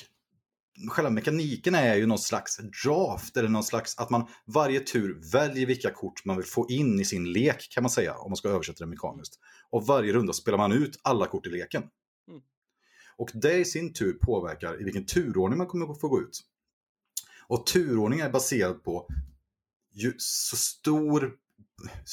själva 0.90 1.10
mekaniken 1.10 1.74
är 1.74 1.94
ju 1.94 2.06
någon 2.06 2.18
slags 2.18 2.60
draft 2.84 3.36
eller 3.36 3.48
någon 3.48 3.64
slags 3.64 3.98
att 3.98 4.10
man 4.10 4.26
varje 4.46 4.80
tur 4.80 5.32
väljer 5.32 5.66
vilka 5.66 5.90
kort 5.90 6.24
man 6.24 6.36
vill 6.36 6.46
få 6.46 6.66
in 6.68 7.00
i 7.00 7.04
sin 7.04 7.32
lek 7.32 7.68
kan 7.70 7.82
man 7.82 7.90
säga 7.90 8.14
om 8.14 8.30
man 8.30 8.36
ska 8.36 8.48
översätta 8.48 8.84
det 8.84 8.90
mekaniskt. 8.90 9.38
Och 9.70 9.86
varje 9.86 10.12
runda 10.12 10.32
spelar 10.32 10.58
man 10.58 10.72
ut 10.72 11.00
alla 11.02 11.26
kort 11.26 11.46
i 11.46 11.50
leken. 11.50 11.82
Mm. 12.28 12.42
Och 13.18 13.30
det 13.34 13.58
i 13.58 13.64
sin 13.64 13.92
tur 13.92 14.12
påverkar 14.12 14.80
i 14.80 14.84
vilken 14.84 15.06
turordning 15.06 15.58
man 15.58 15.66
kommer 15.66 15.92
att 15.92 16.00
få 16.00 16.08
gå 16.08 16.20
ut. 16.20 16.42
Och 17.48 17.66
turordning 17.66 18.20
är 18.20 18.30
baserad 18.30 18.84
på 18.84 19.08
ju 19.92 20.14
så 20.18 20.56
stor, 20.56 21.36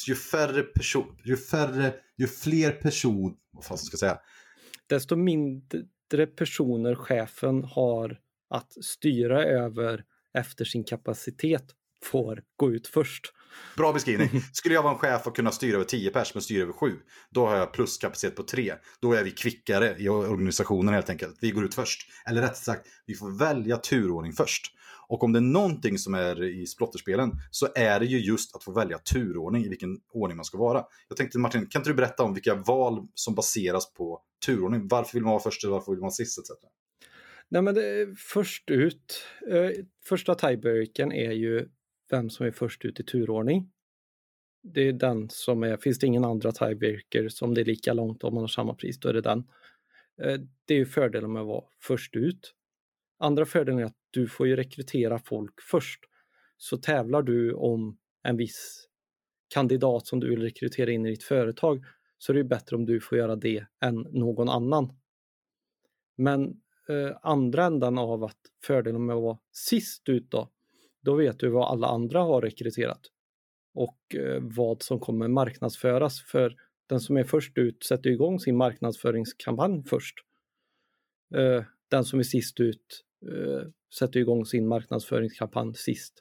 ju 0.07 0.15
färre 0.15 0.63
person, 0.63 1.17
ju 1.23 1.37
färre, 1.37 1.95
ju 2.17 2.27
fler 2.27 2.71
person, 2.71 3.37
vad 3.51 3.65
fan 3.65 3.77
ska 3.77 3.93
jag 3.93 3.99
säga? 3.99 4.19
Desto 4.87 5.15
mindre 5.15 6.27
personer 6.35 6.95
chefen 6.95 7.63
har 7.63 8.19
att 8.49 8.83
styra 8.83 9.43
över 9.43 10.03
efter 10.33 10.65
sin 10.65 10.83
kapacitet 10.83 11.63
får 12.03 12.43
gå 12.55 12.71
ut 12.71 12.87
först. 12.87 13.33
Bra 13.77 13.93
beskrivning. 13.93 14.29
Skulle 14.53 14.75
jag 14.75 14.83
vara 14.83 14.93
en 14.93 14.99
chef 14.99 15.27
och 15.27 15.35
kunna 15.35 15.51
styra 15.51 15.75
över 15.75 15.85
10 15.85 16.09
pers 16.09 16.33
men 16.33 16.43
styra 16.43 16.63
över 16.63 16.73
7, 16.73 16.91
då 17.29 17.47
har 17.47 17.55
jag 17.55 17.73
pluskapacitet 17.73 18.35
på 18.35 18.43
3. 18.43 18.73
Då 19.01 19.13
är 19.13 19.23
vi 19.23 19.31
kvickare 19.31 19.95
i 19.97 20.09
organisationen 20.09 20.93
helt 20.93 21.09
enkelt. 21.09 21.37
Vi 21.41 21.51
går 21.51 21.65
ut 21.65 21.75
först. 21.75 22.01
Eller 22.29 22.41
rätt 22.41 22.57
sagt, 22.57 22.87
vi 23.05 23.15
får 23.15 23.39
välja 23.39 23.77
turordning 23.77 24.33
först. 24.33 24.73
Och 25.07 25.23
om 25.23 25.33
det 25.33 25.39
är 25.39 25.41
någonting 25.41 25.97
som 25.97 26.13
är 26.13 26.43
i 26.43 26.65
splotterspelen 26.65 27.31
så 27.51 27.67
är 27.75 27.99
det 27.99 28.05
ju 28.05 28.19
just 28.19 28.55
att 28.55 28.63
få 28.63 28.71
välja 28.71 28.97
turordning 28.97 29.65
i 29.65 29.69
vilken 29.69 29.97
ordning 30.13 30.37
man 30.37 30.45
ska 30.45 30.57
vara. 30.57 30.83
Jag 31.07 31.17
tänkte 31.17 31.39
Martin, 31.39 31.67
kan 31.67 31.79
inte 31.79 31.89
du 31.89 31.93
berätta 31.93 32.23
om 32.23 32.33
vilka 32.33 32.55
val 32.55 33.07
som 33.13 33.35
baseras 33.35 33.93
på 33.93 34.21
turordning? 34.45 34.87
Varför 34.87 35.13
vill 35.13 35.23
man 35.23 35.31
vara 35.31 35.43
först 35.43 35.63
eller 35.63 35.73
varför 35.73 35.91
vill 35.91 35.99
man 35.99 36.05
vara 36.05 36.11
sist 36.11 36.39
etc. 36.39 36.51
Nej 37.49 37.61
men 37.61 37.75
det 37.75 38.19
först 38.19 38.69
ut, 38.69 39.25
eh, 39.51 39.69
första 40.05 40.35
tiebreakern 40.35 41.11
är 41.11 41.31
ju 41.31 41.69
vem 42.13 42.29
som 42.29 42.45
är 42.45 42.51
först 42.51 42.85
ut 42.85 42.99
i 42.99 43.03
turordning. 43.03 43.71
Det 44.63 44.81
är 44.81 44.93
den 44.93 45.29
som 45.29 45.63
är, 45.63 45.77
finns 45.77 45.99
det 45.99 46.07
ingen 46.07 46.25
andra 46.25 46.51
tiebreaker 46.51 47.29
som 47.29 47.53
det 47.53 47.61
är 47.61 47.65
lika 47.65 47.93
långt 47.93 48.23
om 48.23 48.33
man 48.33 48.43
har 48.43 48.47
samma 48.47 48.75
pris, 48.75 48.99
då 48.99 49.09
är 49.09 49.13
det 49.13 49.21
den. 49.21 49.39
Eh, 50.21 50.39
det 50.65 50.73
är 50.73 50.77
ju 50.77 50.85
fördelen 50.85 51.33
med 51.33 51.41
att 51.41 51.47
vara 51.47 51.63
först 51.81 52.15
ut. 52.15 52.53
Andra 53.19 53.45
fördelen 53.45 53.79
är 53.79 53.85
att 53.85 53.97
du 54.11 54.27
får 54.27 54.47
ju 54.47 54.55
rekrytera 54.55 55.19
folk 55.19 55.61
först. 55.61 55.99
Så 56.57 56.77
tävlar 56.77 57.21
du 57.21 57.53
om 57.53 57.97
en 58.23 58.37
viss 58.37 58.87
kandidat 59.53 60.07
som 60.07 60.19
du 60.19 60.29
vill 60.29 60.41
rekrytera 60.41 60.91
in 60.91 61.05
i 61.05 61.09
ditt 61.09 61.23
företag 61.23 61.85
så 62.17 62.31
är 62.31 62.37
det 62.37 62.43
bättre 62.43 62.75
om 62.75 62.85
du 62.85 62.99
får 62.99 63.17
göra 63.17 63.35
det 63.35 63.65
än 63.81 63.95
någon 63.95 64.49
annan. 64.49 64.93
Men 66.17 66.61
eh, 66.89 67.17
andra 67.21 67.65
änden 67.65 67.97
av 67.97 68.23
att 68.23 68.39
fördelen 68.63 69.05
med 69.05 69.15
att 69.15 69.21
vara 69.21 69.39
sist 69.51 70.09
ut 70.09 70.31
då, 70.31 70.52
då 71.03 71.15
vet 71.15 71.39
du 71.39 71.49
vad 71.49 71.71
alla 71.71 71.87
andra 71.87 72.21
har 72.21 72.41
rekryterat 72.41 73.01
och 73.73 74.15
eh, 74.15 74.39
vad 74.41 74.81
som 74.81 74.99
kommer 74.99 75.27
marknadsföras. 75.27 76.21
För 76.21 76.55
den 76.89 76.99
som 76.99 77.17
är 77.17 77.23
först 77.23 77.57
ut 77.57 77.83
sätter 77.83 78.09
igång 78.09 78.39
sin 78.39 78.57
marknadsföringskampanj 78.57 79.83
först. 79.87 80.15
Eh, 81.35 81.63
den 81.89 82.05
som 82.05 82.19
är 82.19 82.23
sist 82.23 82.59
ut 82.59 83.03
eh, 83.25 83.67
sätter 83.99 84.19
igång 84.19 84.45
sin 84.45 84.67
marknadsföringskampanj 84.67 85.73
sist. 85.75 86.13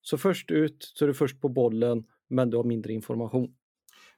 Så 0.00 0.18
först 0.18 0.50
ut 0.50 0.92
så 0.94 1.04
är 1.04 1.06
du 1.06 1.14
först 1.14 1.40
på 1.40 1.48
bollen 1.48 2.04
men 2.28 2.50
du 2.50 2.56
har 2.56 2.64
mindre 2.64 2.92
information. 2.92 3.54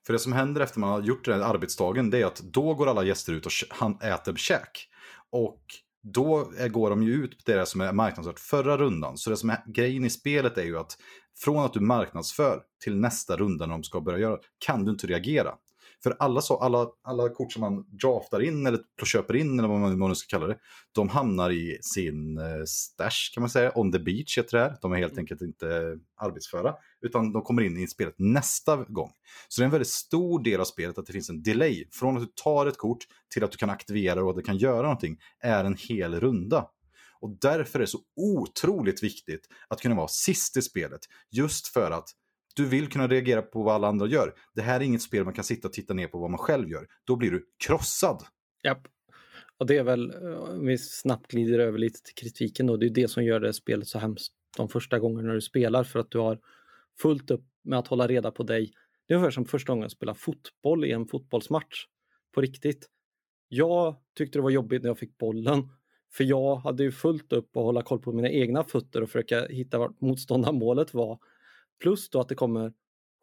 För 0.07 0.12
det 0.12 0.18
som 0.18 0.32
händer 0.32 0.61
efter 0.61 0.80
man 0.80 0.90
har 0.90 1.03
gjort 1.03 1.24
den 1.24 1.40
här 1.40 1.55
arbetsdagen 1.55 2.11
det 2.11 2.20
är 2.20 2.26
att 2.26 2.43
då 2.43 2.74
går 2.74 2.86
alla 2.86 3.05
gäster 3.05 3.32
ut 3.32 3.47
och 3.47 4.05
äter 4.05 4.34
käk. 4.34 4.88
Och 5.30 5.62
då 6.03 6.53
går 6.71 6.91
de 6.91 7.03
ju 7.03 7.13
ut 7.13 7.45
på 7.45 7.53
det 7.53 7.67
som 7.67 7.81
är 7.81 7.93
marknadsfört 7.93 8.41
förra 8.41 8.77
rundan. 8.77 9.17
Så 9.17 9.31
det 9.31 9.37
som 9.37 9.51
är 9.51 9.63
grejen 9.67 10.05
i 10.05 10.11
spelet 10.11 10.59
är 10.59 10.65
ju 10.65 10.79
att 10.79 10.97
från 11.39 11.65
att 11.65 11.73
du 11.73 11.81
marknadsför 11.81 12.63
till 12.85 12.97
nästa 12.97 13.37
runda 13.37 13.67
när 13.67 13.73
de 13.73 13.85
ska 13.85 14.01
börja 14.01 14.19
göra 14.19 14.39
kan 14.67 14.85
du 14.85 14.91
inte 14.91 15.07
reagera. 15.07 15.55
För 16.03 16.17
alla, 16.19 16.41
så, 16.41 16.57
alla, 16.57 16.87
alla 17.03 17.29
kort 17.29 17.53
som 17.53 17.61
man 17.61 17.87
draftar 17.91 18.43
in 18.43 18.67
eller 18.67 18.81
köper 19.05 19.37
in 19.37 19.59
eller 19.59 19.69
vad 19.69 19.81
man, 19.81 19.91
vad 19.91 20.09
man 20.09 20.17
ska 20.17 20.37
kalla 20.39 20.47
det, 20.47 20.59
de 20.93 21.09
hamnar 21.09 21.51
i 21.51 21.79
sin 21.83 22.39
eh, 22.39 22.65
stash 22.67 23.35
kan 23.35 23.41
man 23.41 23.51
säga, 23.51 23.73
on 23.75 23.93
the 23.93 23.99
beach 23.99 24.39
heter 24.39 24.59
det 24.59 24.65
här. 24.65 24.77
De 24.81 24.93
är 24.93 24.97
helt 24.97 25.13
mm. 25.13 25.23
enkelt 25.23 25.43
inte 25.43 25.99
arbetsföra, 26.17 26.75
utan 27.01 27.33
de 27.33 27.43
kommer 27.43 27.63
in 27.63 27.77
i 27.77 27.87
spelet 27.87 28.15
nästa 28.19 28.77
gång. 28.77 29.11
Så 29.49 29.61
det 29.61 29.63
är 29.63 29.67
en 29.67 29.71
väldigt 29.71 29.89
stor 29.89 30.43
del 30.43 30.61
av 30.61 30.65
spelet 30.65 30.99
att 30.99 31.07
det 31.07 31.13
finns 31.13 31.31
en 31.31 31.43
delay. 31.43 31.85
Från 31.93 32.17
att 32.17 32.23
du 32.23 32.33
tar 32.35 32.67
ett 32.67 32.79
kort 32.79 33.05
till 33.35 33.45
att 33.45 33.51
du 33.51 33.57
kan 33.57 33.71
aktivera 33.71 34.25
och 34.25 34.31
att 34.31 34.37
det 34.37 34.43
kan 34.43 34.57
göra 34.57 34.83
någonting 34.83 35.19
är 35.41 35.65
en 35.65 35.77
hel 35.89 36.21
runda. 36.21 36.67
Och 37.21 37.37
därför 37.41 37.79
är 37.79 37.81
det 37.81 37.87
så 37.87 38.01
otroligt 38.17 39.03
viktigt 39.03 39.49
att 39.69 39.81
kunna 39.81 39.95
vara 39.95 40.09
sist 40.09 40.57
i 40.57 40.63
spelet. 40.63 41.01
Just 41.31 41.69
för 41.69 41.91
att 41.91 42.09
du 42.57 42.67
vill 42.67 42.89
kunna 42.89 43.09
reagera 43.09 43.43
på 43.43 43.63
vad 43.63 43.75
alla 43.75 43.89
andra 43.89 44.07
gör. 44.07 44.35
Det 44.55 44.63
här 44.63 44.81
är 44.81 44.85
inget 44.85 45.03
spel 45.03 45.25
man 45.25 45.35
kan 45.35 45.45
sitta 45.45 45.69
och 45.69 45.75
titta 45.75 45.95
ner 45.95 46.07
på 46.07 46.19
vad 46.19 46.31
man 46.31 46.39
själv 46.39 46.69
gör. 46.69 46.87
Då 47.05 47.17
blir 47.17 47.31
du 47.31 47.47
krossad. 47.67 48.23
Japp. 48.65 48.89
Och 49.59 49.67
det 49.67 49.77
är 49.77 49.83
väl, 49.83 50.11
eh, 50.11 50.39
om 50.39 50.67
vi 50.67 50.79
snabbt 50.79 51.31
glider 51.31 51.59
över 51.59 51.79
lite 51.79 52.03
till 52.03 52.15
kritiken 52.15 52.67
då, 52.67 52.77
det 52.77 52.87
är 52.87 52.91
det 52.91 53.09
som 53.09 53.25
gör 53.25 53.41
det 53.41 53.53
spelet 53.53 53.89
så 53.89 53.99
hemskt 53.99 54.33
de 54.57 54.69
första 54.69 54.99
gångerna 54.99 55.33
du 55.33 55.41
spelar 55.41 55.85
för 55.85 55.99
att 55.99 56.11
du 56.11 56.19
har 56.19 56.39
fullt 57.03 57.31
upp 57.31 57.45
med 57.65 57.79
att 57.79 57.89
hålla 57.89 58.07
reda 58.07 58.31
på 58.31 58.43
dig. 58.43 58.73
Det 59.07 59.15
är 59.15 59.17
ungefär 59.17 59.31
som 59.31 59.45
första 59.45 59.73
gången 59.73 59.83
jag 59.83 59.91
spelade 59.91 60.19
fotboll 60.19 60.85
i 60.85 60.93
en 60.93 61.07
fotbollsmatch. 61.07 61.87
På 62.35 62.41
riktigt. 62.41 62.87
Jag 63.49 63.97
tyckte 64.17 64.39
det 64.39 64.43
var 64.43 64.51
jobbigt 64.51 64.83
när 64.83 64.91
jag 64.91 64.99
fick 64.99 65.19
bollen. 65.19 65.69
För 66.13 66.25
jag 66.25 66.57
hade 66.57 66.83
ju 66.83 66.93
fullt 66.93 67.33
upp 67.33 67.57
att 67.57 67.63
hålla 67.63 67.83
koll 67.83 67.99
på 67.99 68.13
mina 68.13 68.31
egna 68.31 68.65
fötter 68.65 69.03
och 69.03 69.09
försöka 69.09 69.47
hitta 69.47 69.79
vart 69.79 70.01
motståndarmålet 70.01 70.95
var. 70.95 71.19
Plus 71.83 72.11
då 72.11 72.20
att 72.20 72.28
det 72.28 72.35
kommer 72.35 72.72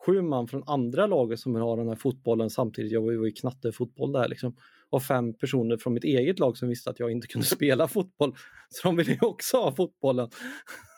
sju 0.05 0.21
man 0.21 0.47
från 0.47 0.63
andra 0.65 1.07
laget 1.07 1.39
som 1.39 1.53
vill 1.53 1.63
ha 1.63 1.75
den 1.75 1.87
här 1.87 1.95
fotbollen 1.95 2.49
samtidigt. 2.49 2.91
Jag 2.91 3.01
var 3.01 3.11
ju 3.11 3.31
knattefotboll 3.31 4.11
där 4.11 4.27
liksom. 4.27 4.55
Och 4.89 5.03
fem 5.03 5.33
personer 5.33 5.77
från 5.77 5.93
mitt 5.93 6.03
eget 6.03 6.39
lag 6.39 6.57
som 6.57 6.69
visste 6.69 6.89
att 6.89 6.99
jag 6.99 7.11
inte 7.11 7.27
kunde 7.27 7.47
spela 7.55 7.87
fotboll. 7.87 8.35
Så 8.69 8.87
de 8.87 8.95
ville 8.95 9.11
ju 9.11 9.19
också 9.21 9.57
ha 9.57 9.75
fotbollen. 9.75 10.29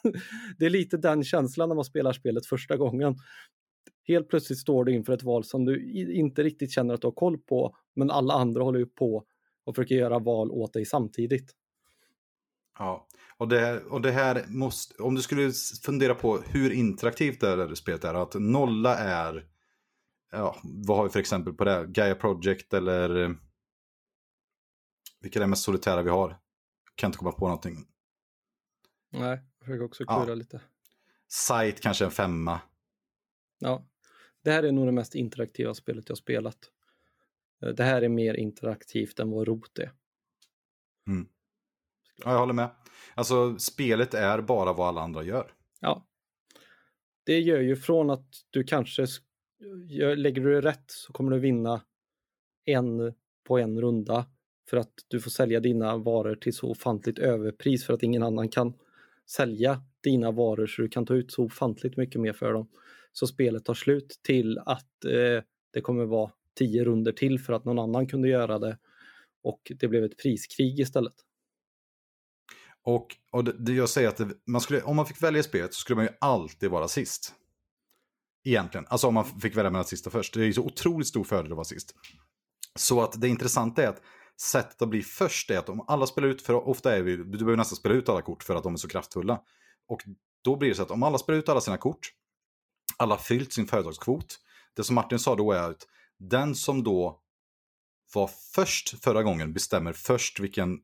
Det 0.57 0.65
är 0.65 0.69
lite 0.69 0.97
den 0.97 1.23
känslan 1.23 1.69
när 1.69 1.75
man 1.75 1.85
spelar 1.85 2.13
spelet 2.13 2.45
första 2.45 2.77
gången. 2.77 3.15
Helt 4.07 4.29
plötsligt 4.29 4.59
står 4.59 4.83
du 4.83 4.93
inför 4.93 5.13
ett 5.13 5.23
val 5.23 5.43
som 5.43 5.65
du 5.65 5.91
inte 6.13 6.43
riktigt 6.43 6.71
känner 6.71 6.93
att 6.93 7.01
du 7.01 7.07
har 7.07 7.11
koll 7.11 7.37
på, 7.37 7.75
men 7.95 8.11
alla 8.11 8.33
andra 8.33 8.63
håller 8.63 8.79
ju 8.79 8.85
på 8.85 9.23
och 9.65 9.75
försöker 9.75 9.95
göra 9.95 10.19
val 10.19 10.51
åt 10.51 10.73
dig 10.73 10.85
samtidigt. 10.85 11.51
Ja, 12.77 13.07
och 13.37 13.47
det, 13.47 13.83
och 13.83 14.01
det 14.01 14.11
här 14.11 14.45
måste, 14.47 15.03
om 15.03 15.15
du 15.15 15.21
skulle 15.21 15.51
fundera 15.83 16.15
på 16.15 16.37
hur 16.37 16.71
interaktivt 16.71 17.39
det 17.39 17.47
här 17.47 17.75
spelet 17.75 18.03
är, 18.03 18.13
att 18.13 18.33
nolla 18.33 18.97
är, 18.97 19.47
ja, 20.31 20.55
vad 20.63 20.97
har 20.97 21.03
vi 21.03 21.09
för 21.09 21.19
exempel 21.19 21.53
på 21.53 21.63
det? 21.63 21.85
Gaia 21.87 22.15
Project 22.15 22.73
eller 22.73 23.35
vilka 25.21 25.39
är 25.39 25.41
det 25.41 25.47
mest 25.47 25.63
solitära 25.63 26.01
vi 26.01 26.09
har? 26.09 26.39
Kan 26.95 27.07
inte 27.07 27.17
komma 27.17 27.31
på 27.31 27.45
någonting. 27.45 27.87
Nej, 29.09 29.39
jag 29.59 29.65
försöker 29.65 29.83
också 29.83 30.05
klura 30.05 30.27
ja. 30.27 30.35
lite. 30.35 30.61
Sight 31.27 31.81
kanske 31.81 32.05
en 32.05 32.11
femma. 32.11 32.61
Ja, 33.59 33.85
det 34.43 34.51
här 34.51 34.63
är 34.63 34.71
nog 34.71 34.87
det 34.87 34.91
mest 34.91 35.15
interaktiva 35.15 35.73
spelet 35.73 36.09
jag 36.09 36.17
spelat. 36.17 36.71
Eh, 37.61 37.69
det 37.69 37.83
här 37.83 38.01
är 38.01 38.09
mer 38.09 38.33
interaktivt 38.33 39.19
än 39.19 39.31
vad 39.31 39.47
rot 39.47 39.79
är. 39.79 39.91
Mm. 41.07 41.27
Ja, 42.23 42.31
jag 42.31 42.39
håller 42.39 42.53
med. 42.53 42.69
Alltså, 43.15 43.57
spelet 43.59 44.13
är 44.13 44.41
bara 44.41 44.73
vad 44.73 44.87
alla 44.87 45.01
andra 45.01 45.23
gör. 45.23 45.53
Ja. 45.79 46.07
Det 47.25 47.39
gör 47.39 47.59
ju 47.59 47.75
från 47.75 48.09
att 48.09 48.27
du 48.49 48.63
kanske, 48.63 49.05
lägger 50.15 50.41
du 50.41 50.53
det 50.53 50.61
rätt 50.61 50.85
så 50.87 51.13
kommer 51.13 51.31
du 51.31 51.39
vinna 51.39 51.81
en 52.65 53.13
på 53.43 53.57
en 53.57 53.81
runda 53.81 54.25
för 54.69 54.77
att 54.77 54.93
du 55.07 55.19
får 55.19 55.31
sälja 55.31 55.59
dina 55.59 55.97
varor 55.97 56.35
till 56.35 56.53
så 56.53 56.69
ofantligt 56.69 57.19
överpris 57.19 57.85
för 57.85 57.93
att 57.93 58.03
ingen 58.03 58.23
annan 58.23 58.49
kan 58.49 58.73
sälja 59.29 59.81
dina 60.03 60.31
varor 60.31 60.67
så 60.67 60.81
du 60.81 60.89
kan 60.89 61.05
ta 61.05 61.13
ut 61.13 61.31
så 61.31 61.43
ofantligt 61.43 61.97
mycket 61.97 62.21
mer 62.21 62.33
för 62.33 62.53
dem. 62.53 62.69
Så 63.11 63.27
spelet 63.27 63.65
tar 63.65 63.73
slut 63.73 64.19
till 64.23 64.59
att 64.59 65.05
eh, 65.05 65.43
det 65.73 65.81
kommer 65.81 66.05
vara 66.05 66.31
tio 66.55 66.83
runder 66.83 67.11
till 67.11 67.39
för 67.39 67.53
att 67.53 67.65
någon 67.65 67.79
annan 67.79 68.07
kunde 68.07 68.29
göra 68.29 68.59
det 68.59 68.77
och 69.43 69.71
det 69.79 69.87
blev 69.87 70.03
ett 70.03 70.17
priskrig 70.17 70.79
istället. 70.79 71.15
Och, 72.83 73.15
och 73.31 73.43
det, 73.43 73.65
det 73.65 73.73
jag 73.73 73.89
säger 73.89 74.09
att 74.09 74.17
det, 74.17 74.29
man 74.47 74.61
skulle, 74.61 74.81
om 74.81 74.95
man 74.95 75.05
fick 75.05 75.23
välja 75.23 75.43
spelet 75.43 75.73
så 75.73 75.79
skulle 75.79 75.95
man 75.95 76.05
ju 76.05 76.11
alltid 76.21 76.69
vara 76.69 76.87
sist. 76.87 77.33
Egentligen, 78.43 78.87
alltså 78.89 79.07
om 79.07 79.13
man 79.13 79.25
fick 79.25 79.57
välja 79.57 79.71
mellan 79.71 79.85
sista 79.85 80.09
först. 80.09 80.33
Det 80.33 80.41
är 80.41 80.45
ju 80.45 80.53
så 80.53 80.65
otroligt 80.65 81.07
stor 81.07 81.23
fördel 81.23 81.51
att 81.51 81.55
vara 81.55 81.65
sist. 81.65 81.95
Så 82.75 83.01
att 83.01 83.21
det 83.21 83.27
intressanta 83.27 83.83
är 83.83 83.87
att 83.87 84.01
sättet 84.41 84.81
att 84.81 84.89
bli 84.89 85.01
först 85.03 85.51
är 85.51 85.57
att 85.57 85.69
om 85.69 85.85
alla 85.87 86.07
spelar 86.07 86.27
ut, 86.27 86.41
för 86.41 86.53
ofta 86.53 86.95
är 86.95 87.01
vi, 87.01 87.17
du 87.17 87.23
behöver 87.25 87.57
nästan 87.57 87.75
spela 87.75 87.95
ut 87.95 88.09
alla 88.09 88.21
kort 88.21 88.43
för 88.43 88.55
att 88.55 88.63
de 88.63 88.73
är 88.73 88.77
så 88.77 88.87
kraftfulla. 88.87 89.41
Och 89.87 90.01
då 90.43 90.55
blir 90.55 90.69
det 90.69 90.75
så 90.75 90.83
att 90.83 90.91
om 90.91 91.03
alla 91.03 91.17
spelar 91.17 91.39
ut 91.39 91.49
alla 91.49 91.61
sina 91.61 91.77
kort, 91.77 92.11
alla 92.97 93.17
fyllt 93.17 93.53
sin 93.53 93.67
företagskvot, 93.67 94.39
det 94.75 94.83
som 94.83 94.95
Martin 94.95 95.19
sa 95.19 95.35
då 95.35 95.51
är 95.51 95.69
att 95.69 95.87
den 96.19 96.55
som 96.55 96.83
då 96.83 97.21
var 98.13 98.29
först 98.55 99.03
förra 99.03 99.23
gången 99.23 99.53
bestämmer 99.53 99.93
först 99.93 100.39
vilken 100.39 100.79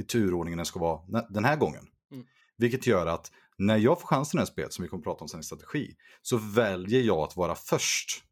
i 0.00 0.04
turordningen 0.04 0.56
den 0.56 0.66
ska 0.66 0.80
vara 0.80 1.24
den 1.28 1.44
här 1.44 1.56
gången. 1.56 1.86
Mm. 2.12 2.26
Vilket 2.56 2.86
gör 2.86 3.06
att 3.06 3.32
när 3.58 3.76
jag 3.76 4.00
får 4.00 4.06
chansen 4.08 4.38
i 4.38 4.40
det 4.40 4.42
här 4.42 4.52
spelet, 4.52 4.72
som 4.72 4.82
vi 4.82 4.88
kommer 4.88 5.00
att 5.00 5.04
prata 5.04 5.24
om 5.24 5.28
sen 5.28 5.40
i 5.40 5.42
strategi, 5.42 5.96
så 6.22 6.36
väljer 6.36 7.00
jag 7.00 7.18
att 7.18 7.36
vara 7.36 7.54
först. 7.54 8.24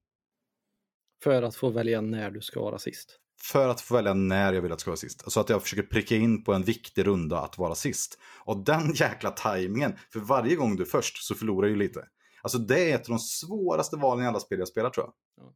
För 1.23 1.43
att 1.43 1.57
få 1.57 1.71
välja 1.71 2.01
när 2.01 2.31
du 2.31 2.41
ska 2.41 2.61
vara 2.61 2.79
sist 2.79 3.19
för 3.41 3.69
att 3.69 3.81
få 3.81 3.95
välja 3.95 4.15
när 4.15 4.53
jag 4.53 4.63
vill 4.63 4.73
att 4.73 4.79
det 4.79 4.81
ska 4.81 4.91
vara 4.91 4.97
sist. 4.97 5.23
Alltså 5.25 5.41
att 5.41 5.49
jag 5.49 5.63
försöker 5.63 5.83
pricka 5.83 6.17
in 6.17 6.45
på 6.45 6.53
en 6.53 6.63
viktig 6.63 7.07
runda 7.07 7.41
att 7.41 7.59
vara 7.59 7.75
sist. 7.75 8.19
Och 8.45 8.65
den 8.65 8.93
jäkla 8.95 9.31
tajmingen, 9.31 9.93
för 10.13 10.21
varje 10.21 10.57
gång 10.57 10.77
du 10.77 10.83
är 10.83 10.87
först 10.87 11.25
så 11.25 11.35
förlorar 11.35 11.69
du 11.69 11.77
lite. 11.77 12.05
Alltså 12.43 12.59
det 12.59 12.91
är 12.91 12.95
ett 12.95 13.01
av 13.01 13.09
de 13.09 13.19
svåraste 13.19 13.97
valen 13.97 14.25
i 14.25 14.29
alla 14.29 14.41
spel 14.41 14.59
jag 14.59 14.69
spelar 14.69 14.91
tror 14.91 15.07
jag. 15.07 15.15
Ja. 15.45 15.55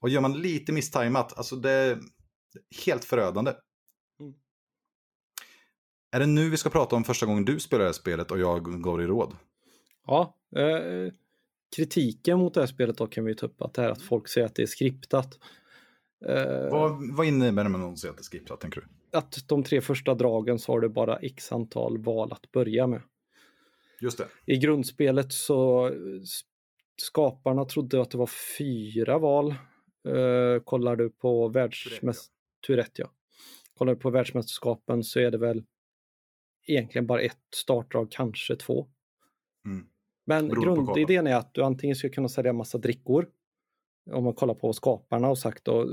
Och 0.00 0.08
gör 0.08 0.20
man 0.20 0.40
lite 0.40 0.72
misstajmat, 0.72 1.38
alltså 1.38 1.56
det 1.56 1.70
är 1.70 2.00
helt 2.84 3.04
förödande. 3.04 3.52
Mm. 6.12 6.22
Är 6.22 6.26
det 6.26 6.32
nu 6.32 6.50
vi 6.50 6.56
ska 6.56 6.70
prata 6.70 6.96
om 6.96 7.04
första 7.04 7.26
gången 7.26 7.44
du 7.44 7.60
spelar 7.60 7.84
det 7.84 7.88
här 7.88 7.92
spelet 7.92 8.30
och 8.30 8.38
jag 8.38 8.82
gav 8.82 8.98
dig 8.98 9.06
råd? 9.06 9.36
Ja, 10.06 10.36
eh, 10.56 11.12
kritiken 11.76 12.38
mot 12.38 12.54
det 12.54 12.60
här 12.60 12.66
spelet 12.66 12.98
då 12.98 13.06
kan 13.06 13.24
vi 13.24 13.34
ta 13.34 13.46
upp 13.46 13.62
att 13.62 13.74
det 13.74 13.82
här 13.82 13.90
att 13.90 14.02
folk 14.02 14.28
säger 14.28 14.46
att 14.46 14.54
det 14.54 14.62
är 14.62 14.66
skriptat. 14.66 15.38
Uh, 16.28 16.70
vad, 16.70 17.16
vad 17.16 17.26
innebär 17.26 17.64
det 17.64 17.70
med 17.70 17.80
någon 17.80 17.96
säger 17.96 18.10
att 18.10 18.16
det 18.16 18.20
är 18.20 18.24
skriptat, 18.24 18.60
tänker 18.60 18.80
du? 18.80 19.18
Att 19.18 19.48
de 19.48 19.62
tre 19.62 19.80
första 19.80 20.14
dragen 20.14 20.58
så 20.58 20.72
har 20.72 20.80
du 20.80 20.88
bara 20.88 21.16
x 21.16 21.52
antal 21.52 21.98
val 21.98 22.32
att 22.32 22.52
börja 22.52 22.86
med. 22.86 23.02
Just 24.00 24.18
det. 24.18 24.28
I 24.46 24.56
grundspelet 24.56 25.32
så 25.32 25.90
skaparna 26.96 27.64
trodde 27.64 28.00
att 28.00 28.10
det 28.10 28.18
var 28.18 28.30
fyra 28.58 29.18
val. 29.18 29.54
Uh, 30.08 30.60
kollar 30.64 30.96
du 30.96 31.10
på 31.10 31.48
världsmästerskapen, 31.48 32.92
ja. 32.94 33.10
Kollar 33.74 33.94
du 33.94 34.00
på 34.00 34.10
världsmästerskapen 34.10 35.04
så 35.04 35.20
är 35.20 35.30
det 35.30 35.38
väl 35.38 35.64
egentligen 36.66 37.06
bara 37.06 37.20
ett 37.20 37.38
startdrag, 37.54 38.10
kanske 38.10 38.56
två. 38.56 38.86
Mm. 39.66 39.86
Men 40.26 40.48
grundidén 40.48 41.26
är 41.26 41.36
att 41.36 41.54
du 41.54 41.62
antingen 41.62 41.96
ska 41.96 42.08
kunna 42.08 42.28
sälja 42.28 42.52
massa 42.52 42.78
drickor 42.78 43.26
om 44.10 44.24
man 44.24 44.34
kollar 44.34 44.54
på 44.54 44.72
skaparna 44.72 45.26
har 45.26 45.34
sagt, 45.34 45.64
då 45.64 45.88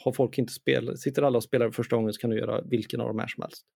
har 0.00 0.12
folk 0.12 0.38
inte 0.38 0.52
spelat, 0.52 0.98
sitter 0.98 1.22
alla 1.22 1.36
och 1.36 1.44
spelar 1.44 1.70
första 1.70 1.96
gången 1.96 2.12
så 2.12 2.20
kan 2.20 2.30
du 2.30 2.38
göra 2.38 2.60
vilken 2.60 3.00
av 3.00 3.08
dem 3.08 3.18
här 3.18 3.26
som 3.26 3.42
helst. 3.42 3.66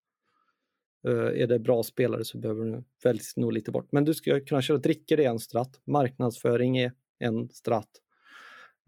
Uh, 1.08 1.42
är 1.42 1.46
det 1.46 1.58
bra 1.58 1.82
spelare 1.82 2.24
så 2.24 2.38
behöver 2.38 2.64
du 2.64 2.84
väljs 3.04 3.36
nog 3.36 3.52
lite 3.52 3.70
bort. 3.70 3.88
Men 3.92 4.04
du 4.04 4.14
ska 4.14 4.40
kunna 4.40 4.62
köra 4.62 4.78
drickor 4.78 5.20
i 5.20 5.24
en 5.24 5.38
stratt, 5.38 5.80
marknadsföring 5.84 6.78
är 6.78 6.92
en 7.18 7.48
stratt, 7.48 7.90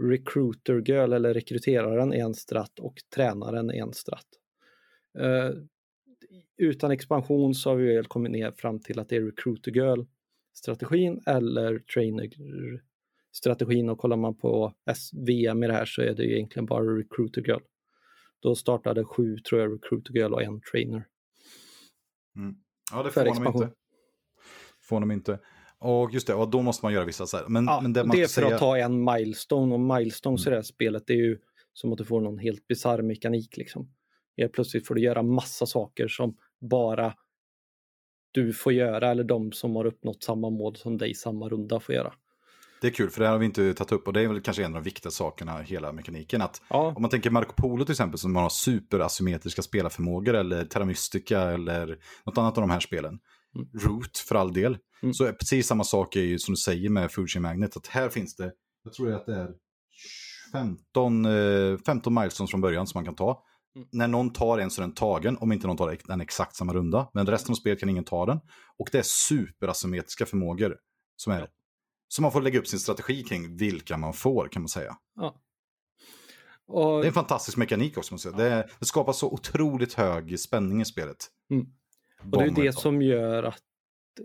recruiter 0.03 0.83
girl 0.89 1.13
eller 1.13 1.35
rekryteraren 1.35 2.13
är 2.13 2.25
en 2.25 2.35
stratt 2.35 2.79
och 2.79 2.95
tränaren 3.15 3.71
är 3.71 3.83
en 3.83 3.93
stratt. 3.93 4.27
Uh, 5.19 5.51
utan 6.57 6.91
expansion 6.91 7.55
så 7.55 7.71
har 7.71 7.77
vi 7.77 7.95
väl 7.95 8.07
kommit 8.07 8.33
ner 8.33 8.53
fram 8.53 8.81
till 8.81 8.99
att 8.99 9.09
det 9.09 9.17
är 9.17 9.23
recruiter 9.23 9.73
girl 9.73 10.05
strategin 10.55 11.23
eller 11.27 11.79
trainer 11.79 12.29
strategin 13.37 13.89
och 13.89 13.99
kollar 13.99 14.17
man 14.17 14.35
på 14.35 14.73
VM 15.27 15.63
i 15.63 15.67
det 15.67 15.73
här 15.73 15.85
så 15.85 16.03
är 16.03 16.15
det 16.15 16.25
egentligen 16.25 16.67
bara 16.67 16.85
Recruiter 16.85 17.43
Girl. 17.43 17.61
Då 18.41 18.55
startade 18.55 19.05
sju, 19.05 19.39
tror 19.39 19.61
jag, 19.61 19.73
Recruiter 19.73 20.15
Girl 20.15 20.33
och 20.33 20.43
en 20.43 20.61
trainer. 20.61 21.07
Mm. 22.37 22.55
Ja, 22.93 23.03
det 23.03 23.11
får 23.11 23.25
de 23.25 23.47
inte. 23.47 23.71
Får 24.81 25.01
de 25.01 25.11
inte. 25.11 25.39
Och 25.79 26.11
just 26.13 26.27
det, 26.27 26.35
och 26.35 26.51
då 26.51 26.63
måste 26.63 26.85
man 26.85 26.93
göra 26.93 27.05
vissa 27.05 27.27
så 27.27 27.37
här. 27.37 27.49
Men, 27.49 27.65
ja, 27.65 27.81
men 27.83 27.93
det, 27.93 28.03
det 28.13 28.23
är 28.23 28.27
för 28.27 28.29
säga... 28.29 28.55
att 28.55 28.61
ta 28.61 28.79
en 28.79 29.05
milestone 29.05 29.75
och 29.75 29.81
milestones 29.81 30.47
mm. 30.47 30.51
i 30.51 30.55
det 30.55 30.57
här 30.57 30.63
spelet 30.63 31.07
det 31.07 31.13
är 31.13 31.19
ju 31.19 31.39
som 31.73 31.93
att 31.93 31.99
du 31.99 32.05
får 32.05 32.21
någon 32.21 32.39
helt 32.39 32.67
bisarr 32.67 33.03
mekanik 33.03 33.57
liksom. 33.57 33.91
Helt 34.37 34.53
plötsligt 34.53 34.87
får 34.87 34.95
du 34.95 35.03
göra 35.03 35.23
massa 35.23 35.67
saker 35.67 36.09
som 36.09 36.37
bara 36.71 37.15
du 38.33 38.53
får 38.53 38.73
göra 38.73 39.11
eller 39.11 39.25
de 39.25 39.53
som 39.53 39.77
har 39.77 39.85
uppnått 39.85 40.23
samma 40.23 40.51
mål 40.51 40.77
som 40.77 40.99
dig 40.99 41.15
samma 41.15 41.49
runda 41.49 41.81
får 41.81 41.95
göra. 41.95 42.13
Det 42.81 42.89
är 42.89 42.93
kul, 42.93 43.11
för 43.11 43.21
det 43.21 43.27
här 43.27 43.33
har 43.33 43.39
vi 43.39 43.47
inte 43.47 43.75
tagit 43.75 43.93
upp 43.93 44.07
och 44.07 44.13
det 44.13 44.21
är 44.21 44.29
väl 44.29 44.41
kanske 44.41 44.65
en 44.65 44.75
av 44.75 44.83
de 44.83 44.85
viktiga 44.85 45.11
sakerna 45.11 45.63
i 45.63 45.65
hela 45.65 45.93
mekaniken. 45.93 46.43
Att 46.43 46.63
ja. 46.69 46.93
Om 46.97 47.03
man 47.03 47.11
tänker 47.11 47.31
Marco 47.31 47.53
Polo 47.57 47.85
till 47.85 47.93
exempel 47.93 48.19
som 48.19 48.37
har 48.37 48.49
superasymmetriska 48.49 49.63
spelarförmågor 49.63 50.35
eller 50.35 50.65
Terra 50.65 50.85
Mystica 50.85 51.41
eller 51.41 51.99
något 52.25 52.39
annat 52.39 52.59
av 52.59 52.63
de 52.63 52.71
här 52.71 52.81
spelen. 52.81 53.19
Mm. 53.57 53.69
Root 53.73 54.19
för 54.19 54.35
all 54.35 54.53
del. 54.53 54.79
Mm. 55.03 55.15
Så 55.15 55.25
är 55.25 55.33
precis 55.33 55.67
samma 55.67 55.85
sak 55.85 56.17
är 56.17 56.21
ju 56.21 56.39
som 56.39 56.53
du 56.53 56.57
säger 56.57 56.91
med 56.91 57.13
Fuji 57.13 57.41
Magnet, 57.41 57.77
att 57.77 57.87
här 57.87 58.09
finns 58.09 58.37
det, 58.37 58.53
jag 58.85 58.93
tror 58.93 59.13
att 59.13 59.27
det 59.27 59.35
är 59.35 59.51
15, 60.53 61.25
15 61.87 62.17
eh, 62.17 62.23
milestones 62.23 62.51
från 62.51 62.61
början 62.61 62.87
som 62.87 62.99
man 62.99 63.05
kan 63.05 63.15
ta. 63.15 63.43
Mm. 63.77 63.89
När 63.93 64.09
någon 64.09 64.33
tar 64.33 64.59
en 64.59 64.71
så 64.71 64.83
är 64.83 64.87
den 64.87 64.95
tagen, 64.95 65.37
om 65.41 65.53
inte 65.53 65.67
någon 65.67 65.77
tar 65.77 65.99
den 66.05 66.21
exakt 66.21 66.57
samma 66.57 66.75
runda. 66.75 67.11
Men 67.15 67.27
resten 67.27 67.53
av 67.53 67.57
spelet 67.57 67.81
kan 67.81 67.89
ingen 67.89 68.05
ta 68.05 68.27
den. 68.27 68.41
Och 68.79 68.89
det 68.93 68.99
är 68.99 69.03
superasymmetriska 69.03 70.27
förmågor 70.27 70.77
som 71.17 71.33
är 71.33 71.49
så 72.09 72.23
man 72.23 72.33
får 72.33 72.43
lägga 72.43 72.59
upp 72.59 72.67
sin 72.67 72.79
strategi 72.79 73.23
kring 73.23 73.57
vilka 73.57 73.97
man 73.97 74.13
får 74.13 74.49
kan 74.49 74.63
man 74.63 74.69
säga. 74.69 74.97
Ja. 75.17 75.41
Och... 76.67 77.01
Det 77.01 77.07
är 77.07 77.09
en 77.09 77.13
fantastisk 77.13 77.57
mekanik 77.57 77.99
också. 77.99 78.13
Jag 78.13 78.21
säga. 78.21 78.37
Det, 78.37 78.69
det 78.79 78.87
skapar 78.87 79.13
så 79.13 79.33
otroligt 79.33 79.95
hög 79.95 80.41
spänning 80.41 80.81
i 80.81 80.85
spelet. 80.85 81.17
Mm. 81.51 81.67
Och 82.33 82.39
det 82.39 82.45
är 82.45 82.65
det 82.65 82.73
som 82.73 83.03
gör 83.03 83.43
att 83.43 83.63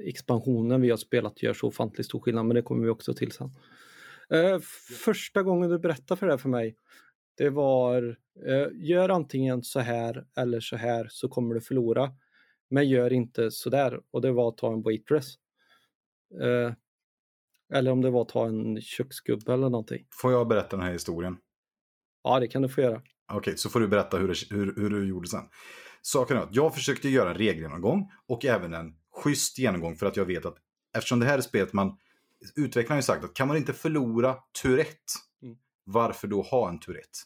expansionen 0.06 0.82
vi 0.82 0.90
har 0.90 0.98
spelat 0.98 1.44
gör 1.44 1.54
så 1.54 1.68
ofantligt 1.68 2.06
stor 2.06 2.20
skillnad, 2.20 2.46
men 2.46 2.56
det 2.56 2.62
kommer 2.62 2.84
vi 2.84 2.90
också 2.90 3.14
till 3.14 3.32
sen. 3.32 3.52
Eh, 4.34 4.60
första 5.06 5.44
gången 5.44 5.70
du 5.70 5.80
berättade 5.80 6.20
för 6.20 6.28
det 6.28 6.34
här 6.34 6.38
för 6.38 6.50
mig, 6.50 6.76
det 7.40 7.50
var 7.50 8.18
eh, 8.48 8.68
gör 8.74 9.10
antingen 9.10 9.64
så 9.64 9.80
här 9.80 10.26
eller 10.38 10.60
så 10.60 10.76
här 10.76 11.08
så 11.10 11.28
kommer 11.30 11.56
du 11.56 11.62
förlora. 11.62 12.12
Men 12.70 12.90
gör 12.90 13.14
inte 13.14 13.52
så 13.52 13.70
där 13.70 14.00
och 14.12 14.22
det 14.22 14.32
var 14.32 14.50
att 14.50 14.58
ta 14.58 14.74
en 14.74 14.82
waitress. 14.82 15.36
Eh, 16.42 16.74
eller 17.74 17.92
om 17.92 18.02
det 18.02 18.10
var 18.10 18.22
att 18.22 18.30
ta 18.30 18.48
en 18.48 18.82
köksgubbe 18.82 19.54
eller 19.54 19.70
någonting. 19.70 20.06
Får 20.22 20.32
jag 20.32 20.48
berätta 20.48 20.78
den 20.78 20.86
här 20.86 20.94
historien? 20.94 21.38
Ja, 22.24 22.40
det 22.40 22.48
kan 22.48 22.62
du 22.62 22.70
få 22.70 22.82
göra. 22.82 23.02
Okej, 23.34 23.58
så 23.58 23.70
får 23.70 23.80
du 23.80 23.88
berätta 23.88 24.18
hur, 24.18 24.28
det, 24.28 24.56
hur, 24.56 24.76
hur 24.76 24.90
du 24.90 25.08
gjorde 25.08 25.28
sen. 25.28 25.44
Saken 26.02 26.38
är 26.38 26.42
att 26.42 26.56
jag 26.56 26.74
försökte 26.74 27.10
göra 27.10 27.30
en 27.30 27.38
regelgenomgång 27.38 28.12
och 28.28 28.46
även 28.46 28.74
en 28.74 28.96
schysst 29.24 29.60
genomgång 29.60 29.96
för 29.96 30.06
att 30.06 30.18
jag 30.18 30.26
vet 30.26 30.46
att 30.46 30.58
eftersom 30.98 31.20
det 31.20 31.26
här 31.26 31.38
är 31.38 31.42
spelet 31.42 31.74
man 31.74 31.98
utvecklaren 32.56 32.96
har 32.96 32.98
ju 32.98 33.04
sagt 33.04 33.24
att 33.24 33.34
kan 33.34 33.48
man 33.48 33.58
inte 33.58 33.74
förlora 33.74 34.36
Tourette, 34.62 34.90
mm. 34.90 35.29
Varför 35.92 36.28
då 36.28 36.42
ha 36.42 36.70
en 36.70 36.80
Tourette? 36.80 37.20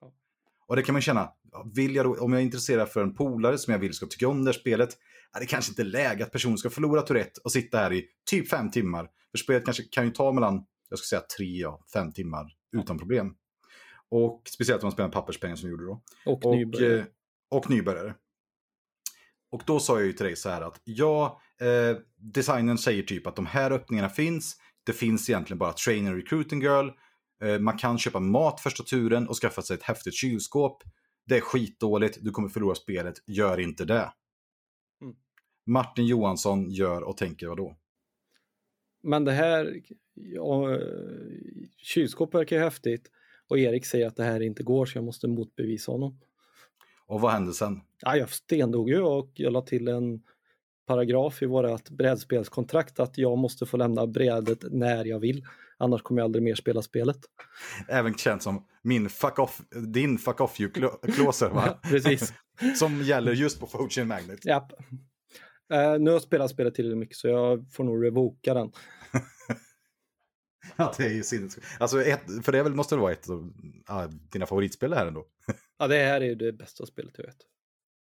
Ja. 0.00 0.12
Och 0.66 0.76
det 0.76 0.82
kan 0.82 0.92
man 0.92 1.02
känna, 1.02 1.32
vill 1.74 1.94
jag 1.94 2.06
då, 2.06 2.16
om 2.20 2.32
jag 2.32 2.40
är 2.40 2.44
intresserad 2.44 2.88
för 2.88 3.02
en 3.02 3.14
polare 3.14 3.58
som 3.58 3.72
jag 3.72 3.78
vill 3.78 3.94
ska 3.94 4.06
tycka 4.06 4.28
om 4.28 4.44
det 4.44 4.48
här 4.48 4.58
spelet, 4.58 4.98
är 5.32 5.40
det 5.40 5.46
kanske 5.46 5.70
inte 5.70 5.84
läge 5.84 6.24
att 6.24 6.32
personen 6.32 6.58
ska 6.58 6.70
förlora 6.70 7.02
Tourette 7.02 7.40
och 7.44 7.52
sitta 7.52 7.78
här 7.78 7.92
i 7.92 8.06
typ 8.30 8.48
fem 8.48 8.70
timmar. 8.70 9.08
För 9.30 9.38
spelet 9.38 9.64
kanske 9.64 9.82
kan 9.82 10.04
ju 10.04 10.10
ta 10.10 10.32
mellan, 10.32 10.64
jag 10.88 10.98
ska 10.98 11.16
säga 11.16 11.26
tre, 11.38 11.66
och 11.66 11.84
fem 11.92 12.12
timmar 12.12 12.46
utan 12.76 12.98
problem. 12.98 13.34
Och 14.08 14.42
speciellt 14.54 14.82
om 14.82 14.86
man 14.86 14.92
spelar 14.92 15.08
en 15.08 15.12
papperspenna 15.12 15.56
som 15.56 15.68
vi 15.68 15.70
gjorde 15.70 15.86
då. 15.86 16.02
Och, 16.26 16.46
och 16.46 16.56
nybörjare. 16.56 16.98
Eh, 16.98 17.04
och 17.50 17.70
nybörjare. 17.70 18.14
Och 19.50 19.62
då 19.66 19.80
sa 19.80 19.98
jag 19.98 20.06
ju 20.06 20.12
till 20.12 20.26
dig 20.26 20.36
så 20.36 20.48
här 20.48 20.62
att 20.62 20.80
ja, 20.84 21.40
eh, 21.60 21.96
designen 22.16 22.78
säger 22.78 23.02
typ 23.02 23.26
att 23.26 23.36
de 23.36 23.46
här 23.46 23.70
öppningarna 23.70 24.08
finns. 24.08 24.56
Det 24.84 24.92
finns 24.92 25.30
egentligen 25.30 25.58
bara 25.58 25.72
trainer 25.72 26.14
recruiting 26.14 26.62
girl. 26.62 26.88
Eh, 27.42 27.58
man 27.58 27.78
kan 27.78 27.98
köpa 27.98 28.20
mat 28.20 28.60
första 28.60 28.82
turen 28.82 29.28
och 29.28 29.36
skaffa 29.36 29.62
sig 29.62 29.76
ett 29.76 29.82
häftigt 29.82 30.14
kylskåp. 30.14 30.82
Det 31.26 31.36
är 31.36 31.40
skitdåligt, 31.40 32.18
du 32.20 32.30
kommer 32.30 32.48
förlora 32.48 32.74
spelet, 32.74 33.14
gör 33.26 33.60
inte 33.60 33.84
det. 33.84 34.12
Mm. 35.02 35.16
Martin 35.66 36.06
Johansson 36.06 36.70
gör 36.70 37.02
och 37.02 37.16
tänker 37.16 37.48
vad 37.48 37.56
då? 37.56 37.76
Men 39.02 39.24
det 39.24 39.32
här, 39.32 39.80
ja, 40.14 40.78
kylskåp 41.76 42.34
verkar 42.34 42.56
ju 42.56 42.62
häftigt 42.62 43.10
och 43.48 43.58
Erik 43.58 43.86
säger 43.86 44.06
att 44.06 44.16
det 44.16 44.24
här 44.24 44.40
inte 44.40 44.62
går 44.62 44.86
så 44.86 44.98
jag 44.98 45.04
måste 45.04 45.28
motbevisa 45.28 45.92
honom. 45.92 46.20
Och 47.06 47.20
vad 47.20 47.32
hände 47.32 47.52
sen? 47.52 47.80
Ja, 48.00 48.16
jag 48.16 48.30
stendog 48.30 48.90
ju 48.90 49.00
och 49.00 49.30
jag 49.34 49.52
la 49.52 49.62
till 49.62 49.88
en 49.88 50.22
paragraf 50.86 51.42
i 51.42 51.46
vårt 51.46 51.90
brädspelskontrakt 51.90 53.00
att 53.00 53.18
jag 53.18 53.38
måste 53.38 53.66
få 53.66 53.76
lämna 53.76 54.06
brädet 54.06 54.64
när 54.70 55.04
jag 55.04 55.18
vill. 55.18 55.44
Annars 55.82 56.02
kommer 56.02 56.20
jag 56.20 56.24
aldrig 56.24 56.42
mer 56.42 56.54
spela 56.54 56.82
spelet. 56.82 57.16
Även 57.88 58.14
känt 58.14 58.42
som 58.42 58.66
min 58.82 59.08
fuck 59.08 59.38
off, 59.38 59.60
din 59.92 60.18
fuck 60.18 60.40
off 60.40 60.60
you 60.60 60.70
closer 61.14 61.48
va? 61.48 61.62
ja, 61.66 61.88
precis. 61.90 62.32
som 62.78 63.02
gäller 63.02 63.32
just 63.32 63.60
på 63.60 63.66
Fortune 63.66 64.06
Magnet. 64.06 64.40
Ja. 64.42 64.68
Uh, 65.72 65.98
nu 65.98 66.10
har 66.10 66.12
jag 66.12 66.22
spelat 66.22 66.50
spelet 66.50 66.74
tillräckligt 66.74 66.98
mycket 66.98 67.16
så 67.16 67.28
jag 67.28 67.72
får 67.72 67.84
nog 67.84 68.04
revoka 68.04 68.54
den. 68.54 68.72
ja, 70.76 70.94
det 70.96 71.04
är 71.04 71.10
ju 71.14 71.22
sinnessjukt. 71.22 71.66
Alltså, 71.80 72.02
ett, 72.02 72.44
för 72.44 72.52
det 72.52 72.62
väl, 72.62 72.74
måste 72.74 72.94
det 72.94 73.00
vara 73.00 73.12
ett 73.12 73.28
av 73.30 73.52
uh, 73.90 74.08
dina 74.32 74.46
favoritspel 74.46 74.92
här 74.92 75.06
ändå. 75.06 75.26
ja, 75.78 75.86
det 75.86 76.04
här 76.04 76.20
är 76.20 76.24
ju 76.24 76.34
det 76.34 76.52
bästa 76.52 76.86
spelet 76.86 77.14
jag 77.16 77.24
vet. 77.24 77.46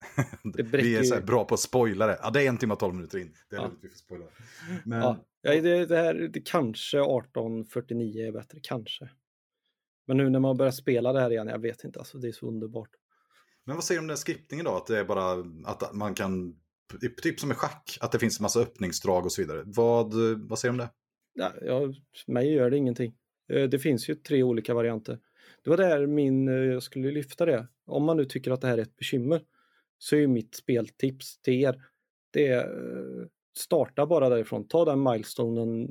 vi 0.71 0.95
är 0.95 1.03
så 1.03 1.15
här 1.15 1.21
bra 1.21 1.45
på 1.45 1.53
att 1.53 1.59
spoila 1.59 2.07
det. 2.07 2.19
Ja, 2.21 2.29
det 2.29 2.43
är 2.43 2.49
en 2.49 2.57
timme 2.57 2.73
och 2.73 2.79
tolv 2.79 2.95
minuter 2.95 3.17
in. 3.17 3.33
Det 3.49 3.55
är 3.55 3.59
ja. 3.59 3.71
vi 3.81 3.89
får 3.89 3.97
spoila. 3.97 4.25
Men... 4.85 5.01
Ja, 5.01 5.17
det, 5.41 5.85
det 5.85 5.97
här 5.97 6.13
det 6.13 6.41
kanske 6.41 6.97
1849 6.97 8.27
är 8.27 8.31
bättre, 8.31 8.59
kanske. 8.63 9.09
Men 10.07 10.17
nu 10.17 10.29
när 10.29 10.39
man 10.39 10.57
börjar 10.57 10.71
spela 10.71 11.13
det 11.13 11.19
här 11.19 11.31
igen, 11.31 11.47
jag 11.47 11.59
vet 11.59 11.83
inte, 11.83 11.99
alltså 11.99 12.17
det 12.17 12.27
är 12.27 12.31
så 12.31 12.47
underbart. 12.47 12.89
Men 13.65 13.75
vad 13.75 13.83
säger 13.83 13.99
du 13.99 14.03
om 14.03 14.07
den 14.07 14.17
skriptingen 14.17 14.65
då? 14.65 14.75
Att 14.75 14.87
det 14.87 14.99
är 14.99 15.05
bara 15.05 15.45
att 15.65 15.93
man 15.93 16.13
kan, 16.13 16.55
typ 17.23 17.39
som 17.39 17.51
i 17.51 17.53
schack, 17.53 17.97
att 18.01 18.11
det 18.11 18.19
finns 18.19 18.39
en 18.39 18.43
massa 18.43 18.59
öppningsdrag 18.59 19.25
och 19.25 19.31
så 19.31 19.41
vidare. 19.41 19.63
Vad, 19.65 20.13
vad 20.37 20.59
säger 20.59 20.73
du 20.73 20.73
om 20.73 20.77
det? 20.77 20.89
Ja, 21.33 21.53
ja, 21.61 21.93
mig 22.27 22.53
gör 22.53 22.69
det 22.69 22.77
ingenting. 22.77 23.13
Eh, 23.53 23.69
det 23.69 23.79
finns 23.79 24.09
ju 24.09 24.15
tre 24.15 24.43
olika 24.43 24.73
varianter. 24.73 25.19
Det 25.63 25.69
var 25.69 25.77
där 25.77 26.07
min, 26.07 26.47
eh, 26.47 26.53
jag 26.53 26.83
skulle 26.83 27.11
lyfta 27.11 27.45
det. 27.45 27.67
Om 27.85 28.03
man 28.03 28.17
nu 28.17 28.25
tycker 28.25 28.51
att 28.51 28.61
det 28.61 28.67
här 28.67 28.77
är 28.77 28.81
ett 28.81 28.95
bekymmer 28.95 29.41
så 29.97 30.15
är 30.15 30.27
mitt 30.27 30.55
speltips 30.55 31.41
till 31.41 31.53
er, 31.53 31.81
det 32.33 32.47
är 32.47 32.63
eh, 32.63 33.27
starta 33.57 34.05
bara 34.05 34.29
därifrån. 34.29 34.67
Ta 34.67 34.85
den 34.85 35.03
milestonen, 35.03 35.87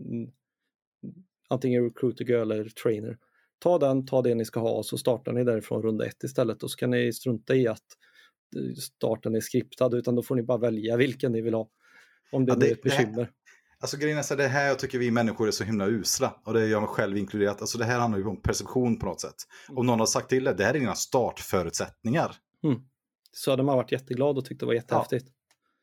antingen 1.48 1.84
recruiter 1.84 2.24
girl 2.24 2.50
eller 2.50 2.68
trainer. 2.68 3.18
Ta 3.58 3.78
den, 3.78 4.06
ta 4.06 4.22
det 4.22 4.34
ni 4.34 4.44
ska 4.44 4.60
ha 4.60 4.70
och 4.70 4.86
så 4.86 4.98
startar 4.98 5.32
ni 5.32 5.44
därifrån 5.44 5.82
runda 5.82 6.06
ett 6.06 6.24
istället 6.24 6.62
och 6.62 6.70
så 6.70 6.76
kan 6.76 6.90
ni 6.90 7.12
strunta 7.12 7.54
i 7.54 7.68
att 7.68 7.86
starten 8.78 9.34
är 9.34 9.40
skriptad 9.40 9.96
utan 9.96 10.14
då 10.14 10.22
får 10.22 10.34
ni 10.34 10.42
bara 10.42 10.58
välja 10.58 10.96
vilken 10.96 11.32
ni 11.32 11.40
vill 11.40 11.54
ha. 11.54 11.70
Om 12.32 12.46
det, 12.46 12.52
ja, 12.52 12.56
det 12.56 12.68
är 12.68 12.72
ett 12.72 12.82
bekymmer. 12.82 13.30
Alltså 13.78 13.96
grejen 13.96 14.18
är 14.18 14.22
så 14.22 14.34
det 14.34 14.48
här 14.48 14.68
jag 14.68 14.78
tycker 14.78 14.98
vi 14.98 15.10
människor 15.10 15.48
är 15.48 15.50
så 15.50 15.64
himla 15.64 15.86
usla. 15.86 16.40
Och 16.44 16.54
det 16.54 16.62
är 16.62 16.66
jag 16.66 16.88
själv 16.88 17.16
inkluderat. 17.16 17.60
Alltså 17.60 17.78
det 17.78 17.84
här 17.84 17.98
handlar 17.98 18.18
ju 18.18 18.26
om 18.26 18.42
perception 18.42 18.98
på 18.98 19.06
något 19.06 19.20
sätt. 19.20 19.34
Mm. 19.68 19.78
Om 19.78 19.86
någon 19.86 19.98
har 19.98 20.06
sagt 20.06 20.28
till 20.28 20.44
det, 20.44 20.54
det 20.54 20.64
här 20.64 20.74
är 20.74 20.78
dina 20.78 20.94
startförutsättningar. 20.94 22.36
Mm. 22.64 22.80
Så 23.32 23.50
hade 23.50 23.62
man 23.62 23.76
varit 23.76 23.92
jätteglad 23.92 24.38
och 24.38 24.44
tyckte 24.44 24.64
det 24.64 24.66
var 24.66 24.74
jättehäftigt. 24.74 25.26
Ja. 25.28 25.32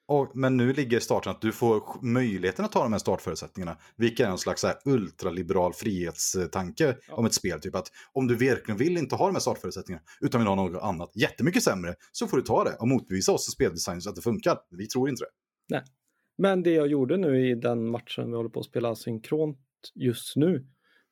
Och, 0.05 0.35
men 0.35 0.57
nu 0.57 0.73
ligger 0.73 0.99
starten 0.99 1.31
att 1.31 1.41
du 1.41 1.51
får 1.51 2.03
möjligheten 2.05 2.65
att 2.65 2.71
ta 2.71 2.83
de 2.83 2.91
här 2.91 2.99
startförutsättningarna. 2.99 3.77
Vilket 3.95 4.27
är 4.27 4.31
en 4.31 4.37
slags 4.37 4.63
här 4.63 4.75
ultraliberal 4.85 5.73
frihetstanke 5.73 6.97
ja. 7.07 7.15
om 7.15 7.25
ett 7.25 7.33
spel. 7.33 7.61
Typ 7.61 7.75
att 7.75 7.91
om 8.13 8.27
du 8.27 8.35
verkligen 8.35 8.77
vill 8.77 8.97
inte 8.97 9.15
ha 9.15 9.25
de 9.25 9.35
här 9.35 9.39
startförutsättningarna 9.39 10.03
utan 10.21 10.41
vill 10.41 10.47
ha 10.47 10.55
något 10.55 10.83
annat 10.83 11.11
jättemycket 11.15 11.63
sämre 11.63 11.95
så 12.11 12.27
får 12.27 12.37
du 12.37 12.43
ta 12.43 12.63
det 12.63 12.75
och 12.79 12.87
motbevisa 12.87 13.31
oss 13.31 13.51
speldesigners 13.51 14.07
att 14.07 14.15
det 14.15 14.21
funkar. 14.21 14.57
Vi 14.71 14.87
tror 14.87 15.09
inte 15.09 15.23
det. 15.23 15.29
Nej. 15.69 15.83
Men 16.37 16.63
det 16.63 16.71
jag 16.71 16.87
gjorde 16.87 17.17
nu 17.17 17.49
i 17.49 17.55
den 17.55 17.89
matchen 17.89 18.29
vi 18.29 18.35
håller 18.35 18.49
på 18.49 18.59
att 18.59 18.65
spela 18.65 18.95
synkront 18.95 19.59
just 19.95 20.35
nu, 20.35 20.67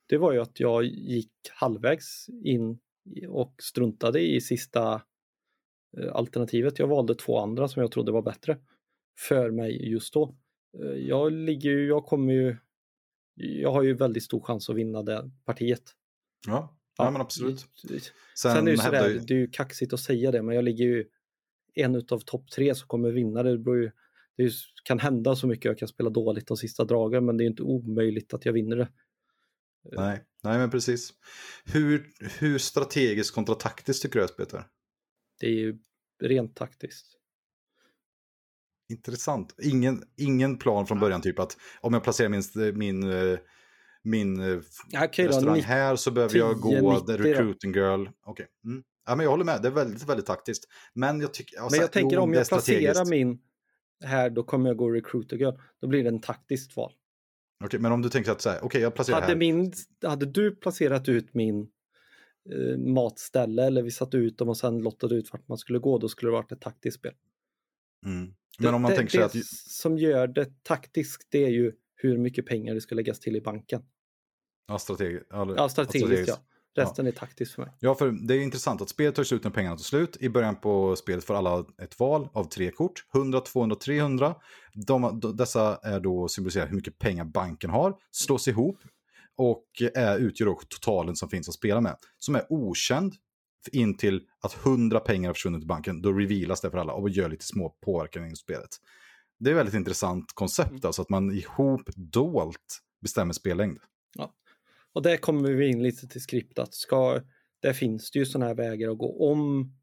det 0.09 0.17
var 0.17 0.31
ju 0.31 0.41
att 0.41 0.59
jag 0.59 0.83
gick 0.83 1.31
halvvägs 1.51 2.25
in 2.43 2.79
och 3.29 3.55
struntade 3.61 4.21
i 4.21 4.41
sista 4.41 5.01
alternativet. 6.13 6.79
Jag 6.79 6.87
valde 6.87 7.15
två 7.15 7.39
andra 7.39 7.67
som 7.67 7.81
jag 7.81 7.91
trodde 7.91 8.11
var 8.11 8.21
bättre 8.21 8.57
för 9.19 9.51
mig 9.51 9.91
just 9.91 10.13
då. 10.13 10.35
Eh, 10.79 10.85
jag 10.85 11.31
ligger 11.31 11.69
ju, 11.69 11.87
jag 11.87 12.05
kommer 12.05 12.33
ju, 12.33 12.57
jag 13.35 13.71
har 13.71 13.83
ju 13.83 13.93
väldigt 13.93 14.23
stor 14.23 14.41
chans 14.41 14.69
att 14.69 14.75
vinna 14.75 15.03
det 15.03 15.31
partiet. 15.45 15.83
Ja, 16.47 16.77
ja 16.97 17.11
men 17.11 17.21
absolut. 17.21 17.65
Sen, 17.83 18.01
Sen 18.35 18.57
är 18.57 18.61
det 18.61 18.71
ju 18.71 18.77
sådär, 18.77 19.09
ju... 19.09 19.19
det 19.19 19.33
är 19.33 19.37
ju 19.37 19.47
kaxigt 19.47 19.93
att 19.93 19.99
säga 19.99 20.31
det, 20.31 20.41
men 20.41 20.55
jag 20.55 20.63
ligger 20.63 20.85
ju 20.85 21.05
en 21.73 21.95
utav 21.95 22.19
topp 22.19 22.51
tre 22.51 22.75
som 22.75 22.87
kommer 22.87 23.11
vinna 23.11 23.43
det. 23.43 23.57
Beror 23.57 23.81
ju 23.81 23.91
det 24.37 24.51
kan 24.83 24.99
hända 24.99 25.35
så 25.35 25.47
mycket, 25.47 25.65
jag 25.65 25.77
kan 25.77 25.87
spela 25.87 26.09
dåligt 26.09 26.47
de 26.47 26.57
sista 26.57 26.85
dragen, 26.85 27.25
men 27.25 27.37
det 27.37 27.43
är 27.43 27.45
inte 27.45 27.63
omöjligt 27.63 28.33
att 28.33 28.45
jag 28.45 28.53
vinner 28.53 28.75
det. 28.75 28.87
Nej, 29.91 30.23
nej 30.43 30.57
men 30.57 30.69
precis. 30.69 31.13
Hur, 31.65 32.09
hur 32.39 32.57
strategiskt 32.57 33.35
kontra 33.35 33.55
taktiskt 33.55 34.01
tycker 34.01 34.19
du 34.19 34.25
att 34.25 34.31
spelet 34.31 34.53
är? 34.53 34.67
Det 35.41 35.47
är 35.47 35.51
ju 35.51 35.77
rent 36.23 36.55
taktiskt. 36.55 37.07
Intressant. 38.89 39.55
Ingen, 39.61 40.03
ingen 40.17 40.57
plan 40.57 40.87
från 40.87 40.99
början, 40.99 41.21
typ 41.21 41.39
att 41.39 41.57
om 41.81 41.93
jag 41.93 42.03
placerar 42.03 42.29
min, 42.29 42.43
min, 42.77 43.11
eh, 43.11 43.39
min 44.03 44.39
eh, 44.39 44.57
okay, 45.03 45.27
restaurang 45.27 45.57
då, 45.57 45.61
här 45.61 45.95
så 45.95 46.11
behöver 46.11 46.33
10, 46.33 46.39
jag 46.39 46.59
gå 46.59 46.93
90, 46.93 47.05
the 47.05 47.17
recruiting 47.17 47.73
girl. 47.73 48.07
Okay. 48.25 48.45
Mm. 48.65 48.83
Ja, 49.05 49.15
men 49.15 49.23
jag 49.23 49.31
håller 49.31 49.45
med, 49.45 49.61
det 49.61 49.67
är 49.67 49.71
väldigt, 49.71 50.09
väldigt 50.09 50.25
taktiskt. 50.25 50.63
Men 50.93 51.21
jag, 51.21 51.33
tycker, 51.33 51.69
men 51.71 51.79
jag 51.79 51.91
tänker 51.91 52.17
om 52.17 52.33
jag 52.33 52.49
placerar 52.49 53.09
min 53.09 53.39
här 54.03 54.29
då 54.29 54.43
kommer 54.43 54.69
jag 54.69 54.77
gå 54.77 54.89
recruiter 54.89 55.37
girl. 55.37 55.53
Då 55.81 55.87
blir 55.87 56.03
det 56.03 56.09
en 56.09 56.21
taktiskt 56.21 56.77
val. 56.77 56.91
Okej, 56.91 57.67
okay, 57.67 57.79
men 57.79 57.91
om 57.91 58.01
du 58.01 58.09
tänker 58.09 58.31
att 58.31 58.41
så 58.41 58.49
här, 58.49 58.57
okej 58.57 58.65
okay, 58.65 58.81
jag 58.81 58.95
placerar 58.95 59.21
hade 59.21 59.33
här. 59.33 59.35
Min, 59.35 59.73
hade 60.05 60.25
du 60.25 60.55
placerat 60.55 61.09
ut 61.09 61.33
min 61.33 61.67
eh, 62.49 62.77
matställe 62.77 63.65
eller 63.65 63.81
vi 63.81 63.91
satte 63.91 64.17
ut 64.17 64.37
dem 64.37 64.49
och 64.49 64.57
sen 64.57 64.79
lottade 64.79 65.15
ut 65.15 65.33
vart 65.33 65.47
man 65.47 65.57
skulle 65.57 65.79
gå, 65.79 65.97
då 65.97 66.09
skulle 66.09 66.31
det 66.31 66.33
varit 66.33 66.51
ett 66.51 66.61
taktiskt 66.61 66.97
spel. 66.97 67.13
Mm. 68.05 68.33
Men 68.59 68.73
om 68.73 68.81
man 68.81 68.91
det, 68.91 68.97
tänker 68.97 69.19
det 69.19 69.25
att... 69.25 69.45
som 69.45 69.97
gör 69.97 70.27
det 70.27 70.63
taktiskt, 70.63 71.27
det 71.31 71.43
är 71.43 71.49
ju 71.49 71.71
hur 71.95 72.17
mycket 72.17 72.45
pengar 72.45 72.73
det 72.73 72.81
ska 72.81 72.95
läggas 72.95 73.19
till 73.19 73.35
i 73.35 73.41
banken. 73.41 73.81
Ja, 74.67 74.79
strategi 74.79 75.19
ja 75.29 75.69
strategiskt, 75.69 76.07
strategiskt. 76.07 76.27
ja. 76.27 76.83
Resten 76.83 77.05
ja. 77.05 77.11
är 77.11 77.15
taktiskt 77.15 77.53
för 77.53 77.61
mig. 77.61 77.71
Ja, 77.79 77.95
för 77.95 78.11
det 78.11 78.33
är 78.33 78.39
intressant 78.39 78.81
att 78.81 78.89
spelet 78.89 79.15
tar 79.15 79.23
slut 79.23 79.43
när 79.43 79.51
pengarna 79.51 79.75
tar 79.75 79.83
slut. 79.83 80.17
I 80.19 80.29
början 80.29 80.55
på 80.55 80.95
spelet 80.95 81.23
får 81.23 81.33
alla 81.33 81.65
ett 81.81 81.99
val 81.99 82.29
av 82.33 82.43
tre 82.43 82.71
kort. 82.71 83.05
100, 83.15 83.39
200, 83.39 83.75
300. 83.75 84.35
De, 84.73 85.21
dessa 85.35 85.79
är 85.83 85.99
då 85.99 86.27
symboliserar 86.27 86.67
hur 86.67 86.75
mycket 86.75 86.99
pengar 86.99 87.25
banken 87.25 87.69
har. 87.69 87.97
Slås 88.11 88.47
ihop 88.47 88.77
och 89.37 89.65
är, 89.95 90.17
utgör 90.17 90.45
då 90.45 90.59
totalen 90.69 91.15
som 91.15 91.29
finns 91.29 91.49
att 91.49 91.55
spela 91.55 91.81
med. 91.81 91.95
Som 92.17 92.35
är 92.35 92.45
okänd 92.49 93.13
in 93.71 93.97
till 93.97 94.21
att 94.41 94.65
100 94.65 94.99
pengar 94.99 95.29
har 95.29 95.33
försvunnit 95.33 95.63
i 95.63 95.65
banken. 95.65 96.01
Då 96.01 96.11
revealas 96.11 96.61
det 96.61 96.71
för 96.71 96.77
alla 96.77 96.93
och 96.93 97.09
gör 97.09 97.29
lite 97.29 97.45
små 97.45 97.69
påverkan 97.69 98.31
i 98.31 98.35
spelet. 98.35 98.69
Det 99.39 99.49
är 99.49 99.53
ett 99.53 99.57
väldigt 99.57 99.75
intressant 99.75 100.25
koncept, 100.33 100.69
mm. 100.69 100.81
alltså 100.83 101.01
att 101.01 101.09
man 101.09 101.31
ihop 101.31 101.89
dolt 101.95 102.81
bestämmer 103.01 103.33
spellängd. 103.33 103.77
Ja. 104.17 104.33
och 104.93 105.01
där 105.01 105.17
kommer 105.17 105.51
vi 105.51 105.67
in 105.67 105.83
lite 105.83 106.07
till 106.07 106.21
skriptat. 106.21 106.73
Ska, 106.73 107.21
där 107.59 107.73
finns 107.73 108.11
det 108.11 108.19
ju 108.19 108.25
sådana 108.25 108.45
här 108.45 108.55
vägar 108.55 108.89
att 108.89 108.97
gå. 108.97 109.31
Om 109.31 109.73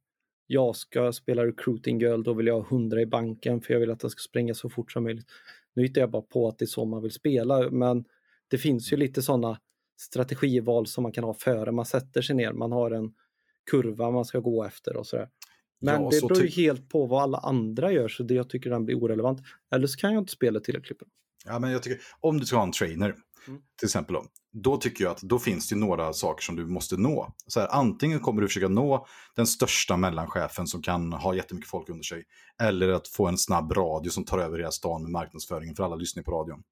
jag 0.46 0.76
ska 0.76 1.12
spela 1.12 1.46
recruiting 1.46 2.00
girl, 2.00 2.22
då 2.22 2.34
vill 2.34 2.46
jag 2.46 2.60
ha 2.60 2.68
100 2.68 3.00
i 3.00 3.06
banken 3.06 3.60
för 3.60 3.72
jag 3.72 3.80
vill 3.80 3.90
att 3.90 4.00
den 4.00 4.10
ska 4.10 4.20
springa 4.20 4.54
så 4.54 4.70
fort 4.70 4.92
som 4.92 5.04
möjligt. 5.04 5.26
Nu 5.74 5.82
hittar 5.82 6.00
jag 6.00 6.10
bara 6.10 6.22
på 6.22 6.48
att 6.48 6.58
det 6.58 6.64
är 6.64 6.66
så 6.66 6.84
man 6.84 7.02
vill 7.02 7.10
spela, 7.10 7.70
men 7.70 8.04
det 8.48 8.58
finns 8.58 8.92
ju 8.92 8.96
lite 8.96 9.22
sådana 9.22 9.58
strategival 10.00 10.86
som 10.86 11.02
man 11.02 11.12
kan 11.12 11.24
ha 11.24 11.34
före 11.34 11.72
man 11.72 11.86
sätter 11.86 12.22
sig 12.22 12.36
ner. 12.36 12.52
Man 12.52 12.72
har 12.72 12.90
en 12.90 13.12
kurva 13.70 14.10
man 14.10 14.24
ska 14.24 14.38
gå 14.38 14.64
efter 14.64 14.96
och 14.96 15.06
sådär. 15.06 15.28
Men 15.80 16.02
ja, 16.02 16.10
det 16.10 16.28
beror 16.28 16.42
ju 16.42 16.48
helt 16.48 16.88
på 16.88 17.06
vad 17.06 17.22
alla 17.22 17.38
andra 17.38 17.92
gör, 17.92 18.08
så 18.08 18.22
det 18.22 18.34
jag 18.34 18.50
tycker 18.50 18.70
den 18.70 18.84
blir 18.84 18.96
orelevant. 18.96 19.40
Eller 19.74 19.86
så 19.86 19.98
kan 19.98 20.12
jag 20.12 20.22
inte 20.22 20.32
spela 20.32 20.60
tillräckligt 20.60 20.98
bra. 20.98 21.08
Ja, 21.44 21.58
men 21.58 21.70
jag 21.70 21.82
tycker, 21.82 22.00
om 22.20 22.38
du 22.38 22.46
ska 22.46 22.56
ha 22.56 22.62
en 22.62 22.72
trainer, 22.72 23.14
mm. 23.48 23.60
till 23.78 23.86
exempel, 23.86 24.14
då, 24.14 24.24
då 24.52 24.76
tycker 24.76 25.04
jag 25.04 25.10
att 25.10 25.22
då 25.22 25.38
finns 25.38 25.68
det 25.68 25.76
några 25.76 26.12
saker 26.12 26.42
som 26.42 26.56
du 26.56 26.66
måste 26.66 26.96
nå. 26.96 27.34
Så 27.46 27.60
här, 27.60 27.68
antingen 27.68 28.20
kommer 28.20 28.42
du 28.42 28.48
försöka 28.48 28.68
nå 28.68 29.06
den 29.36 29.46
största 29.46 29.96
mellanchefen 29.96 30.66
som 30.66 30.82
kan 30.82 31.12
ha 31.12 31.34
jättemycket 31.34 31.70
folk 31.70 31.88
under 31.88 32.04
sig, 32.04 32.24
eller 32.62 32.88
att 32.88 33.08
få 33.08 33.26
en 33.26 33.38
snabb 33.38 33.72
radio 33.72 34.10
som 34.10 34.24
tar 34.24 34.38
över 34.38 34.58
hela 34.58 34.70
stan 34.70 35.02
med 35.02 35.10
marknadsföringen, 35.10 35.74
för 35.74 35.84
alla 35.84 35.96
lyssnar 35.96 36.22
på 36.22 36.30
radion. 36.30 36.62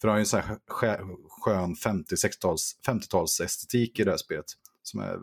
För 0.00 0.08
det 0.08 0.12
har 0.12 0.18
ju 0.18 0.20
en 0.20 0.26
sån 0.26 0.40
här 0.40 0.58
skön 1.28 1.74
50-tals 1.74 2.76
50 2.86 3.42
estetik 3.44 4.00
i 4.00 4.04
det 4.04 4.10
här 4.10 4.18
spelet, 4.18 4.46
som 4.82 5.00
är 5.00 5.18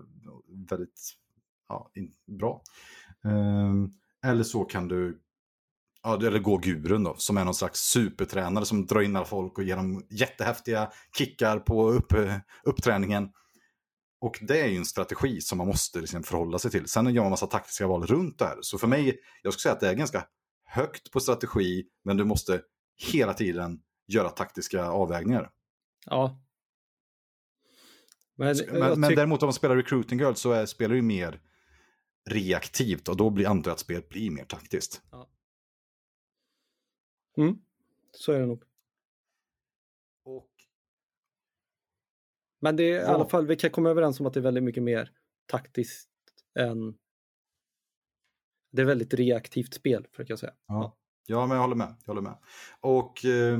väldigt 0.70 1.14
ja, 1.70 1.92
bra. 2.40 2.62
Um, 3.24 3.94
eller 4.26 4.44
så 4.44 4.64
kan 4.64 4.88
du 4.88 5.22
ja, 6.04 6.16
eller 6.16 6.40
gå 6.40 6.58
gurun 6.58 7.04
då, 7.04 7.16
som 7.18 7.38
är 7.38 7.46
någon 7.46 7.56
slags 7.56 7.80
supertränare 7.80 8.66
som 8.66 8.86
drar 8.86 9.02
in 9.02 9.16
alla 9.16 9.26
folk 9.26 9.58
och 9.58 9.64
ger 9.64 9.76
dem 9.76 10.06
jättehäftiga 10.10 10.92
kickar 11.18 11.60
på 11.60 11.90
upp, 11.90 12.14
uppträningen. 12.64 13.30
Och 14.22 14.40
det 14.42 14.62
är 14.62 14.68
ju 14.68 14.78
en 14.78 14.86
strategi 14.86 15.42
som 15.42 15.58
man 15.58 15.68
måste 15.68 16.00
liksom 16.00 16.24
förhålla 16.24 16.60
sig 16.60 16.72
till. 16.72 16.88
Sen 16.88 17.14
gör 17.14 17.24
man 17.24 17.30
massa 17.30 17.48
taktiska 17.48 17.88
val 17.88 18.08
runt 18.08 18.40
det 18.40 18.46
här. 18.46 18.58
Så 18.62 18.78
för 18.78 18.88
mig, 18.88 19.20
jag 19.42 19.54
skulle 19.54 19.62
säga 19.62 19.74
att 19.74 19.80
det 19.80 19.90
är 19.90 19.94
ganska 19.94 20.26
högt 20.66 21.12
på 21.12 21.20
strategi, 21.20 21.86
men 22.04 22.18
du 22.18 22.24
måste 22.24 22.62
hela 23.12 23.34
tiden 23.34 23.80
göra 24.08 24.30
taktiska 24.30 24.86
avvägningar. 24.86 25.52
Ja. 26.06 26.42
Men, 28.36 28.56
men, 28.72 29.00
men 29.00 29.16
däremot 29.16 29.44
om 29.44 29.48
man 29.48 29.54
spelar 29.54 29.76
Recruiting 29.76 30.20
Girl 30.20 30.34
så 30.34 30.52
är, 30.52 30.66
spelar 30.66 30.96
du 30.96 31.02
mer 31.02 31.42
reaktivt 32.30 33.10
och 33.10 33.18
då 33.18 33.30
blir, 33.30 33.48
antar 33.48 33.72
jag 33.72 33.74
att 33.74 33.80
spelet 33.80 34.10
blir 34.10 34.32
mer 34.32 34.46
taktiskt. 34.46 35.02
Ja. 35.12 35.30
Mm, 37.38 37.58
så 38.12 38.32
är 38.32 38.40
det 38.40 38.46
nog. 38.46 38.64
Och... 40.24 40.50
Men 42.62 42.76
det 42.76 42.84
är 42.84 43.02
i 43.02 43.06
alla 43.06 43.26
fall, 43.26 43.48
vi 43.48 43.56
kan 43.56 43.70
komma 43.70 43.90
överens 43.90 44.20
om 44.20 44.26
att 44.26 44.34
det 44.34 44.40
är 44.40 44.42
väldigt 44.42 44.64
mycket 44.64 44.84
mer 44.84 45.12
taktiskt 45.46 46.10
än 46.60 46.98
det 48.72 48.82
är 48.82 48.86
väldigt 48.86 49.14
reaktivt 49.14 49.74
spel, 49.74 50.08
för 50.12 50.26
jag 50.28 50.40
säga. 50.40 50.54
Ja. 50.68 50.98
ja, 51.26 51.46
men 51.48 51.56
jag 51.56 51.62
håller 51.62 51.76
med. 51.76 51.96
Jag 52.00 52.08
håller 52.08 52.22
med. 52.22 52.38
Och 52.80 53.26
eh, 53.26 53.60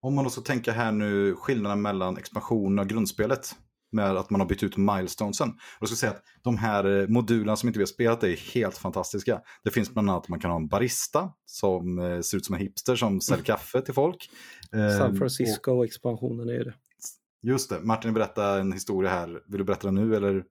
om 0.00 0.14
man 0.14 0.24
då 0.24 0.30
ska 0.30 0.40
tänka 0.40 0.72
här 0.72 0.92
nu 0.92 1.34
skillnaden 1.34 1.82
mellan 1.82 2.16
expansionen 2.16 2.78
och 2.78 2.88
grundspelet 2.88 3.54
med 3.92 4.16
att 4.16 4.30
man 4.30 4.40
har 4.40 4.48
bytt 4.48 4.62
ut 4.62 4.76
milestonesen. 4.76 5.48
Och 5.48 5.80
jag 5.80 5.88
ska 5.88 5.96
säga 5.96 6.12
att 6.12 6.22
de 6.42 6.58
här 6.58 7.00
eh, 7.00 7.08
modulerna 7.08 7.56
som 7.56 7.68
inte 7.68 7.78
vi 7.78 7.82
har 7.82 7.86
spelat 7.86 8.24
är 8.24 8.54
helt 8.54 8.76
fantastiska. 8.76 9.40
Det 9.64 9.70
finns 9.70 9.90
bland 9.90 10.10
annat 10.10 10.22
att 10.22 10.28
man 10.28 10.40
kan 10.40 10.50
ha 10.50 10.56
en 10.56 10.68
barista 10.68 11.32
som 11.44 11.98
eh, 11.98 12.20
ser 12.20 12.36
ut 12.36 12.46
som 12.46 12.54
en 12.54 12.60
hipster 12.60 12.96
som 12.96 13.20
säljer 13.20 13.38
mm. 13.38 13.44
kaffe 13.44 13.80
till 13.80 13.94
folk. 13.94 14.30
San 14.70 14.80
ehm, 14.80 15.16
Francisco-expansionen 15.16 16.48
är 16.48 16.64
det. 16.64 16.74
Just 17.42 17.70
det, 17.70 17.80
Martin 17.80 18.14
berätta 18.14 18.58
en 18.60 18.72
historia 18.72 19.10
här. 19.10 19.42
Vill 19.46 19.58
du 19.58 19.64
berätta 19.64 19.86
den 19.86 19.94
nu 19.94 20.16
eller? 20.16 20.44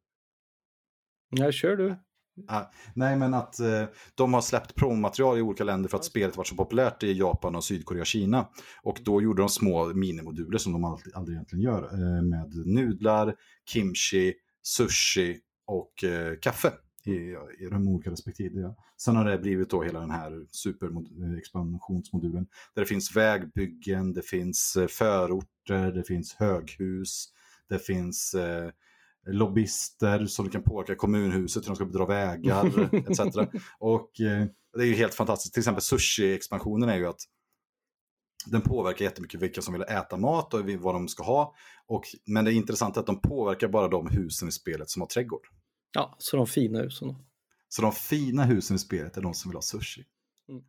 Ja, 1.29 1.51
kör 1.51 1.75
du. 1.75 1.95
Ah, 2.47 2.63
nej, 2.93 3.15
men 3.15 3.33
att 3.33 3.59
eh, 3.59 3.83
de 4.15 4.33
har 4.33 4.41
släppt 4.41 4.75
promomaterial 4.75 5.37
i 5.37 5.41
olika 5.41 5.63
länder 5.63 5.89
för 5.89 5.97
att 5.97 6.05
spelet 6.05 6.37
varit 6.37 6.47
så 6.47 6.55
populärt 6.55 7.03
i 7.03 7.13
Japan 7.13 7.55
och 7.55 7.63
Sydkorea 7.63 8.01
och 8.01 8.07
Kina. 8.07 8.47
Och 8.83 8.99
då 9.05 9.21
gjorde 9.21 9.41
de 9.41 9.49
små 9.49 9.85
minimoduler 9.85 10.57
som 10.57 10.73
de 10.73 10.83
aldrig, 10.83 11.15
aldrig 11.15 11.35
egentligen 11.35 11.63
gör 11.63 11.83
eh, 11.83 12.21
med 12.21 12.65
nudlar, 12.65 13.35
kimchi, 13.65 14.33
sushi 14.63 15.39
och 15.65 16.03
eh, 16.03 16.33
kaffe 16.41 16.73
i, 17.05 17.35
i 17.59 17.69
de 17.71 17.87
olika 17.87 18.11
respektive. 18.11 18.75
Sen 18.97 19.15
har 19.15 19.25
det 19.25 19.37
blivit 19.37 19.69
då 19.69 19.83
hela 19.83 19.99
den 19.99 20.11
här 20.11 20.45
superexpansionsmodulen 20.51 22.47
där 22.75 22.81
det 22.81 22.87
finns 22.87 23.15
vägbyggen, 23.15 24.13
det 24.13 24.21
finns 24.21 24.75
eh, 24.75 24.87
förorter, 24.87 25.91
det 25.91 26.03
finns 26.03 26.33
höghus, 26.33 27.27
det 27.69 27.79
finns 27.79 28.33
eh, 28.33 28.69
lobbyister 29.27 30.25
som 30.25 30.49
kan 30.49 30.63
påverka 30.63 30.95
kommunhuset 30.95 31.63
hur 31.63 31.67
de 31.67 31.75
ska 31.75 31.85
dra 31.85 32.05
vägar 32.05 32.89
etc. 33.11 33.19
Och 33.79 34.21
eh, 34.21 34.45
det 34.73 34.83
är 34.83 34.87
ju 34.87 34.95
helt 34.95 35.13
fantastiskt. 35.13 35.53
Till 35.53 35.61
exempel 35.61 35.81
sushi-expansionen 35.81 36.89
är 36.89 36.95
ju 36.95 37.07
att 37.07 37.21
den 38.45 38.61
påverkar 38.61 39.05
jättemycket 39.05 39.41
vilka 39.41 39.61
som 39.61 39.73
vill 39.73 39.83
äta 39.83 40.17
mat 40.17 40.53
och 40.53 40.69
vad 40.69 40.95
de 40.95 41.07
ska 41.07 41.23
ha. 41.23 41.55
Och, 41.87 42.03
men 42.25 42.45
det 42.45 42.51
är 42.51 42.53
intressant 42.53 42.97
att 42.97 43.05
de 43.05 43.21
påverkar 43.21 43.67
bara 43.67 43.87
de 43.87 44.07
husen 44.07 44.47
i 44.47 44.51
spelet 44.51 44.89
som 44.89 45.01
har 45.01 45.07
trädgård. 45.07 45.47
Ja, 45.93 46.15
så 46.17 46.37
de 46.37 46.47
fina 46.47 46.79
husen. 46.79 47.15
Så 47.69 47.81
de 47.81 47.91
fina 47.91 48.43
husen 48.43 48.75
i 48.75 48.79
spelet 48.79 49.17
är 49.17 49.21
de 49.21 49.33
som 49.33 49.51
vill 49.51 49.55
ha 49.57 49.61
sushi. 49.61 50.05
Mm. 50.49 50.63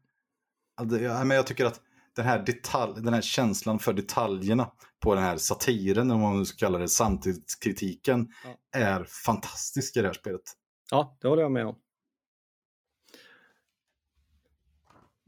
Alltså, 0.74 1.00
ja, 1.00 1.24
men 1.24 1.36
jag 1.36 1.46
tycker 1.46 1.64
att 1.64 1.80
den 2.18 2.26
här, 2.26 2.38
detalj, 2.38 3.02
den 3.02 3.14
här 3.14 3.20
känslan 3.20 3.78
för 3.78 3.92
detaljerna 3.92 4.70
på 5.00 5.14
den 5.14 5.24
här 5.24 5.36
satiren, 5.36 6.10
om 6.10 6.20
man 6.20 6.46
ska 6.46 6.66
kalla 6.66 6.78
det, 6.78 6.88
samtidskritiken, 6.88 8.28
ja. 8.44 8.80
är 8.80 9.04
fantastisk 9.04 9.96
i 9.96 10.00
det 10.00 10.06
här 10.06 10.14
spelet. 10.14 10.42
Ja, 10.90 11.16
det 11.20 11.28
håller 11.28 11.42
jag 11.42 11.52
med 11.52 11.66
om. 11.66 11.78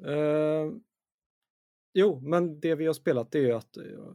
Uh, 0.07 0.73
jo, 1.95 2.21
men 2.21 2.61
det 2.61 2.75
vi 2.75 2.87
har 2.87 2.95
spelat 2.95 3.33
det 3.33 3.39
är 3.39 3.43
ju 3.43 3.53
att 3.53 3.77
uh, 3.79 4.15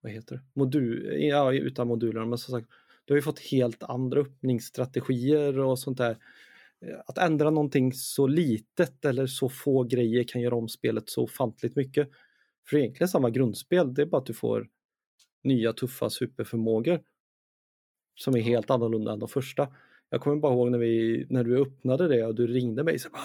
vad 0.00 0.12
heter 0.12 0.36
det? 0.36 0.42
Modul, 0.52 1.22
ja, 1.22 1.52
utan 1.52 1.88
moduler, 1.88 2.24
men 2.24 2.38
som 2.38 2.52
sagt, 2.52 2.68
du 3.04 3.12
har 3.12 3.16
ju 3.16 3.22
fått 3.22 3.40
helt 3.40 3.82
andra 3.82 4.20
öppningsstrategier 4.20 5.58
och 5.58 5.78
sånt 5.78 5.98
där 5.98 6.16
att 7.06 7.18
ändra 7.18 7.50
någonting 7.50 7.92
så 7.92 8.26
litet 8.26 9.04
eller 9.04 9.26
så 9.26 9.48
få 9.48 9.82
grejer 9.82 10.24
kan 10.24 10.42
göra 10.42 10.54
om 10.54 10.68
spelet 10.68 11.08
så 11.08 11.22
ofantligt 11.22 11.76
mycket. 11.76 12.08
För 12.68 12.76
egentligen 12.76 13.08
samma 13.08 13.30
grundspel, 13.30 13.94
det 13.94 14.02
är 14.02 14.06
bara 14.06 14.20
att 14.20 14.26
du 14.26 14.34
får 14.34 14.68
nya 15.44 15.72
tuffa 15.72 16.10
superförmågor 16.10 17.00
som 18.14 18.36
är 18.36 18.40
helt 18.40 18.70
annorlunda 18.70 19.12
än 19.12 19.18
de 19.18 19.28
första. 19.28 19.68
Jag 20.08 20.20
kommer 20.20 20.36
bara 20.36 20.52
ihåg 20.52 20.70
när, 20.70 20.78
vi, 20.78 21.26
när 21.30 21.44
du 21.44 21.62
öppnade 21.62 22.08
det 22.08 22.26
och 22.26 22.34
du 22.34 22.46
ringde 22.46 22.84
mig. 22.84 22.98
Så 22.98 23.10
bara, 23.10 23.22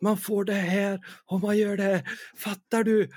man 0.00 0.16
får 0.16 0.44
det 0.44 0.52
här 0.52 1.00
och 1.26 1.40
man 1.40 1.58
gör 1.58 1.76
det 1.76 1.82
här. 1.82 2.02
Fattar 2.36 2.84
du? 2.84 3.08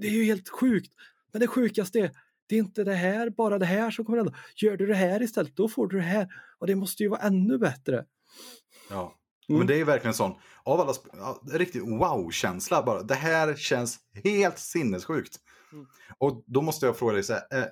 Det 0.00 0.06
är 0.06 0.12
ju 0.12 0.24
helt 0.24 0.48
sjukt. 0.48 0.92
Men 1.32 1.40
det 1.40 1.46
sjukaste 1.46 2.00
är, 2.00 2.10
det 2.46 2.54
är 2.54 2.58
inte 2.58 2.84
det 2.84 2.94
här, 2.94 3.30
bara 3.30 3.58
det 3.58 3.66
här 3.66 3.90
som 3.90 4.04
kommer 4.04 4.18
hända. 4.18 4.34
Gör 4.56 4.76
du 4.76 4.86
det 4.86 4.94
här 4.94 5.22
istället, 5.22 5.56
då 5.56 5.68
får 5.68 5.88
du 5.88 5.96
det 5.96 6.02
här. 6.02 6.28
Och 6.58 6.66
det 6.66 6.74
måste 6.74 7.02
ju 7.02 7.08
vara 7.08 7.20
ännu 7.20 7.58
bättre. 7.58 8.04
Ja. 8.90 9.17
Mm. 9.48 9.58
Men 9.58 9.66
det 9.66 9.80
är 9.80 9.84
verkligen 9.84 10.14
sån, 10.14 10.34
av 10.62 10.80
alla, 10.80 10.92
riktigt 11.52 11.82
wow-känsla 11.82 12.82
bara. 12.82 13.02
Det 13.02 13.14
här 13.14 13.54
känns 13.54 13.98
helt 14.24 14.58
sinnessjukt. 14.58 15.36
Mm. 15.72 15.86
Och 16.18 16.44
då 16.46 16.62
måste 16.62 16.86
jag 16.86 16.96
fråga 16.96 17.12
dig, 17.12 17.22
så 17.22 17.32
här, 17.32 17.42
eh, 17.50 17.66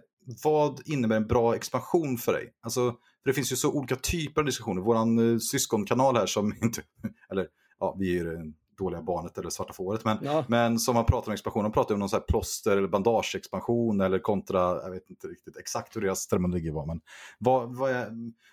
vad 0.44 0.81
innebär 0.85 1.16
en 1.16 1.27
bra 1.27 1.55
expansion 1.55 2.19
för 2.19 2.32
dig? 2.32 2.53
Alltså, 2.62 2.90
för 2.90 3.31
det 3.31 3.35
finns 3.35 3.53
ju 3.53 3.57
så 3.57 3.73
olika 3.73 3.97
typer 3.97 4.40
av 4.40 4.44
diskussioner. 4.44 4.82
Våran 4.82 5.32
eh, 5.32 5.39
syskonkanal 5.39 6.16
här 6.16 6.27
som 6.27 6.55
inte, 6.62 6.82
eller 7.31 7.48
ja, 7.81 7.97
vi 7.98 8.19
är 8.19 8.24
det 8.24 8.53
dåliga 8.78 9.03
barnet 9.03 9.39
eller 9.39 9.51
svarta 9.51 9.73
fåret, 9.73 10.05
men, 10.05 10.19
ja. 10.23 10.44
men 10.48 10.78
som 10.78 10.94
man 10.94 11.05
pratar 11.05 11.28
om 11.28 11.35
expansion, 11.35 11.62
de 11.62 11.73
pratar 11.73 11.94
om 11.94 11.98
någon 11.98 12.09
så 12.09 12.16
här 12.16 12.23
plåster 12.23 12.77
eller 12.77 12.89
bandageexpansion 12.89 14.01
eller 14.01 14.19
kontra, 14.19 14.59
jag 14.59 14.90
vet 14.90 15.11
inte 15.11 15.27
riktigt 15.27 15.57
exakt 15.57 15.97
hur 15.97 16.01
deras 16.01 16.27
terminologi 16.27 16.70
var, 16.70 16.86
men 16.86 17.01
vad, 17.39 17.77
vad, 17.77 17.90
är, 17.90 18.09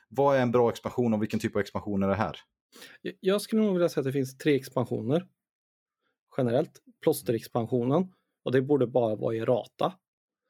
vad 0.09 0.37
är 0.37 0.41
en 0.41 0.51
bra 0.51 0.69
expansion 0.69 1.13
och 1.13 1.21
vilken 1.21 1.39
typ 1.39 1.55
av 1.55 1.61
expansion 1.61 2.03
är 2.03 2.07
det 2.07 2.15
här? 2.15 2.39
Jag 3.19 3.41
skulle 3.41 3.61
nog 3.61 3.73
vilja 3.73 3.89
säga 3.89 4.01
att 4.01 4.05
det 4.05 4.11
finns 4.11 4.37
tre 4.37 4.55
expansioner 4.55 5.27
generellt. 6.37 6.81
Plåsterexpansionen 7.01 8.13
och 8.43 8.51
det 8.51 8.61
borde 8.61 8.87
bara 8.87 9.15
vara 9.15 9.35
i 9.35 9.41
rata. 9.41 9.93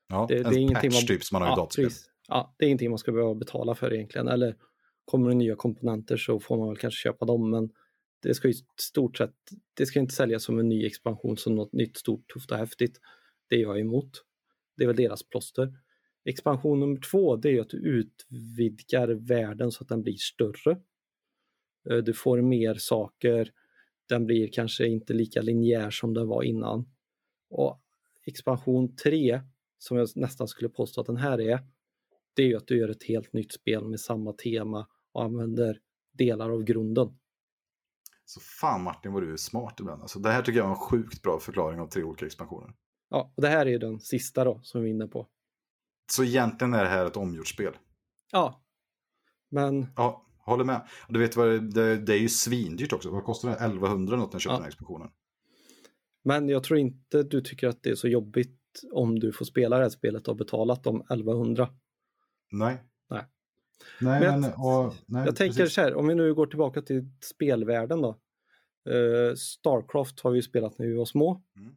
Ja, 0.08 0.26
det, 0.30 0.38
en 0.38 0.44
det 0.44 0.50
är 0.50 0.60
ingenting 0.60 0.92
patch 0.92 1.02
man, 1.02 1.08
typ 1.08 1.24
som 1.24 1.36
man 1.36 1.42
har 1.42 1.50
ja, 1.50 1.54
i 1.54 1.58
dataspel. 1.58 1.90
Ja, 2.28 2.56
det 2.58 2.66
är 2.66 2.68
ingenting 2.68 2.90
man 2.90 3.00
ska 3.00 3.12
behöva 3.12 3.36
betala 3.36 3.76
för 3.76 3.94
egentligen. 3.94 4.28
Eller 4.28 4.56
kommer 5.06 5.30
det 5.30 5.36
nya 5.36 5.56
komponenter 5.56 6.18
så 6.18 6.40
får 6.40 6.58
man 6.58 6.68
väl 6.68 6.78
kanske 6.78 6.98
köpa 6.98 7.26
dem. 7.26 7.50
Men 7.50 7.70
det 8.22 8.34
ska 8.34 8.48
ju 8.48 8.54
stort 8.82 9.18
sett, 9.18 9.34
det 9.74 9.86
ska 9.86 10.00
inte 10.00 10.14
säljas 10.14 10.44
som 10.44 10.60
en 10.60 10.70
ny 10.70 10.86
expansion 10.86 11.38
som 11.38 11.56
något 11.56 11.74
nytt 11.74 11.98
stort, 11.98 12.34
tufft 12.34 12.52
och 12.52 12.58
häftigt. 12.58 13.00
Det 13.50 13.56
är 13.56 13.60
jag 13.60 13.80
emot. 13.80 14.24
Det 14.78 14.84
är 14.84 14.88
väl 14.88 14.96
deras 14.96 15.30
plåster. 15.30 15.74
Expansion 16.26 16.80
nummer 16.80 17.00
två, 17.12 17.36
det 17.36 17.50
är 17.50 17.62
att 17.62 17.70
du 17.70 17.78
utvidgar 17.78 19.08
världen 19.08 19.72
så 19.72 19.84
att 19.84 19.90
den 19.90 20.02
blir 20.02 20.18
större. 20.18 20.78
Eh, 21.90 21.98
du 21.98 22.14
får 22.14 22.42
mer 22.42 22.76
saker. 22.76 23.52
Den 24.10 24.26
blir 24.26 24.52
kanske 24.52 24.88
inte 24.88 25.14
lika 25.14 25.42
linjär 25.42 25.92
som 25.92 26.14
den 26.14 26.28
var 26.28 26.44
innan. 26.44 26.90
Och 27.50 27.82
expansion 28.26 28.96
3 28.96 29.42
som 29.78 29.98
jag 29.98 30.10
nästan 30.16 30.48
skulle 30.48 30.70
påstå 30.70 31.02
att 31.02 31.08
den 31.08 31.18
här 31.18 31.42
är, 31.42 31.60
det 32.34 32.44
är 32.44 32.48
ju 32.48 32.58
att 32.58 32.68
du 32.68 32.78
gör 32.78 32.90
ett 32.90 33.04
helt 33.04 33.34
nytt 33.34 33.54
spel 33.54 33.86
med 33.86 34.00
samma 34.00 34.34
tema 34.34 34.88
och 35.12 35.24
använder 35.24 35.80
delar 36.12 36.50
av 36.50 36.64
grunden. 36.64 37.18
Så 38.26 38.40
fan 38.40 38.84
Martin 38.84 39.14
vad 39.14 39.24
du 39.24 39.34
är 39.34 39.38
smart 39.38 39.80
ibland. 39.80 40.02
Alltså, 40.02 40.20
det 40.20 40.30
här 40.30 40.42
tycker 40.42 40.60
jag 40.60 40.68
är 40.68 40.72
en 40.72 40.76
sjukt 40.76 41.22
bra 41.22 41.40
förklaring 41.40 41.80
av 41.80 41.88
tre 41.88 42.04
olika 42.04 42.26
expansioner. 42.26 42.74
Ja, 43.10 43.34
och 43.36 43.42
det 43.42 43.48
här 43.48 43.66
är 43.66 43.70
ju 43.70 43.78
den 43.78 44.00
sista 44.00 44.44
då 44.44 44.60
som 44.64 44.82
vi 44.82 44.90
är 44.90 44.94
inne 44.94 45.08
på. 45.08 45.28
Så 46.12 46.24
egentligen 46.24 46.74
är 46.74 46.84
det 46.84 46.90
här 46.90 47.06
ett 47.06 47.18
omgjort 47.18 47.48
spel? 47.48 47.74
Ja. 48.32 48.64
Men... 49.50 49.88
Ja, 49.96 50.26
håller 50.46 50.64
med. 50.64 50.88
Du 51.10 51.20
vet 51.20 51.36
vad 51.36 51.74
det, 51.74 51.98
det, 51.98 52.14
är 52.14 52.20
ju 52.20 52.30
svindyrt 52.30 52.94
också. 52.94 53.10
Vad 53.10 53.24
kostar 53.24 53.50
det? 53.50 53.56
1100 53.56 54.18
något 54.18 54.32
när 54.32 54.36
jag 54.36 54.42
köpte 54.42 54.54
ja. 54.54 54.56
den 54.56 54.64
här 54.64 54.70
expansionen. 54.70 55.10
Men 56.24 56.50
jag 56.50 56.64
tror 56.64 56.80
inte 56.80 57.24
du 57.24 57.42
tycker 57.42 57.68
att 57.68 57.84
det 57.84 57.90
är 57.90 57.96
så 57.96 58.08
jobbigt 58.08 58.60
om 58.92 59.20
du 59.20 59.32
får 59.32 59.46
spela 59.46 59.78
det 59.78 59.84
här 59.84 59.90
spelet 59.90 60.28
och 60.28 60.36
betalat 60.36 60.84
de 60.84 61.02
1100. 61.02 61.70
Nej. 62.52 62.84
Nej. 63.10 63.24
Nej, 64.02 64.20
men, 64.20 64.42
men 64.42 64.52
och, 64.54 64.94
nej, 65.06 65.26
jag 65.26 65.36
tänker 65.36 65.66
så 65.66 65.82
här, 65.82 65.96
om 65.96 66.08
vi 66.08 66.16
nu 66.16 66.34
går 66.34 66.46
tillbaka 66.46 66.82
till 66.82 67.10
spelvärlden 67.22 68.02
då. 68.02 68.20
Uh, 68.90 69.36
Starcraft 69.36 70.20
har 70.20 70.32
vi 70.32 70.42
spelat 70.42 70.78
när 70.78 70.88
vi 70.88 70.94
var 70.94 71.06
små. 71.06 71.44
Mm. 71.58 71.76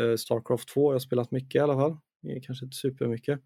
Uh, 0.00 0.16
Starcraft 0.16 0.68
2 0.68 0.88
har 0.88 0.94
jag 0.94 1.02
spelat 1.02 1.30
mycket 1.30 1.54
i 1.54 1.58
alla 1.58 1.74
fall. 1.74 1.96
Kanske 2.42 2.64
inte 2.64 2.76
supermycket. 2.76 3.40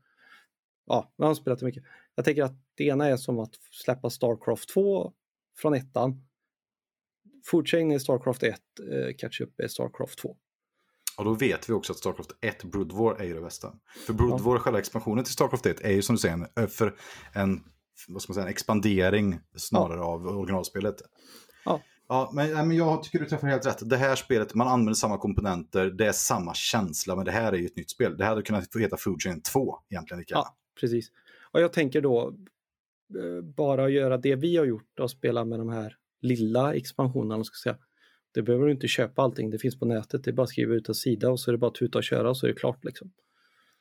Ja, 0.86 1.12
men 1.16 1.24
jag 1.24 1.30
har 1.30 1.34
spelat 1.34 1.62
mycket. 1.62 1.84
Jag 2.14 2.24
tänker 2.24 2.42
att 2.42 2.67
det 2.78 2.84
ena 2.84 3.06
är 3.06 3.16
som 3.16 3.38
att 3.38 3.54
släppa 3.70 4.10
Starcraft 4.10 4.68
2 4.68 5.12
från 5.58 5.74
ettan. 5.74 6.24
Foodchain 7.46 7.90
är 7.90 7.98
Starcraft 7.98 8.42
1, 8.42 8.54
uh, 8.80 9.14
Catch 9.18 9.40
Up 9.40 9.60
är 9.60 9.68
Starcraft 9.68 10.18
2. 10.18 10.36
Och 11.18 11.24
då 11.24 11.34
vet 11.34 11.68
vi 11.68 11.72
också 11.72 11.92
att 11.92 11.98
Starcraft 11.98 12.30
1 12.40 12.64
Brood 12.64 12.92
War 12.92 13.14
är 13.14 13.24
ju 13.24 13.34
det 13.34 13.40
bästa. 13.40 13.72
För 14.06 14.12
Brood 14.12 14.40
War, 14.40 14.54
ja. 14.54 14.60
själva 14.60 14.78
expansionen 14.78 15.24
till 15.24 15.32
Starcraft 15.32 15.66
1, 15.66 15.80
är 15.80 15.92
ju 15.92 16.02
som 16.02 16.14
du 16.14 16.20
säger 16.20 16.48
en, 16.54 16.68
för 16.68 16.96
en, 17.32 17.60
vad 18.08 18.22
ska 18.22 18.30
man 18.30 18.34
säga, 18.34 18.44
en 18.44 18.50
expandering 18.50 19.40
snarare 19.56 19.98
ja. 19.98 20.04
av 20.04 20.26
originalspelet. 20.26 20.96
Ja. 21.64 21.82
Ja, 22.08 22.30
men, 22.34 22.68
men 22.68 22.76
jag 22.76 23.02
tycker 23.02 23.18
du 23.18 23.26
träffar 23.26 23.48
helt 23.48 23.66
rätt. 23.66 23.90
Det 23.90 23.96
här 23.96 24.16
spelet, 24.16 24.54
man 24.54 24.68
använder 24.68 24.94
samma 24.94 25.18
komponenter, 25.18 25.86
det 25.86 26.06
är 26.06 26.12
samma 26.12 26.54
känsla, 26.54 27.16
men 27.16 27.24
det 27.24 27.30
här 27.30 27.52
är 27.52 27.56
ju 27.56 27.66
ett 27.66 27.76
nytt 27.76 27.90
spel. 27.90 28.16
Det 28.16 28.24
hade 28.24 28.42
kunnat 28.42 28.76
heta 28.76 28.96
Food 28.96 29.22
Chain 29.22 29.42
2 29.42 29.78
egentligen. 29.90 30.24
Ja, 30.26 30.56
precis. 30.80 31.08
Och 31.52 31.60
jag 31.60 31.72
tänker 31.72 32.00
då 32.00 32.34
eh, 33.16 33.44
bara 33.44 33.88
göra 33.88 34.16
det 34.16 34.36
vi 34.36 34.56
har 34.56 34.64
gjort 34.64 35.00
och 35.00 35.10
spela 35.10 35.44
med 35.44 35.58
de 35.58 35.68
här 35.68 35.96
lilla 36.20 36.74
expansionerna, 36.74 37.44
ska 37.44 37.70
säga. 37.70 37.78
Det 38.34 38.42
behöver 38.42 38.66
du 38.66 38.72
inte 38.72 38.88
köpa 38.88 39.22
allting, 39.22 39.50
det 39.50 39.58
finns 39.58 39.78
på 39.78 39.86
nätet. 39.86 40.24
Det 40.24 40.30
är 40.30 40.32
bara 40.32 40.42
att 40.42 40.48
skriva 40.48 40.74
ut 40.74 40.88
en 40.88 40.94
sida 40.94 41.30
och 41.30 41.40
så 41.40 41.50
är 41.50 41.52
det 41.52 41.58
bara 41.58 41.68
att 41.68 41.74
tuta 41.74 41.98
och 41.98 42.04
köra 42.04 42.30
och 42.30 42.36
så 42.36 42.46
är 42.46 42.50
det 42.50 42.58
klart. 42.58 42.84
Liksom. 42.84 43.12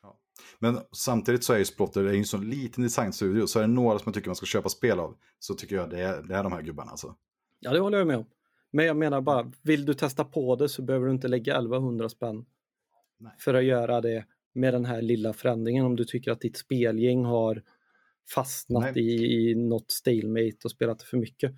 Ja. 0.01 0.19
Men 0.59 0.79
samtidigt 0.91 1.43
så 1.43 1.53
är 1.53 1.57
ju 1.57 1.65
Splotter 1.65 2.05
en 2.05 2.25
sån 2.25 2.49
liten 2.49 2.83
designstudio, 2.83 3.45
så 3.45 3.59
är 3.59 3.63
det 3.63 3.67
några 3.67 3.99
som 3.99 4.03
jag 4.05 4.13
tycker 4.13 4.29
man 4.29 4.35
ska 4.35 4.45
köpa 4.45 4.69
spel 4.69 4.99
av, 4.99 5.17
så 5.39 5.53
tycker 5.53 5.75
jag 5.75 5.89
det 5.89 6.01
är, 6.01 6.23
det 6.23 6.35
är 6.35 6.43
de 6.43 6.51
här 6.51 6.61
gubbarna. 6.61 6.91
Alltså. 6.91 7.15
Ja, 7.59 7.71
det 7.71 7.79
håller 7.79 7.97
jag 7.97 8.07
med 8.07 8.17
om. 8.17 8.25
Men 8.71 8.85
jag 8.85 8.97
menar 8.97 9.21
bara, 9.21 9.51
vill 9.61 9.85
du 9.85 9.93
testa 9.93 10.25
på 10.25 10.55
det 10.55 10.69
så 10.69 10.81
behöver 10.81 11.05
du 11.05 11.11
inte 11.11 11.27
lägga 11.27 11.53
1100 11.53 12.09
spänn 12.09 12.45
Nej. 13.19 13.33
för 13.39 13.53
att 13.53 13.63
göra 13.63 14.01
det 14.01 14.25
med 14.53 14.73
den 14.73 14.85
här 14.85 15.01
lilla 15.01 15.33
förändringen 15.33 15.85
om 15.85 15.95
du 15.95 16.05
tycker 16.05 16.31
att 16.31 16.41
ditt 16.41 16.57
spelgäng 16.57 17.25
har 17.25 17.63
fastnat 18.35 18.97
i, 18.97 19.01
i 19.01 19.55
något 19.55 19.91
stalemate 19.91 20.57
och 20.63 20.71
spelat 20.71 21.03
för 21.03 21.17
mycket. 21.17 21.51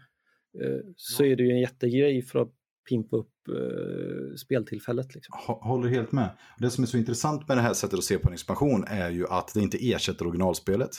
Eh, 0.61 0.79
så 0.95 1.25
ja. 1.25 1.31
är 1.31 1.35
det 1.35 1.43
ju 1.43 1.51
en 1.51 1.59
jättegrej 1.59 2.21
för 2.21 2.39
att 2.39 2.53
pimpa 2.89 3.17
upp 3.17 3.33
uh, 3.49 4.35
speltillfället. 4.35 5.15
Liksom. 5.15 5.35
Håller 5.45 5.89
helt 5.89 6.11
med. 6.11 6.29
Det 6.57 6.69
som 6.69 6.83
är 6.83 6.87
så 6.87 6.97
intressant 6.97 7.47
med 7.47 7.57
det 7.57 7.61
här 7.61 7.73
sättet 7.73 7.97
att 7.97 8.03
se 8.03 8.17
på 8.17 8.27
en 8.27 8.33
expansion 8.33 8.83
är 8.87 9.09
ju 9.09 9.27
att 9.27 9.53
det 9.53 9.61
inte 9.61 9.91
ersätter 9.91 10.27
originalspelet. 10.27 10.91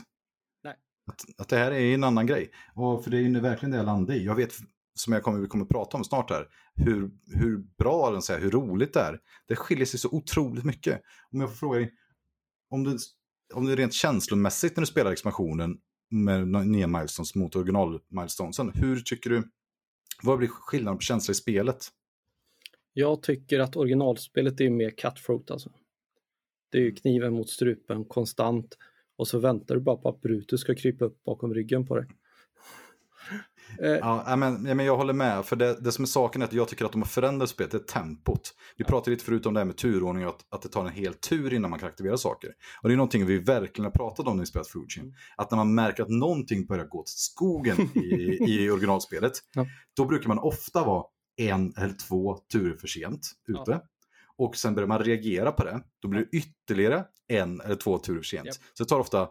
Nej. 0.64 0.74
Att, 1.06 1.40
att 1.40 1.48
det 1.48 1.56
här 1.56 1.72
är 1.72 1.94
en 1.94 2.04
annan 2.04 2.26
grej. 2.26 2.50
Och 2.74 3.04
för 3.04 3.10
det 3.10 3.16
är 3.16 3.20
ju 3.20 3.40
verkligen 3.40 3.70
det 3.70 3.76
jag 3.76 3.86
landar 3.86 4.14
i. 4.14 4.24
Jag 4.24 4.34
vet, 4.34 4.52
som 4.94 5.12
jag 5.12 5.22
kommer, 5.22 5.38
vi 5.38 5.46
kommer 5.46 5.64
att 5.64 5.70
prata 5.70 5.96
om 5.96 6.04
snart 6.04 6.30
här, 6.30 6.46
hur, 6.74 7.10
hur 7.34 7.58
bra 7.78 8.10
den 8.10 8.22
säger, 8.22 8.40
hur 8.40 8.50
roligt 8.50 8.92
det 8.92 9.00
är. 9.00 9.18
Det 9.48 9.56
skiljer 9.56 9.86
sig 9.86 10.00
så 10.00 10.08
otroligt 10.12 10.64
mycket. 10.64 11.00
Om 11.32 11.40
jag 11.40 11.50
får 11.50 11.56
fråga 11.56 11.78
dig, 11.78 11.92
om 12.70 12.84
du, 12.84 12.96
om 13.52 13.66
du 13.66 13.76
rent 13.76 13.92
känslomässigt 13.92 14.76
när 14.76 14.80
du 14.80 14.86
spelar 14.86 15.12
expansionen 15.12 15.78
med 16.10 16.48
nya 16.66 16.86
milestones 16.86 17.34
mot 17.34 17.56
original-milestonesen, 17.56 18.72
hur 18.74 19.00
tycker 19.00 19.30
du 19.30 19.42
vad 20.22 20.38
blir 20.38 20.48
skillnaden 20.48 20.98
på 20.98 21.02
känsla 21.02 21.32
i 21.32 21.34
spelet? 21.34 21.88
Jag 22.92 23.22
tycker 23.22 23.60
att 23.60 23.76
originalspelet 23.76 24.60
är 24.60 24.70
mer 24.70 24.90
cutthroat 24.90 25.50
alltså. 25.50 25.70
Det 26.70 26.78
är 26.78 26.82
ju 26.82 26.94
kniven 26.94 27.32
mot 27.32 27.50
strupen 27.50 28.04
konstant 28.04 28.76
och 29.16 29.28
så 29.28 29.38
väntar 29.38 29.74
du 29.74 29.80
bara 29.80 29.96
på 29.96 30.08
att 30.08 30.20
Brutus 30.20 30.60
ska 30.60 30.74
krypa 30.74 31.04
upp 31.04 31.24
bakom 31.24 31.54
ryggen 31.54 31.86
på 31.86 31.96
dig. 31.96 32.06
Eh, 33.82 33.90
ja, 33.90 34.36
men, 34.36 34.62
men 34.62 34.86
jag 34.86 34.96
håller 34.96 35.12
med, 35.12 35.44
för 35.44 35.56
det, 35.56 35.80
det 35.80 35.92
som 35.92 36.02
är 36.02 36.06
saken 36.06 36.42
är 36.42 36.46
att 36.46 36.52
jag 36.52 36.68
tycker 36.68 36.84
att 36.84 36.92
de 36.92 37.02
har 37.02 37.08
förändrat 37.08 37.48
spelet, 37.48 37.70
det 37.70 37.78
är 37.78 37.82
tempot. 37.82 38.54
Vi 38.76 38.84
pratade 38.84 39.10
lite 39.10 39.24
förut 39.24 39.46
om 39.46 39.54
det 39.54 39.60
här 39.60 39.64
med 39.64 39.76
turordning, 39.76 40.24
att, 40.24 40.46
att 40.48 40.62
det 40.62 40.68
tar 40.68 40.84
en 40.84 40.92
hel 40.92 41.14
tur 41.14 41.54
innan 41.54 41.70
man 41.70 41.78
kan 41.78 41.88
aktivera 41.88 42.16
saker. 42.16 42.50
Och 42.82 42.88
det 42.88 42.94
är 42.94 42.96
någonting 42.96 43.26
vi 43.26 43.38
verkligen 43.38 43.84
har 43.84 43.90
pratat 43.90 44.26
om 44.26 44.36
när 44.36 44.42
vi 44.42 44.46
spelat 44.46 44.68
Fujin. 44.68 45.02
Mm. 45.02 45.14
Att 45.36 45.50
när 45.50 45.56
man 45.56 45.74
märker 45.74 46.02
att 46.02 46.08
någonting 46.08 46.66
börjar 46.66 46.84
gå 46.84 47.02
till 47.02 47.16
skogen 47.16 47.76
i, 47.80 48.38
i 48.48 48.70
originalspelet, 48.70 49.32
ja. 49.54 49.66
då 49.96 50.04
brukar 50.04 50.28
man 50.28 50.38
ofta 50.38 50.84
vara 50.84 51.04
en 51.36 51.74
eller 51.76 51.94
två 52.08 52.38
turer 52.52 52.76
för 52.76 52.88
sent 52.88 53.30
ute. 53.48 53.70
Ja. 53.70 53.82
Och 54.36 54.56
sen 54.56 54.74
börjar 54.74 54.88
man 54.88 54.98
reagera 54.98 55.52
på 55.52 55.64
det, 55.64 55.82
då 56.02 56.08
blir 56.08 56.20
det 56.20 56.38
ytterligare 56.38 57.04
en 57.28 57.60
eller 57.60 57.76
två 57.76 57.98
turer 57.98 58.18
för 58.18 58.24
sent. 58.24 58.46
Yep. 58.46 58.54
Så 58.74 58.82
det 58.82 58.88
tar 58.88 59.00
ofta 59.00 59.28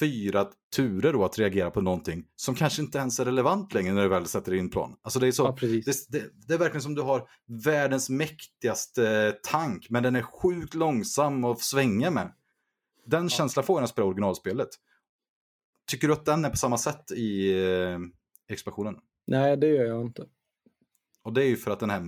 fyra 0.00 0.46
turer 0.76 1.12
då 1.12 1.24
att 1.24 1.38
reagera 1.38 1.70
på 1.70 1.80
någonting 1.80 2.24
som 2.36 2.54
kanske 2.54 2.82
inte 2.82 2.98
ens 2.98 3.20
är 3.20 3.24
relevant 3.24 3.74
längre 3.74 3.92
när 3.92 4.02
du 4.02 4.08
väl 4.08 4.26
sätter 4.26 4.54
in 4.54 4.70
plan. 4.70 4.96
Alltså 5.02 5.20
det, 5.20 5.26
är 5.26 5.32
så, 5.32 5.42
ja, 5.42 5.56
det, 5.60 5.86
det, 6.08 6.30
det, 6.46 6.54
är 6.54 6.58
verkligen 6.58 6.82
som 6.82 6.94
du 6.94 7.02
har 7.02 7.28
världens 7.64 8.10
mäktigaste 8.10 9.32
tank, 9.42 9.86
men 9.90 10.02
den 10.02 10.16
är 10.16 10.22
sjukt 10.22 10.74
långsam 10.74 11.44
att 11.44 11.60
svänga 11.60 12.10
med. 12.10 12.32
Den 13.06 13.22
ja. 13.22 13.28
känslan 13.28 13.64
får 13.64 13.74
jag 13.74 13.80
när 13.80 13.82
jag 13.82 13.88
spelar 13.88 14.08
originalspelet. 14.08 14.68
Tycker 15.90 16.08
du 16.08 16.12
att 16.12 16.24
den 16.24 16.44
är 16.44 16.50
på 16.50 16.56
samma 16.56 16.78
sätt 16.78 17.12
i 17.12 17.62
eh, 17.62 17.98
expansionen? 18.48 18.96
Nej, 19.26 19.56
det 19.56 19.66
gör 19.66 19.84
jag 19.84 20.02
inte. 20.02 20.26
Och 21.22 21.32
det 21.32 21.44
är 21.44 21.48
ju 21.48 21.56
för 21.56 21.70
att 21.70 21.80
den 21.80 21.90
här 21.90 22.02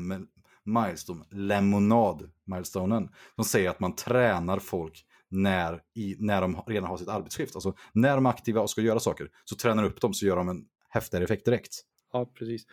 milestone, 0.65 1.25
lemonad 1.31 2.31
milestonen, 2.45 3.09
som 3.35 3.45
säger 3.45 3.71
att 3.71 3.81
man 3.81 3.97
tränar 3.97 4.59
folk 4.59 5.07
när, 5.31 5.83
i, 5.95 6.17
när 6.19 6.41
de 6.41 6.63
redan 6.67 6.89
har 6.89 6.97
sitt 6.97 7.09
arbetsskift. 7.09 7.55
Alltså 7.55 7.75
när 7.93 8.15
de 8.15 8.27
är 8.27 8.31
aktiva 8.31 8.61
och 8.61 8.71
ska 8.71 8.81
göra 8.81 9.01
saker 9.01 9.29
så 9.45 9.57
tränar 9.57 9.85
upp 9.85 10.01
dem 10.01 10.15
så 10.15 10.27
gör 10.27 10.37
de 10.37 10.49
en 10.49 10.65
häftigare 10.89 11.25
effekt 11.25 11.45
direkt. 11.45 11.85
Ja, 12.13 12.33
precis. 12.35 12.67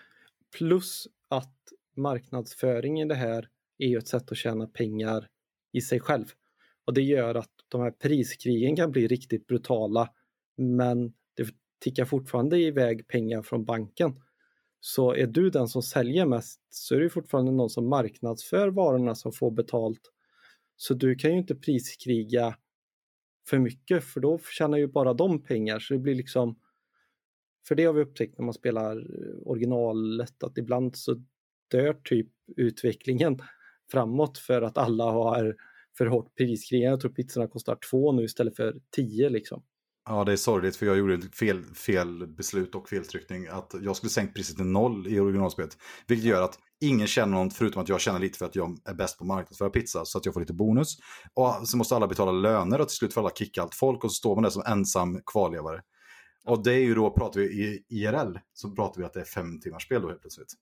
Plus 0.58 1.08
att 1.30 1.58
marknadsföring 1.96 3.02
i 3.02 3.06
det 3.06 3.16
här 3.16 3.50
är 3.78 3.88
ju 3.88 3.98
ett 3.98 4.08
sätt 4.08 4.32
att 4.32 4.38
tjäna 4.38 4.68
pengar 4.68 5.28
i 5.74 5.82
sig 5.82 6.00
själv. 6.00 6.26
Och 6.86 6.94
det 6.94 7.02
gör 7.02 7.36
att 7.36 7.52
de 7.68 7.82
här 7.82 7.92
priskrigen 7.92 8.76
kan 8.76 8.92
bli 8.92 9.08
riktigt 9.08 9.48
brutala 9.48 10.10
men 10.58 11.14
det 11.34 11.48
tickar 11.80 12.06
fortfarande 12.06 12.58
iväg 12.58 13.08
pengar 13.08 13.42
från 13.42 13.66
banken. 13.66 14.22
Så 14.80 15.14
är 15.14 15.28
du 15.28 15.50
den 15.50 15.68
som 15.68 15.82
säljer 15.82 16.26
mest 16.26 16.62
så 16.70 16.96
är 16.96 17.00
det 17.00 17.10
fortfarande 17.10 17.52
någon 17.52 17.70
som 17.70 17.90
marknadsför 17.90 18.68
varorna 18.68 19.16
som 19.16 19.32
får 19.32 19.52
betalt 19.52 20.02
så 20.78 20.94
du 20.94 21.16
kan 21.16 21.32
ju 21.32 21.38
inte 21.38 21.56
priskriga 21.56 22.58
för 23.50 23.60
mycket 23.60 24.04
för 24.04 24.20
då 24.20 24.40
tjänar 24.40 24.78
ju 24.78 24.88
bara 24.88 25.14
de 25.14 25.44
pengar 25.44 25.80
så 25.80 25.94
det 25.94 26.00
blir 26.00 26.16
liksom 26.16 26.60
för 27.68 27.76
det 27.76 27.86
har 27.86 27.94
vi 27.94 28.02
upptäckt 28.02 28.38
när 28.38 28.46
man 28.46 28.54
spelar 28.54 28.98
eh, 28.98 29.48
originalet 29.48 30.44
att 30.44 30.58
ibland 30.58 30.96
så 30.96 31.24
dör 31.72 31.94
typ 32.04 32.28
utvecklingen 32.58 33.38
framåt 33.92 34.38
för 34.38 34.62
att 34.62 34.78
alla 34.78 35.04
har 35.04 35.56
för 35.98 36.06
hårt 36.06 36.36
priskrig. 36.36 36.82
Jag 36.82 37.02
tror 37.02 37.12
pizzorna 37.12 37.48
kostar 37.48 37.78
två 37.92 38.12
nu 38.12 38.24
istället 38.24 38.56
för 38.56 38.80
tio 38.90 39.30
liksom. 39.30 39.64
Ja, 40.10 40.24
det 40.24 40.32
är 40.32 40.38
sorgligt 40.38 40.76
för 40.76 40.86
jag 40.86 40.98
gjorde 40.98 41.22
fel, 41.22 41.64
fel 41.64 42.28
beslut 42.28 42.76
och 42.76 42.90
feltryckning. 42.90 43.48
Att 43.48 43.76
jag 43.82 43.96
skulle 43.96 44.10
sänkt 44.10 44.36
priset 44.36 44.56
till 44.56 44.66
noll 44.66 45.08
i 45.08 45.20
originalspelet. 45.20 45.78
Vilket 46.08 46.26
gör 46.26 46.42
att 46.42 46.60
ingen 46.80 47.08
känner 47.08 47.44
något 47.44 47.54
förutom 47.54 47.82
att 47.82 47.90
jag 47.90 48.02
känner 48.02 48.20
lite 48.20 48.38
för 48.38 48.46
att 48.46 48.56
jag 48.56 48.78
är 48.86 48.94
bäst 48.94 49.18
på 49.18 49.26
marknadsföra 49.26 49.70
pizza. 49.70 50.06
Så 50.06 50.18
att 50.18 50.26
jag 50.26 50.34
får 50.34 50.42
lite 50.42 50.54
bonus. 50.54 50.98
Och 51.34 51.68
så 51.68 51.78
måste 51.78 51.96
alla 51.96 52.08
betala 52.08 52.32
löner 52.32 52.82
och 52.82 52.88
till 52.88 52.98
slut 52.98 53.14
får 53.14 53.22
alla 53.22 53.30
kicka 53.30 53.62
allt 53.62 53.76
folk. 53.76 54.04
Och 54.04 54.12
så 54.12 54.16
står 54.16 54.36
man 54.36 54.44
där 54.44 54.50
som 54.50 54.64
ensam 54.66 55.22
kvarlevare. 55.26 55.82
Och 56.46 56.64
det 56.64 56.74
är 56.74 56.80
ju 56.80 56.96
då, 56.96 57.12
pratar 57.12 57.40
vi 57.40 57.46
i 57.46 57.86
IRL, 57.90 58.38
så 58.54 58.72
pratar 58.72 59.02
vi 59.02 59.06
att 59.06 59.14
det 59.14 59.22
är 59.22 59.26
fem 59.26 59.60
timmars 59.60 59.84
spel 59.84 60.02
då 60.02 60.08
helt 60.08 60.22
plötsligt. 60.22 60.54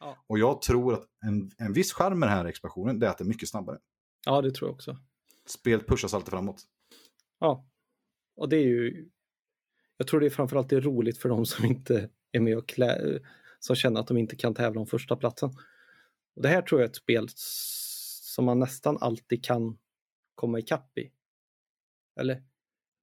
Ja. 0.00 0.16
Och 0.26 0.38
jag 0.38 0.62
tror 0.62 0.94
att 0.94 1.04
en, 1.24 1.50
en 1.58 1.72
viss 1.72 1.92
skärm 1.92 2.18
med 2.18 2.28
den 2.28 2.36
här 2.36 2.44
expansionen, 2.44 2.98
det 2.98 3.06
är 3.06 3.10
att 3.10 3.18
det 3.18 3.24
är 3.24 3.28
mycket 3.28 3.48
snabbare. 3.48 3.78
Ja, 4.26 4.42
det 4.42 4.50
tror 4.50 4.68
jag 4.68 4.74
också. 4.74 4.96
Spelet 5.46 5.86
pushas 5.86 6.14
alltid 6.14 6.30
framåt. 6.30 6.62
Ja, 7.40 7.66
och 8.36 8.48
det 8.48 8.56
är 8.56 8.62
ju, 8.66 9.08
jag 9.96 10.06
tror 10.06 10.20
det 10.20 10.26
är 10.26 10.30
framförallt 10.30 10.68
det 10.68 10.76
är 10.76 10.80
roligt 10.80 11.18
för 11.18 11.28
de 11.28 11.46
som 11.46 11.64
inte 11.64 12.10
är 12.32 12.40
med 12.40 12.58
och 12.58 12.68
klä, 12.68 13.18
som 13.58 13.76
känner 13.76 14.00
att 14.00 14.06
de 14.06 14.16
inte 14.16 14.36
kan 14.36 14.54
tävla 14.54 14.80
om 14.80 14.86
första 14.86 15.16
platsen. 15.16 15.50
Och 16.36 16.42
det 16.42 16.48
här 16.48 16.62
tror 16.62 16.80
jag 16.80 16.86
är 16.86 16.90
ett 16.90 16.96
spel 16.96 17.26
som 17.36 18.44
man 18.44 18.58
nästan 18.58 18.98
alltid 19.00 19.44
kan 19.44 19.78
komma 20.34 20.58
ikapp 20.58 20.98
i. 20.98 21.10
Eller 22.20 22.42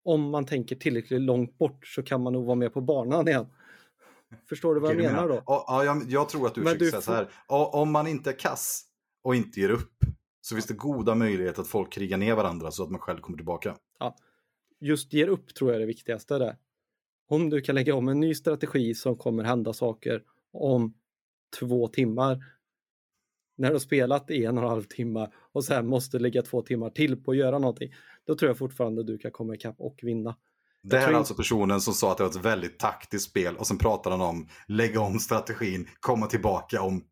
om 0.03 0.21
man 0.21 0.45
tänker 0.45 0.75
tillräckligt 0.75 1.21
långt 1.21 1.57
bort 1.57 1.87
så 1.87 2.03
kan 2.03 2.21
man 2.21 2.33
nog 2.33 2.45
vara 2.45 2.55
med 2.55 2.73
på 2.73 2.81
banan 2.81 3.27
igen. 3.27 3.45
Förstår 4.49 4.75
du 4.75 4.81
vad 4.81 4.91
Okej, 4.91 5.03
jag 5.03 5.11
du 5.11 5.15
menar 5.15 5.29
då? 5.29 5.43
Ja, 5.45 5.65
ja, 5.67 5.83
jag, 5.83 6.03
jag 6.07 6.29
tror 6.29 6.47
att 6.47 6.55
du 6.55 6.61
försöker 6.61 6.79
du 6.79 6.91
säga 6.91 7.01
får- 7.01 7.11
så 7.11 7.13
här. 7.13 7.29
Ja, 7.47 7.69
Om 7.73 7.91
man 7.91 8.07
inte 8.07 8.29
är 8.29 8.39
kass 8.39 8.85
och 9.23 9.35
inte 9.35 9.59
ger 9.59 9.69
upp 9.69 9.97
så 10.41 10.55
finns 10.55 10.67
det 10.67 10.73
goda 10.73 11.15
möjligheter 11.15 11.61
att 11.61 11.67
folk 11.67 11.93
krigar 11.93 12.17
ner 12.17 12.35
varandra 12.35 12.71
så 12.71 12.83
att 12.83 12.89
man 12.89 12.99
själv 12.99 13.19
kommer 13.19 13.37
tillbaka. 13.37 13.75
Just 14.83 15.13
ger 15.13 15.27
upp 15.27 15.53
tror 15.53 15.69
jag 15.69 15.75
är 15.75 15.79
det 15.79 15.85
viktigaste 15.85 16.37
där. 16.37 16.57
Om 17.27 17.49
du 17.49 17.61
kan 17.61 17.75
lägga 17.75 17.95
om 17.95 18.07
en 18.07 18.19
ny 18.19 18.35
strategi 18.35 18.95
som 18.95 19.17
kommer 19.17 19.43
hända 19.43 19.73
saker 19.73 20.23
om 20.53 20.93
två 21.59 21.87
timmar. 21.87 22.43
När 23.57 23.67
du 23.67 23.73
har 23.73 23.79
spelat 23.79 24.31
i 24.31 24.45
en 24.45 24.57
och 24.57 24.63
en 24.63 24.69
halv 24.69 24.83
timme 24.83 25.31
och 25.51 25.63
sen 25.63 25.87
måste 25.87 26.19
lägga 26.19 26.41
två 26.41 26.61
timmar 26.61 26.89
till 26.89 27.23
på 27.23 27.31
att 27.31 27.37
göra 27.37 27.59
någonting. 27.59 27.93
Då 28.25 28.35
tror 28.35 28.49
jag 28.49 28.57
fortfarande 28.57 29.03
du 29.03 29.17
kan 29.17 29.31
komma 29.31 29.55
ikapp 29.55 29.75
och 29.79 29.99
vinna. 30.01 30.35
Det 30.83 30.97
här 30.97 31.09
är 31.09 31.13
alltså 31.13 31.35
personen 31.35 31.81
som 31.81 31.93
sa 31.93 32.11
att 32.11 32.17
det 32.17 32.23
var 32.23 32.29
ett 32.29 32.45
väldigt 32.45 32.79
taktiskt 32.79 33.29
spel 33.29 33.55
och 33.57 33.67
sen 33.67 33.77
pratar 33.77 34.11
han 34.11 34.21
om 34.21 34.47
lägga 34.67 35.01
om 35.01 35.19
strategin, 35.19 35.89
komma 35.99 36.27
tillbaka 36.27 36.81
om 36.81 37.03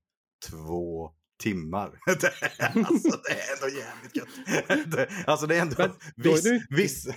två 0.50 1.12
timmar. 1.42 1.92
Det 2.06 2.28
är, 2.28 2.78
alltså 2.86 3.18
det 3.24 3.32
är 3.34 3.56
ändå 3.56 3.78
jävligt 3.80 4.16
gött. 4.16 4.92
Det, 4.92 5.08
alltså 5.28 5.48
det 5.48 5.56
är 5.58 5.62
ändå 5.62 5.76
då 6.16 6.30
är 6.30 6.34
viss, 6.34 6.44
du- 6.44 6.68
viss... 6.76 7.08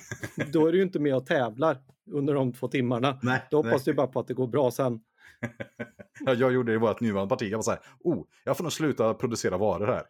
Då 0.52 0.66
är 0.66 0.72
du 0.72 0.78
ju 0.78 0.84
inte 0.84 0.98
med 0.98 1.14
och 1.14 1.26
tävlar 1.26 1.78
under 2.12 2.34
de 2.34 2.52
två 2.52 2.68
timmarna. 2.68 3.18
Nej, 3.22 3.42
Då 3.50 3.62
nej. 3.62 3.70
hoppas 3.70 3.84
du 3.84 3.94
bara 3.94 4.06
på 4.06 4.20
att 4.20 4.28
det 4.28 4.34
går 4.34 4.46
bra 4.48 4.70
sen. 4.70 5.00
Ja, 6.20 6.34
jag 6.34 6.52
gjorde 6.52 6.72
det 6.72 6.76
i 6.76 6.78
vårt 6.78 7.00
nuvarande 7.00 7.28
parti. 7.36 7.48
Jag 7.50 7.58
var 7.58 7.62
så 7.62 7.70
här, 7.70 7.80
oh, 8.00 8.24
jag 8.44 8.56
får 8.56 8.64
nog 8.64 8.72
sluta 8.72 9.14
producera 9.14 9.56
varor 9.58 9.86
här. 9.86 10.02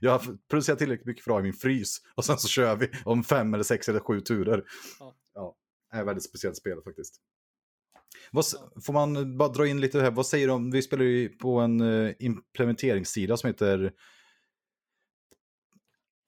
Jag 0.00 0.10
har 0.10 0.22
producerat 0.50 0.78
tillräckligt 0.78 1.06
mycket 1.06 1.24
för 1.24 1.30
att 1.30 1.34
ha 1.34 1.40
i 1.40 1.42
min 1.42 1.52
frys. 1.52 1.96
Och 2.14 2.24
sen 2.24 2.38
så 2.38 2.48
kör 2.48 2.76
vi 2.76 2.90
om 3.04 3.24
fem 3.24 3.54
eller 3.54 3.64
sex 3.64 3.88
eller 3.88 4.00
sju 4.00 4.20
turer. 4.20 4.64
Ja. 5.00 5.14
Ja, 5.34 5.56
det 5.90 5.96
är 5.96 6.00
ett 6.00 6.06
väldigt 6.08 6.24
speciellt 6.24 6.56
spel 6.56 6.78
faktiskt. 6.84 7.14
Vad, 8.32 8.44
får 8.84 8.92
man 8.92 9.38
bara 9.38 9.48
dra 9.48 9.66
in 9.66 9.80
lite 9.80 10.00
här, 10.00 10.10
vad 10.10 10.26
säger 10.26 10.50
om, 10.50 10.70
vi 10.70 10.82
spelar 10.82 11.04
ju 11.04 11.28
på 11.28 11.60
en 11.60 11.80
eh, 11.80 12.12
implementeringssida 12.18 13.36
som 13.36 13.46
heter... 13.46 13.92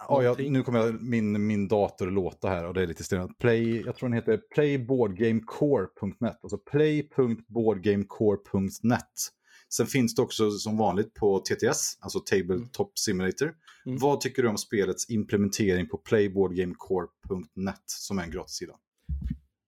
Ja, 0.09 0.23
jag, 0.23 0.51
nu 0.51 0.63
kommer 0.63 0.79
jag, 0.79 1.03
min, 1.03 1.47
min 1.47 1.69
dator 1.69 2.11
låta 2.11 2.49
här 2.49 2.67
och 2.67 2.75
det 2.75 2.83
är 2.83 2.87
lite. 2.87 3.29
Play, 3.39 3.83
jag 3.87 3.97
tror 3.97 4.09
den 4.09 4.17
heter 4.17 4.41
playboardgamecore.net. 4.55 6.39
Alltså 6.43 6.59
play.boardgamecore.net. 6.59 9.33
Sen 9.69 9.87
finns 9.87 10.15
det 10.15 10.23
också 10.23 10.51
som 10.51 10.77
vanligt 10.77 11.15
på 11.15 11.39
TTS, 11.39 11.99
alltså 12.01 12.21
Tabletop 12.21 12.99
Simulator. 12.99 13.55
Mm. 13.87 13.99
Vad 13.99 14.21
tycker 14.21 14.43
du 14.43 14.49
om 14.49 14.59
spelets 14.59 15.11
implementering 15.11 15.89
på 15.89 15.99
playboardgamecore.net 15.99 17.83
som 17.87 18.19
är 18.19 18.23
en 18.23 18.31
gratissida? 18.31 18.73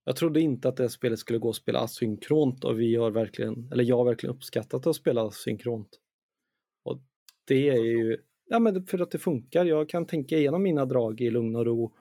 Jag 0.09 0.15
trodde 0.15 0.41
inte 0.41 0.69
att 0.69 0.77
det 0.77 0.89
spelet 0.89 1.19
skulle 1.19 1.39
gå 1.39 1.49
att 1.49 1.55
spela 1.55 1.79
asynkront 1.79 2.63
och 2.63 2.79
vi 2.79 2.95
har 2.95 3.11
verkligen, 3.11 3.69
eller 3.71 3.83
jag 3.83 3.97
har 3.97 4.05
verkligen 4.05 4.35
uppskattat 4.35 4.87
att 4.87 4.95
spela 4.95 5.27
asynkront. 5.27 5.89
Och 6.83 6.99
det 7.47 7.69
är 7.69 7.83
ju, 7.83 8.17
ja 8.45 8.59
men 8.59 8.85
för 8.85 8.99
att 8.99 9.11
det 9.11 9.17
funkar. 9.19 9.65
Jag 9.65 9.89
kan 9.89 10.05
tänka 10.05 10.37
igenom 10.37 10.63
mina 10.63 10.85
drag 10.85 11.21
i 11.21 11.29
lugn 11.29 11.55
och 11.55 11.65
ro. 11.65 11.93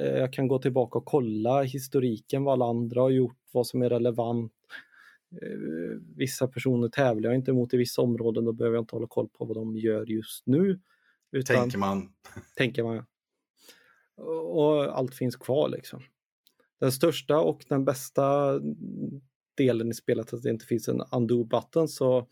Eh, 0.00 0.06
Jag 0.16 0.32
kan 0.32 0.48
gå 0.48 0.58
tillbaka 0.58 0.98
och 0.98 1.04
kolla 1.04 1.62
historiken, 1.62 2.44
vad 2.44 2.52
alla 2.52 2.64
andra 2.64 3.00
har 3.00 3.10
gjort, 3.10 3.38
vad 3.52 3.66
som 3.66 3.82
är 3.82 3.88
relevant. 3.90 4.52
Eh, 5.42 5.98
Vissa 6.16 6.48
personer 6.48 6.88
tävlar 6.88 7.30
jag 7.30 7.38
inte 7.38 7.52
mot 7.52 7.74
i 7.74 7.76
vissa 7.76 8.02
områden, 8.02 8.44
då 8.44 8.52
behöver 8.52 8.76
jag 8.76 8.82
inte 8.82 8.96
hålla 8.96 9.06
koll 9.06 9.28
på 9.28 9.44
vad 9.44 9.56
de 9.56 9.76
gör 9.76 10.06
just 10.06 10.46
nu. 10.46 10.80
Utan, 11.32 11.56
Tänker 11.56 11.78
man. 11.78 12.12
tänker 12.56 12.82
man. 12.82 13.04
Och 14.44 14.98
allt 14.98 15.14
finns 15.14 15.36
kvar 15.36 15.68
liksom. 15.68 16.00
Den 16.80 16.92
största 16.92 17.38
och 17.40 17.64
den 17.68 17.84
bästa 17.84 18.60
delen 19.56 19.90
i 19.90 19.94
spelet 19.94 20.32
att 20.32 20.42
det 20.42 20.50
inte 20.50 20.66
finns 20.66 20.88
en 20.88 21.02
undo 21.12 21.44
button 21.44 21.88
så 21.88 22.28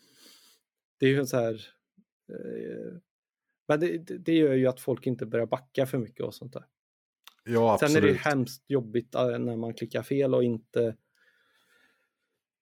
det 1.00 1.06
är 1.06 1.10
ju 1.10 1.18
en 1.18 1.26
så 1.26 1.36
här 1.36 1.54
eh, 2.28 2.98
men 3.68 3.80
det, 3.80 3.98
det- 4.18 4.32
gör 4.34 4.54
ju 4.54 4.66
att 4.66 4.80
folk 4.80 5.06
inte 5.06 5.26
börjar 5.26 5.46
backa 5.46 5.86
för 5.86 5.98
mycket 5.98 6.26
och 6.26 6.34
sånt 6.34 6.52
där. 6.52 6.64
Ja, 7.44 7.76
Sen 7.80 7.86
är 7.86 7.90
absolut. 7.96 8.14
det 8.14 8.18
hemskt 8.30 8.64
jobbigt 8.70 9.14
eh, 9.14 9.38
när 9.38 9.56
man 9.56 9.74
klickar 9.74 10.02
fel 10.02 10.34
och 10.34 10.44
inte 10.44 10.96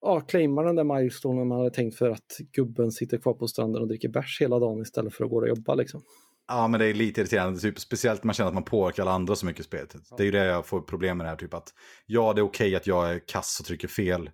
ja, 0.01 0.21
claimar 0.21 0.65
den 0.65 0.77
där 0.77 0.85
milestonen 0.85 1.49
man 1.49 1.59
hade 1.59 1.71
tänkt 1.71 1.97
för 1.97 2.11
att 2.11 2.37
gubben 2.53 2.93
sitter 2.93 3.19
kvar 3.19 3.35
på 3.35 3.49
stranden 3.49 3.83
och 3.83 3.89
dricker 3.89 4.09
bärs 4.09 4.41
hela 4.41 4.59
dagen 4.59 4.83
istället 4.83 5.15
för 5.15 5.25
att 5.25 5.31
gå 5.31 5.37
och 5.41 5.49
jobba 5.49 5.75
liksom. 5.75 6.03
Ja, 6.53 6.69
men 6.69 6.81
det 6.81 6.87
är 6.87 6.95
lite 6.95 7.21
irriterande. 7.21 7.61
Typ, 7.61 7.79
speciellt 7.81 8.23
när 8.23 8.27
man 8.27 8.35
känner 8.35 8.49
att 8.49 8.55
man 8.55 8.65
påverkar 8.65 9.03
alla 9.03 9.13
andra 9.13 9.37
så 9.37 9.47
mycket 9.47 9.61
i 9.61 9.65
spelet. 9.65 9.97
Det 10.17 10.23
är 10.23 10.25
ju 10.25 10.31
det 10.31 10.45
jag 10.45 10.67
får 10.67 10.81
problem 10.81 11.17
med 11.17 11.27
det 11.27 11.31
här. 11.31 11.37
Typ 11.37 11.55
att 11.55 11.75
ja, 12.07 12.33
det 12.33 12.41
är 12.41 12.43
okej 12.43 12.77
att 12.77 12.87
jag 12.87 13.11
är 13.11 13.29
kass 13.29 13.61
och 13.61 13.67
trycker 13.67 13.89
fel. 13.89 14.31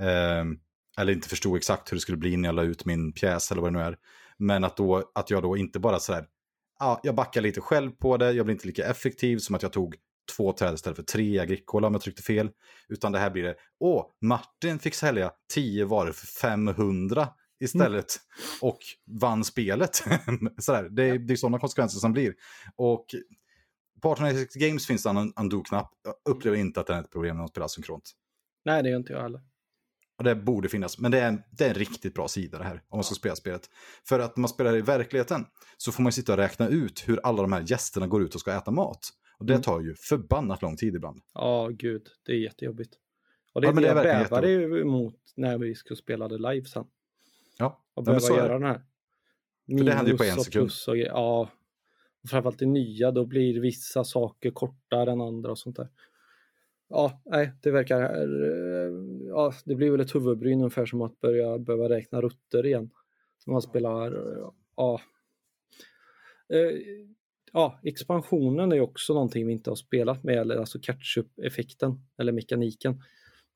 Ehm, 0.00 0.58
eller 0.98 1.12
inte 1.12 1.28
förstod 1.28 1.56
exakt 1.56 1.92
hur 1.92 1.96
det 1.96 2.00
skulle 2.00 2.18
bli 2.18 2.36
när 2.36 2.48
jag 2.48 2.54
la 2.54 2.62
ut 2.62 2.84
min 2.84 3.12
pjäs 3.12 3.50
eller 3.50 3.62
vad 3.62 3.72
det 3.72 3.78
nu 3.78 3.84
är. 3.84 3.96
Men 4.38 4.64
att, 4.64 4.76
då, 4.76 5.10
att 5.14 5.30
jag 5.30 5.42
då 5.42 5.56
inte 5.56 5.78
bara 5.78 5.98
sådär, 5.98 6.26
ja, 6.78 7.00
jag 7.02 7.14
backar 7.14 7.40
lite 7.40 7.60
själv 7.60 7.90
på 7.90 8.16
det, 8.16 8.32
jag 8.32 8.46
blir 8.46 8.54
inte 8.54 8.66
lika 8.66 8.84
effektiv 8.84 9.38
som 9.38 9.54
att 9.54 9.62
jag 9.62 9.72
tog 9.72 9.96
två 10.36 10.52
träd 10.52 10.74
istället 10.74 10.96
för 10.96 11.02
tre 11.02 11.38
Agricola 11.38 11.86
om 11.86 11.94
jag 11.94 12.02
tryckte 12.02 12.22
fel. 12.22 12.50
Utan 12.88 13.12
det 13.12 13.18
här 13.18 13.30
blir 13.30 13.42
det, 13.42 13.54
åh, 13.80 14.06
Martin 14.22 14.78
fick 14.78 14.94
sälja 14.94 15.30
tio 15.54 15.84
varor 15.84 16.12
för 16.12 16.26
500 16.26 17.28
istället 17.60 18.06
och 18.60 18.78
vann 19.20 19.44
spelet. 19.44 19.94
Sådär, 20.58 20.88
det, 20.90 21.04
är- 21.04 21.18
det 21.18 21.34
är 21.34 21.36
sådana 21.36 21.58
konsekvenser 21.58 21.98
som 21.98 22.12
blir. 22.12 22.34
Och 22.76 23.06
på 24.02 24.12
1896 24.12 24.54
Games 24.54 24.86
finns 24.86 25.02
det 25.02 25.10
en 25.10 25.32
undo-knapp. 25.36 25.90
Jag 26.04 26.14
upplever 26.34 26.56
inte 26.56 26.80
att 26.80 26.86
det 26.86 26.94
är 26.94 27.00
ett 27.00 27.10
problem 27.12 27.36
när 27.36 27.40
man 27.42 27.48
spelar 27.48 27.68
synkront. 27.68 28.10
Nej, 28.64 28.82
det 28.82 28.88
gör 28.88 28.96
inte 28.96 29.12
jag 29.12 29.22
heller. 29.22 29.40
Och 30.18 30.24
det 30.24 30.34
borde 30.34 30.68
finnas, 30.68 30.98
men 30.98 31.10
det 31.10 31.18
är, 31.20 31.28
en, 31.28 31.42
det 31.50 31.64
är 31.64 31.68
en 31.68 31.74
riktigt 31.74 32.14
bra 32.14 32.28
sida 32.28 32.58
det 32.58 32.64
här, 32.64 32.82
om 32.88 32.96
man 32.96 33.04
ska 33.04 33.14
spela 33.14 33.36
spelet. 33.36 33.70
För 34.08 34.20
att 34.20 34.36
när 34.36 34.40
man 34.40 34.48
spelar 34.48 34.76
i 34.76 34.80
verkligheten 34.80 35.46
så 35.76 35.92
får 35.92 36.02
man 36.02 36.12
sitta 36.12 36.32
och 36.32 36.38
räkna 36.38 36.68
ut 36.68 37.04
hur 37.08 37.20
alla 37.26 37.42
de 37.42 37.52
här 37.52 37.64
gästerna 37.66 38.06
går 38.06 38.22
ut 38.22 38.34
och 38.34 38.40
ska 38.40 38.52
äta 38.52 38.70
mat. 38.70 39.08
Och 39.38 39.46
det 39.46 39.52
Mm. 39.52 39.62
tar 39.62 39.80
ju 39.80 39.94
förbannat 39.94 40.62
lång 40.62 40.76
tid 40.76 40.94
ibland. 40.94 41.20
Ja, 41.34 41.68
gud, 41.72 42.02
det 42.26 42.32
är 42.32 42.36
jättejobbigt. 42.36 42.94
Och 43.52 43.60
det 43.60 43.66
är 43.66 43.68
Ja, 43.68 43.74
det 43.74 43.80
det 43.80 44.08
jag 44.08 44.28
bävar 44.30 44.44
emot 44.80 45.16
när 45.36 45.58
vi 45.58 45.74
ska 45.74 45.94
spela 45.96 46.28
det 46.28 46.38
live 46.52 46.64
sen. 46.66 46.84
Ja, 47.64 47.84
ja 47.94 48.02
men 48.02 48.04
behöva 48.04 48.34
är 48.34 48.38
göra 48.38 48.52
den 48.52 48.62
här. 48.68 48.82
För 49.78 49.84
det 49.84 49.92
händer 49.92 50.12
ju 50.12 50.18
på 50.18 50.24
en 50.24 50.30
Minus 50.30 50.44
sekund. 50.44 50.70
och. 50.88 50.96
Ja, 50.96 51.48
och 52.22 52.28
framförallt 52.30 52.58
det 52.58 52.66
nya, 52.66 53.10
då 53.10 53.26
blir 53.26 53.60
vissa 53.60 54.04
saker 54.04 54.50
kortare 54.50 55.12
än 55.12 55.20
andra 55.20 55.50
och 55.50 55.58
sånt 55.58 55.76
där. 55.76 55.88
Ja, 56.88 57.22
nej, 57.24 57.52
det 57.62 57.70
verkar... 57.70 58.00
eh, 58.00 58.92
Ja, 59.28 59.52
det 59.64 59.74
blir 59.74 59.90
väl 59.90 60.00
ett 60.00 60.14
huvudbry 60.14 60.52
ungefär 60.54 60.86
som 60.86 61.02
att 61.02 61.20
börja 61.20 61.58
behöva 61.58 61.88
räkna 61.88 62.20
rutter 62.20 62.66
igen. 62.66 62.90
När 63.46 63.52
man 63.52 63.62
spelar... 63.62 64.16
Ja. 64.76 65.00
Eh, 66.48 67.04
Ja, 67.56 67.80
expansionen 67.82 68.72
är 68.72 68.80
också 68.80 69.14
någonting 69.14 69.46
vi 69.46 69.52
inte 69.52 69.70
har 69.70 69.76
spelat 69.76 70.24
med, 70.24 70.38
eller 70.38 70.56
alltså 70.56 70.78
catch-up-effekten, 70.82 72.00
eller 72.18 72.32
mekaniken. 72.32 73.02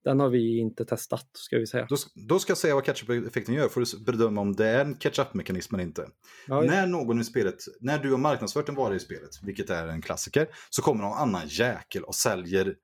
Den 0.05 0.21
har 0.21 0.29
vi 0.29 0.59
inte 0.59 0.85
testat, 0.85 1.31
ska 1.33 1.59
vi 1.59 1.67
säga. 1.67 1.87
Då, 1.89 1.97
då 2.29 2.39
ska 2.39 2.51
jag 2.51 2.59
säga 2.59 2.75
vad 2.75 2.85
catch-up-effekten 2.85 3.55
gör, 3.55 3.69
får 3.69 3.81
du 3.81 4.05
bedöma 4.05 4.41
om 4.41 4.57
det 4.57 4.67
är 4.67 4.85
en 4.85 4.95
catch-up-mekanism 4.95 5.75
eller 5.75 5.85
inte. 5.85 6.09
Ja, 6.47 6.63
När 6.63 6.87
någon 6.87 7.21
i 7.21 7.25
spelet, 7.25 7.55
när 7.81 7.99
du 7.99 8.11
har 8.11 8.19
marknadsfört 8.19 8.69
en 8.69 8.75
vara 8.75 8.95
i 8.95 9.01
spelet, 9.01 9.31
vilket 9.43 9.71
är 9.71 9.89
en 9.89 10.03
klassiker, 10.03 10.49
så 10.71 10.83
kommer 10.83 11.05
någon 11.05 11.19
annan 11.19 11.49
jäkel 11.49 12.03
och 12.03 12.15
säljer 12.15 12.75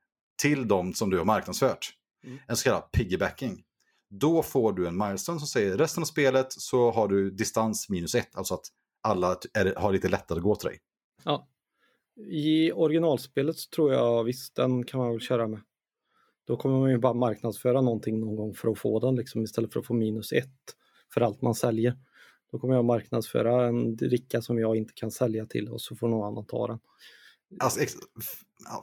till 0.42 0.68
dem 0.68 0.94
som 0.94 1.10
du 1.10 1.18
har 1.18 1.24
marknadsfört. 1.24 1.90
Mm. 2.24 2.38
En 2.48 2.56
så 2.56 2.64
kallad 2.64 2.92
piggybacking. 2.92 3.62
Då 4.10 4.42
får 4.42 4.72
du 4.72 4.86
en 4.86 4.98
milestone 4.98 5.38
som 5.38 5.48
säger 5.48 5.76
resten 5.76 6.02
av 6.02 6.06
spelet 6.06 6.52
så 6.52 6.90
har 6.90 7.08
du 7.08 7.30
distans 7.30 7.88
minus 7.88 8.14
ett, 8.14 8.36
alltså 8.36 8.54
att 8.54 8.66
alla 9.02 9.36
är, 9.54 9.74
har 9.74 9.92
lite 9.92 10.08
lättare 10.08 10.38
att 10.38 10.42
gå 10.42 10.56
till 10.56 10.68
dig. 10.68 10.78
Ja. 11.24 11.48
I 12.30 12.72
originalspelet 12.72 13.56
tror 13.74 13.92
jag 13.92 14.24
visst, 14.24 14.56
den 14.56 14.84
kan 14.84 15.00
man 15.00 15.10
väl 15.10 15.20
köra 15.20 15.46
med. 15.48 15.60
Då 16.46 16.56
kommer 16.56 16.78
man 16.80 16.90
ju 16.90 16.98
bara 16.98 17.12
marknadsföra 17.14 17.80
någonting 17.80 18.20
någon 18.20 18.36
gång 18.36 18.54
för 18.54 18.68
att 18.70 18.78
få 18.78 19.00
den 19.00 19.16
liksom 19.16 19.42
istället 19.42 19.72
för 19.72 19.80
att 19.80 19.86
få 19.86 19.94
minus 19.94 20.32
ett 20.32 20.76
för 21.14 21.20
allt 21.20 21.42
man 21.42 21.54
säljer. 21.54 21.98
Då 22.52 22.58
kommer 22.58 22.74
jag 22.74 22.84
marknadsföra 22.84 23.66
en 23.66 23.96
dricka 23.96 24.42
som 24.42 24.58
jag 24.58 24.76
inte 24.76 24.92
kan 24.94 25.10
sälja 25.10 25.46
till 25.46 25.68
och 25.68 25.80
så 25.80 25.96
får 25.96 26.08
någon 26.08 26.26
annan 26.32 26.46
ta 26.46 26.66
den. 26.66 26.78
Alltså, 27.60 27.80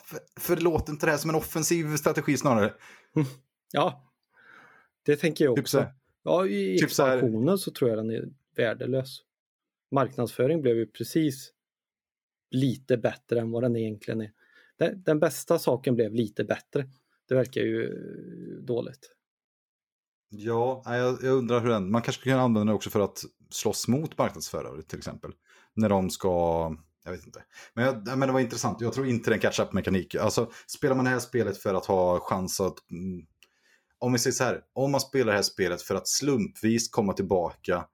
för, 0.06 0.20
förlåt 0.40 0.90
inte 0.90 1.06
det 1.06 1.12
här 1.12 1.18
som 1.18 1.30
en 1.30 1.36
offensiv 1.36 1.96
strategi 1.96 2.38
snarare. 2.38 2.74
Ja, 3.72 4.12
det 5.06 5.16
tänker 5.16 5.46
jag 5.46 5.56
Typ 5.56 5.68
så 5.68 5.78
också. 5.80 5.88
här. 5.88 5.96
Ja, 6.24 6.48
i 6.48 6.78
typ 6.78 6.92
så 6.92 7.04
här- 7.04 7.18
expansionen 7.18 7.58
så 7.58 7.72
tror 7.72 7.90
jag 7.90 8.00
den 8.00 8.10
är 8.12 8.30
värdelös. 8.56 9.20
Marknadsföring 9.92 10.62
blev 10.62 10.76
ju 10.76 10.88
precis 10.88 11.54
lite 12.52 12.98
bättre 12.98 13.40
än 13.40 13.52
vad 13.52 13.64
den 13.64 13.76
egentligen 13.76 14.22
är. 14.22 14.32
Den, 14.78 15.04
den 15.04 15.20
bästa 15.20 15.60
saken 15.60 15.96
blev 15.96 16.14
lite 16.14 16.44
bättre. 16.44 16.90
Det 17.32 17.36
verkar 17.36 17.62
ju 17.62 17.90
dåligt. 18.62 19.12
Ja, 20.30 20.84
jag, 20.86 21.24
jag 21.24 21.34
undrar 21.38 21.60
hur 21.60 21.70
den... 21.70 21.92
Man 21.92 22.02
kanske 22.02 22.30
kan 22.30 22.40
använda 22.40 22.60
den 22.60 22.76
också 22.76 22.90
för 22.90 23.00
att 23.00 23.24
slåss 23.50 23.88
mot 23.88 24.18
marknadsförare 24.18 24.82
till 24.82 24.98
exempel. 24.98 25.32
När 25.74 25.90
de 25.90 26.10
ska 26.10 26.30
Jag 27.04 27.12
vet 27.12 27.26
inte. 27.26 27.44
Men, 27.74 27.86
jag, 27.86 28.18
men 28.18 28.20
det 28.20 28.32
var 28.32 28.40
intressant. 28.40 28.82
Jag 28.82 28.94
tror 28.94 29.08
inte 29.08 29.30
det 29.30 29.34
är 29.34 29.36
en 29.36 29.42
catch-up-mekanik. 29.42 30.16
Alltså, 30.16 30.52
spelar 30.68 30.96
man 30.96 31.06
det 31.06 31.12
här 31.12 31.20
spelet 31.20 31.58
för 31.58 31.74
att 31.74 31.86
ha 31.86 32.20
chans 32.20 32.62
att... 32.62 32.92
Mm, 32.92 33.26
om 34.00 34.14
vi 34.14 34.20
säger 34.20 34.34
så 34.34 34.44
här, 34.44 34.62
om 34.74 34.92
man 34.92 35.02
spelar 35.02 35.26
det 35.26 35.38
här 35.38 35.44
spelet 35.44 35.82
för 35.82 35.96
att 35.96 36.08
slumpvis 36.08 36.90
komma 36.90 37.14
tillbaka 37.14 37.86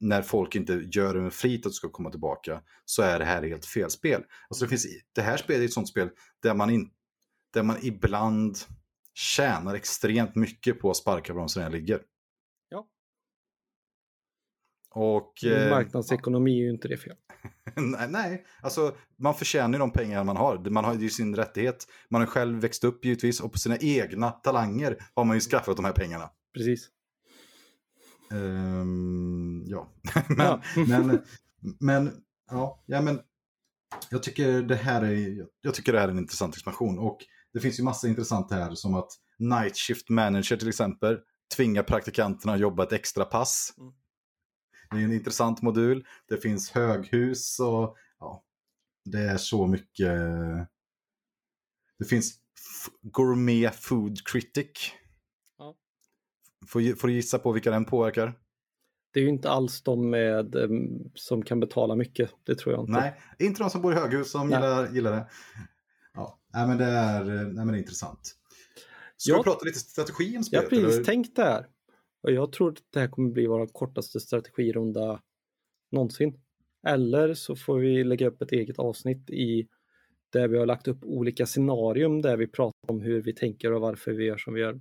när 0.00 0.22
folk 0.22 0.54
inte 0.54 0.72
gör 0.92 1.14
det 1.14 1.20
med 1.20 1.32
flit 1.32 1.66
att 1.66 1.72
du 1.72 1.74
ska 1.74 1.88
komma 1.88 2.10
tillbaka, 2.10 2.62
så 2.84 3.02
är 3.02 3.18
det 3.18 3.24
här 3.24 3.42
helt 3.42 3.66
fel 3.66 3.90
spel. 3.90 4.22
Alltså 4.48 4.64
det, 4.64 4.68
finns, 4.68 4.86
det 5.12 5.22
här 5.22 5.36
spelet 5.36 5.60
är 5.60 5.64
ett 5.64 5.72
sånt 5.72 5.88
spel 5.88 6.10
där 6.42 6.54
man, 6.54 6.70
in, 6.70 6.90
där 7.52 7.62
man 7.62 7.76
ibland 7.82 8.58
tjänar 9.18 9.74
extremt 9.74 10.34
mycket 10.34 10.80
på 10.80 10.90
att 10.90 10.96
sparka 10.96 11.34
bromsen 11.34 11.62
när 11.62 11.70
ligger. 11.70 12.02
Ja. 12.68 12.88
Och... 14.90 15.44
Eh, 15.44 15.70
marknadsekonomi 15.70 16.60
är 16.60 16.64
ju 16.64 16.70
inte 16.70 16.88
det 16.88 16.96
fel. 16.96 17.16
nej, 17.76 18.08
nej, 18.10 18.46
alltså 18.62 18.96
man 19.16 19.34
förtjänar 19.34 19.72
ju 19.72 19.78
de 19.78 19.90
pengar 19.90 20.24
man 20.24 20.36
har. 20.36 20.70
Man 20.70 20.84
har 20.84 20.94
ju 20.94 21.10
sin 21.10 21.36
rättighet. 21.36 21.86
Man 22.08 22.20
har 22.20 22.26
själv 22.26 22.60
växt 22.60 22.84
upp 22.84 23.04
givetvis 23.04 23.40
och 23.40 23.52
på 23.52 23.58
sina 23.58 23.76
egna 23.76 24.30
talanger 24.30 24.96
har 25.14 25.24
man 25.24 25.36
ju 25.36 25.40
skaffat 25.40 25.76
de 25.76 25.84
här 25.84 25.92
pengarna. 25.92 26.30
Precis. 26.54 26.88
Ehm, 28.32 29.64
ja, 29.66 29.92
men, 30.28 30.46
Ja. 30.46 30.62
men, 30.86 31.22
men, 31.80 32.22
ja, 32.50 32.82
ja, 32.86 33.02
men 33.02 33.20
jag 34.10 34.22
tycker 34.22 34.62
det 34.62 34.76
här 34.76 35.02
är, 35.02 35.46
jag 35.60 35.74
tycker 35.74 35.92
det 35.92 36.00
här 36.00 36.08
är 36.08 36.12
en 36.12 36.18
intressant 36.18 36.54
expansion 36.54 36.98
och 36.98 37.18
det 37.52 37.60
finns 37.60 37.78
ju 37.78 37.82
massa 37.82 38.08
intressant 38.08 38.50
här 38.50 38.74
som 38.74 38.94
att 38.94 39.08
Night 39.38 39.76
Shift 39.76 40.08
Manager 40.08 40.56
till 40.56 40.68
exempel 40.68 41.18
tvingar 41.56 41.82
praktikanterna 41.82 42.52
att 42.52 42.60
jobba 42.60 42.82
ett 42.82 42.92
extra 42.92 43.24
pass. 43.24 43.74
Mm. 43.78 43.92
Det 44.90 44.96
är 44.96 45.04
en 45.04 45.12
intressant 45.12 45.62
modul. 45.62 46.06
Det 46.28 46.36
finns 46.36 46.70
höghus 46.70 47.60
och 47.60 47.96
ja, 48.18 48.44
det 49.04 49.20
är 49.20 49.36
så 49.36 49.66
mycket. 49.66 50.12
Det 51.98 52.04
finns 52.04 52.34
Gourmet 53.02 53.74
Food 53.74 54.26
Critic. 54.26 54.92
Ja. 55.58 55.76
Får, 56.66 56.96
får 56.96 57.08
du 57.08 57.14
gissa 57.14 57.38
på 57.38 57.52
vilka 57.52 57.70
den 57.70 57.84
påverkar? 57.84 58.38
Det 59.12 59.20
är 59.20 59.24
ju 59.24 59.30
inte 59.30 59.50
alls 59.50 59.82
de 59.82 60.10
med, 60.10 60.54
em, 60.54 61.10
som 61.14 61.42
kan 61.42 61.60
betala 61.60 61.94
mycket, 61.94 62.30
det 62.44 62.54
tror 62.54 62.74
jag 62.74 62.82
inte. 62.82 62.92
Nej, 62.92 63.20
inte 63.38 63.62
de 63.62 63.70
som 63.70 63.82
bor 63.82 63.92
i 63.92 63.96
höghus 63.96 64.30
som 64.30 64.50
gillar, 64.50 64.88
gillar 64.88 65.12
det. 65.12 65.26
Ja, 66.18 66.38
nej, 66.54 66.68
men 66.68 66.78
det 66.78 66.84
är, 66.84 67.24
nej, 67.24 67.44
men 67.54 67.66
det 67.68 67.74
är 67.74 67.78
intressant. 67.78 68.34
Ska 69.16 69.30
Ja. 69.32 69.36
vi 69.38 69.42
prata 69.42 69.64
lite 69.64 69.78
strategi 69.78 70.36
om 70.36 70.42
Jag 70.50 70.60
har 70.60 70.66
spelet? 70.66 70.86
precis 70.86 71.06
tänkt 71.06 71.36
det 71.36 71.42
här. 71.42 71.66
Och 72.22 72.32
jag 72.32 72.52
tror 72.52 72.72
att 72.72 72.82
det 72.90 73.00
här 73.00 73.08
kommer 73.08 73.30
bli 73.30 73.46
vår 73.46 73.66
kortaste 73.66 74.20
strategirunda 74.20 75.22
någonsin. 75.90 76.40
Eller 76.86 77.34
så 77.34 77.56
får 77.56 77.78
vi 77.78 78.04
lägga 78.04 78.28
upp 78.28 78.42
ett 78.42 78.52
eget 78.52 78.78
avsnitt 78.78 79.30
i 79.30 79.68
där 80.30 80.48
vi 80.48 80.58
har 80.58 80.66
lagt 80.66 80.88
upp 80.88 81.04
olika 81.04 81.46
scenarium 81.46 82.22
där 82.22 82.36
vi 82.36 82.46
pratar 82.46 82.90
om 82.90 83.00
hur 83.00 83.22
vi 83.22 83.32
tänker 83.34 83.72
och 83.72 83.80
varför 83.80 84.12
vi 84.12 84.24
gör 84.24 84.36
som 84.36 84.54
vi 84.54 84.60
gör. 84.60 84.80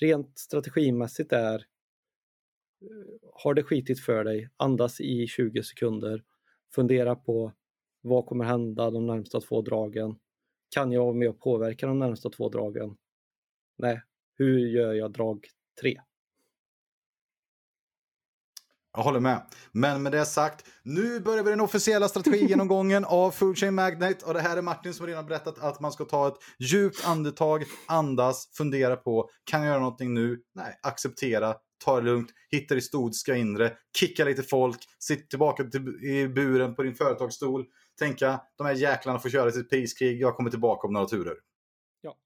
Rent 0.00 0.38
strategimässigt 0.38 1.32
är 1.32 1.54
eh, 1.54 3.30
har 3.32 3.54
det 3.54 3.62
skitit 3.62 4.00
för 4.00 4.24
dig, 4.24 4.48
andas 4.56 5.00
i 5.00 5.26
20 5.26 5.62
sekunder, 5.62 6.22
fundera 6.74 7.16
på 7.16 7.52
vad 8.00 8.26
kommer 8.26 8.44
hända 8.44 8.90
de 8.90 9.06
närmsta 9.06 9.40
två 9.40 9.62
dragen? 9.62 10.16
Kan 10.68 10.92
jag 10.92 11.04
vara 11.04 11.14
med 11.14 11.28
och 11.28 11.40
påverka 11.40 11.86
de 11.86 11.98
närmsta 11.98 12.30
två 12.30 12.48
dragen? 12.48 12.96
Nej, 13.78 14.02
hur 14.38 14.58
gör 14.58 14.92
jag 14.92 15.12
drag 15.12 15.46
tre? 15.80 16.00
Jag 18.96 19.04
håller 19.04 19.20
med. 19.20 19.42
Men 19.72 20.02
med 20.02 20.12
det 20.12 20.24
sagt, 20.24 20.66
nu 20.82 21.20
börjar 21.20 21.44
vi 21.44 21.50
den 21.50 21.60
officiella 21.60 22.08
strategigenomgången 22.08 23.04
av 23.08 23.30
Food 23.30 23.58
Chain 23.58 23.74
Magnate. 23.74 24.26
Och 24.26 24.34
det 24.34 24.40
här 24.40 24.56
är 24.56 24.62
Martin 24.62 24.94
som 24.94 25.06
redan 25.06 25.26
berättat 25.26 25.58
att 25.58 25.80
man 25.80 25.92
ska 25.92 26.04
ta 26.04 26.28
ett 26.28 26.34
djupt 26.58 27.06
andetag, 27.06 27.64
andas, 27.88 28.50
fundera 28.56 28.96
på, 28.96 29.28
kan 29.44 29.60
jag 29.60 29.68
göra 29.68 29.80
någonting 29.80 30.14
nu? 30.14 30.40
Nej, 30.54 30.78
acceptera, 30.82 31.54
ta 31.84 32.00
det 32.00 32.06
lugnt, 32.06 32.30
hitta 32.50 32.74
ditt 32.74 32.84
stodiska 32.84 33.36
inre, 33.36 33.72
kicka 33.98 34.24
lite 34.24 34.42
folk, 34.42 34.78
sitt 34.98 35.30
tillbaka 35.30 35.64
till, 35.64 35.88
i 36.04 36.28
buren 36.28 36.74
på 36.74 36.82
din 36.82 36.94
företagsstol, 36.94 37.64
tänka, 37.98 38.40
de 38.56 38.66
här 38.66 38.74
jäklarna 38.74 39.18
får 39.18 39.30
köra 39.30 39.50
sitt 39.50 39.70
priskrig, 39.70 40.20
jag 40.20 40.36
kommer 40.36 40.50
tillbaka 40.50 40.86
om 40.86 40.92
några 40.92 41.06
turer. 41.06 41.36
Ja. 42.00 42.16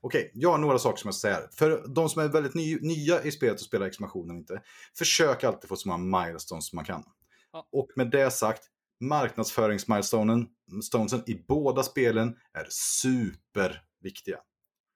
Okej, 0.00 0.30
jag 0.34 0.50
har 0.50 0.58
några 0.58 0.78
saker 0.78 0.98
som 0.98 1.08
jag 1.08 1.14
ska 1.14 1.28
säga. 1.28 1.48
För 1.52 1.88
de 1.94 2.08
som 2.08 2.22
är 2.22 2.28
väldigt 2.28 2.54
ny, 2.54 2.78
nya 2.80 3.22
i 3.22 3.30
spelet 3.30 3.54
och 3.54 3.66
spelar 3.66 3.86
expansionen 3.86 4.36
inte, 4.36 4.62
försök 4.98 5.44
alltid 5.44 5.68
få 5.68 5.76
så 5.76 5.88
många 5.88 6.24
milestones 6.26 6.68
som 6.68 6.76
man 6.76 6.84
kan. 6.84 7.04
Ja. 7.52 7.68
Och 7.72 7.88
med 7.96 8.10
det 8.10 8.30
sagt, 8.30 8.62
marknadsföringsmilestonen 9.00 10.48
stonesen 10.82 11.22
i 11.26 11.44
båda 11.48 11.82
spelen 11.82 12.36
är 12.52 12.66
superviktiga. 12.70 14.38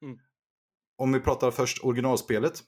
Mm. 0.02 0.18
Om 0.96 1.12
vi 1.12 1.20
pratar 1.20 1.50
först 1.50 1.84
originalspelet. 1.84 2.62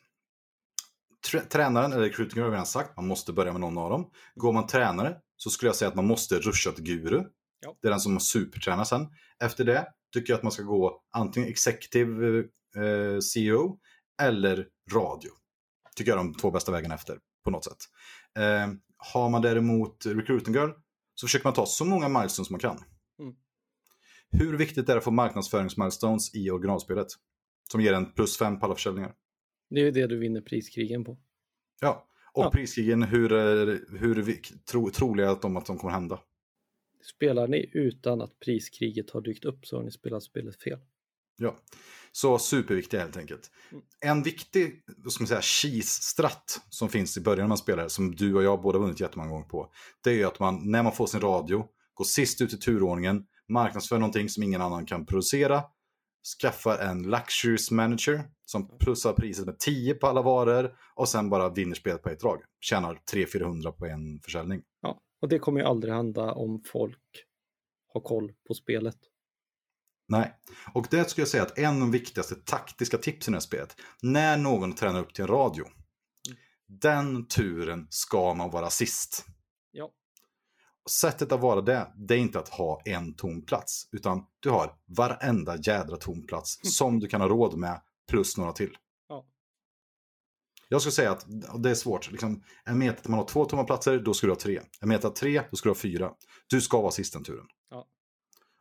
Tr- 1.28 1.48
tränaren, 1.48 1.92
eller 1.92 2.02
recruiting 2.02 2.42
har 2.42 2.51
redan 2.51 2.66
sagt, 2.66 2.96
man 2.96 3.06
måste 3.06 3.32
börja 3.32 3.52
med 3.52 3.60
någon 3.60 3.78
av 3.78 3.90
dem. 3.90 4.10
Går 4.34 4.52
man 4.52 4.66
tränare 4.66 5.16
så 5.36 5.51
skulle 5.51 5.68
jag 5.68 5.76
säga 5.76 5.88
att 5.88 5.94
man 5.94 6.06
måste 6.06 6.38
ruscha 6.38 6.72
till 6.72 6.84
guru. 6.84 7.22
Ja. 7.60 7.76
Det 7.82 7.88
är 7.88 7.90
den 7.90 8.01
som 8.01 8.20
supertränar 8.20 8.84
sen. 8.84 9.06
Efter 9.42 9.64
det 9.64 9.86
tycker 10.12 10.32
jag 10.32 10.38
att 10.38 10.42
man 10.42 10.52
ska 10.52 10.62
gå 10.62 11.02
antingen 11.12 11.48
executive 11.48 12.38
eh, 12.76 13.18
CEO 13.20 13.78
eller 14.22 14.66
radio. 14.92 15.30
Tycker 15.96 16.10
jag 16.10 16.20
är 16.20 16.24
de 16.24 16.34
två 16.34 16.51
bästa 16.51 16.72
vägarna 16.72 16.94
efter 16.94 17.18
på 17.44 17.51
något 17.51 17.64
sätt. 17.64 17.78
Eh, 18.38 18.74
har 18.96 19.28
man 19.28 19.42
däremot 19.42 20.06
recruiting 20.06 20.55
girl 20.55 20.70
så 21.14 21.26
försöker 21.26 21.46
man 21.46 21.55
ta 21.55 21.66
så 21.66 21.84
många 21.84 22.09
milestones 22.09 22.51
man 22.51 22.60
kan. 22.60 22.78
Mm. 23.18 23.34
Hur 24.30 24.56
viktigt 24.56 24.88
är 24.88 24.92
det 24.92 24.98
att 24.98 25.05
få 25.05 25.10
marknadsföringsmilestones 25.10 26.34
i 26.34 26.51
originalspelet? 26.51 27.06
Som 27.70 27.80
ger 27.80 27.92
en 27.92 28.12
plus 28.12 28.38
fem 28.38 28.60
på 28.60 28.66
alla 28.66 28.74
försäljningar. 28.74 29.12
Det 29.70 29.80
är 29.80 29.84
ju 29.84 29.90
det 29.90 30.06
du 30.06 30.18
vinner 30.18 30.40
priskrigen 30.40 31.04
på. 31.04 31.18
Ja, 31.80 32.06
och 32.32 32.44
Ja. 32.44 32.50
priskrigen, 32.50 33.02
hur, 33.02 33.32
är- 33.32 33.98
hur 33.98 34.18
är 34.18 34.22
tro, 34.70 34.90
troliga 34.90 35.30
att 35.30 35.42
de, 35.42 35.56
att 35.56 35.66
de 35.66 35.78
kommer 35.78 35.92
hända? 35.92 36.20
Spelar 37.02 37.48
ni 37.48 37.70
utan 37.72 38.20
att 38.22 38.38
priskriget 38.40 39.10
har 39.10 39.20
dykt 39.20 39.44
upp 39.44 39.66
så 39.66 39.76
har 39.76 39.82
ni 39.84 39.90
spelat 39.90 40.22
spelet 40.22 40.62
fel. 40.62 40.78
Ja, 41.36 41.56
så 42.12 42.38
superviktiga 42.38 43.00
helt 43.00 43.16
enkelt. 43.16 43.50
Mm. 43.72 43.84
En 44.00 44.22
viktig, 44.22 44.84
vad 44.96 45.12
ska 45.12 45.22
man 45.22 45.28
säga, 45.28 45.40
cheese-stratt 45.42 46.60
som 46.68 46.88
finns 46.88 47.16
i 47.16 47.20
början 47.20 47.40
när 47.44 47.48
man 47.48 47.58
spelar, 47.58 47.88
som 47.88 48.14
du 48.14 48.34
och 48.34 48.42
jag 48.42 48.62
båda 48.62 48.78
vunnit 48.78 49.00
jättemånga 49.00 49.30
gånger 49.30 49.44
på, 49.46 49.72
det 50.04 50.10
är 50.10 50.14
ju 50.14 50.24
att 50.24 50.40
man, 50.40 50.70
när 50.70 50.82
man 50.82 50.92
får 50.92 51.06
sin 51.06 51.20
radio, 51.20 51.66
går 51.94 52.04
sist 52.04 52.40
ut 52.40 52.52
i 52.52 52.56
turordningen, 52.56 53.26
marknadsför 53.48 53.98
någonting 53.98 54.28
som 54.28 54.42
ingen 54.42 54.60
annan 54.60 54.86
kan 54.86 55.06
producera, 55.06 55.62
skaffar 56.40 56.78
en 56.78 57.02
luxuries 57.02 57.70
manager 57.70 58.24
som 58.46 58.78
plussar 58.78 59.12
priset 59.12 59.46
med 59.46 59.59
10 59.59 59.94
på 59.94 60.06
alla 60.06 60.22
varor 60.22 60.76
och 60.94 61.09
sen 61.09 61.30
bara 61.30 61.51
vinner 61.51 61.74
spelet 61.74 62.02
på 62.02 62.09
ett 62.09 62.20
drag. 62.20 62.42
Tjänar 62.60 63.01
300-400 63.12 63.72
på 63.72 63.86
en 63.86 64.20
försäljning. 64.20 64.62
Ja, 64.82 65.01
och 65.20 65.28
det 65.28 65.38
kommer 65.38 65.60
ju 65.60 65.66
aldrig 65.66 65.94
hända 65.94 66.32
om 66.32 66.62
folk 66.72 67.24
har 67.92 68.01
koll 68.01 68.32
på 68.48 68.55
spelet. 68.55 68.96
Nej, 70.09 70.34
och 70.74 70.86
det 70.90 71.10
skulle 71.10 71.22
jag 71.22 71.28
säga 71.28 71.42
att 71.42 71.59
en 71.59 71.74
av 71.74 71.80
de 71.80 71.90
viktigaste 71.90 72.34
taktiska 72.34 72.98
tipsen 72.98 73.32
i 73.32 73.34
det 73.34 73.36
här 73.36 73.40
spelet, 73.40 73.76
när 74.02 74.38
någon 74.38 74.74
tränar 74.74 75.01
upp 75.01 75.14
till 75.14 75.22
en 75.22 75.28
radio, 75.28 75.64
den 76.68 77.26
turen 77.28 77.86
ska 77.90 78.34
man 78.34 78.51
vara 78.51 78.70
sist. 78.70 79.26
Sättet 80.90 81.32
att 81.32 81.40
vara 81.40 81.61
det, 81.61 81.93
det 81.97 82.15
är 82.15 82.19
inte 82.19 82.39
att 82.39 82.48
ha 82.48 82.82
en 82.85 83.15
tom 83.15 83.44
plats, 83.44 83.89
utan 83.93 84.27
du 84.40 84.51
har 84.51 84.78
varenda 84.86 85.56
jädra 85.56 85.97
tom 85.97 86.27
plats 86.27 86.77
som 86.77 87.01
du 87.01 87.06
kan 87.06 87.20
ha 87.20 87.28
råd 87.28 87.59
med, 87.59 87.81
plus 88.11 88.36
några 88.36 88.52
till. 88.52 88.77
Ja. 89.09 89.27
Jag 90.69 90.81
skulle 90.81 90.93
säga 90.93 91.12
att 91.12 91.27
det 91.62 91.70
är 91.70 91.74
svårt. 91.74 92.11
Liksom, 92.11 92.43
en 92.65 92.78
meta 92.78 92.98
att 93.01 93.09
man 93.09 93.19
har 93.19 93.27
två 93.27 93.44
tomma 93.44 93.65
platser, 93.65 93.98
då 93.98 94.15
ska 94.15 94.27
du 94.27 94.31
ha 94.31 94.40
tre. 94.40 94.61
En 94.81 94.89
meta 94.89 95.11
tre, 95.11 95.43
då 95.51 95.56
ska 95.56 95.69
du 95.69 95.70
ha 95.70 95.81
fyra. 95.81 96.12
Du 96.47 96.61
ska 96.61 96.81
vara 96.81 96.90
sist 96.90 97.12
den 97.12 97.24
turen. 97.24 97.47
Ja. 97.70 97.86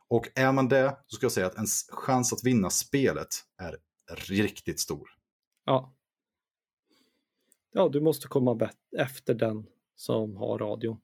Och 0.08 0.28
är 0.34 0.52
man 0.52 0.68
det, 0.68 0.98
så 1.06 1.16
ska 1.16 1.24
jag 1.24 1.32
säga 1.32 1.46
att 1.46 1.58
en 1.58 1.66
chans 1.88 2.32
att 2.32 2.44
vinna 2.44 2.70
spelet 2.70 3.28
är 3.58 3.76
riktigt 4.16 4.80
stor. 4.80 5.08
ja. 5.64 5.94
Ja, 7.76 7.88
du 7.88 8.00
måste 8.00 8.28
komma 8.28 8.70
efter 8.98 9.34
den 9.34 9.66
som 9.96 10.36
har 10.36 10.58
radio. 10.58 11.00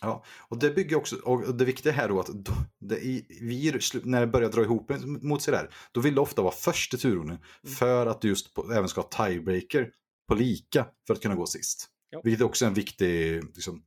Ja, 0.00 0.24
och 0.48 0.58
det 0.58 0.70
bygger 0.70 0.96
också, 0.96 1.16
och 1.16 1.54
det 1.54 1.64
viktiga 1.64 1.92
här 1.92 2.08
då 2.08 2.20
att 2.20 2.26
då, 2.26 2.52
det 2.78 2.96
vi, 3.40 3.80
när 4.04 4.20
det 4.20 4.26
börjar 4.26 4.50
dra 4.50 4.62
ihop 4.62 4.90
mot 5.22 5.42
sig 5.42 5.52
där, 5.52 5.70
då 5.92 6.00
vill 6.00 6.14
du 6.14 6.20
ofta 6.20 6.42
vara 6.42 6.54
först 6.54 6.94
i 6.94 6.98
turordningen 6.98 7.42
för 7.78 8.06
att 8.06 8.20
du 8.20 8.28
just 8.28 8.54
på, 8.54 8.72
även 8.72 8.88
ska 8.88 9.00
ha 9.00 9.26
tiebreaker 9.26 9.90
på 10.28 10.34
lika 10.34 10.86
för 11.06 11.14
att 11.14 11.22
kunna 11.22 11.34
gå 11.34 11.46
sist. 11.46 11.88
Ja. 12.10 12.20
Vilket 12.24 12.40
är 12.40 12.44
också 12.44 12.66
en 12.66 12.74
viktig 12.74 13.44
liksom, 13.44 13.82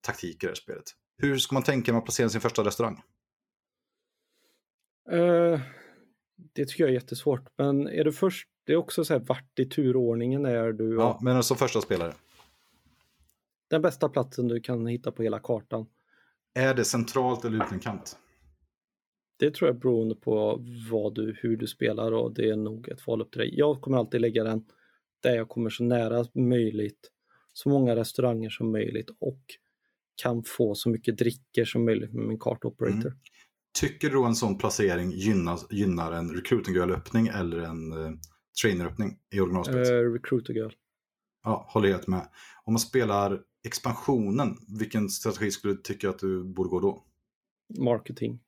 taktik 0.00 0.34
i 0.34 0.46
det 0.46 0.50
här 0.50 0.54
spelet. 0.54 0.84
Hur 1.18 1.38
ska 1.38 1.54
man 1.54 1.62
tänka 1.62 1.92
när 1.92 1.96
man 1.96 2.04
placerar 2.04 2.28
sin 2.28 2.40
första 2.40 2.64
restaurang? 2.64 3.02
Eh, 5.10 5.60
det 6.54 6.66
tycker 6.66 6.84
jag 6.84 6.90
är 6.90 6.94
jättesvårt, 6.94 7.48
men 7.58 7.88
är 7.88 8.04
du 8.04 8.12
först, 8.12 8.48
det 8.66 8.72
är 8.72 8.76
också 8.76 9.04
så 9.04 9.12
här 9.12 9.20
vart 9.20 9.58
i 9.58 9.64
turordningen 9.64 10.44
är 10.44 10.72
du 10.72 10.94
Ja, 10.94 11.18
men 11.22 11.42
som 11.42 11.56
första 11.56 11.80
spelare. 11.80 12.14
Den 13.70 13.82
bästa 13.82 14.08
platsen 14.08 14.48
du 14.48 14.60
kan 14.60 14.86
hitta 14.86 15.12
på 15.12 15.22
hela 15.22 15.38
kartan. 15.38 15.86
Är 16.54 16.74
det 16.74 16.84
centralt 16.84 17.44
eller 17.44 17.64
ut 17.64 17.72
en 17.72 17.80
kant? 17.80 18.18
Det 19.38 19.54
tror 19.54 19.68
jag 19.68 19.78
beroende 19.78 20.14
på 20.14 20.64
vad 20.90 21.14
du, 21.14 21.36
hur 21.42 21.56
du 21.56 21.66
spelar 21.66 22.12
och 22.12 22.34
det 22.34 22.50
är 22.50 22.56
nog 22.56 22.88
ett 22.88 23.06
val 23.06 23.20
upp 23.22 23.32
till 23.32 23.40
dig. 23.40 23.58
Jag 23.58 23.80
kommer 23.80 23.98
alltid 23.98 24.20
lägga 24.20 24.44
den 24.44 24.64
där 25.22 25.36
jag 25.36 25.48
kommer 25.48 25.70
så 25.70 25.84
nära 25.84 26.26
möjligt, 26.34 27.10
så 27.52 27.68
många 27.68 27.96
restauranger 27.96 28.50
som 28.50 28.72
möjligt 28.72 29.10
och 29.18 29.42
kan 30.22 30.42
få 30.44 30.74
så 30.74 30.90
mycket 30.90 31.18
dricker 31.18 31.64
som 31.64 31.84
möjligt 31.84 32.12
med 32.12 32.26
min 32.26 32.38
kartoperator. 32.38 33.08
Mm. 33.08 33.18
Tycker 33.80 34.10
du 34.10 34.26
en 34.26 34.34
sån 34.34 34.58
placering 34.58 35.10
gynnar, 35.10 35.58
gynnar 35.70 36.12
en 36.12 36.30
recruiting 36.30 36.74
girl-öppning 36.74 37.26
eller 37.26 37.58
en 37.58 37.92
uh, 37.92 38.10
trainer-öppning 38.62 39.18
i 39.34 39.40
originalspelet? 39.40 39.90
Uh, 39.90 40.12
recruiter 40.12 40.54
girl. 40.54 40.72
Ja, 41.44 41.66
håller 41.68 41.88
helt 41.88 42.06
med. 42.06 42.28
Om 42.64 42.72
man 42.72 42.80
spelar 42.80 43.40
expansionen, 43.68 44.56
vilken 44.78 45.08
strategi 45.08 45.50
skulle 45.50 45.74
du 45.74 45.82
tycka 45.82 46.10
att 46.10 46.18
du 46.18 46.44
borde 46.44 46.70
gå 46.70 46.80
då? 46.80 47.04
Marketing. 47.78 48.40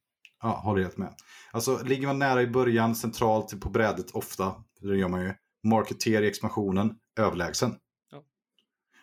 Ja, 0.43 0.61
håller 0.65 0.83
helt 0.83 0.97
med. 0.97 1.15
Alltså 1.53 1.83
ligger 1.85 2.07
man 2.07 2.19
nära 2.19 2.43
i 2.43 2.47
början, 2.47 2.95
centralt 2.95 3.61
på 3.61 3.71
brädet 3.71 4.11
ofta, 4.11 4.55
det 4.81 4.97
gör 4.97 5.09
man 5.09 5.23
ju, 5.23 5.35
marketer 5.63 6.23
i 6.23 6.29
expansionen, 6.29 6.95
överlägsen. 7.19 7.75
Ja. 8.11 8.25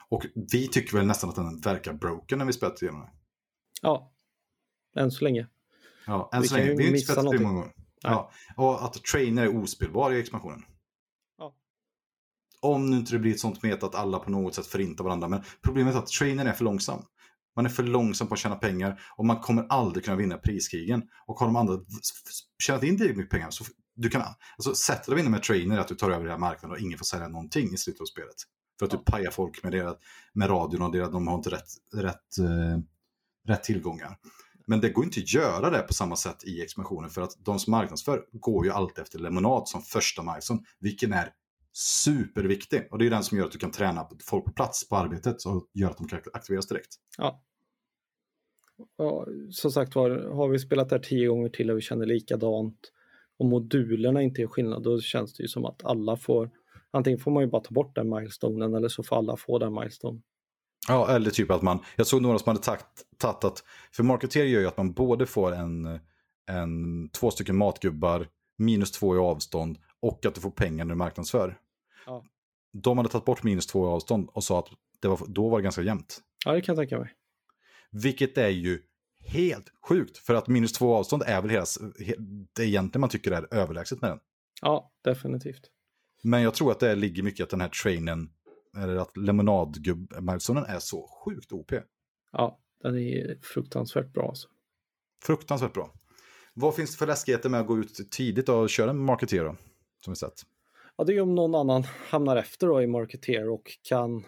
Och 0.10 0.26
vi 0.52 0.68
tycker 0.68 0.98
väl 0.98 1.06
nästan 1.06 1.30
att 1.30 1.36
den 1.36 1.60
verkar 1.60 1.94
broken 1.94 2.40
när 2.40 2.46
vi 2.46 2.54
spelat 2.54 2.82
igenom 2.82 3.02
den. 3.02 3.10
Ja, 3.82 4.14
än 4.96 5.12
så 5.12 5.24
länge. 5.24 5.48
Ja, 6.08 6.30
än 6.34 6.42
vi 6.42 6.48
så 6.48 6.56
länge. 6.56 6.70
Vi 6.70 6.84
har 6.84 6.90
inte 6.90 7.00
spelat 7.00 7.26
många 7.26 7.54
gånger. 7.54 7.74
Ja. 8.02 8.32
Och 8.56 8.86
att 8.86 8.94
trainer 8.94 9.44
är 9.44 9.58
ospelbar 9.58 10.12
i 10.12 10.20
expansionen. 10.20 10.64
Om 12.68 12.90
nu 12.90 12.98
inte 12.98 13.12
det 13.12 13.20
blir 13.20 13.32
ett 13.32 13.40
sånt 13.40 13.64
meta 13.64 13.86
att 13.86 13.96
alla 13.96 14.20
på 14.20 14.32
något 14.32 14.56
sätt 14.56 14.68
förintar 14.68 15.04
varandra. 15.04 15.28
Men 15.28 15.42
problemet 15.64 15.96
är 15.96 16.00
att 16.00 16.08
trainer 16.08 16.46
är 16.46 16.54
för 16.54 16.64
långsam. 16.64 17.02
Man 17.56 17.66
är 17.66 17.70
för 17.70 17.84
långsam 17.84 18.28
på 18.28 18.34
att 18.34 18.40
tjäna 18.40 18.56
pengar 18.56 19.02
och 19.18 19.26
man 19.26 19.40
kommer 19.40 19.66
aldrig 19.70 20.06
kunna 20.06 20.18
vinna 20.18 20.38
priskrigen. 20.38 21.04
Och 21.26 21.40
har 21.40 21.48
de 21.48 21.56
andra 21.56 21.80
tjänat 22.64 22.84
in 22.84 22.98
tillräckligt 22.98 23.18
mycket 23.18 23.32
pengar 23.32 23.50
så 23.50 23.64
du 23.96 24.10
kan, 24.10 24.22
alltså 24.58 24.76
sättet 24.76 25.10
att 25.10 25.18
vinna 25.18 25.30
med 25.30 25.44
trainer 25.44 25.76
är 25.76 25.80
att 25.80 25.88
du 25.88 25.96
tar 25.96 26.12
över 26.12 26.26
hela 26.26 26.38
marknaden 26.38 26.72
och 26.72 26.80
ingen 26.80 26.98
får 26.98 27.06
sälja 27.06 27.28
någonting 27.28 27.74
i 27.74 27.78
slutet 27.78 28.02
av 28.02 28.06
spelet. 28.06 28.36
För 28.80 28.86
att 28.86 28.92
du 28.92 28.98
pajar 28.98 29.32
folk 29.32 29.64
med, 29.64 29.72
deras, 29.72 29.96
med 30.34 30.50
radion 30.50 30.82
och 30.82 30.92
deras, 30.92 31.12
de 31.12 31.28
har 31.28 31.36
inte 31.36 31.50
rätt, 31.50 31.70
rätt, 31.94 32.40
uh, 32.40 32.78
rätt 33.48 33.64
tillgångar. 33.64 34.18
Men 34.68 34.82
det 34.82 34.90
går 34.90 35.04
inte 35.06 35.20
att 35.20 35.34
göra 35.34 35.70
det 35.70 35.80
på 35.80 35.94
samma 35.94 36.16
sätt 36.16 36.44
i 36.44 36.62
expansionen 36.62 37.10
för 37.10 37.22
att 37.22 37.32
de 37.40 37.60
som 37.60 37.72
marknadsför 37.72 38.24
går 38.32 38.66
ju 38.66 38.72
alltid 38.72 39.04
efter 39.04 39.20
lemonad 39.20 39.68
som 39.68 39.82
första 39.82 40.24
milestone, 40.24 40.62
vilken 40.80 41.14
är 41.14 41.30
superviktig. 41.78 42.88
Och 42.92 42.98
det 42.98 43.06
är 43.06 43.10
den 43.10 43.24
som 43.24 43.38
gör 43.38 43.46
att 43.46 43.52
du 43.52 43.60
kan 43.60 43.72
träna 43.72 44.08
folk 44.26 44.46
på 44.46 44.52
plats 44.52 44.90
på 44.90 44.96
arbetet 44.96 45.46
och 45.46 45.70
gör 45.74 45.90
att 45.90 45.98
de 45.98 46.08
kan 46.08 46.20
aktiveras 46.34 46.68
direkt. 46.68 46.96
Ja. 47.18 47.44
ja 48.98 49.28
som 49.52 49.72
sagt 49.72 49.96
var, 49.96 50.10
har 50.10 50.48
vi 50.48 50.60
spelat 50.60 50.90
där 50.90 51.00
tio 51.00 51.28
gånger 51.28 51.50
till 51.50 51.72
och 51.72 51.78
vi 51.78 51.82
känner 51.82 52.06
likadant 52.06 52.92
och 53.40 53.46
modulerna 53.46 54.22
inte 54.22 54.42
är 54.42 54.48
skillnad, 54.48 54.84
då 54.84 55.02
känns 55.02 55.34
det 55.34 55.44
ju 55.44 55.48
som 55.48 55.66
att 55.66 55.86
alla 55.86 56.18
får, 56.18 56.50
antingen 56.92 57.20
får 57.20 57.32
man 57.32 57.44
ju 57.44 57.50
bara 57.50 57.62
ta 57.62 57.74
bort 57.74 57.96
den 57.96 58.10
milestonen 58.10 58.74
eller 58.74 58.88
så 58.88 59.04
får 59.04 59.16
alla 59.16 59.38
få 59.38 59.60
den 59.60 59.74
milestonen. 59.74 60.22
Ja, 60.88 61.16
eller 61.16 61.30
typ 61.30 61.52
att 61.52 61.62
man, 61.62 61.80
jag 61.96 62.08
såg 62.08 62.22
några 62.22 62.40
som 62.40 62.50
hade 62.50 62.64
tagit 62.64 63.44
att, 63.44 63.64
för 63.92 64.04
marketer 64.04 64.44
gör 64.44 64.62
ju 64.62 64.68
att 64.68 64.78
man 64.78 64.94
både 64.94 65.26
får 65.26 65.52
en, 65.52 66.00
en, 66.50 67.10
två 67.10 67.32
stycken 67.32 67.58
matgubbar, 67.58 68.28
minus 68.58 68.92
två 68.92 69.16
i 69.16 69.20
avstånd 69.20 69.78
och 70.00 70.26
att 70.26 70.36
du 70.36 70.42
får 70.42 70.52
pengar 70.52 70.86
när 70.86 70.94
du 70.94 70.98
marknadsför. 70.98 71.58
Ja. 72.08 72.26
De 72.74 72.98
hade 72.98 73.10
tagit 73.10 73.26
bort 73.26 73.44
minus 73.44 73.68
två 73.68 73.86
i 73.86 73.90
avstånd 73.90 74.30
och 74.34 74.44
sa 74.44 74.60
att 74.60 74.68
det 75.00 75.08
var, 75.08 75.20
då 75.28 75.50
var 75.50 75.58
det 75.58 75.64
ganska 75.64 75.82
jämnt. 75.82 76.22
Ja, 76.46 76.54
det 76.54 76.62
kan 76.62 76.76
jag 76.76 76.82
tänka 76.82 77.00
mig. 77.00 77.14
Vilket 77.92 78.38
är 78.38 78.50
ju 78.50 78.82
helt 79.20 79.72
sjukt, 79.90 80.18
för 80.18 80.34
att 80.34 80.48
minus 80.48 80.74
två 80.74 80.96
avstånd 80.96 81.24
är 81.26 81.42
väl 81.42 81.50
hela, 81.50 81.66
det 82.56 82.66
egentligen 82.66 83.02
man 83.02 83.10
tycker 83.10 83.32
är 83.32 83.54
överlägset 83.54 84.02
med 84.02 84.12
den. 84.12 84.20
Ja, 84.62 84.92
definitivt. 85.04 85.62
Men 86.24 86.42
jag 86.42 86.54
tror 86.54 86.72
att 86.72 86.80
det 86.80 86.96
ligger 86.96 87.24
mycket 87.24 87.44
att 87.44 87.50
den 87.50 87.62
här 87.62 87.70
trainen 87.70 88.30
eller 88.78 88.96
att 88.96 89.18
lemonadgubb-milestonen 89.18 90.66
är 90.66 90.80
så 90.80 91.08
sjukt 91.26 91.52
OP. 91.52 91.72
Ja, 92.32 92.60
den 92.82 92.98
är 92.98 93.40
fruktansvärt 93.42 94.14
bra 94.14 94.28
alltså. 94.28 94.48
Fruktansvärt 95.24 95.74
bra. 95.74 95.94
Vad 96.54 96.76
finns 96.76 96.92
det 96.92 96.98
för 96.98 97.08
läskigheter 97.08 97.50
med 97.50 97.60
att 97.60 97.68
gå 97.68 97.78
ut 97.78 98.12
tidigt 98.12 98.50
och 98.50 98.70
köra 98.70 98.90
en 98.90 98.98
marketer 98.98 99.44
då? 99.44 99.56
Som 100.04 100.14
vi 100.14 100.16
sett. 100.16 100.44
Ja, 100.98 101.04
det 101.04 101.14
är 101.14 101.22
om 101.22 101.36
någon 101.36 101.56
annan 101.56 101.84
hamnar 101.84 102.38
efter 102.38 102.68
då 102.68 102.82
i 102.82 102.88
marketer 102.88 103.50
och 103.50 103.78
kan... 103.82 104.24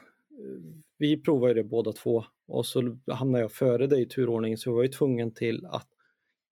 Vi 0.98 1.22
provar 1.22 1.48
ju 1.48 1.54
det 1.54 1.64
båda 1.64 1.94
två 1.94 2.24
och 2.48 2.66
så 2.66 2.98
hamnar 3.12 3.40
jag 3.40 3.52
före 3.52 3.88
dig 3.88 4.02
i 4.02 4.06
turordningen 4.06 4.58
så 4.58 4.70
jag 4.70 4.76
var 4.76 4.84
ju 4.84 4.88
tvungen 4.88 5.34
till 5.34 5.66
att 5.66 5.88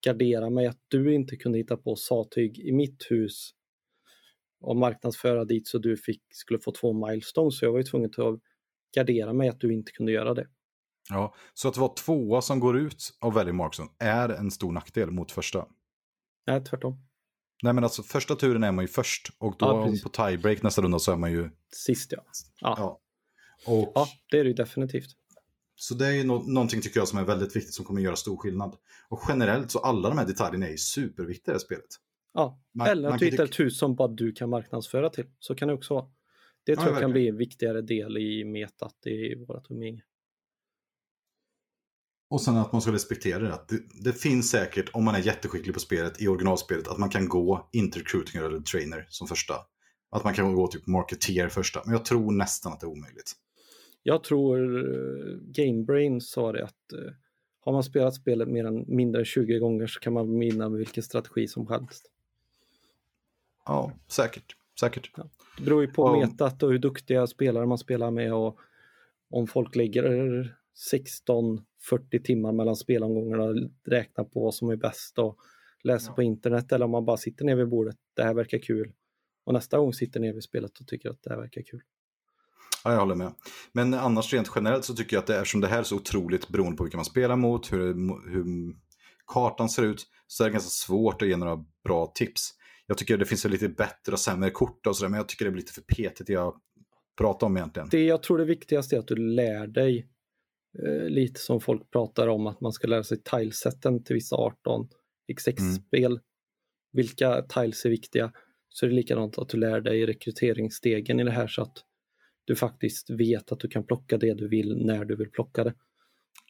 gardera 0.04 0.50
mig 0.50 0.66
att 0.66 0.78
du 0.88 1.14
inte 1.14 1.36
kunde 1.36 1.58
hitta 1.58 1.76
på 1.76 1.96
satyg 1.96 2.58
i 2.58 2.72
mitt 2.72 3.06
hus 3.10 3.50
och 4.60 4.76
marknadsföra 4.76 5.44
dit 5.44 5.68
så 5.68 5.78
du 5.78 5.96
fick, 5.96 6.22
skulle 6.30 6.58
få 6.58 6.72
två 6.72 6.92
milestones. 6.92 7.58
Så 7.58 7.64
jag 7.64 7.72
var 7.72 7.78
ju 7.78 7.84
tvungen 7.84 8.10
att 8.16 8.40
gardera 8.94 9.32
mig 9.32 9.48
att 9.48 9.60
du 9.60 9.74
inte 9.74 9.92
kunde 9.92 10.12
göra 10.12 10.34
det. 10.34 10.46
Ja, 11.10 11.34
så 11.54 11.68
att 11.68 11.76
vara 11.76 11.92
tvåa 11.92 12.40
som 12.40 12.60
går 12.60 12.78
ut 12.78 13.10
och 13.20 13.36
väljer 13.36 13.52
Markson 13.52 13.86
är 13.98 14.28
en 14.28 14.50
stor 14.50 14.72
nackdel 14.72 15.10
mot 15.10 15.32
första? 15.32 15.66
Nej, 16.46 16.64
tvärtom. 16.64 17.07
Nej, 17.62 17.72
men 17.72 17.84
alltså 17.84 18.02
första 18.02 18.34
turen 18.34 18.64
är 18.64 18.72
man 18.72 18.84
ju 18.84 18.88
först 18.88 19.30
och 19.38 19.56
då 19.58 19.66
ja, 19.66 19.94
på 20.02 20.08
tiebreak 20.08 20.62
nästa 20.62 20.82
runda 20.82 20.98
så 20.98 21.12
är 21.12 21.16
man 21.16 21.32
ju... 21.32 21.50
Sist 21.72 22.12
ja. 22.12 22.24
Ja, 22.60 22.74
ja. 22.78 23.00
Och... 23.66 23.92
ja 23.94 24.08
det 24.30 24.38
är 24.38 24.44
det 24.44 24.48
ju 24.48 24.54
definitivt. 24.54 25.10
Så 25.76 25.94
det 25.94 26.06
är 26.06 26.12
ju 26.12 26.24
no 26.24 26.42
någonting 26.46 26.80
tycker 26.80 27.00
jag 27.00 27.08
som 27.08 27.18
är 27.18 27.24
väldigt 27.24 27.56
viktigt 27.56 27.74
som 27.74 27.84
kommer 27.84 28.00
göra 28.00 28.16
stor 28.16 28.36
skillnad. 28.36 28.76
Och 29.08 29.20
generellt 29.28 29.70
så 29.70 29.78
alla 29.78 30.08
de 30.08 30.18
här 30.18 30.26
detaljerna 30.26 30.66
är 30.66 30.70
ju 30.70 30.78
superviktiga 30.78 31.56
i 31.56 31.58
spelet. 31.58 31.86
Ja, 32.34 32.60
man, 32.74 32.86
eller 32.88 33.08
att 33.08 33.18
du 33.18 33.24
hittar 33.24 33.44
ett 33.44 33.60
hus 33.60 33.78
som 33.78 33.94
bara 33.94 34.08
du 34.08 34.32
kan 34.32 34.50
marknadsföra 34.50 35.10
till. 35.10 35.24
Så 35.38 35.54
kan 35.54 35.68
det 35.68 35.74
också 35.74 35.94
vara. 35.94 36.06
Det 36.64 36.76
tror 36.76 36.88
ja, 36.88 36.92
jag 36.92 37.00
kan 37.00 37.12
bli 37.12 37.28
en 37.28 37.36
viktigare 37.36 37.82
del 37.82 38.16
i 38.16 38.44
metat 38.44 39.06
i 39.06 39.44
vårt 39.48 39.70
umgänge. 39.70 40.02
Och 42.30 42.40
sen 42.40 42.56
att 42.56 42.72
man 42.72 42.82
ska 42.82 42.92
respektera 42.92 43.38
det. 43.38 43.58
det. 43.68 43.82
Det 44.10 44.12
finns 44.12 44.50
säkert, 44.50 44.90
om 44.92 45.04
man 45.04 45.14
är 45.14 45.18
jätteskicklig 45.18 45.74
på 45.74 45.80
spelet, 45.80 46.22
i 46.22 46.28
originalspelet, 46.28 46.88
att 46.88 46.98
man 46.98 47.10
kan 47.10 47.28
gå 47.28 47.68
intercruiting 47.72 48.40
eller 48.40 48.60
trainer 48.60 49.06
som 49.08 49.26
första. 49.28 49.54
Att 50.10 50.24
man 50.24 50.34
kan 50.34 50.54
gå 50.54 50.66
typ 50.66 50.86
marketeer 50.86 51.48
första. 51.48 51.82
Men 51.84 51.92
jag 51.92 52.04
tror 52.04 52.32
nästan 52.32 52.72
att 52.72 52.80
det 52.80 52.84
är 52.84 52.90
omöjligt. 52.90 53.32
Jag 54.02 54.24
tror 54.24 54.58
uh, 54.58 55.38
Gamebrain 55.40 56.20
sa 56.20 56.52
det 56.52 56.64
att 56.64 56.92
uh, 56.94 57.12
har 57.60 57.72
man 57.72 57.82
spelat 57.82 58.14
spelet 58.14 58.48
mer 58.48 58.64
än 58.64 58.84
mindre 58.86 59.20
än 59.20 59.24
20 59.24 59.58
gånger 59.58 59.86
så 59.86 60.00
kan 60.00 60.12
man 60.12 60.38
vinna 60.38 60.68
med 60.68 60.78
vilken 60.78 61.02
strategi 61.02 61.48
som 61.48 61.66
helst. 61.66 62.10
Ja, 63.66 63.92
säkert. 64.06 64.56
säkert. 64.80 65.10
Ja. 65.16 65.28
Det 65.56 65.64
beror 65.64 65.82
ju 65.82 65.88
på 65.88 66.02
och... 66.02 66.18
metat 66.18 66.62
och 66.62 66.70
hur 66.70 66.78
duktiga 66.78 67.26
spelare 67.26 67.66
man 67.66 67.78
spelar 67.78 68.10
med 68.10 68.34
och 68.34 68.58
om 69.30 69.46
folk 69.46 69.76
lägger 69.76 70.57
16-40 70.92 72.22
timmar 72.24 72.52
mellan 72.52 72.76
spelomgångarna 72.76 73.44
och 73.44 73.56
räknar 73.84 74.24
på 74.24 74.40
vad 74.40 74.54
som 74.54 74.70
är 74.70 74.76
bäst 74.76 75.18
och 75.18 75.38
läser 75.82 76.10
ja. 76.10 76.14
på 76.14 76.22
internet 76.22 76.72
eller 76.72 76.84
om 76.84 76.90
man 76.90 77.04
bara 77.04 77.16
sitter 77.16 77.44
ner 77.44 77.56
vid 77.56 77.68
bordet, 77.68 77.96
det 78.16 78.22
här 78.22 78.34
verkar 78.34 78.58
kul. 78.58 78.92
Och 79.44 79.52
nästa 79.52 79.78
gång 79.78 79.92
sitter 79.92 80.20
ner 80.20 80.32
vid 80.32 80.42
spelet 80.42 80.80
och 80.80 80.86
tycker 80.86 81.10
att 81.10 81.22
det 81.22 81.30
här 81.30 81.40
verkar 81.40 81.62
kul. 81.62 81.80
Ja, 82.84 82.92
jag 82.92 83.00
håller 83.00 83.14
med. 83.14 83.32
Men 83.72 83.94
annars 83.94 84.32
rent 84.32 84.50
generellt 84.54 84.84
så 84.84 84.94
tycker 84.94 85.16
jag 85.16 85.20
att 85.20 85.26
det 85.26 85.36
är 85.36 85.44
som 85.44 85.60
det 85.60 85.68
här 85.68 85.78
är 85.78 85.82
så 85.82 85.96
otroligt 85.96 86.48
beroende 86.48 86.76
på 86.76 86.84
vilka 86.84 86.98
man 86.98 87.04
spelar 87.04 87.36
mot, 87.36 87.72
hur, 87.72 87.94
hur 88.30 88.76
kartan 89.26 89.68
ser 89.68 89.82
ut, 89.82 90.06
så 90.26 90.44
är 90.44 90.48
det 90.48 90.52
ganska 90.52 90.70
svårt 90.70 91.22
att 91.22 91.28
ge 91.28 91.36
några 91.36 91.64
bra 91.84 92.12
tips. 92.14 92.54
Jag 92.86 92.98
tycker 92.98 93.16
det 93.16 93.26
finns 93.26 93.44
lite 93.44 93.68
bättre 93.68 94.12
och 94.12 94.18
sämre 94.18 94.50
kort 94.50 94.86
och 94.86 94.96
sådär, 94.96 95.08
men 95.08 95.18
jag 95.18 95.28
tycker 95.28 95.44
det 95.44 95.50
blir 95.50 95.62
lite 95.62 95.72
för 95.72 95.82
petigt 95.82 96.26
det 96.26 96.32
jag 96.32 96.54
pratar 97.18 97.46
om 97.46 97.56
egentligen. 97.56 97.88
Det 97.88 98.04
jag 98.04 98.22
tror 98.22 98.38
det 98.38 98.44
viktigaste 98.44 98.96
är 98.96 99.00
att 99.00 99.08
du 99.08 99.16
lär 99.16 99.66
dig 99.66 100.08
eh, 100.86 101.08
lite 101.08 101.40
som 101.40 101.60
folk 101.60 101.90
pratar 101.90 102.28
om, 102.28 102.46
att 102.46 102.60
man 102.60 102.72
ska 102.72 102.86
lära 102.86 103.04
sig 103.04 103.22
tilesetten 103.22 104.04
till 104.04 104.14
vissa 104.14 104.36
18 104.36 104.88
X6-spel. 105.32 106.12
Mm. 106.12 106.22
Vilka 106.92 107.42
tiles 107.42 107.84
är 107.84 107.90
viktiga? 107.90 108.32
Så 108.68 108.86
är 108.86 108.90
det 108.90 108.96
likadant 108.96 109.38
att 109.38 109.48
du 109.48 109.58
lär 109.58 109.80
dig 109.80 110.06
rekryteringsstegen 110.06 111.20
i 111.20 111.24
det 111.24 111.30
här 111.30 111.46
så 111.46 111.62
att 111.62 111.84
du 112.44 112.56
faktiskt 112.56 113.10
vet 113.10 113.52
att 113.52 113.60
du 113.60 113.68
kan 113.68 113.86
plocka 113.86 114.18
det 114.18 114.34
du 114.34 114.48
vill 114.48 114.86
när 114.86 115.04
du 115.04 115.16
vill 115.16 115.30
plocka 115.30 115.64
det. 115.64 115.74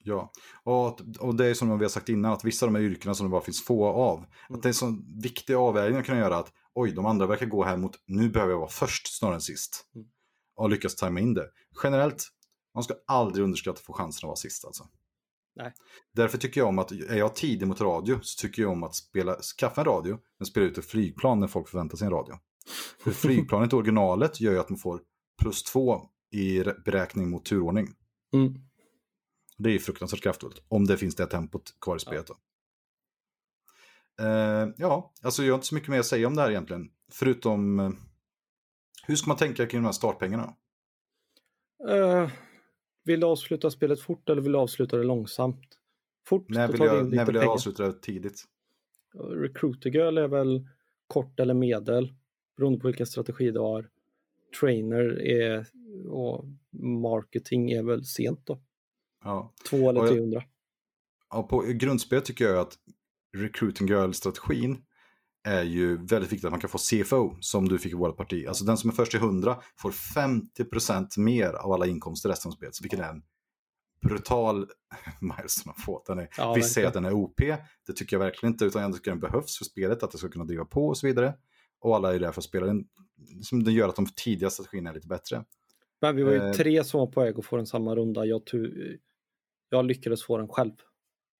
Ja, 0.03 0.33
och, 0.65 1.01
och 1.21 1.35
det 1.35 1.47
är 1.47 1.55
som 1.55 1.79
vi 1.79 1.85
har 1.85 1.89
sagt 1.89 2.09
innan, 2.09 2.33
att 2.33 2.45
vissa 2.45 2.67
av 2.67 2.73
de 2.73 2.79
här 2.79 2.87
yrkena 2.87 3.15
som 3.15 3.27
det 3.27 3.31
bara 3.31 3.41
finns 3.41 3.65
få 3.65 3.87
av, 3.87 4.19
mm. 4.19 4.29
att 4.49 4.63
det 4.63 4.67
är 4.67 4.71
en 4.71 4.75
sån 4.75 5.21
viktig 5.23 5.55
avvägning 5.55 6.01
att 6.01 6.07
kunna 6.07 6.19
göra 6.19 6.37
att 6.37 6.53
oj, 6.75 6.93
de 6.93 7.07
andra 7.07 7.27
verkar 7.27 7.47
gå 7.47 7.65
här 7.65 7.77
mot 7.77 7.93
nu 8.07 8.29
behöver 8.29 8.53
jag 8.53 8.59
vara 8.59 8.71
först 8.71 9.19
snarare 9.19 9.35
än 9.35 9.41
sist. 9.41 9.91
Mm. 9.95 10.07
Och 10.57 10.71
lyckas 10.71 10.97
tajma 10.97 11.21
in 11.21 11.35
det. 11.35 11.47
Generellt, 11.83 12.29
man 12.75 12.85
ska 12.85 12.95
aldrig 13.07 13.45
underskatta 13.45 13.79
att 13.79 13.87
få 13.87 13.93
chansen 13.93 14.27
att 14.27 14.29
vara 14.29 14.37
sist 14.37 14.65
alltså. 14.65 14.89
Nej. 15.57 15.73
Därför 16.13 16.39
tycker 16.39 16.61
jag 16.61 16.69
om 16.69 16.79
att, 16.79 16.91
är 16.91 17.17
jag 17.17 17.35
tidig 17.35 17.69
mot 17.69 17.81
radio 17.81 18.19
så 18.23 18.41
tycker 18.41 18.63
jag 18.63 18.71
om 18.71 18.83
att 18.83 18.95
spela, 18.95 19.37
skaffa 19.37 19.81
en 19.81 19.85
radio, 19.85 20.19
men 20.39 20.47
spela 20.47 20.67
ut 20.67 20.79
ett 20.79 20.85
flygplan 20.85 21.41
när 21.41 21.47
folk 21.47 21.69
förväntar 21.69 21.97
sig 21.97 22.07
en 22.07 22.13
radio. 22.13 22.35
För 22.99 23.11
flygplanet 23.27 23.73
originalet 23.73 24.41
gör 24.41 24.53
ju 24.53 24.59
att 24.59 24.71
man 24.71 24.79
får 24.79 25.01
plus 25.43 25.63
två 25.63 26.03
i 26.31 26.65
beräkning 26.85 27.31
mot 27.31 27.45
turordning. 27.45 27.95
Mm. 28.33 28.55
Det 29.59 29.71
är 29.71 29.79
fruktansvärt 29.79 30.23
kraftfullt, 30.23 30.63
om 30.69 30.87
det 30.87 30.97
finns 30.97 31.15
det 31.15 31.27
tempot 31.27 31.81
kvar 31.81 31.97
i 31.97 32.01
spelet. 32.01 32.27
Då. 32.27 32.35
Uh, 34.23 34.69
ja, 34.77 35.13
alltså 35.23 35.43
jag 35.43 35.53
har 35.53 35.59
inte 35.59 35.67
så 35.67 35.75
mycket 35.75 35.91
mer 35.91 36.01
att 36.01 36.07
säga 36.07 36.27
om 36.27 36.37
det 36.37 36.43
här 36.43 36.51
egentligen. 36.51 36.91
Förutom, 37.13 37.81
uh, 37.81 37.91
hur 39.07 39.17
ska 39.17 39.29
man 39.29 39.37
tänka 39.37 39.67
kring 39.67 39.83
de 39.83 39.85
här 39.85 39.93
startpengarna? 39.93 40.55
Uh, 41.89 42.31
vill 43.09 43.21
du 43.21 43.27
avsluta 43.27 43.71
spelet 43.71 44.01
fort 44.01 44.29
eller 44.29 44.43
vill 44.43 44.53
du 44.53 44.59
avsluta 44.59 44.97
det 44.97 45.05
långsamt? 45.05 45.79
Fort, 46.27 46.49
när 46.49 46.69
vill 46.69 46.81
jag, 46.81 47.13
när 47.13 47.27
vill 47.27 47.35
jag 47.35 47.49
avsluta 47.49 47.87
det 47.87 48.01
tidigt? 48.01 48.45
Recruiter 49.15 49.91
Girl 49.91 50.19
är 50.19 50.29
väl 50.29 50.69
kort 51.07 51.41
eller 51.41 51.55
medel, 51.55 52.13
beroende 52.57 52.81
på 52.81 52.87
vilken 52.87 53.07
strategi 53.07 53.51
du 53.51 53.61
har. 53.61 53.89
Trainer 54.61 55.23
är, 55.23 55.67
och 56.09 56.45
marketing 57.03 57.71
är 57.71 57.83
väl 57.83 58.05
sent 58.05 58.47
då. 58.47 58.61
Ja. 59.25 59.53
Två 59.71 59.91
eller 59.91 60.09
300. 60.09 60.43
Ja, 61.31 61.43
på 61.43 61.61
grundspelet 61.61 62.25
tycker 62.25 62.45
jag 62.45 62.59
att 62.59 62.79
Recruiting 63.37 63.89
Girl-strategin 63.89 64.85
är 65.45 65.63
ju 65.63 65.97
väldigt 65.97 66.33
viktigt 66.33 66.45
att 66.45 66.51
man 66.51 66.61
kan 66.61 66.71
få 66.71 66.79
CFO 66.79 67.37
som 67.41 67.69
du 67.69 67.79
fick 67.79 67.93
i 67.93 67.97
vårt 67.97 68.17
parti. 68.17 68.47
Alltså 68.49 68.65
den 68.65 68.77
som 68.77 68.91
är 68.91 68.95
först 68.95 69.11
till 69.11 69.21
100 69.21 69.63
får 69.77 69.91
50% 69.91 71.19
mer 71.19 71.53
av 71.53 71.73
alla 71.73 71.87
inkomster 71.87 72.29
resten 72.29 72.49
av 72.49 72.55
spelet. 72.55 72.75
Så 72.75 72.83
vilket 72.83 73.01
är 73.01 73.11
en 73.11 73.23
brutal 74.01 74.67
milestone 75.21 75.75
att 75.77 75.85
få. 75.85 76.03
Den 76.07 76.19
är, 76.19 76.29
ja, 76.37 76.55
vissa 76.55 76.69
säger 76.69 76.89
att 76.89 76.95
den 76.95 77.05
är 77.05 77.13
OP, 77.13 77.41
det 77.87 77.93
tycker 77.97 78.17
jag 78.17 78.21
verkligen 78.21 78.53
inte, 78.53 78.65
utan 78.65 78.83
jag 78.83 78.95
tycker 78.95 79.11
den 79.11 79.21
behövs 79.21 79.59
för 79.59 79.65
spelet, 79.65 80.03
att 80.03 80.11
det 80.11 80.19
ska 80.19 80.29
kunna 80.29 80.45
driva 80.45 80.65
på 80.65 80.89
och 80.89 80.99
så 80.99 81.07
vidare. 81.07 81.35
Och 81.81 81.97
alla 81.97 82.15
är 82.15 82.21
där 82.21 82.33
för 82.33 82.41
att 82.41 82.45
spela 82.45 82.67
den, 82.67 82.85
som 83.43 83.65
det 83.65 83.73
gör 83.73 83.89
att 83.89 83.97
de 83.97 84.07
tidiga 84.07 84.51
strategierna 84.51 84.91
är 84.91 84.95
lite 84.95 85.09
bättre. 85.09 85.45
Men 86.01 86.17
vi 86.17 86.23
var 86.23 86.33
ju 86.33 86.39
eh, 86.39 86.53
tre 86.53 86.85
som 86.85 87.01
var 87.01 87.07
på 87.07 87.21
väg 87.21 87.39
att 87.39 87.45
få 87.45 87.57
den 87.57 87.67
samma 87.67 87.97
runda, 87.97 88.25
jag, 88.25 88.43
jag 89.69 89.85
lyckades 89.85 90.23
få 90.23 90.39
den 90.39 90.49
själv. 90.49 90.73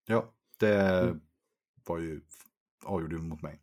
Ja, 0.07 0.35
det 0.59 0.77
mm. 0.77 1.21
var 1.87 1.99
ju 1.99 2.21
avgjorde 2.85 3.17
mot 3.17 3.43
mig. 3.43 3.61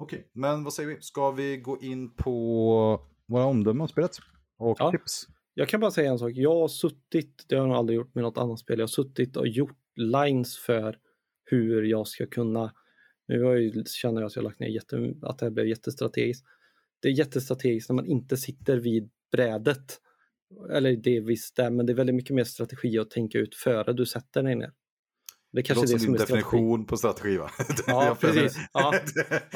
Okej, 0.00 0.18
okay, 0.18 0.28
men 0.32 0.64
vad 0.64 0.72
säger 0.72 0.88
vi? 0.88 1.00
Ska 1.00 1.30
vi 1.30 1.56
gå 1.56 1.78
in 1.80 2.14
på 2.14 3.00
våra 3.26 3.44
omdömen 3.44 3.80
om 3.80 3.88
spelet? 3.88 4.10
Och 4.58 4.76
ja. 4.80 4.90
tips? 4.90 5.26
Jag 5.54 5.68
kan 5.68 5.80
bara 5.80 5.90
säga 5.90 6.10
en 6.10 6.18
sak. 6.18 6.32
Jag 6.34 6.60
har 6.60 6.68
suttit, 6.68 7.44
det 7.48 7.54
har 7.54 7.62
jag 7.62 7.68
nog 7.68 7.76
aldrig 7.76 7.96
gjort 7.96 8.14
med 8.14 8.24
något 8.24 8.38
annat 8.38 8.58
spel, 8.58 8.78
jag 8.78 8.82
har 8.82 8.88
suttit 8.88 9.36
och 9.36 9.48
gjort 9.48 9.78
lines 9.96 10.58
för 10.58 10.98
hur 11.44 11.82
jag 11.82 12.08
ska 12.08 12.26
kunna, 12.26 12.72
nu 13.28 13.44
har 13.44 13.56
jag, 13.56 13.88
känner 13.88 14.20
jag 14.20 14.26
att 14.26 14.36
jag 14.36 14.42
har 14.42 14.48
lagt 14.48 14.60
ner 14.60 14.68
jätte, 14.68 15.14
att 15.22 15.38
det 15.38 15.46
här 15.46 15.50
blev 15.50 15.66
jättestrategiskt. 15.66 16.46
Det 17.02 17.08
är 17.08 17.12
jättestrategiskt 17.12 17.90
när 17.90 17.96
man 17.96 18.06
inte 18.06 18.36
sitter 18.36 18.76
vid 18.76 19.10
brädet. 19.32 20.00
Eller 20.70 20.96
det 20.96 21.16
är 21.16 21.20
visst 21.20 21.56
det, 21.56 21.70
men 21.70 21.86
det 21.86 21.92
är 21.92 21.94
väldigt 21.94 22.16
mycket 22.16 22.36
mer 22.36 22.44
strategi 22.44 22.98
att 22.98 23.10
tänka 23.10 23.38
ut 23.38 23.54
före 23.54 23.92
du 23.92 24.06
sätter 24.06 24.42
dig 24.42 24.54
ner. 24.54 24.72
Det 25.52 25.62
kanske 25.62 25.86
det 25.86 25.92
är 25.92 25.94
det 25.94 26.00
som 26.00 26.14
är 26.14 26.18
definition 26.18 26.84
strategi. 26.84 26.88
på 26.88 26.96
strategi 26.96 27.36
va? 27.36 27.50
Ja, 27.86 28.16
precis. 28.20 28.58
Ja. 28.72 28.94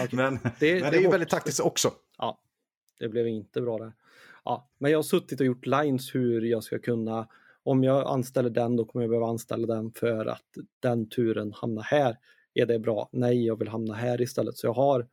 Okay. 0.04 0.08
Men, 0.12 0.38
det, 0.60 0.80
men 0.82 0.90
det, 0.90 0.98
är 0.98 1.00
ju 1.00 1.08
väldigt 1.08 1.28
taktiskt 1.28 1.60
också. 1.60 1.92
Ja, 2.18 2.40
det 2.98 3.08
blev 3.08 3.28
inte 3.28 3.60
bra 3.60 3.78
där. 3.78 3.92
Ja, 4.44 4.70
men 4.78 4.90
jag 4.90 4.98
har 4.98 5.02
suttit 5.02 5.40
och 5.40 5.46
gjort 5.46 5.66
lines 5.66 6.14
hur 6.14 6.40
jag 6.40 6.64
ska 6.64 6.78
kunna, 6.78 7.28
om 7.62 7.84
jag 7.84 8.06
anställer 8.06 8.50
den 8.50 8.76
då 8.76 8.84
kommer 8.84 9.02
jag 9.02 9.10
behöva 9.10 9.26
anställa 9.26 9.74
den 9.74 9.92
för 9.92 10.26
att 10.26 10.46
den 10.80 11.08
turen 11.08 11.52
hamnar 11.52 11.82
här. 11.82 12.18
Är 12.54 12.66
det 12.66 12.78
bra? 12.78 13.08
Nej, 13.12 13.46
jag 13.46 13.58
vill 13.58 13.68
hamna 13.68 13.94
här 13.94 14.20
istället. 14.20 14.56
Så 14.56 14.66
jag 14.66 14.72
har 14.72 15.08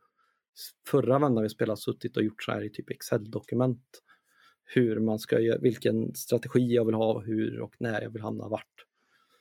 förra 0.86 1.18
vändan 1.18 1.42
vi 1.42 1.48
spelade 1.48 1.80
suttit 1.80 2.16
och 2.16 2.22
gjort 2.22 2.42
så 2.42 2.52
här 2.52 2.64
i 2.64 2.70
typ 2.70 2.90
Excel-dokument. 2.90 4.02
Hur 4.64 5.00
man 5.00 5.18
ska 5.18 5.40
göra, 5.40 5.58
vilken 5.58 6.14
strategi 6.14 6.74
jag 6.74 6.84
vill 6.84 6.94
ha, 6.94 7.20
hur 7.20 7.60
och 7.60 7.74
när 7.78 8.02
jag 8.02 8.10
vill 8.10 8.22
hamna 8.22 8.48
vart. 8.48 8.86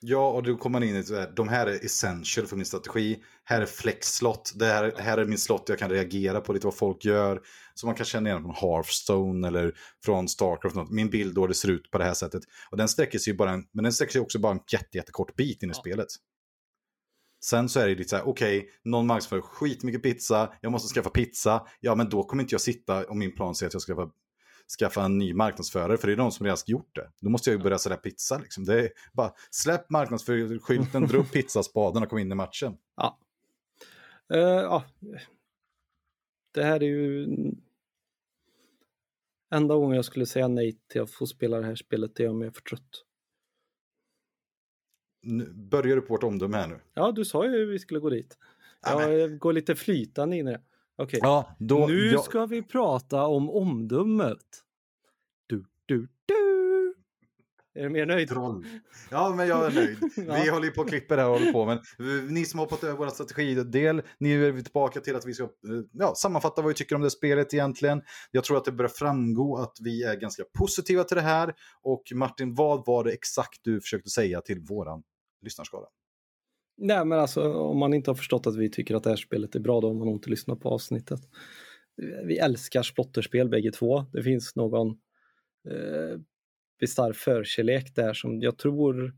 Ja, 0.04 0.32
och 0.32 0.44
då 0.44 0.58
kommer 0.58 0.80
man 0.80 0.90
in 0.90 0.96
i 0.96 1.16
att 1.16 1.36
de 1.36 1.48
här 1.48 1.68
är 1.68 1.86
essential 1.86 2.48
för 2.48 2.56
min 2.56 2.66
strategi. 2.66 3.24
Här 3.44 3.62
är 3.62 3.66
flex-slott. 3.66 4.54
Det 4.56 4.66
här, 4.66 4.94
här 4.98 5.18
är 5.18 5.26
min 5.26 5.38
slott 5.38 5.70
jag 5.70 5.80
kan 5.80 5.90
reagera 5.90 6.42
på 6.42 6.54
lite 6.54 6.68
vad 6.68 6.76
folk 6.76 7.06
gör. 7.06 7.42
Som 7.74 7.88
man 7.88 7.96
kan 7.96 8.06
känna 8.06 8.30
igen 8.30 8.42
från 8.42 8.56
Hearthstone 8.56 9.48
eller 9.48 9.76
från 10.06 10.28
Starcraft. 10.28 10.92
Min 10.92 11.10
bild 11.10 11.36
då 11.36 11.48
det 11.48 11.54
ser 11.54 11.70
ut 11.70 11.92
på 11.92 11.98
det 11.98 12.04
här 12.04 12.14
sättet. 12.14 12.44
Och 12.72 12.78
den 12.78 12.88
sträcker 12.88 13.20
sig 13.20 13.34
bara 13.34 13.52
en, 13.52 13.64
men 13.72 13.84
den 13.84 13.94
sträcker 13.94 14.12
sig 14.12 14.22
också 14.22 14.40
bara 14.40 14.52
en 14.52 14.60
jätte, 14.72 14.98
jättekort 14.98 15.36
bit 15.36 15.64
in 15.64 15.70
i 15.70 15.74
ja. 15.76 15.80
spelet. 15.80 16.08
Sen 17.44 17.70
så 17.70 17.80
är 17.80 17.88
det 17.88 17.96
lite 17.96 18.10
så 18.10 18.16
här, 18.16 18.28
okej, 18.28 18.58
okay, 18.58 18.70
någon 18.84 19.08
marknadsför 19.08 19.42
skitmycket 19.42 20.04
pizza, 20.04 20.54
jag 20.62 20.72
måste 20.72 20.94
skaffa 20.94 21.10
pizza. 21.10 21.68
Ja, 21.80 21.96
men 21.96 22.10
då 22.10 22.24
kommer 22.24 22.44
inte 22.44 22.54
jag 22.54 22.62
sitta, 22.62 23.06
om 23.06 23.20
min 23.20 23.36
plan 23.36 23.56
säger 23.56 23.68
att 23.68 23.74
jag 23.74 23.82
ska 23.82 23.96
skaffa 23.96 24.12
skaffa 24.80 25.04
en 25.04 25.18
ny 25.18 25.34
marknadsförare, 25.34 25.98
för 25.98 26.08
det 26.08 26.14
är 26.14 26.18
de 26.18 26.32
som 26.32 26.46
redan 26.46 26.58
gjort 26.66 26.96
det. 26.96 27.12
Då 27.20 27.30
måste 27.30 27.50
jag 27.50 27.58
ju 27.58 27.64
börja 27.64 27.78
sälja 27.78 27.98
pizza. 27.98 28.38
Liksom. 28.38 28.66
Det 28.66 28.80
är 28.80 28.90
bara 29.14 29.34
släpp 29.52 29.90
marknadsföringsskylten, 29.90 31.08
dra 31.08 31.18
upp 31.18 31.32
pizzaspaden 31.34 32.04
och 32.04 32.10
kom 32.10 32.20
in 32.20 32.32
i 32.32 32.36
matchen. 32.36 32.78
Ja. 32.96 33.20
Uh, 34.34 34.40
ja. 34.40 34.84
Det 36.54 36.64
här 36.64 36.84
är 36.84 36.88
ju 36.88 37.28
enda 39.52 39.76
gången 39.76 39.96
jag 39.96 40.06
skulle 40.06 40.26
säga 40.26 40.48
nej 40.48 40.78
till 40.88 41.02
att 41.02 41.12
få 41.12 41.28
spela 41.28 41.60
det 41.60 41.66
här 41.66 41.76
spelet, 41.76 42.16
det 42.16 42.24
är 42.24 42.30
om 42.30 42.42
jag 42.42 42.48
är 42.48 42.54
för 42.54 42.62
trött. 42.62 43.06
Nu, 45.24 45.54
börjar 45.54 45.96
du 45.96 46.02
på 46.02 46.14
vårt 46.14 46.24
omdöme 46.24 46.58
här 46.58 46.68
nu? 46.68 46.80
Ja, 46.94 47.12
du 47.12 47.26
sa 47.26 47.46
ju 47.46 47.64
att 47.64 47.74
vi 47.74 47.80
skulle 47.80 48.00
gå 48.00 48.10
dit. 48.10 48.38
Jag 48.82 49.38
går 49.38 49.54
lite 49.54 49.76
flytande 49.76 50.38
in 50.38 50.48
i 50.48 50.52
det. 50.52 50.62
Okej, 51.02 51.20
ja, 51.24 51.56
nu 51.60 52.12
jag... 52.12 52.24
ska 52.24 52.46
vi 52.46 52.64
prata 52.64 53.26
om 53.26 53.50
omdömet. 53.50 54.38
Du, 55.48 55.66
du, 55.86 56.08
du. 56.26 56.96
Är 57.74 57.84
du 57.84 57.90
mer 57.90 58.06
nöjd? 58.06 58.30
Troll. 58.30 58.68
Ja, 59.10 59.34
men 59.36 59.48
jag 59.48 59.66
är 59.66 59.72
nöjd. 59.72 59.98
ja. 60.16 60.42
Vi 60.44 60.50
håller 60.50 60.66
ju 60.66 60.72
på 60.72 60.82
och 60.82 60.90
klipper 60.90 61.18
här 61.18 61.30
och 61.30 61.40
håller 61.40 61.52
på, 61.52 61.66
men 61.66 61.80
ni 62.34 62.46
som 62.46 62.60
har 62.60 62.66
hoppat 62.66 62.84
över 62.84 62.98
vår 62.98 63.08
strategidel, 63.08 64.02
ni 64.18 64.32
är 64.32 64.52
vi 64.52 64.64
tillbaka 64.64 65.00
till 65.00 65.16
att 65.16 65.26
vi 65.26 65.34
ska 65.34 65.50
ja, 65.92 66.16
sammanfatta 66.16 66.62
vad 66.62 66.70
vi 66.70 66.76
tycker 66.76 66.96
om 66.96 67.02
det 67.02 67.10
spelet 67.10 67.54
egentligen. 67.54 68.02
Jag 68.32 68.44
tror 68.44 68.58
att 68.58 68.66
det 68.66 68.72
börjar 68.72 68.90
framgå 68.90 69.58
att 69.58 69.78
vi 69.82 70.04
är 70.04 70.16
ganska 70.16 70.44
positiva 70.58 71.04
till 71.04 71.18
det 71.18 71.24
här. 71.24 71.54
Och 71.82 72.04
Martin, 72.14 72.56
vad 72.56 72.86
var 72.86 73.04
det 73.04 73.12
exakt 73.12 73.60
du 73.64 73.82
försökte 73.82 74.10
säga 74.10 74.42
till 74.42 74.60
våran 74.60 75.04
lyssnarskara? 75.42 75.86
Nej, 76.84 77.06
men 77.06 77.20
alltså 77.20 77.54
om 77.54 77.78
man 77.78 77.94
inte 77.94 78.10
har 78.10 78.16
förstått 78.16 78.48
att 78.48 78.56
vi 78.56 78.70
tycker 78.70 78.96
att 78.96 79.04
det 79.04 79.10
här 79.10 79.18
spelet 79.18 79.56
är 79.56 79.60
bra, 79.60 79.82
då 79.82 79.88
har 79.88 79.94
man 79.94 80.08
nog 80.08 80.16
inte 80.16 80.30
lyssnat 80.30 80.60
på 80.60 80.70
avsnittet. 80.70 81.20
Vi 82.26 82.38
älskar 82.38 82.84
splotterspel 82.84 83.50
bägge 83.50 83.72
två. 83.72 84.06
Det 84.14 84.24
finns 84.24 84.56
någon 84.56 84.88
eh, 85.70 86.20
bisarr 86.80 87.14
förkärlek 87.14 87.96
där 87.96 88.14
som 88.14 88.42
jag 88.42 88.58
tror 88.58 89.16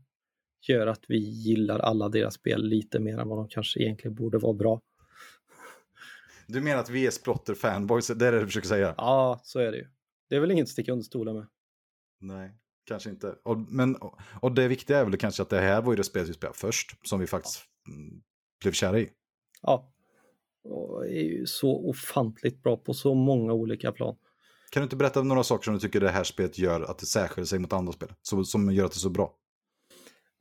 gör 0.68 0.86
att 0.86 1.04
vi 1.08 1.18
gillar 1.18 1.78
alla 1.78 2.08
deras 2.08 2.34
spel 2.34 2.64
lite 2.64 3.00
mer 3.00 3.18
än 3.18 3.28
vad 3.28 3.38
de 3.38 3.48
kanske 3.48 3.80
egentligen 3.80 4.14
borde 4.14 4.38
vara 4.38 4.54
bra. 4.54 4.80
Du 6.46 6.60
menar 6.60 6.80
att 6.80 6.90
vi 6.90 7.06
är 7.06 7.10
splotter-fanboys, 7.10 8.14
det 8.14 8.26
är 8.26 8.32
det 8.32 8.40
du 8.40 8.46
försöker 8.46 8.68
säga? 8.68 8.94
Ja, 8.96 9.40
så 9.42 9.58
är 9.58 9.72
det 9.72 9.78
ju. 9.78 9.86
Det 10.28 10.36
är 10.36 10.40
väl 10.40 10.50
inget 10.50 10.62
att 10.62 10.68
sticka 10.68 10.92
under 10.92 11.04
stolen 11.04 11.34
med. 11.34 11.46
Nej. 12.20 12.52
Kanske 12.84 13.10
inte. 13.10 13.34
Och, 13.42 13.58
men, 13.58 13.96
och 14.40 14.52
det 14.52 14.68
viktiga 14.68 14.98
är 14.98 15.04
väl 15.04 15.16
kanske 15.16 15.42
att 15.42 15.50
det 15.50 15.60
här 15.60 15.82
var 15.82 15.92
ju 15.92 15.96
det 15.96 16.04
spelet 16.04 16.28
vi 16.28 16.32
spelade 16.32 16.58
först, 16.58 17.08
som 17.08 17.20
vi 17.20 17.26
faktiskt. 17.26 17.64
Mm, 17.88 18.22
blev 18.60 18.72
kära 18.72 19.00
i. 19.00 19.10
Ja. 19.62 19.92
Och 20.64 21.06
är 21.06 21.22
ju 21.22 21.46
så 21.46 21.88
ofantligt 21.88 22.62
bra 22.62 22.76
på 22.76 22.94
så 22.94 23.14
många 23.14 23.52
olika 23.52 23.92
plan. 23.92 24.16
Kan 24.70 24.80
du 24.80 24.84
inte 24.84 24.96
berätta 24.96 25.22
några 25.22 25.42
saker 25.42 25.64
som 25.64 25.74
du 25.74 25.80
tycker 25.80 26.00
det 26.00 26.10
här 26.10 26.24
spelet 26.24 26.58
gör 26.58 26.80
att 26.80 26.98
det 26.98 27.06
särskiljer 27.06 27.46
sig 27.46 27.58
mot 27.58 27.72
andra 27.72 27.92
spel? 27.92 28.12
Som, 28.22 28.44
som 28.44 28.72
gör 28.72 28.84
att 28.84 28.92
det 28.92 28.96
är 28.96 28.98
så 28.98 29.10
bra? 29.10 29.34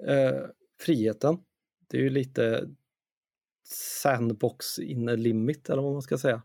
Eh, 0.08 0.42
friheten. 0.80 1.38
Det 1.90 1.98
är 1.98 2.02
ju 2.02 2.10
lite 2.10 2.70
sandbox 4.02 4.80
in 4.80 5.10
a 5.10 5.16
limit 5.16 5.70
eller 5.70 5.82
vad 5.82 5.94
man 5.94 6.02
ska 6.02 6.18
säga. 6.18 6.42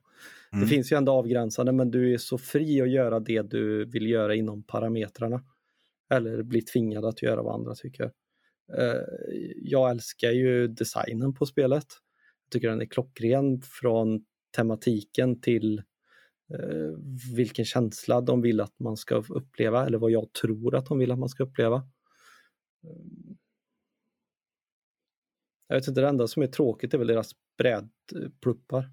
Mm. 0.52 0.64
Det 0.64 0.70
finns 0.70 0.92
ju 0.92 0.96
ändå 0.96 1.12
avgränsande 1.12 1.72
men 1.72 1.90
du 1.90 2.14
är 2.14 2.18
så 2.18 2.38
fri 2.38 2.80
att 2.80 2.90
göra 2.90 3.20
det 3.20 3.42
du 3.42 3.84
vill 3.84 4.10
göra 4.10 4.34
inom 4.34 4.62
parametrarna. 4.62 5.44
Eller 6.10 6.42
bli 6.42 6.62
tvingad 6.62 7.04
att 7.04 7.22
göra 7.22 7.42
vad 7.42 7.54
andra 7.54 7.74
tycker. 7.74 8.12
Eh, 8.76 9.02
jag 9.56 9.90
älskar 9.90 10.30
ju 10.30 10.68
designen 10.68 11.34
på 11.34 11.46
spelet. 11.46 11.86
Jag 12.44 12.52
tycker 12.52 12.68
den 12.68 12.80
är 12.80 12.86
klockren 12.86 13.62
från 13.62 14.24
tematiken 14.56 15.40
till 15.40 15.78
eh, 16.54 16.98
vilken 17.36 17.64
känsla 17.64 18.20
de 18.20 18.42
vill 18.42 18.60
att 18.60 18.78
man 18.78 18.96
ska 18.96 19.14
uppleva 19.28 19.86
eller 19.86 19.98
vad 19.98 20.10
jag 20.10 20.32
tror 20.32 20.74
att 20.74 20.86
de 20.86 20.98
vill 20.98 21.10
att 21.10 21.18
man 21.18 21.28
ska 21.28 21.42
uppleva. 21.42 21.76
Eh, 22.84 23.34
jag 25.68 25.76
vet 25.76 25.88
inte, 25.88 26.00
det 26.00 26.08
enda 26.08 26.26
som 26.26 26.42
är 26.42 26.46
tråkigt 26.46 26.94
är 26.94 26.98
väl 26.98 27.06
deras 27.06 27.32
brädpluppar. 27.58 28.90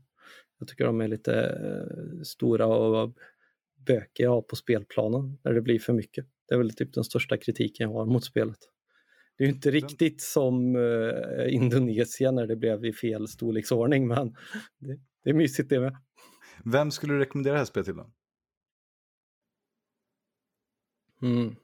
Jag 0.60 0.68
tycker 0.68 0.86
de 0.86 1.02
är 1.02 1.08
lite 1.08 1.58
stora 2.24 2.68
och 2.68 3.14
bökiga 3.76 4.42
på 4.42 4.56
spelplanen 4.56 5.38
när 5.44 5.54
det 5.54 5.62
blir 5.62 5.80
för 5.80 5.94
mycket. 5.94 6.26
Det 6.48 6.56
är 6.56 6.58
väl 6.58 6.74
typ 6.74 6.94
den 6.94 7.04
största 7.04 7.38
kritiken 7.38 7.90
jag 7.90 7.98
har 7.98 8.06
mot 8.06 8.26
spelet. 8.26 8.60
Det 9.38 9.44
är 9.44 9.48
ju 9.48 9.54
inte 9.54 9.72
riktigt 9.72 10.22
som 10.22 10.76
uh, 10.76 11.54
Indonesien 11.54 12.36
när 12.36 12.48
det 12.48 12.56
blev 12.56 12.86
i 12.86 12.94
fel 12.94 13.28
storleksordning, 13.28 14.08
men 14.08 14.36
det, 14.78 15.00
det 15.24 15.30
är 15.30 15.34
mysigt 15.34 15.70
det 15.70 15.80
med. 15.80 15.98
Vem 16.66 16.92
skulle 16.92 17.14
du 17.14 17.20
rekommendera 17.20 17.54
det 17.54 17.60
här 17.60 17.66
spelet 17.66 17.86
till 17.86 17.96
då? 17.96 18.12
Mm. 21.22 21.56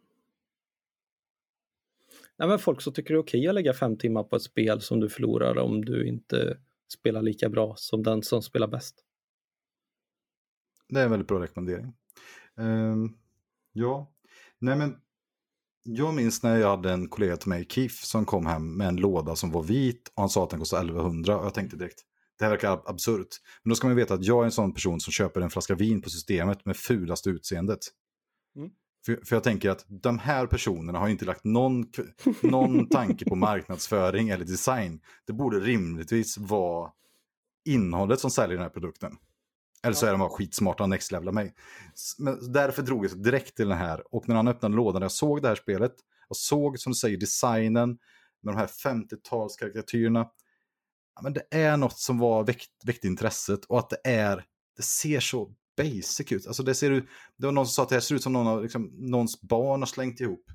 Nej, 2.38 2.48
men 2.48 2.60
folk 2.60 2.82
som 2.82 2.94
tycker 2.94 3.14
det 3.14 3.18
är 3.18 3.24
okej 3.24 3.48
att 3.48 3.56
lägga 3.56 3.74
fem 3.74 3.98
timmar 3.98 4.24
på 4.24 4.36
ett 4.36 4.42
spel 4.42 4.82
som 4.82 5.00
du 5.00 5.10
förlorar 5.10 5.58
om 5.58 5.86
du 5.86 6.08
inte 6.08 6.58
spelar 6.94 7.22
lika 7.22 7.50
bra 7.50 7.74
som 7.78 8.04
den 8.04 8.24
som 8.24 8.42
spelar 8.42 8.68
bäst. 8.68 9.06
Det 10.90 11.00
är 11.00 11.04
en 11.04 11.12
väldigt 11.12 11.28
bra 11.28 11.42
rekommendering. 11.42 11.94
Um, 12.56 13.18
ja, 13.74 14.12
nej 14.62 14.76
men 14.76 14.96
jag 15.84 16.14
minns 16.14 16.44
när 16.44 16.58
jag 16.58 16.70
hade 16.70 16.92
en 16.92 17.08
kollega 17.10 17.38
till 17.38 17.50
mig, 17.50 17.66
Keith, 17.70 17.96
som 17.96 18.26
kom 18.26 18.46
hem 18.46 18.78
med 18.78 18.88
en 18.88 18.96
låda 18.96 19.36
som 19.36 19.52
var 19.52 19.64
vit 19.64 20.12
och 20.16 20.22
han 20.22 20.30
sa 20.30 20.44
att 20.44 20.50
den 20.50 20.60
kostade 20.60 20.82
1100 20.82 21.38
och 21.40 21.46
jag 21.46 21.54
tänkte 21.54 21.78
direkt, 21.78 22.02
det 22.40 22.46
här 22.46 22.52
verkar 22.52 22.82
absurt. 22.86 23.28
Men 23.64 23.70
då 23.70 23.76
ska 23.76 23.88
man 23.88 23.96
veta 23.96 24.14
att 24.14 24.26
jag 24.26 24.42
är 24.42 24.46
en 24.46 24.52
sån 24.52 24.74
person 24.74 25.00
som 25.00 25.12
köper 25.14 25.42
en 25.42 25.50
flaska 25.50 25.76
vin 25.76 26.02
på 26.02 26.10
systemet 26.10 26.66
med 26.66 26.78
fulaste 26.78 27.30
utseendet. 27.30 27.80
Mm. 28.56 28.70
För, 29.06 29.20
för, 29.26 29.36
jag 29.36 29.44
tänker 29.44 29.70
att 29.70 29.86
de 29.88 30.20
här 30.20 30.48
personerna 30.48 31.00
har 31.00 31.10
inte 31.10 31.26
lagt 31.26 31.44
någon, 31.44 31.86
någon 32.42 32.88
tanke 32.90 33.26
på 33.26 33.36
marknadsföring 33.36 34.30
eller 34.30 34.46
design. 34.46 35.02
Det 35.28 35.34
borde 35.34 35.60
rimligtvis 35.60 36.38
vara 36.38 36.92
innehållet 37.66 38.20
som 38.20 38.32
säljer 38.32 38.58
den 38.58 38.64
här 38.64 38.70
produkten. 38.70 39.18
Eller 39.84 39.96
så 39.96 40.06
är 40.06 40.12
de 40.12 40.20
bara 40.20 40.30
skitsmarta 40.30 40.84
och 40.84 40.90
next 40.90 41.12
level 41.12 41.34
mig. 41.34 41.54
Men 42.20 42.52
därför 42.52 42.82
drog 42.82 43.06
jag 43.06 43.24
direkt 43.24 43.56
till 43.56 43.68
den 43.70 43.78
här. 43.78 44.16
Och 44.16 44.30
när 44.30 44.36
han 44.36 44.48
öppnade 44.48 44.76
lådan 44.76 45.02
jag 45.02 45.12
såg 45.12 45.42
det 45.42 45.48
här 45.48 45.56
spelet 45.56 45.94
jag 46.32 46.36
såg 46.38 46.80
som 46.80 46.92
du 46.92 46.96
säger 46.96 47.18
designen 47.18 47.90
med 48.42 48.54
de 48.54 48.58
här 48.58 48.68
50-talskarikatyrerna. 48.68 50.28
Ja, 51.16 51.22
men 51.24 51.34
det 51.34 51.44
är 51.52 51.78
något 51.78 52.00
som 52.00 52.20
var 52.20 52.44
väckt, 52.44 52.70
väckt 52.86 53.06
intresset 53.06 53.66
och 53.66 53.80
att 53.80 53.90
det 53.90 54.02
är, 54.04 54.46
det 54.78 54.84
ser 54.84 55.20
så 55.20 55.54
basic 55.78 56.32
ut. 56.32 56.48
Alltså 56.48 56.64
det 56.64 56.76
ser 56.76 56.92
ut, 56.92 57.06
det 57.38 57.46
var 57.46 57.54
någon 57.54 57.66
som 57.66 57.74
sa 57.74 57.84
att 57.84 57.90
det 57.90 57.96
här 57.96 58.00
ser 58.02 58.16
ut 58.16 58.24
som 58.24 58.34
någon 58.34 58.48
av, 58.48 58.64
liksom, 58.64 58.92
någons 58.94 59.42
barn 59.42 59.82
har 59.82 59.88
slängt 59.88 60.20
ihop. 60.20 60.46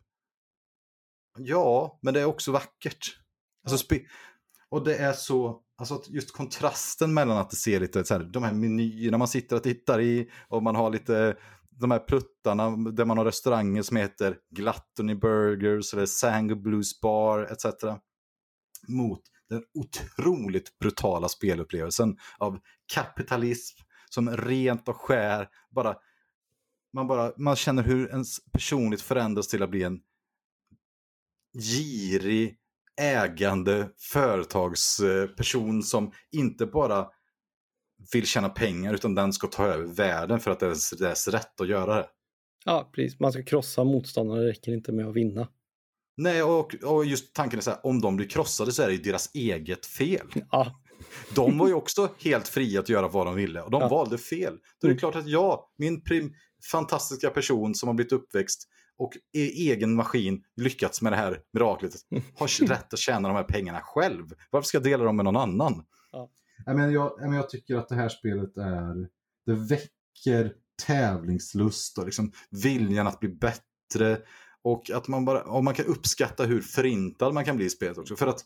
Ja, 1.38 1.98
men 2.02 2.14
det 2.14 2.20
är 2.20 2.24
också 2.24 2.52
vackert. 2.52 3.20
Alltså, 3.64 3.78
spe, 3.78 4.00
och 4.70 4.84
det 4.84 4.96
är 4.96 5.12
så, 5.12 5.60
alltså 5.78 6.02
just 6.08 6.32
kontrasten 6.32 7.14
mellan 7.14 7.38
att 7.38 7.50
det 7.50 7.56
ser 7.56 7.80
lite 7.80 8.04
så 8.04 8.14
här, 8.14 8.24
de 8.24 8.42
här 8.42 8.52
menyerna 8.52 9.18
man 9.18 9.28
sitter 9.28 9.56
och 9.56 9.62
tittar 9.62 10.00
i 10.00 10.30
och 10.48 10.62
man 10.62 10.76
har 10.76 10.90
lite 10.90 11.36
de 11.70 11.90
här 11.90 11.98
pluttarna 11.98 12.70
där 12.70 13.04
man 13.04 13.18
har 13.18 13.24
restauranger 13.24 13.82
som 13.82 13.96
heter 13.96 14.38
Gluttony 14.50 15.14
Burgers 15.14 15.94
eller 15.94 16.06
Sango 16.06 16.54
Blues 16.54 17.00
Bar 17.00 17.42
etc. 17.42 17.66
Mot 18.88 19.22
den 19.48 19.62
otroligt 19.74 20.78
brutala 20.78 21.28
spelupplevelsen 21.28 22.16
av 22.38 22.58
kapitalism 22.94 23.78
som 24.10 24.36
rent 24.36 24.88
och 24.88 24.96
skär 24.96 25.48
bara 25.70 25.96
man, 26.92 27.06
bara, 27.06 27.32
man 27.36 27.56
känner 27.56 27.82
hur 27.82 28.08
ens 28.08 28.44
personligt 28.52 29.02
förändras 29.02 29.48
till 29.48 29.62
att 29.62 29.70
bli 29.70 29.82
en 29.82 30.00
girig 31.58 32.58
ägande 33.00 33.88
företagsperson 34.12 35.82
som 35.82 36.12
inte 36.32 36.66
bara 36.66 37.06
vill 38.12 38.26
tjäna 38.26 38.48
pengar 38.48 38.94
utan 38.94 39.14
den 39.14 39.32
ska 39.32 39.46
ta 39.46 39.64
över 39.66 39.84
världen 39.84 40.40
för 40.40 40.50
att 40.50 40.60
det 40.60 40.66
är 40.66 40.98
dess 40.98 41.28
rätt 41.28 41.60
att 41.60 41.68
göra 41.68 41.96
det. 41.96 42.06
Ja, 42.64 42.90
precis. 42.94 43.20
Man 43.20 43.32
ska 43.32 43.42
krossa 43.42 43.84
motståndarna, 43.84 44.40
det 44.40 44.48
räcker 44.48 44.72
inte 44.72 44.92
med 44.92 45.06
att 45.06 45.14
vinna. 45.14 45.48
Nej, 46.16 46.42
och, 46.42 46.74
och 46.74 47.04
just 47.04 47.34
tanken 47.34 47.58
är 47.58 47.62
så 47.62 47.70
här, 47.70 47.86
om 47.86 48.00
de 48.00 48.16
blir 48.16 48.28
krossade 48.28 48.72
så 48.72 48.82
är 48.82 48.86
det 48.86 48.92
ju 48.92 49.02
deras 49.02 49.30
eget 49.34 49.86
fel. 49.86 50.26
Ja. 50.50 50.82
De 51.34 51.58
var 51.58 51.68
ju 51.68 51.74
också 51.74 52.08
helt 52.18 52.48
fria 52.48 52.80
att 52.80 52.88
göra 52.88 53.08
vad 53.08 53.26
de 53.26 53.34
ville 53.34 53.60
och 53.60 53.70
de 53.70 53.80
ja. 53.80 53.88
valde 53.88 54.18
fel. 54.18 54.54
Då 54.80 54.88
är 54.88 54.92
det 54.92 54.98
klart 54.98 55.16
att 55.16 55.28
jag, 55.28 55.60
min 55.78 56.04
prim, 56.04 56.32
fantastiska 56.72 57.30
person 57.30 57.74
som 57.74 57.86
har 57.86 57.94
blivit 57.94 58.12
uppväxt 58.12 58.68
och 58.98 59.12
i 59.32 59.70
egen 59.70 59.94
maskin 59.94 60.42
lyckats 60.56 61.02
med 61.02 61.12
det 61.12 61.16
här 61.16 61.40
miraklet. 61.52 61.92
Har 62.34 62.66
rätt 62.68 62.92
att 62.92 62.98
tjäna 62.98 63.28
de 63.28 63.36
här 63.36 63.44
pengarna 63.44 63.80
själv. 63.80 64.24
Varför 64.50 64.66
ska 64.66 64.76
jag 64.76 64.84
dela 64.84 65.04
dem 65.04 65.16
med 65.16 65.24
någon 65.24 65.36
annan? 65.36 65.84
Ja. 66.12 66.30
Jag, 66.66 66.92
jag, 66.92 67.12
jag 67.18 67.50
tycker 67.50 67.76
att 67.76 67.88
det 67.88 67.94
här 67.94 68.08
spelet 68.08 68.56
är, 68.56 69.08
det 69.46 69.54
väcker 69.54 70.52
tävlingslust 70.86 71.98
och 71.98 72.04
liksom 72.04 72.32
viljan 72.50 73.06
att 73.06 73.20
bli 73.20 73.28
bättre. 73.28 74.18
Och 74.62 74.90
att 74.90 75.08
man 75.08 75.24
bara, 75.24 75.42
och 75.42 75.64
man 75.64 75.74
kan 75.74 75.86
uppskatta 75.86 76.44
hur 76.44 76.60
förintad 76.60 77.34
man 77.34 77.44
kan 77.44 77.56
bli 77.56 77.64
i 77.64 77.70
spelet 77.70 77.98
också. 77.98 78.16
För 78.16 78.26
att 78.26 78.44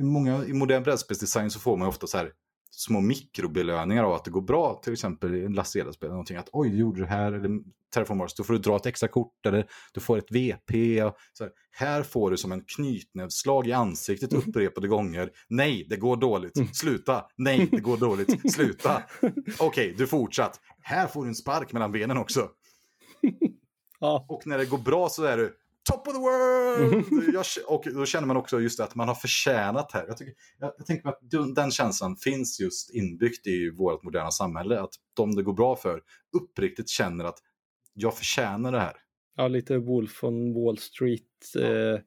i, 0.00 0.02
många, 0.02 0.44
i 0.44 0.52
modern 0.52 0.82
brädspelsdesign 0.82 1.50
så 1.50 1.60
får 1.60 1.76
man 1.76 1.88
ofta 1.88 2.06
så 2.06 2.18
här 2.18 2.32
små 2.74 3.00
mikrobelöningar 3.00 4.04
av 4.04 4.12
att 4.12 4.24
det 4.24 4.30
går 4.30 4.40
bra, 4.40 4.80
till 4.84 4.92
exempel 4.92 5.34
i 5.34 5.44
en 5.44 5.52
Las 5.52 5.76
Vegas-spel, 5.76 6.10
någonting 6.10 6.36
att 6.36 6.48
oj, 6.52 6.70
du 6.70 6.76
gjorde 6.76 7.00
det 7.00 7.06
här, 7.06 7.32
eller 7.32 7.60
Terraform 7.94 8.18
Mars, 8.18 8.34
då 8.34 8.44
får 8.44 8.52
du 8.52 8.58
dra 8.58 8.76
ett 8.76 8.86
extra 8.86 9.08
kort, 9.08 9.46
eller 9.46 9.66
du 9.92 10.00
får 10.00 10.18
ett 10.18 10.30
VP. 10.30 11.02
Så 11.32 11.44
här. 11.44 11.52
här 11.70 12.02
får 12.02 12.30
du 12.30 12.36
som 12.36 12.52
en 12.52 12.64
knytnävsslag 12.64 13.66
i 13.66 13.72
ansiktet 13.72 14.32
mm. 14.32 14.48
upprepade 14.48 14.88
gånger. 14.88 15.30
Nej, 15.48 15.86
det 15.88 15.96
går 15.96 16.16
dåligt. 16.16 16.56
Mm. 16.56 16.68
Sluta. 16.72 17.24
Nej, 17.36 17.68
det 17.70 17.80
går 17.80 17.96
dåligt. 17.96 18.52
Sluta. 18.52 19.02
Okej, 19.20 19.44
okay, 19.60 19.92
du 19.92 20.06
fortsatt. 20.06 20.60
Här 20.82 21.06
får 21.06 21.22
du 21.22 21.28
en 21.28 21.34
spark 21.34 21.72
mellan 21.72 21.92
benen 21.92 22.18
också. 22.18 22.48
Ja. 24.02 24.26
Och 24.28 24.46
när 24.46 24.58
det 24.58 24.66
går 24.66 24.78
bra 24.78 25.08
så 25.08 25.24
är 25.24 25.36
du 25.36 25.56
top 25.90 26.08
of 26.08 26.14
the 26.14 26.20
world! 26.20 27.34
Jag, 27.34 27.44
och 27.66 27.84
då 27.94 28.06
känner 28.06 28.26
man 28.26 28.36
också 28.36 28.60
just 28.60 28.78
det 28.78 28.84
att 28.84 28.94
man 28.94 29.08
har 29.08 29.14
förtjänat 29.14 29.92
här. 29.92 30.04
Jag, 30.08 30.16
tycker, 30.16 30.34
jag, 30.58 30.72
jag 30.78 30.86
tänker 30.86 31.08
att 31.08 31.20
den 31.54 31.70
känslan 31.70 32.16
finns 32.16 32.60
just 32.60 32.94
inbyggt 32.94 33.46
i 33.46 33.70
vårt 33.70 34.02
moderna 34.02 34.30
samhälle. 34.30 34.80
Att 34.80 34.94
de 35.14 35.34
det 35.34 35.42
går 35.42 35.54
bra 35.54 35.76
för 35.76 36.00
uppriktigt 36.36 36.88
känner 36.88 37.24
att 37.24 37.38
jag 37.94 38.16
förtjänar 38.16 38.72
det 38.72 38.80
här. 38.80 38.96
Ja, 39.36 39.48
lite 39.48 39.78
Wolf 39.78 40.24
on 40.24 40.54
Wall 40.54 40.78
Street. 40.78 41.22
Ja. 41.54 41.60
Eh, 41.60 42.00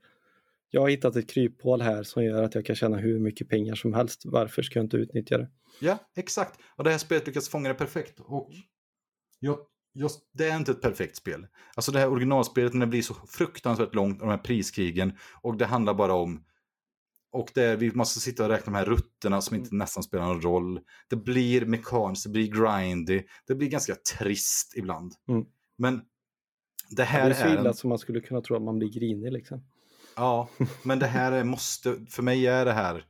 jag 0.70 0.82
har 0.82 0.90
hittat 0.90 1.16
ett 1.16 1.30
kryphål 1.30 1.82
här 1.82 2.04
som 2.04 2.24
gör 2.24 2.44
att 2.44 2.56
jag 2.56 2.66
kan 2.66 2.76
tjäna 2.76 2.98
hur 2.98 3.20
mycket 3.20 3.50
pengar 3.50 3.76
som 3.76 3.94
helst. 3.94 4.22
Varför 4.26 4.62
ska 4.62 4.80
jag 4.80 4.86
inte 4.86 4.98
utnyttja 4.98 5.38
det? 5.38 5.50
Ja, 5.82 5.98
exakt. 6.16 6.60
Och 6.76 6.84
det 6.84 6.92
här 6.92 6.98
spelet 6.98 7.28
lyckas 7.28 7.50
fånga 7.50 7.70
det 7.70 7.76
perfekt. 7.76 8.20
Och 8.20 8.52
jag 9.40 9.58
just, 9.96 10.20
det 10.32 10.50
är 10.50 10.58
inte 10.58 10.72
ett 10.72 10.82
perfekt 10.82 11.16
spel. 11.16 11.48
Alltså 11.76 11.92
det 11.92 12.00
här 12.00 12.10
originalspelet 12.10 12.74
när 12.74 12.86
det 12.86 12.90
blir 12.90 13.02
så 13.02 13.14
fruktansvärt 13.14 13.96
långt, 13.96 14.20
de 14.20 14.30
här 14.30 14.38
priskrigen, 14.38 15.18
och 15.42 15.58
det 15.58 15.66
handlar 15.66 15.94
bara 15.94 16.14
om 16.14 16.44
och 17.32 17.52
det 17.54 17.64
är, 17.64 17.78
vi 17.78 17.92
måste 17.92 18.20
sitta 18.20 18.44
och 18.44 18.50
räkna 18.50 18.72
de 18.72 18.78
här 18.78 18.86
rutterna 18.86 19.42
som 19.42 19.56
inte 19.56 19.76
nästan 19.76 20.04
spelar 20.04 20.26
någon 20.26 20.42
roll. 20.42 20.80
Det 21.10 21.16
blir 21.16 21.66
mekaniskt, 21.66 22.24
det 22.24 22.30
blir 22.30 22.48
grindy, 22.48 23.24
det 23.48 23.56
blir 23.56 23.70
ganska 23.70 23.96
trist 23.96 24.74
ibland. 24.76 25.14
Mm. 25.28 25.46
Men 25.78 26.02
det 26.90 27.04
här 27.04 27.26
är... 27.26 27.30
Det 27.30 27.36
är 27.36 27.48
så 27.48 27.60
illa 27.60 27.70
en... 27.70 27.76
som 27.76 27.90
man 27.90 28.00
skulle 28.00 28.22
kunna 28.22 28.42
tro 28.42 28.56
att 28.56 28.62
man 28.62 28.80
blir 28.80 28.90
grinig 28.90 29.32
liksom. 29.32 29.64
Ja, 30.16 30.50
men 30.84 31.00
det 31.00 31.08
här 31.08 31.32
är, 31.32 31.44
måste, 31.44 32.06
för 32.10 32.24
mig 32.24 32.48
är 32.48 32.66
det 32.66 32.74
här 32.74 33.06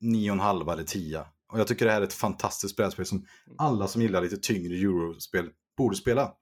nio 0.00 0.30
och 0.30 0.34
en 0.34 0.40
halva 0.40 0.72
eller 0.72 0.84
tia. 0.84 1.26
Och 1.52 1.60
jag 1.60 1.66
tycker 1.66 1.86
det 1.86 1.92
här 1.92 2.00
är 2.00 2.06
ett 2.06 2.12
fantastiskt 2.12 2.76
brädspel 2.76 3.06
som 3.06 3.26
alla 3.58 3.88
som 3.88 4.02
gillar 4.02 4.22
lite 4.22 4.36
tyngre 4.36 4.74
eurospel 4.74 5.50
borde 5.76 5.96
spela. 5.96 6.32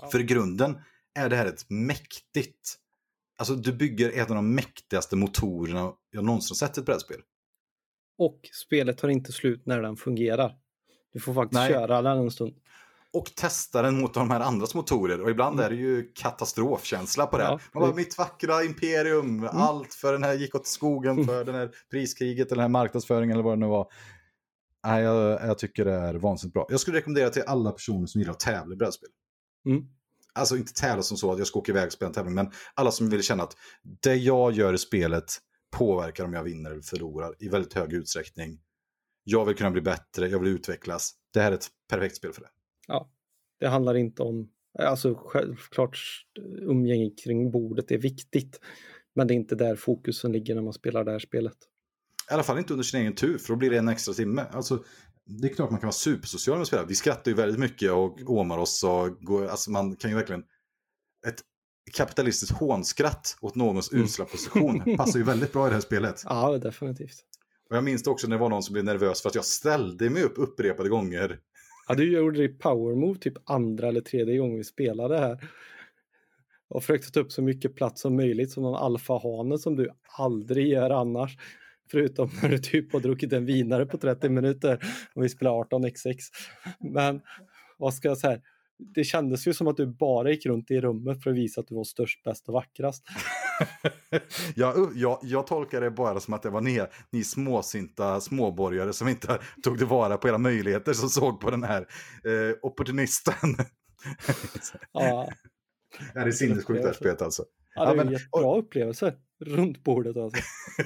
Ja. 0.00 0.08
För 0.08 0.20
i 0.20 0.22
grunden 0.22 0.78
är 1.14 1.28
det 1.28 1.36
här 1.36 1.46
ett 1.46 1.70
mäktigt, 1.70 2.74
alltså 3.38 3.54
du 3.54 3.72
bygger 3.72 4.12
en 4.12 4.22
av 4.22 4.34
de 4.34 4.54
mäktigaste 4.54 5.16
motorerna 5.16 5.92
jag 6.10 6.24
någonsin 6.24 6.56
sett 6.56 6.78
i 6.78 6.80
ett 6.80 6.86
brädspel. 6.86 7.20
Och 8.18 8.40
spelet 8.52 8.98
tar 8.98 9.08
inte 9.08 9.32
slut 9.32 9.66
när 9.66 9.82
den 9.82 9.96
fungerar. 9.96 10.56
Du 11.12 11.20
får 11.20 11.34
faktiskt 11.34 11.60
Nej. 11.60 11.72
köra 11.72 12.02
den 12.02 12.18
en 12.18 12.30
stund. 12.30 12.54
Och 13.12 13.34
testa 13.34 13.82
den 13.82 14.00
mot 14.00 14.14
de 14.14 14.30
här 14.30 14.40
andras 14.40 14.74
motorer. 14.74 15.20
Och 15.20 15.30
ibland 15.30 15.60
mm. 15.60 15.66
är 15.66 15.70
det 15.70 15.82
ju 15.82 16.12
katastrofkänsla 16.14 17.26
på 17.26 17.38
det. 17.38 17.44
Ja, 17.44 17.60
Man 17.72 17.82
bara, 17.82 17.94
mitt 17.94 18.18
vackra 18.18 18.64
imperium, 18.64 19.38
mm. 19.38 19.48
allt 19.52 19.94
för 19.94 20.12
den 20.12 20.22
här 20.22 20.34
gick 20.34 20.54
åt 20.54 20.66
skogen 20.66 21.24
för 21.24 21.44
den 21.44 21.54
här 21.54 21.70
priskriget 21.90 22.46
eller 22.46 22.62
den 22.62 22.62
här 22.62 22.68
marknadsföringen 22.68 23.32
eller 23.32 23.44
vad 23.44 23.52
det 23.52 23.60
nu 23.60 23.66
var. 23.66 23.86
Nej, 24.86 25.02
jag, 25.02 25.48
jag, 25.48 25.58
tycker 25.58 25.84
det 25.84 25.92
är 25.92 26.14
vansinnigt 26.14 26.54
bra. 26.54 26.66
Jag 26.68 26.80
skulle 26.80 26.96
rekommendera 26.96 27.30
till 27.30 27.42
alla 27.46 27.72
personer 27.72 28.06
som 28.06 28.20
gillar 28.20 28.32
att 28.32 28.40
tävla 28.40 28.74
i 28.74 28.76
brädspel. 28.76 29.08
Mm. 29.66 29.82
Alltså 30.32 30.56
inte 30.56 30.72
tävla 30.72 31.02
som 31.02 31.16
så 31.16 31.32
att 31.32 31.38
jag 31.38 31.46
ska 31.46 31.58
åka 31.58 31.72
iväg 31.72 31.86
och 31.86 31.92
spela 31.92 32.08
en 32.08 32.14
tävling, 32.14 32.34
men 32.34 32.50
alla 32.74 32.90
som 32.90 33.10
vill 33.10 33.22
känna 33.22 33.42
att 33.42 33.56
det 34.02 34.14
jag 34.14 34.52
gör 34.52 34.72
i 34.72 34.78
spelet 34.78 35.24
påverkar 35.70 36.24
om 36.24 36.32
jag 36.32 36.42
vinner 36.42 36.70
eller 36.70 36.82
förlorar 36.82 37.34
i 37.38 37.48
väldigt 37.48 37.74
hög 37.74 37.92
utsträckning. 37.92 38.60
Jag 39.24 39.44
vill 39.44 39.56
kunna 39.56 39.70
bli 39.70 39.80
bättre, 39.80 40.28
jag 40.28 40.38
vill 40.38 40.48
utvecklas. 40.52 41.14
Det 41.32 41.40
här 41.40 41.52
är 41.52 41.56
ett 41.56 41.68
perfekt 41.88 42.16
spel 42.16 42.32
för 42.32 42.40
det. 42.40 42.48
Ja, 42.88 43.10
det 43.60 43.66
handlar 43.68 43.94
inte 43.94 44.22
om, 44.22 44.50
alltså 44.78 45.14
självklart 45.14 45.98
umgänge 46.60 47.10
kring 47.24 47.50
bordet 47.50 47.90
är 47.90 47.98
viktigt, 47.98 48.60
men 49.14 49.26
det 49.26 49.34
är 49.34 49.36
inte 49.36 49.54
där 49.54 49.76
fokusen 49.76 50.32
ligger 50.32 50.54
när 50.54 50.62
man 50.62 50.72
spelar 50.72 51.04
det 51.04 51.10
här 51.10 51.18
spelet. 51.18 51.56
I 52.30 52.34
alla 52.34 52.42
fall 52.42 52.58
inte 52.58 52.72
under 52.72 52.84
sin 52.84 53.00
egen 53.00 53.14
tur, 53.14 53.38
för 53.38 53.48
då 53.48 53.56
blir 53.56 53.70
det 53.70 53.78
en 53.78 53.88
extra 53.88 54.14
timme. 54.14 54.46
Alltså, 54.52 54.84
det 55.26 55.50
är 55.50 55.54
klart 55.54 55.70
man 55.70 55.80
kan 55.80 55.86
vara 55.86 55.92
supersocial 55.92 56.58
med 56.58 56.66
spelare. 56.66 56.86
Vi 56.88 56.94
skrattar 56.94 57.30
ju 57.30 57.36
väldigt 57.36 57.60
mycket 57.60 57.92
och 57.92 58.30
åmar 58.30 58.58
oss 58.58 58.84
och 58.84 59.20
går, 59.20 59.46
alltså 59.46 59.70
man 59.70 59.96
kan 59.96 60.10
ju 60.10 60.16
verkligen... 60.16 60.42
Ett 61.26 61.40
kapitalistiskt 61.92 62.56
hånskratt 62.58 63.36
åt 63.40 63.54
någons 63.54 63.92
mm. 63.92 64.04
usla 64.04 64.24
position 64.24 64.96
passar 64.96 65.18
ju 65.18 65.24
väldigt 65.24 65.52
bra 65.52 65.66
i 65.66 65.68
det 65.68 65.74
här 65.74 65.80
spelet. 65.80 66.22
Ja, 66.24 66.58
definitivt. 66.58 67.24
Och 67.70 67.76
jag 67.76 67.84
minns 67.84 68.02
det 68.02 68.10
också 68.10 68.28
när 68.28 68.36
det 68.36 68.40
var 68.40 68.48
någon 68.48 68.62
som 68.62 68.72
blev 68.72 68.84
nervös 68.84 69.22
för 69.22 69.28
att 69.28 69.34
jag 69.34 69.44
ställde 69.44 70.10
mig 70.10 70.22
upp 70.22 70.34
upprepade 70.36 70.88
gånger. 70.88 71.40
Ja, 71.88 71.94
du 71.94 72.12
gjorde 72.12 72.38
det 72.38 72.44
i 72.44 72.48
power 72.48 72.94
move 72.94 73.18
typ 73.18 73.34
andra 73.44 73.88
eller 73.88 74.00
tredje 74.00 74.38
gången 74.38 74.56
vi 74.56 74.64
spelade 74.64 75.18
här. 75.18 75.50
och 76.68 76.82
försökt 76.82 77.14
ta 77.14 77.20
upp 77.20 77.32
så 77.32 77.42
mycket 77.42 77.74
plats 77.74 78.00
som 78.00 78.16
möjligt 78.16 78.50
som 78.50 78.62
någon 78.62 78.74
alfahane 78.74 79.58
som 79.58 79.76
du 79.76 79.90
aldrig 80.18 80.68
gör 80.68 80.90
annars. 80.90 81.38
Förutom 81.90 82.30
när 82.42 82.48
du 82.48 82.58
typ 82.58 82.92
har 82.92 83.00
druckit 83.00 83.32
en 83.32 83.46
vinare 83.46 83.86
på 83.86 83.98
30 83.98 84.28
minuter 84.28 84.78
och 85.14 85.24
vi 85.24 85.28
spelar 85.28 85.50
18x6. 85.52 86.16
Men 86.80 87.20
vad 87.78 87.94
ska 87.94 88.08
jag 88.08 88.18
säga? 88.18 88.40
Det 88.94 89.04
kändes 89.04 89.46
ju 89.46 89.54
som 89.54 89.68
att 89.68 89.76
du 89.76 89.86
bara 89.86 90.30
gick 90.30 90.46
runt 90.46 90.70
i 90.70 90.80
rummet 90.80 91.22
för 91.22 91.30
att 91.30 91.36
visa 91.36 91.60
att 91.60 91.68
du 91.68 91.74
var 91.74 91.84
störst, 91.84 92.24
bäst 92.24 92.48
och 92.48 92.54
vackrast. 92.54 93.04
jag, 94.54 94.92
jag, 94.94 95.18
jag 95.22 95.46
tolkar 95.46 95.80
det 95.80 95.90
bara 95.90 96.20
som 96.20 96.34
att 96.34 96.42
det 96.42 96.50
var 96.50 96.60
ni, 96.60 96.82
ni 97.12 97.24
småsinta 97.24 98.20
småborgare 98.20 98.92
som 98.92 99.08
inte 99.08 99.38
tog 99.62 99.78
tillvara 99.78 100.16
på 100.16 100.28
era 100.28 100.38
möjligheter 100.38 100.92
som 100.92 101.08
såg 101.08 101.40
på 101.40 101.50
den 101.50 101.62
här 101.62 101.80
eh, 102.24 102.56
opportunisten. 102.62 103.34
ja. 104.92 105.28
Det 106.14 106.20
är 106.20 106.30
sinnessjukt 106.30 106.82
det 106.82 106.88
här 106.88 106.92
spelet 106.92 107.22
alltså. 107.22 107.44
Ja, 107.76 107.84
det 107.84 107.90
är 107.90 107.96
ja, 107.96 108.04
men, 108.04 108.12
jättebra 108.12 108.46
och... 108.46 108.58
upplevelse 108.58 109.14
runt 109.44 109.84
bordet 109.84 110.16
alltså. 110.16 110.42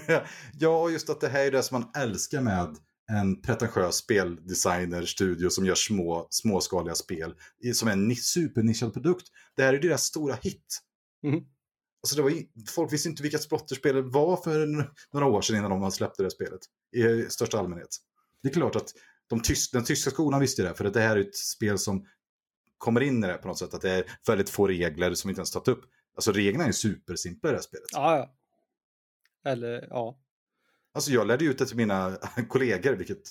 ja, 0.59 0.91
just 0.91 1.11
att 1.11 1.21
det 1.21 1.29
här 1.29 1.47
är 1.47 1.51
det 1.51 1.63
som 1.63 1.81
man 1.81 2.03
älskar 2.03 2.41
med 2.41 2.77
en 3.13 3.43
pretentiös 3.43 3.97
speldesigner-studio 3.97 5.51
som 5.51 5.67
gör 5.67 5.75
små, 5.75 6.27
småskaliga 6.31 6.95
spel 6.95 7.35
som 7.75 7.89
är 7.89 7.93
en 7.93 8.17
supernischad 8.17 8.93
produkt. 8.93 9.27
Det 9.57 9.63
här 9.63 9.75
är 9.75 9.79
deras 9.79 10.05
stora 10.05 10.35
hit. 10.35 10.81
Mm. 11.25 11.41
Alltså 12.03 12.17
det 12.17 12.23
var, 12.23 12.33
folk 12.69 12.93
visste 12.93 13.09
inte 13.09 13.23
vilka 13.23 13.39
splotterspelet 13.39 14.05
var 14.05 14.37
för 14.37 14.67
några 15.13 15.27
år 15.27 15.43
sedan 15.43 15.57
innan 15.57 15.81
de 15.81 15.91
släppte 15.91 16.23
det 16.23 16.31
spelet 16.31 16.61
i 16.97 17.31
största 17.31 17.59
allmänhet. 17.59 17.97
Det 18.43 18.49
är 18.49 18.53
klart 18.53 18.77
att 18.77 18.95
de 19.27 19.41
tysk, 19.41 19.73
den 19.73 19.85
tyska 19.85 20.11
skolan 20.11 20.41
visste 20.41 20.63
det, 20.63 20.75
för 20.75 20.85
att 20.85 20.95
det 20.95 21.01
här 21.01 21.17
är 21.17 21.21
ett 21.21 21.37
spel 21.37 21.79
som 21.79 22.07
kommer 22.79 23.01
in 23.01 23.25
i 23.25 23.27
det 23.27 23.35
på 23.35 23.49
något 23.49 23.59
sätt. 23.59 23.75
Att 23.75 23.81
det 23.81 23.91
är 23.91 24.05
väldigt 24.27 24.51
få 24.51 24.67
regler 24.67 25.15
som 25.15 25.31
inte 25.31 25.41
ens 25.41 25.51
tagit 25.51 25.69
upp. 25.69 25.85
Alltså 26.21 26.33
reglerna 26.33 26.65
är 26.65 26.73
supersimpla 26.73 27.49
i 27.49 27.53
det 27.53 27.57
här 27.57 27.63
spelet. 27.63 27.87
Ja, 27.93 28.17
ja. 28.17 28.35
Eller 29.51 29.87
ja. 29.91 30.19
Alltså 30.93 31.11
jag 31.11 31.27
lärde 31.27 31.45
ut 31.45 31.59
det 31.59 31.67
till 31.67 31.77
mina 31.77 32.17
kollegor, 32.49 32.93
vilket, 32.93 33.23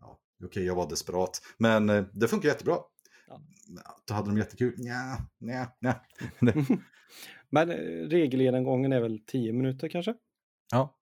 ja, 0.00 0.18
okej 0.36 0.46
okay, 0.46 0.64
jag 0.64 0.74
var 0.74 0.88
desperat. 0.88 1.42
Men 1.58 1.88
eh, 1.88 2.04
det 2.12 2.28
funkar 2.28 2.48
jättebra. 2.48 2.78
Ja. 3.28 3.40
Då 4.04 4.14
hade 4.14 4.28
de 4.28 4.38
jättekul. 4.38 4.74
Nja, 4.78 5.18
nja, 5.38 5.72
nja. 5.80 6.00
men 7.50 7.70
eh, 7.70 8.08
regelgenomgången 8.08 8.92
är 8.92 9.00
väl 9.00 9.20
10 9.26 9.52
minuter 9.52 9.88
kanske? 9.88 10.14
Ja. 10.70 10.98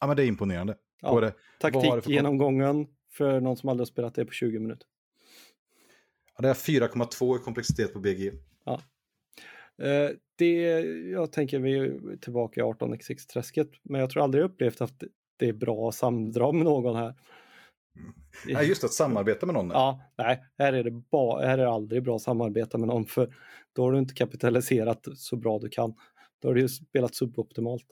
Ja 0.00 0.06
men 0.06 0.16
det 0.16 0.22
är 0.22 0.26
imponerande. 0.26 0.76
Ja. 1.00 1.20
Det, 1.20 1.34
Taktikgenomgången 1.60 2.86
för, 2.86 3.32
för 3.32 3.40
någon 3.40 3.56
som 3.56 3.68
aldrig 3.68 3.86
har 3.86 3.90
spelat 3.90 4.14
det 4.14 4.24
på 4.24 4.32
20 4.32 4.58
minuter. 4.58 4.88
Ja, 6.36 6.42
det 6.42 6.48
är 6.48 6.54
4,2 6.54 7.36
i 7.36 7.42
komplexitet 7.42 7.92
på 7.92 8.00
BG. 8.00 8.32
Eh, 9.82 10.10
det, 10.36 10.80
jag 11.10 11.32
tänker 11.32 11.58
vi 11.58 11.78
är 11.78 12.16
tillbaka 12.16 12.60
i 12.60 12.64
18x6-träsket, 12.64 13.70
men 13.82 14.00
jag 14.00 14.10
tror 14.10 14.22
aldrig 14.22 14.44
jag 14.44 14.50
upplevt 14.50 14.80
att 14.80 15.02
det 15.36 15.48
är 15.48 15.52
bra 15.52 15.88
att 15.88 15.94
samdra 15.94 16.52
med 16.52 16.64
någon 16.64 16.96
här. 16.96 17.14
Mm. 17.96 18.12
Ja, 18.46 18.62
just 18.62 18.84
att 18.84 18.92
samarbeta 18.92 19.46
med 19.46 19.54
någon. 19.54 19.70
Ja, 19.70 20.00
nej, 20.18 20.42
här 20.58 20.72
är 20.72 20.84
det, 20.84 20.90
ba, 20.90 21.40
här 21.40 21.58
är 21.58 21.62
det 21.62 21.70
aldrig 21.70 22.02
bra 22.02 22.16
att 22.16 22.22
samarbeta 22.22 22.78
med 22.78 22.88
någon, 22.88 23.06
för 23.06 23.34
då 23.72 23.82
har 23.82 23.92
du 23.92 23.98
inte 23.98 24.14
kapitaliserat 24.14 25.06
så 25.16 25.36
bra 25.36 25.58
du 25.58 25.68
kan. 25.68 25.94
Då 26.42 26.48
har 26.48 26.54
du 26.54 26.60
ju 26.60 26.68
spelat 26.68 27.14
suboptimalt. 27.14 27.86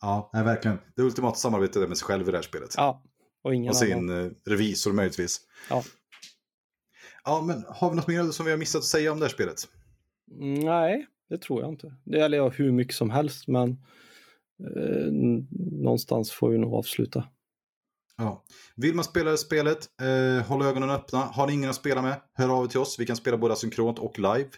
Ja, 0.00 0.30
nej, 0.32 0.44
verkligen. 0.44 0.78
Det 0.96 1.02
ultimata 1.02 1.36
samarbetet 1.36 1.76
är 1.82 1.88
med 1.88 1.98
sig 1.98 2.06
själv 2.06 2.28
i 2.28 2.30
det 2.30 2.36
här 2.36 2.42
spelet. 2.42 2.74
Ja, 2.76 3.02
och 3.42 3.54
ingen 3.54 3.70
Och 3.70 3.76
sin 3.76 4.10
annan. 4.10 4.26
Eh, 4.26 4.32
revisor 4.44 4.92
möjligtvis. 4.92 5.40
Ja. 5.70 5.82
Ja, 7.24 7.42
men 7.46 7.64
har 7.68 7.90
vi 7.90 7.96
något 7.96 8.08
mer 8.08 8.30
som 8.30 8.46
vi 8.46 8.52
har 8.52 8.58
missat 8.58 8.78
att 8.78 8.84
säga 8.84 9.12
om 9.12 9.18
det 9.20 9.24
här 9.24 9.32
spelet? 9.32 9.68
Nej, 10.64 11.06
det 11.28 11.38
tror 11.38 11.60
jag 11.60 11.70
inte. 11.70 11.94
Det 12.04 12.18
gäller 12.18 12.36
jag 12.36 12.50
hur 12.50 12.72
mycket 12.72 12.94
som 12.94 13.10
helst, 13.10 13.48
men 13.48 13.70
eh, 14.60 15.12
någonstans 15.82 16.32
får 16.32 16.50
vi 16.50 16.58
nog 16.58 16.74
avsluta. 16.74 17.24
Ja. 18.16 18.44
Vill 18.76 18.94
man 18.94 19.04
spela 19.04 19.36
spelet, 19.36 19.78
eh, 20.02 20.46
håll 20.46 20.62
ögonen 20.62 20.90
öppna. 20.90 21.18
Har 21.18 21.46
ni 21.46 21.52
ingen 21.52 21.70
att 21.70 21.76
spela 21.76 22.02
med, 22.02 22.20
hör 22.34 22.58
av 22.58 22.64
er 22.64 22.68
till 22.68 22.80
oss. 22.80 22.96
Vi 22.98 23.06
kan 23.06 23.16
spela 23.16 23.36
både 23.36 23.56
synkront 23.56 23.98
och 23.98 24.18
live. 24.18 24.50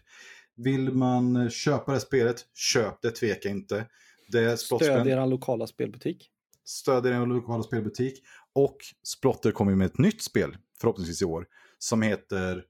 Vill 0.57 0.93
man 0.93 1.51
köpa 1.51 1.93
det 1.93 2.01
spelet, 2.01 2.37
köp 2.55 3.03
det, 3.03 3.11
tveka 3.11 3.49
inte. 3.49 3.87
Det 4.33 4.61
Stöd 4.61 5.07
er 5.07 5.27
lokala 5.27 5.67
spelbutik. 5.67 6.31
Stöd 6.65 7.07
er 7.07 7.27
lokala 7.27 7.63
spelbutik. 7.63 8.23
Och 8.55 8.77
Splotter 9.03 9.51
kommer 9.51 9.75
med 9.75 9.87
ett 9.87 9.99
nytt 9.99 10.23
spel, 10.23 10.57
förhoppningsvis 10.81 11.23
i 11.23 11.25
år, 11.25 11.47
som 11.79 12.03
heter 12.03 12.65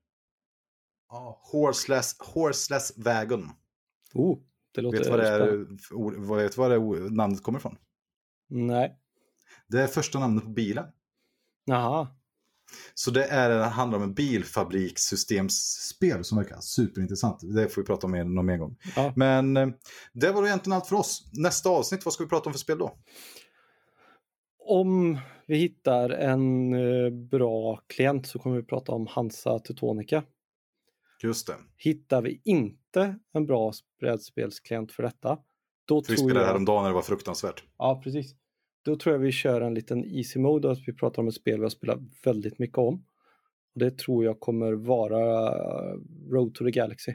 oh, 1.11 1.39
Horseless, 1.53 2.17
Horseless 2.19 2.93
Wagon. 2.97 3.51
Oh, 4.15 4.39
det 4.75 4.81
låter 4.81 4.99
vet 4.99 5.07
du 5.07 5.11
vad, 5.11 5.21
det 5.21 5.29
är, 5.29 6.37
vet 6.37 6.57
vad 6.57 6.71
det 6.71 6.79
namnet 7.11 7.43
kommer 7.43 7.59
ifrån? 7.59 7.77
Nej. 8.49 8.99
Det 9.69 9.83
är 9.83 9.87
första 9.87 10.19
namnet 10.19 10.45
på 10.45 10.51
bilen. 10.51 10.85
Jaha. 11.65 12.09
Så 12.95 13.11
det, 13.11 13.25
är, 13.25 13.51
det 13.51 13.65
handlar 13.65 13.99
om 13.99 14.05
en 14.05 14.15
bilfabrikssystemsspel 14.15 16.25
som 16.25 16.39
verkar 16.39 16.61
superintressant. 16.61 17.41
Det 17.55 17.69
får 17.69 17.83
vi 17.83 17.87
prata 17.87 18.07
om 18.07 18.35
någon 18.35 18.47
mer 18.47 18.57
gång. 18.57 18.77
Ja. 18.97 19.13
Men 19.17 19.57
eh, 19.57 19.69
det 20.13 20.33
var 20.33 20.47
egentligen 20.47 20.77
allt 20.77 20.87
för 20.87 20.97
oss. 20.97 21.31
Nästa 21.33 21.69
avsnitt, 21.69 22.05
vad 22.05 22.15
ska 22.15 22.25
vi 22.25 22.31
prata 22.31 22.49
om 22.49 22.53
för 22.53 22.59
spel 22.59 22.79
då? 22.79 22.99
Om 24.59 25.19
vi 25.47 25.57
hittar 25.57 26.11
en 26.11 26.75
eh, 26.75 27.11
bra 27.11 27.81
klient 27.87 28.27
så 28.27 28.39
kommer 28.39 28.57
vi 28.57 28.63
prata 28.63 28.93
om 28.93 29.07
Hansa 29.07 29.59
Teutonica. 29.59 30.23
Just 31.23 31.47
det. 31.47 31.55
Hittar 31.77 32.23
vi 32.23 32.41
inte 32.45 33.19
en 33.33 33.47
bra 33.47 33.73
brädspelsklient 34.01 34.93
för 34.93 35.03
detta, 35.03 35.39
då 35.85 36.03
för 36.03 36.13
vi 36.13 36.19
spelade 36.19 36.41
jag... 36.41 36.47
häromdagen 36.47 36.83
när 36.83 36.91
det 36.91 36.95
var 36.95 37.03
fruktansvärt. 37.03 37.63
Ja, 37.79 38.01
precis. 38.05 38.35
Då 38.85 38.97
tror 38.97 39.15
jag 39.15 39.21
vi 39.21 39.33
kör 39.33 39.61
en 39.61 39.75
liten 39.75 40.05
easy 40.05 40.39
mode, 40.39 40.71
att 40.71 40.79
vi 40.87 40.93
pratar 40.93 41.23
om 41.23 41.29
ett 41.29 41.35
spel 41.35 41.57
vi 41.57 41.63
har 41.63 41.71
spelat 41.71 41.99
väldigt 42.25 42.59
mycket 42.59 42.79
om. 42.79 42.95
Och 43.75 43.81
Det 43.81 43.99
tror 43.99 44.25
jag 44.25 44.41
kommer 44.41 44.73
vara 44.73 45.51
Road 46.31 46.55
to 46.55 46.65
the 46.65 46.71
Galaxy. 46.71 47.15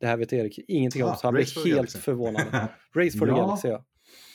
Det 0.00 0.06
här 0.06 0.16
vet 0.16 0.32
Erik 0.32 0.58
ingenting 0.68 1.04
om, 1.04 1.10
ah, 1.10 1.16
så 1.16 1.26
han 1.26 1.34
blir 1.34 1.74
helt 1.74 1.92
förvånad. 1.92 2.46
Race 2.94 3.18
for 3.18 3.28
ja. 3.28 3.34
the 3.34 3.40
Galaxy, 3.40 3.68
ja. 3.68 3.84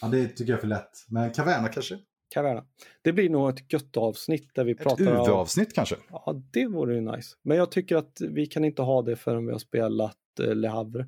Ja, 0.02 0.08
det 0.08 0.28
tycker 0.28 0.52
jag 0.52 0.58
är 0.58 0.62
för 0.62 0.68
lätt. 0.68 1.06
Men 1.08 1.32
Caverna 1.32 1.68
kanske? 1.68 2.00
Caverna. 2.30 2.66
Det 3.02 3.14
blir 3.14 3.30
nog 3.30 3.50
ett 3.50 3.74
gött 3.74 3.98
avsnitt 3.98 4.56
där 4.56 4.64
vi 4.64 4.72
ett 4.72 4.78
pratar 4.78 5.12
om... 5.16 5.22
Ett 5.22 5.28
UV-avsnitt 5.28 5.74
kanske? 5.74 5.96
Ja, 6.10 6.42
det 6.52 6.68
vore 6.68 6.96
ju 6.96 7.02
nice. 7.02 7.36
Men 7.42 7.58
jag 7.58 7.72
tycker 7.72 7.96
att 7.96 8.22
vi 8.22 8.46
kan 8.46 8.66
inte 8.66 8.82
ha 8.82 9.02
det 9.02 9.16
förrän 9.16 9.46
vi 9.46 9.52
har 9.52 9.60
spelat 9.60 10.18
eh, 10.42 10.56
Le 10.56 10.68
Havre. 10.68 11.08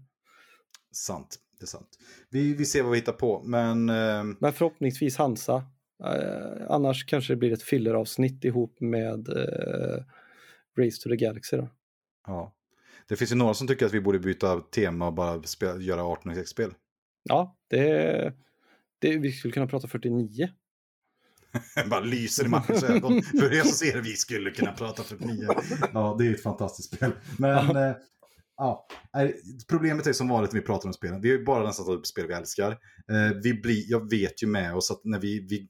Sant, 0.92 1.40
det 1.60 1.64
är 1.64 1.68
sant. 1.68 1.90
Vi, 2.30 2.54
vi 2.54 2.66
ser 2.66 2.84
vad 2.84 2.92
vi 2.92 2.98
hittar 2.98 3.14
på, 3.14 3.42
men... 3.44 3.90
Eh... 3.90 4.24
Men 4.40 4.54
förhoppningsvis 4.54 5.18
Hansa. 5.18 5.66
Eh, 6.04 6.66
annars 6.70 7.06
kanske 7.06 7.34
det 7.34 7.38
blir 7.38 7.54
ett 7.54 7.64
filleravsnitt 7.64 8.46
ihop 8.46 8.80
med 8.80 9.30
eh, 9.30 10.04
Race 10.78 11.02
to 11.02 11.10
the 11.10 11.16
Galaxy 11.16 11.58
då. 11.58 11.70
Ja. 12.28 12.56
Det 13.08 13.16
finns 13.16 13.32
ju 13.32 13.36
några 13.36 13.54
som 13.54 13.68
tycker 13.68 13.86
att 13.86 13.94
vi 13.94 14.02
borde 14.02 14.20
byta 14.20 14.60
tema 14.60 15.08
och 15.08 15.14
bara 15.14 15.44
spela, 15.44 15.78
göra 15.78 16.04
18 16.04 16.46
spel 16.46 16.74
Ja, 17.24 17.58
det, 17.68 18.34
det, 19.00 19.18
vi 19.18 19.32
skulle 19.32 19.52
kunna 19.52 19.68
prata 19.68 19.88
49. 19.88 20.50
bara 21.90 22.00
lyser 22.00 22.46
i 22.46 22.48
Martins 22.48 22.84
ögon. 22.84 23.24
För 23.24 23.52
jag 23.52 23.68
ser 23.68 24.02
vi 24.02 24.16
skulle 24.16 24.52
kunna 24.52 24.72
prata 24.72 25.04
49. 25.04 25.48
Ja, 25.94 26.16
det 26.20 26.28
är 26.28 26.34
ett 26.34 26.44
fantastiskt 26.44 26.96
spel. 26.96 27.12
Men 27.38 27.76
eh, 27.76 27.96
ja, 28.58 28.88
problemet 29.68 30.08
är 30.08 30.14
som 30.14 30.28
vanligt 30.28 30.54
när 30.54 30.60
vi 30.60 30.66
pratar 30.66 30.90
om 30.90 30.94
spelen. 30.94 31.22
Vi 31.22 31.32
har 31.32 31.38
ju 31.38 31.46
bara 31.46 31.64
nästan 31.64 31.86
tagit 31.86 32.00
upp 32.00 32.08
spel 32.08 32.28
vi 32.28 32.34
älskar. 32.34 32.72
Eh, 32.72 33.38
vi 33.44 33.54
blir, 33.54 33.84
jag 33.88 34.10
vet 34.10 34.44
ju 34.44 34.48
med 34.48 34.76
oss 34.76 34.92
att 34.92 35.02
när 35.04 35.20
vi, 35.20 35.48
vi 35.50 35.68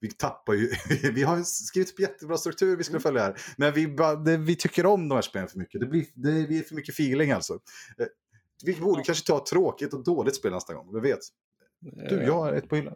vi 0.00 0.10
tappar 0.10 0.52
ju, 0.52 0.70
vi 1.14 1.22
har 1.22 1.42
skrivit 1.42 1.92
upp 1.92 2.00
jättebra 2.00 2.36
struktur 2.36 2.76
vi 2.76 2.84
skulle 2.84 2.96
mm. 2.96 3.02
följa 3.02 3.22
här. 3.22 3.36
Men 3.56 3.72
vi, 3.72 3.96
det, 4.24 4.36
vi 4.36 4.56
tycker 4.56 4.86
om 4.86 5.08
de 5.08 5.14
här 5.14 5.22
spelen 5.22 5.48
för 5.48 5.58
mycket. 5.58 5.80
Det 5.80 5.86
blir, 5.86 6.06
det, 6.14 6.46
vi 6.46 6.58
är 6.58 6.62
för 6.62 6.74
mycket 6.74 6.94
feeling 6.94 7.30
alltså. 7.30 7.52
Eh, 7.98 8.06
vi 8.64 8.74
borde 8.74 9.00
ja. 9.00 9.04
kanske 9.04 9.26
ta 9.26 9.38
ett 9.38 9.46
tråkigt 9.46 9.94
och 9.94 10.04
dåligt 10.04 10.36
spel 10.36 10.52
nästa 10.52 10.74
gång, 10.74 10.94
vi 10.94 11.00
vet. 11.00 11.20
Du, 11.80 12.22
jag 12.22 12.34
har 12.34 12.52
ett 12.52 12.68
på 12.68 12.76
hyllan. 12.76 12.94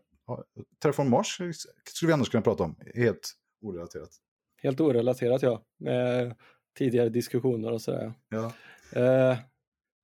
Terraform 0.83 1.11
Mars 1.11 1.41
skulle 1.85 2.07
vi 2.07 2.13
annars 2.13 2.29
kunna 2.29 2.43
prata 2.43 2.65
om, 2.65 2.77
helt 2.95 3.33
orelaterat. 3.63 4.11
Helt 4.63 4.81
orelaterat 4.81 5.43
ja, 5.43 5.63
med 5.79 6.35
tidigare 6.79 7.09
diskussioner 7.09 7.73
och 7.73 7.83
sådär. 7.83 8.13
Ja. 8.29 8.53
Eh, 8.93 9.39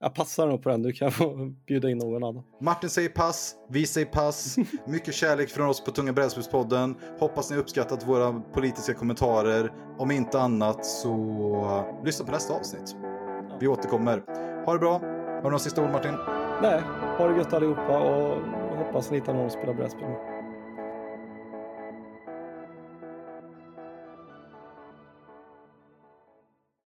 jag 0.01 0.15
passar 0.15 0.47
nog 0.47 0.63
på 0.63 0.69
den, 0.69 0.83
du 0.83 0.93
kan 0.93 1.13
få 1.13 1.53
bjuda 1.67 1.91
in 1.91 1.99
någon 1.99 2.25
annan. 2.25 2.45
Martin 2.61 2.91
säger 2.91 3.09
pass, 3.09 3.57
vi 3.71 3.87
säger 3.87 4.07
pass. 4.07 4.57
Mycket 4.87 5.15
kärlek 5.15 5.49
från 5.51 5.69
oss 5.69 5.85
på 5.85 5.91
Tunga 5.91 6.13
brädspelspodden. 6.13 6.97
Hoppas 7.19 7.51
ni 7.51 7.57
uppskattat 7.57 8.09
våra 8.09 8.33
politiska 8.33 8.95
kommentarer. 8.95 9.73
Om 9.99 10.11
inte 10.11 10.41
annat 10.41 10.87
så 10.87 12.01
lyssna 12.05 12.27
på 12.27 12.33
nästa 12.33 12.55
avsnitt. 12.55 12.97
Vi 13.61 13.69
återkommer. 13.69 14.23
Ha 14.67 14.73
det 14.73 14.79
bra. 14.79 14.93
Har 14.93 15.43
du 15.43 15.43
några 15.43 15.59
sista 15.59 15.85
ord 15.85 15.91
Martin? 15.91 16.15
Nej, 16.63 16.83
ha 17.19 17.29
det 17.29 17.37
gött 17.37 17.53
allihopa 17.53 17.99
och 17.99 18.62
hoppas 18.93 19.11
ni 19.11 19.17
hittar 19.17 19.35
någon 19.35 19.47
att 19.47 19.53
spela 19.53 19.75
brädspel 19.75 20.09
med. 20.09 20.32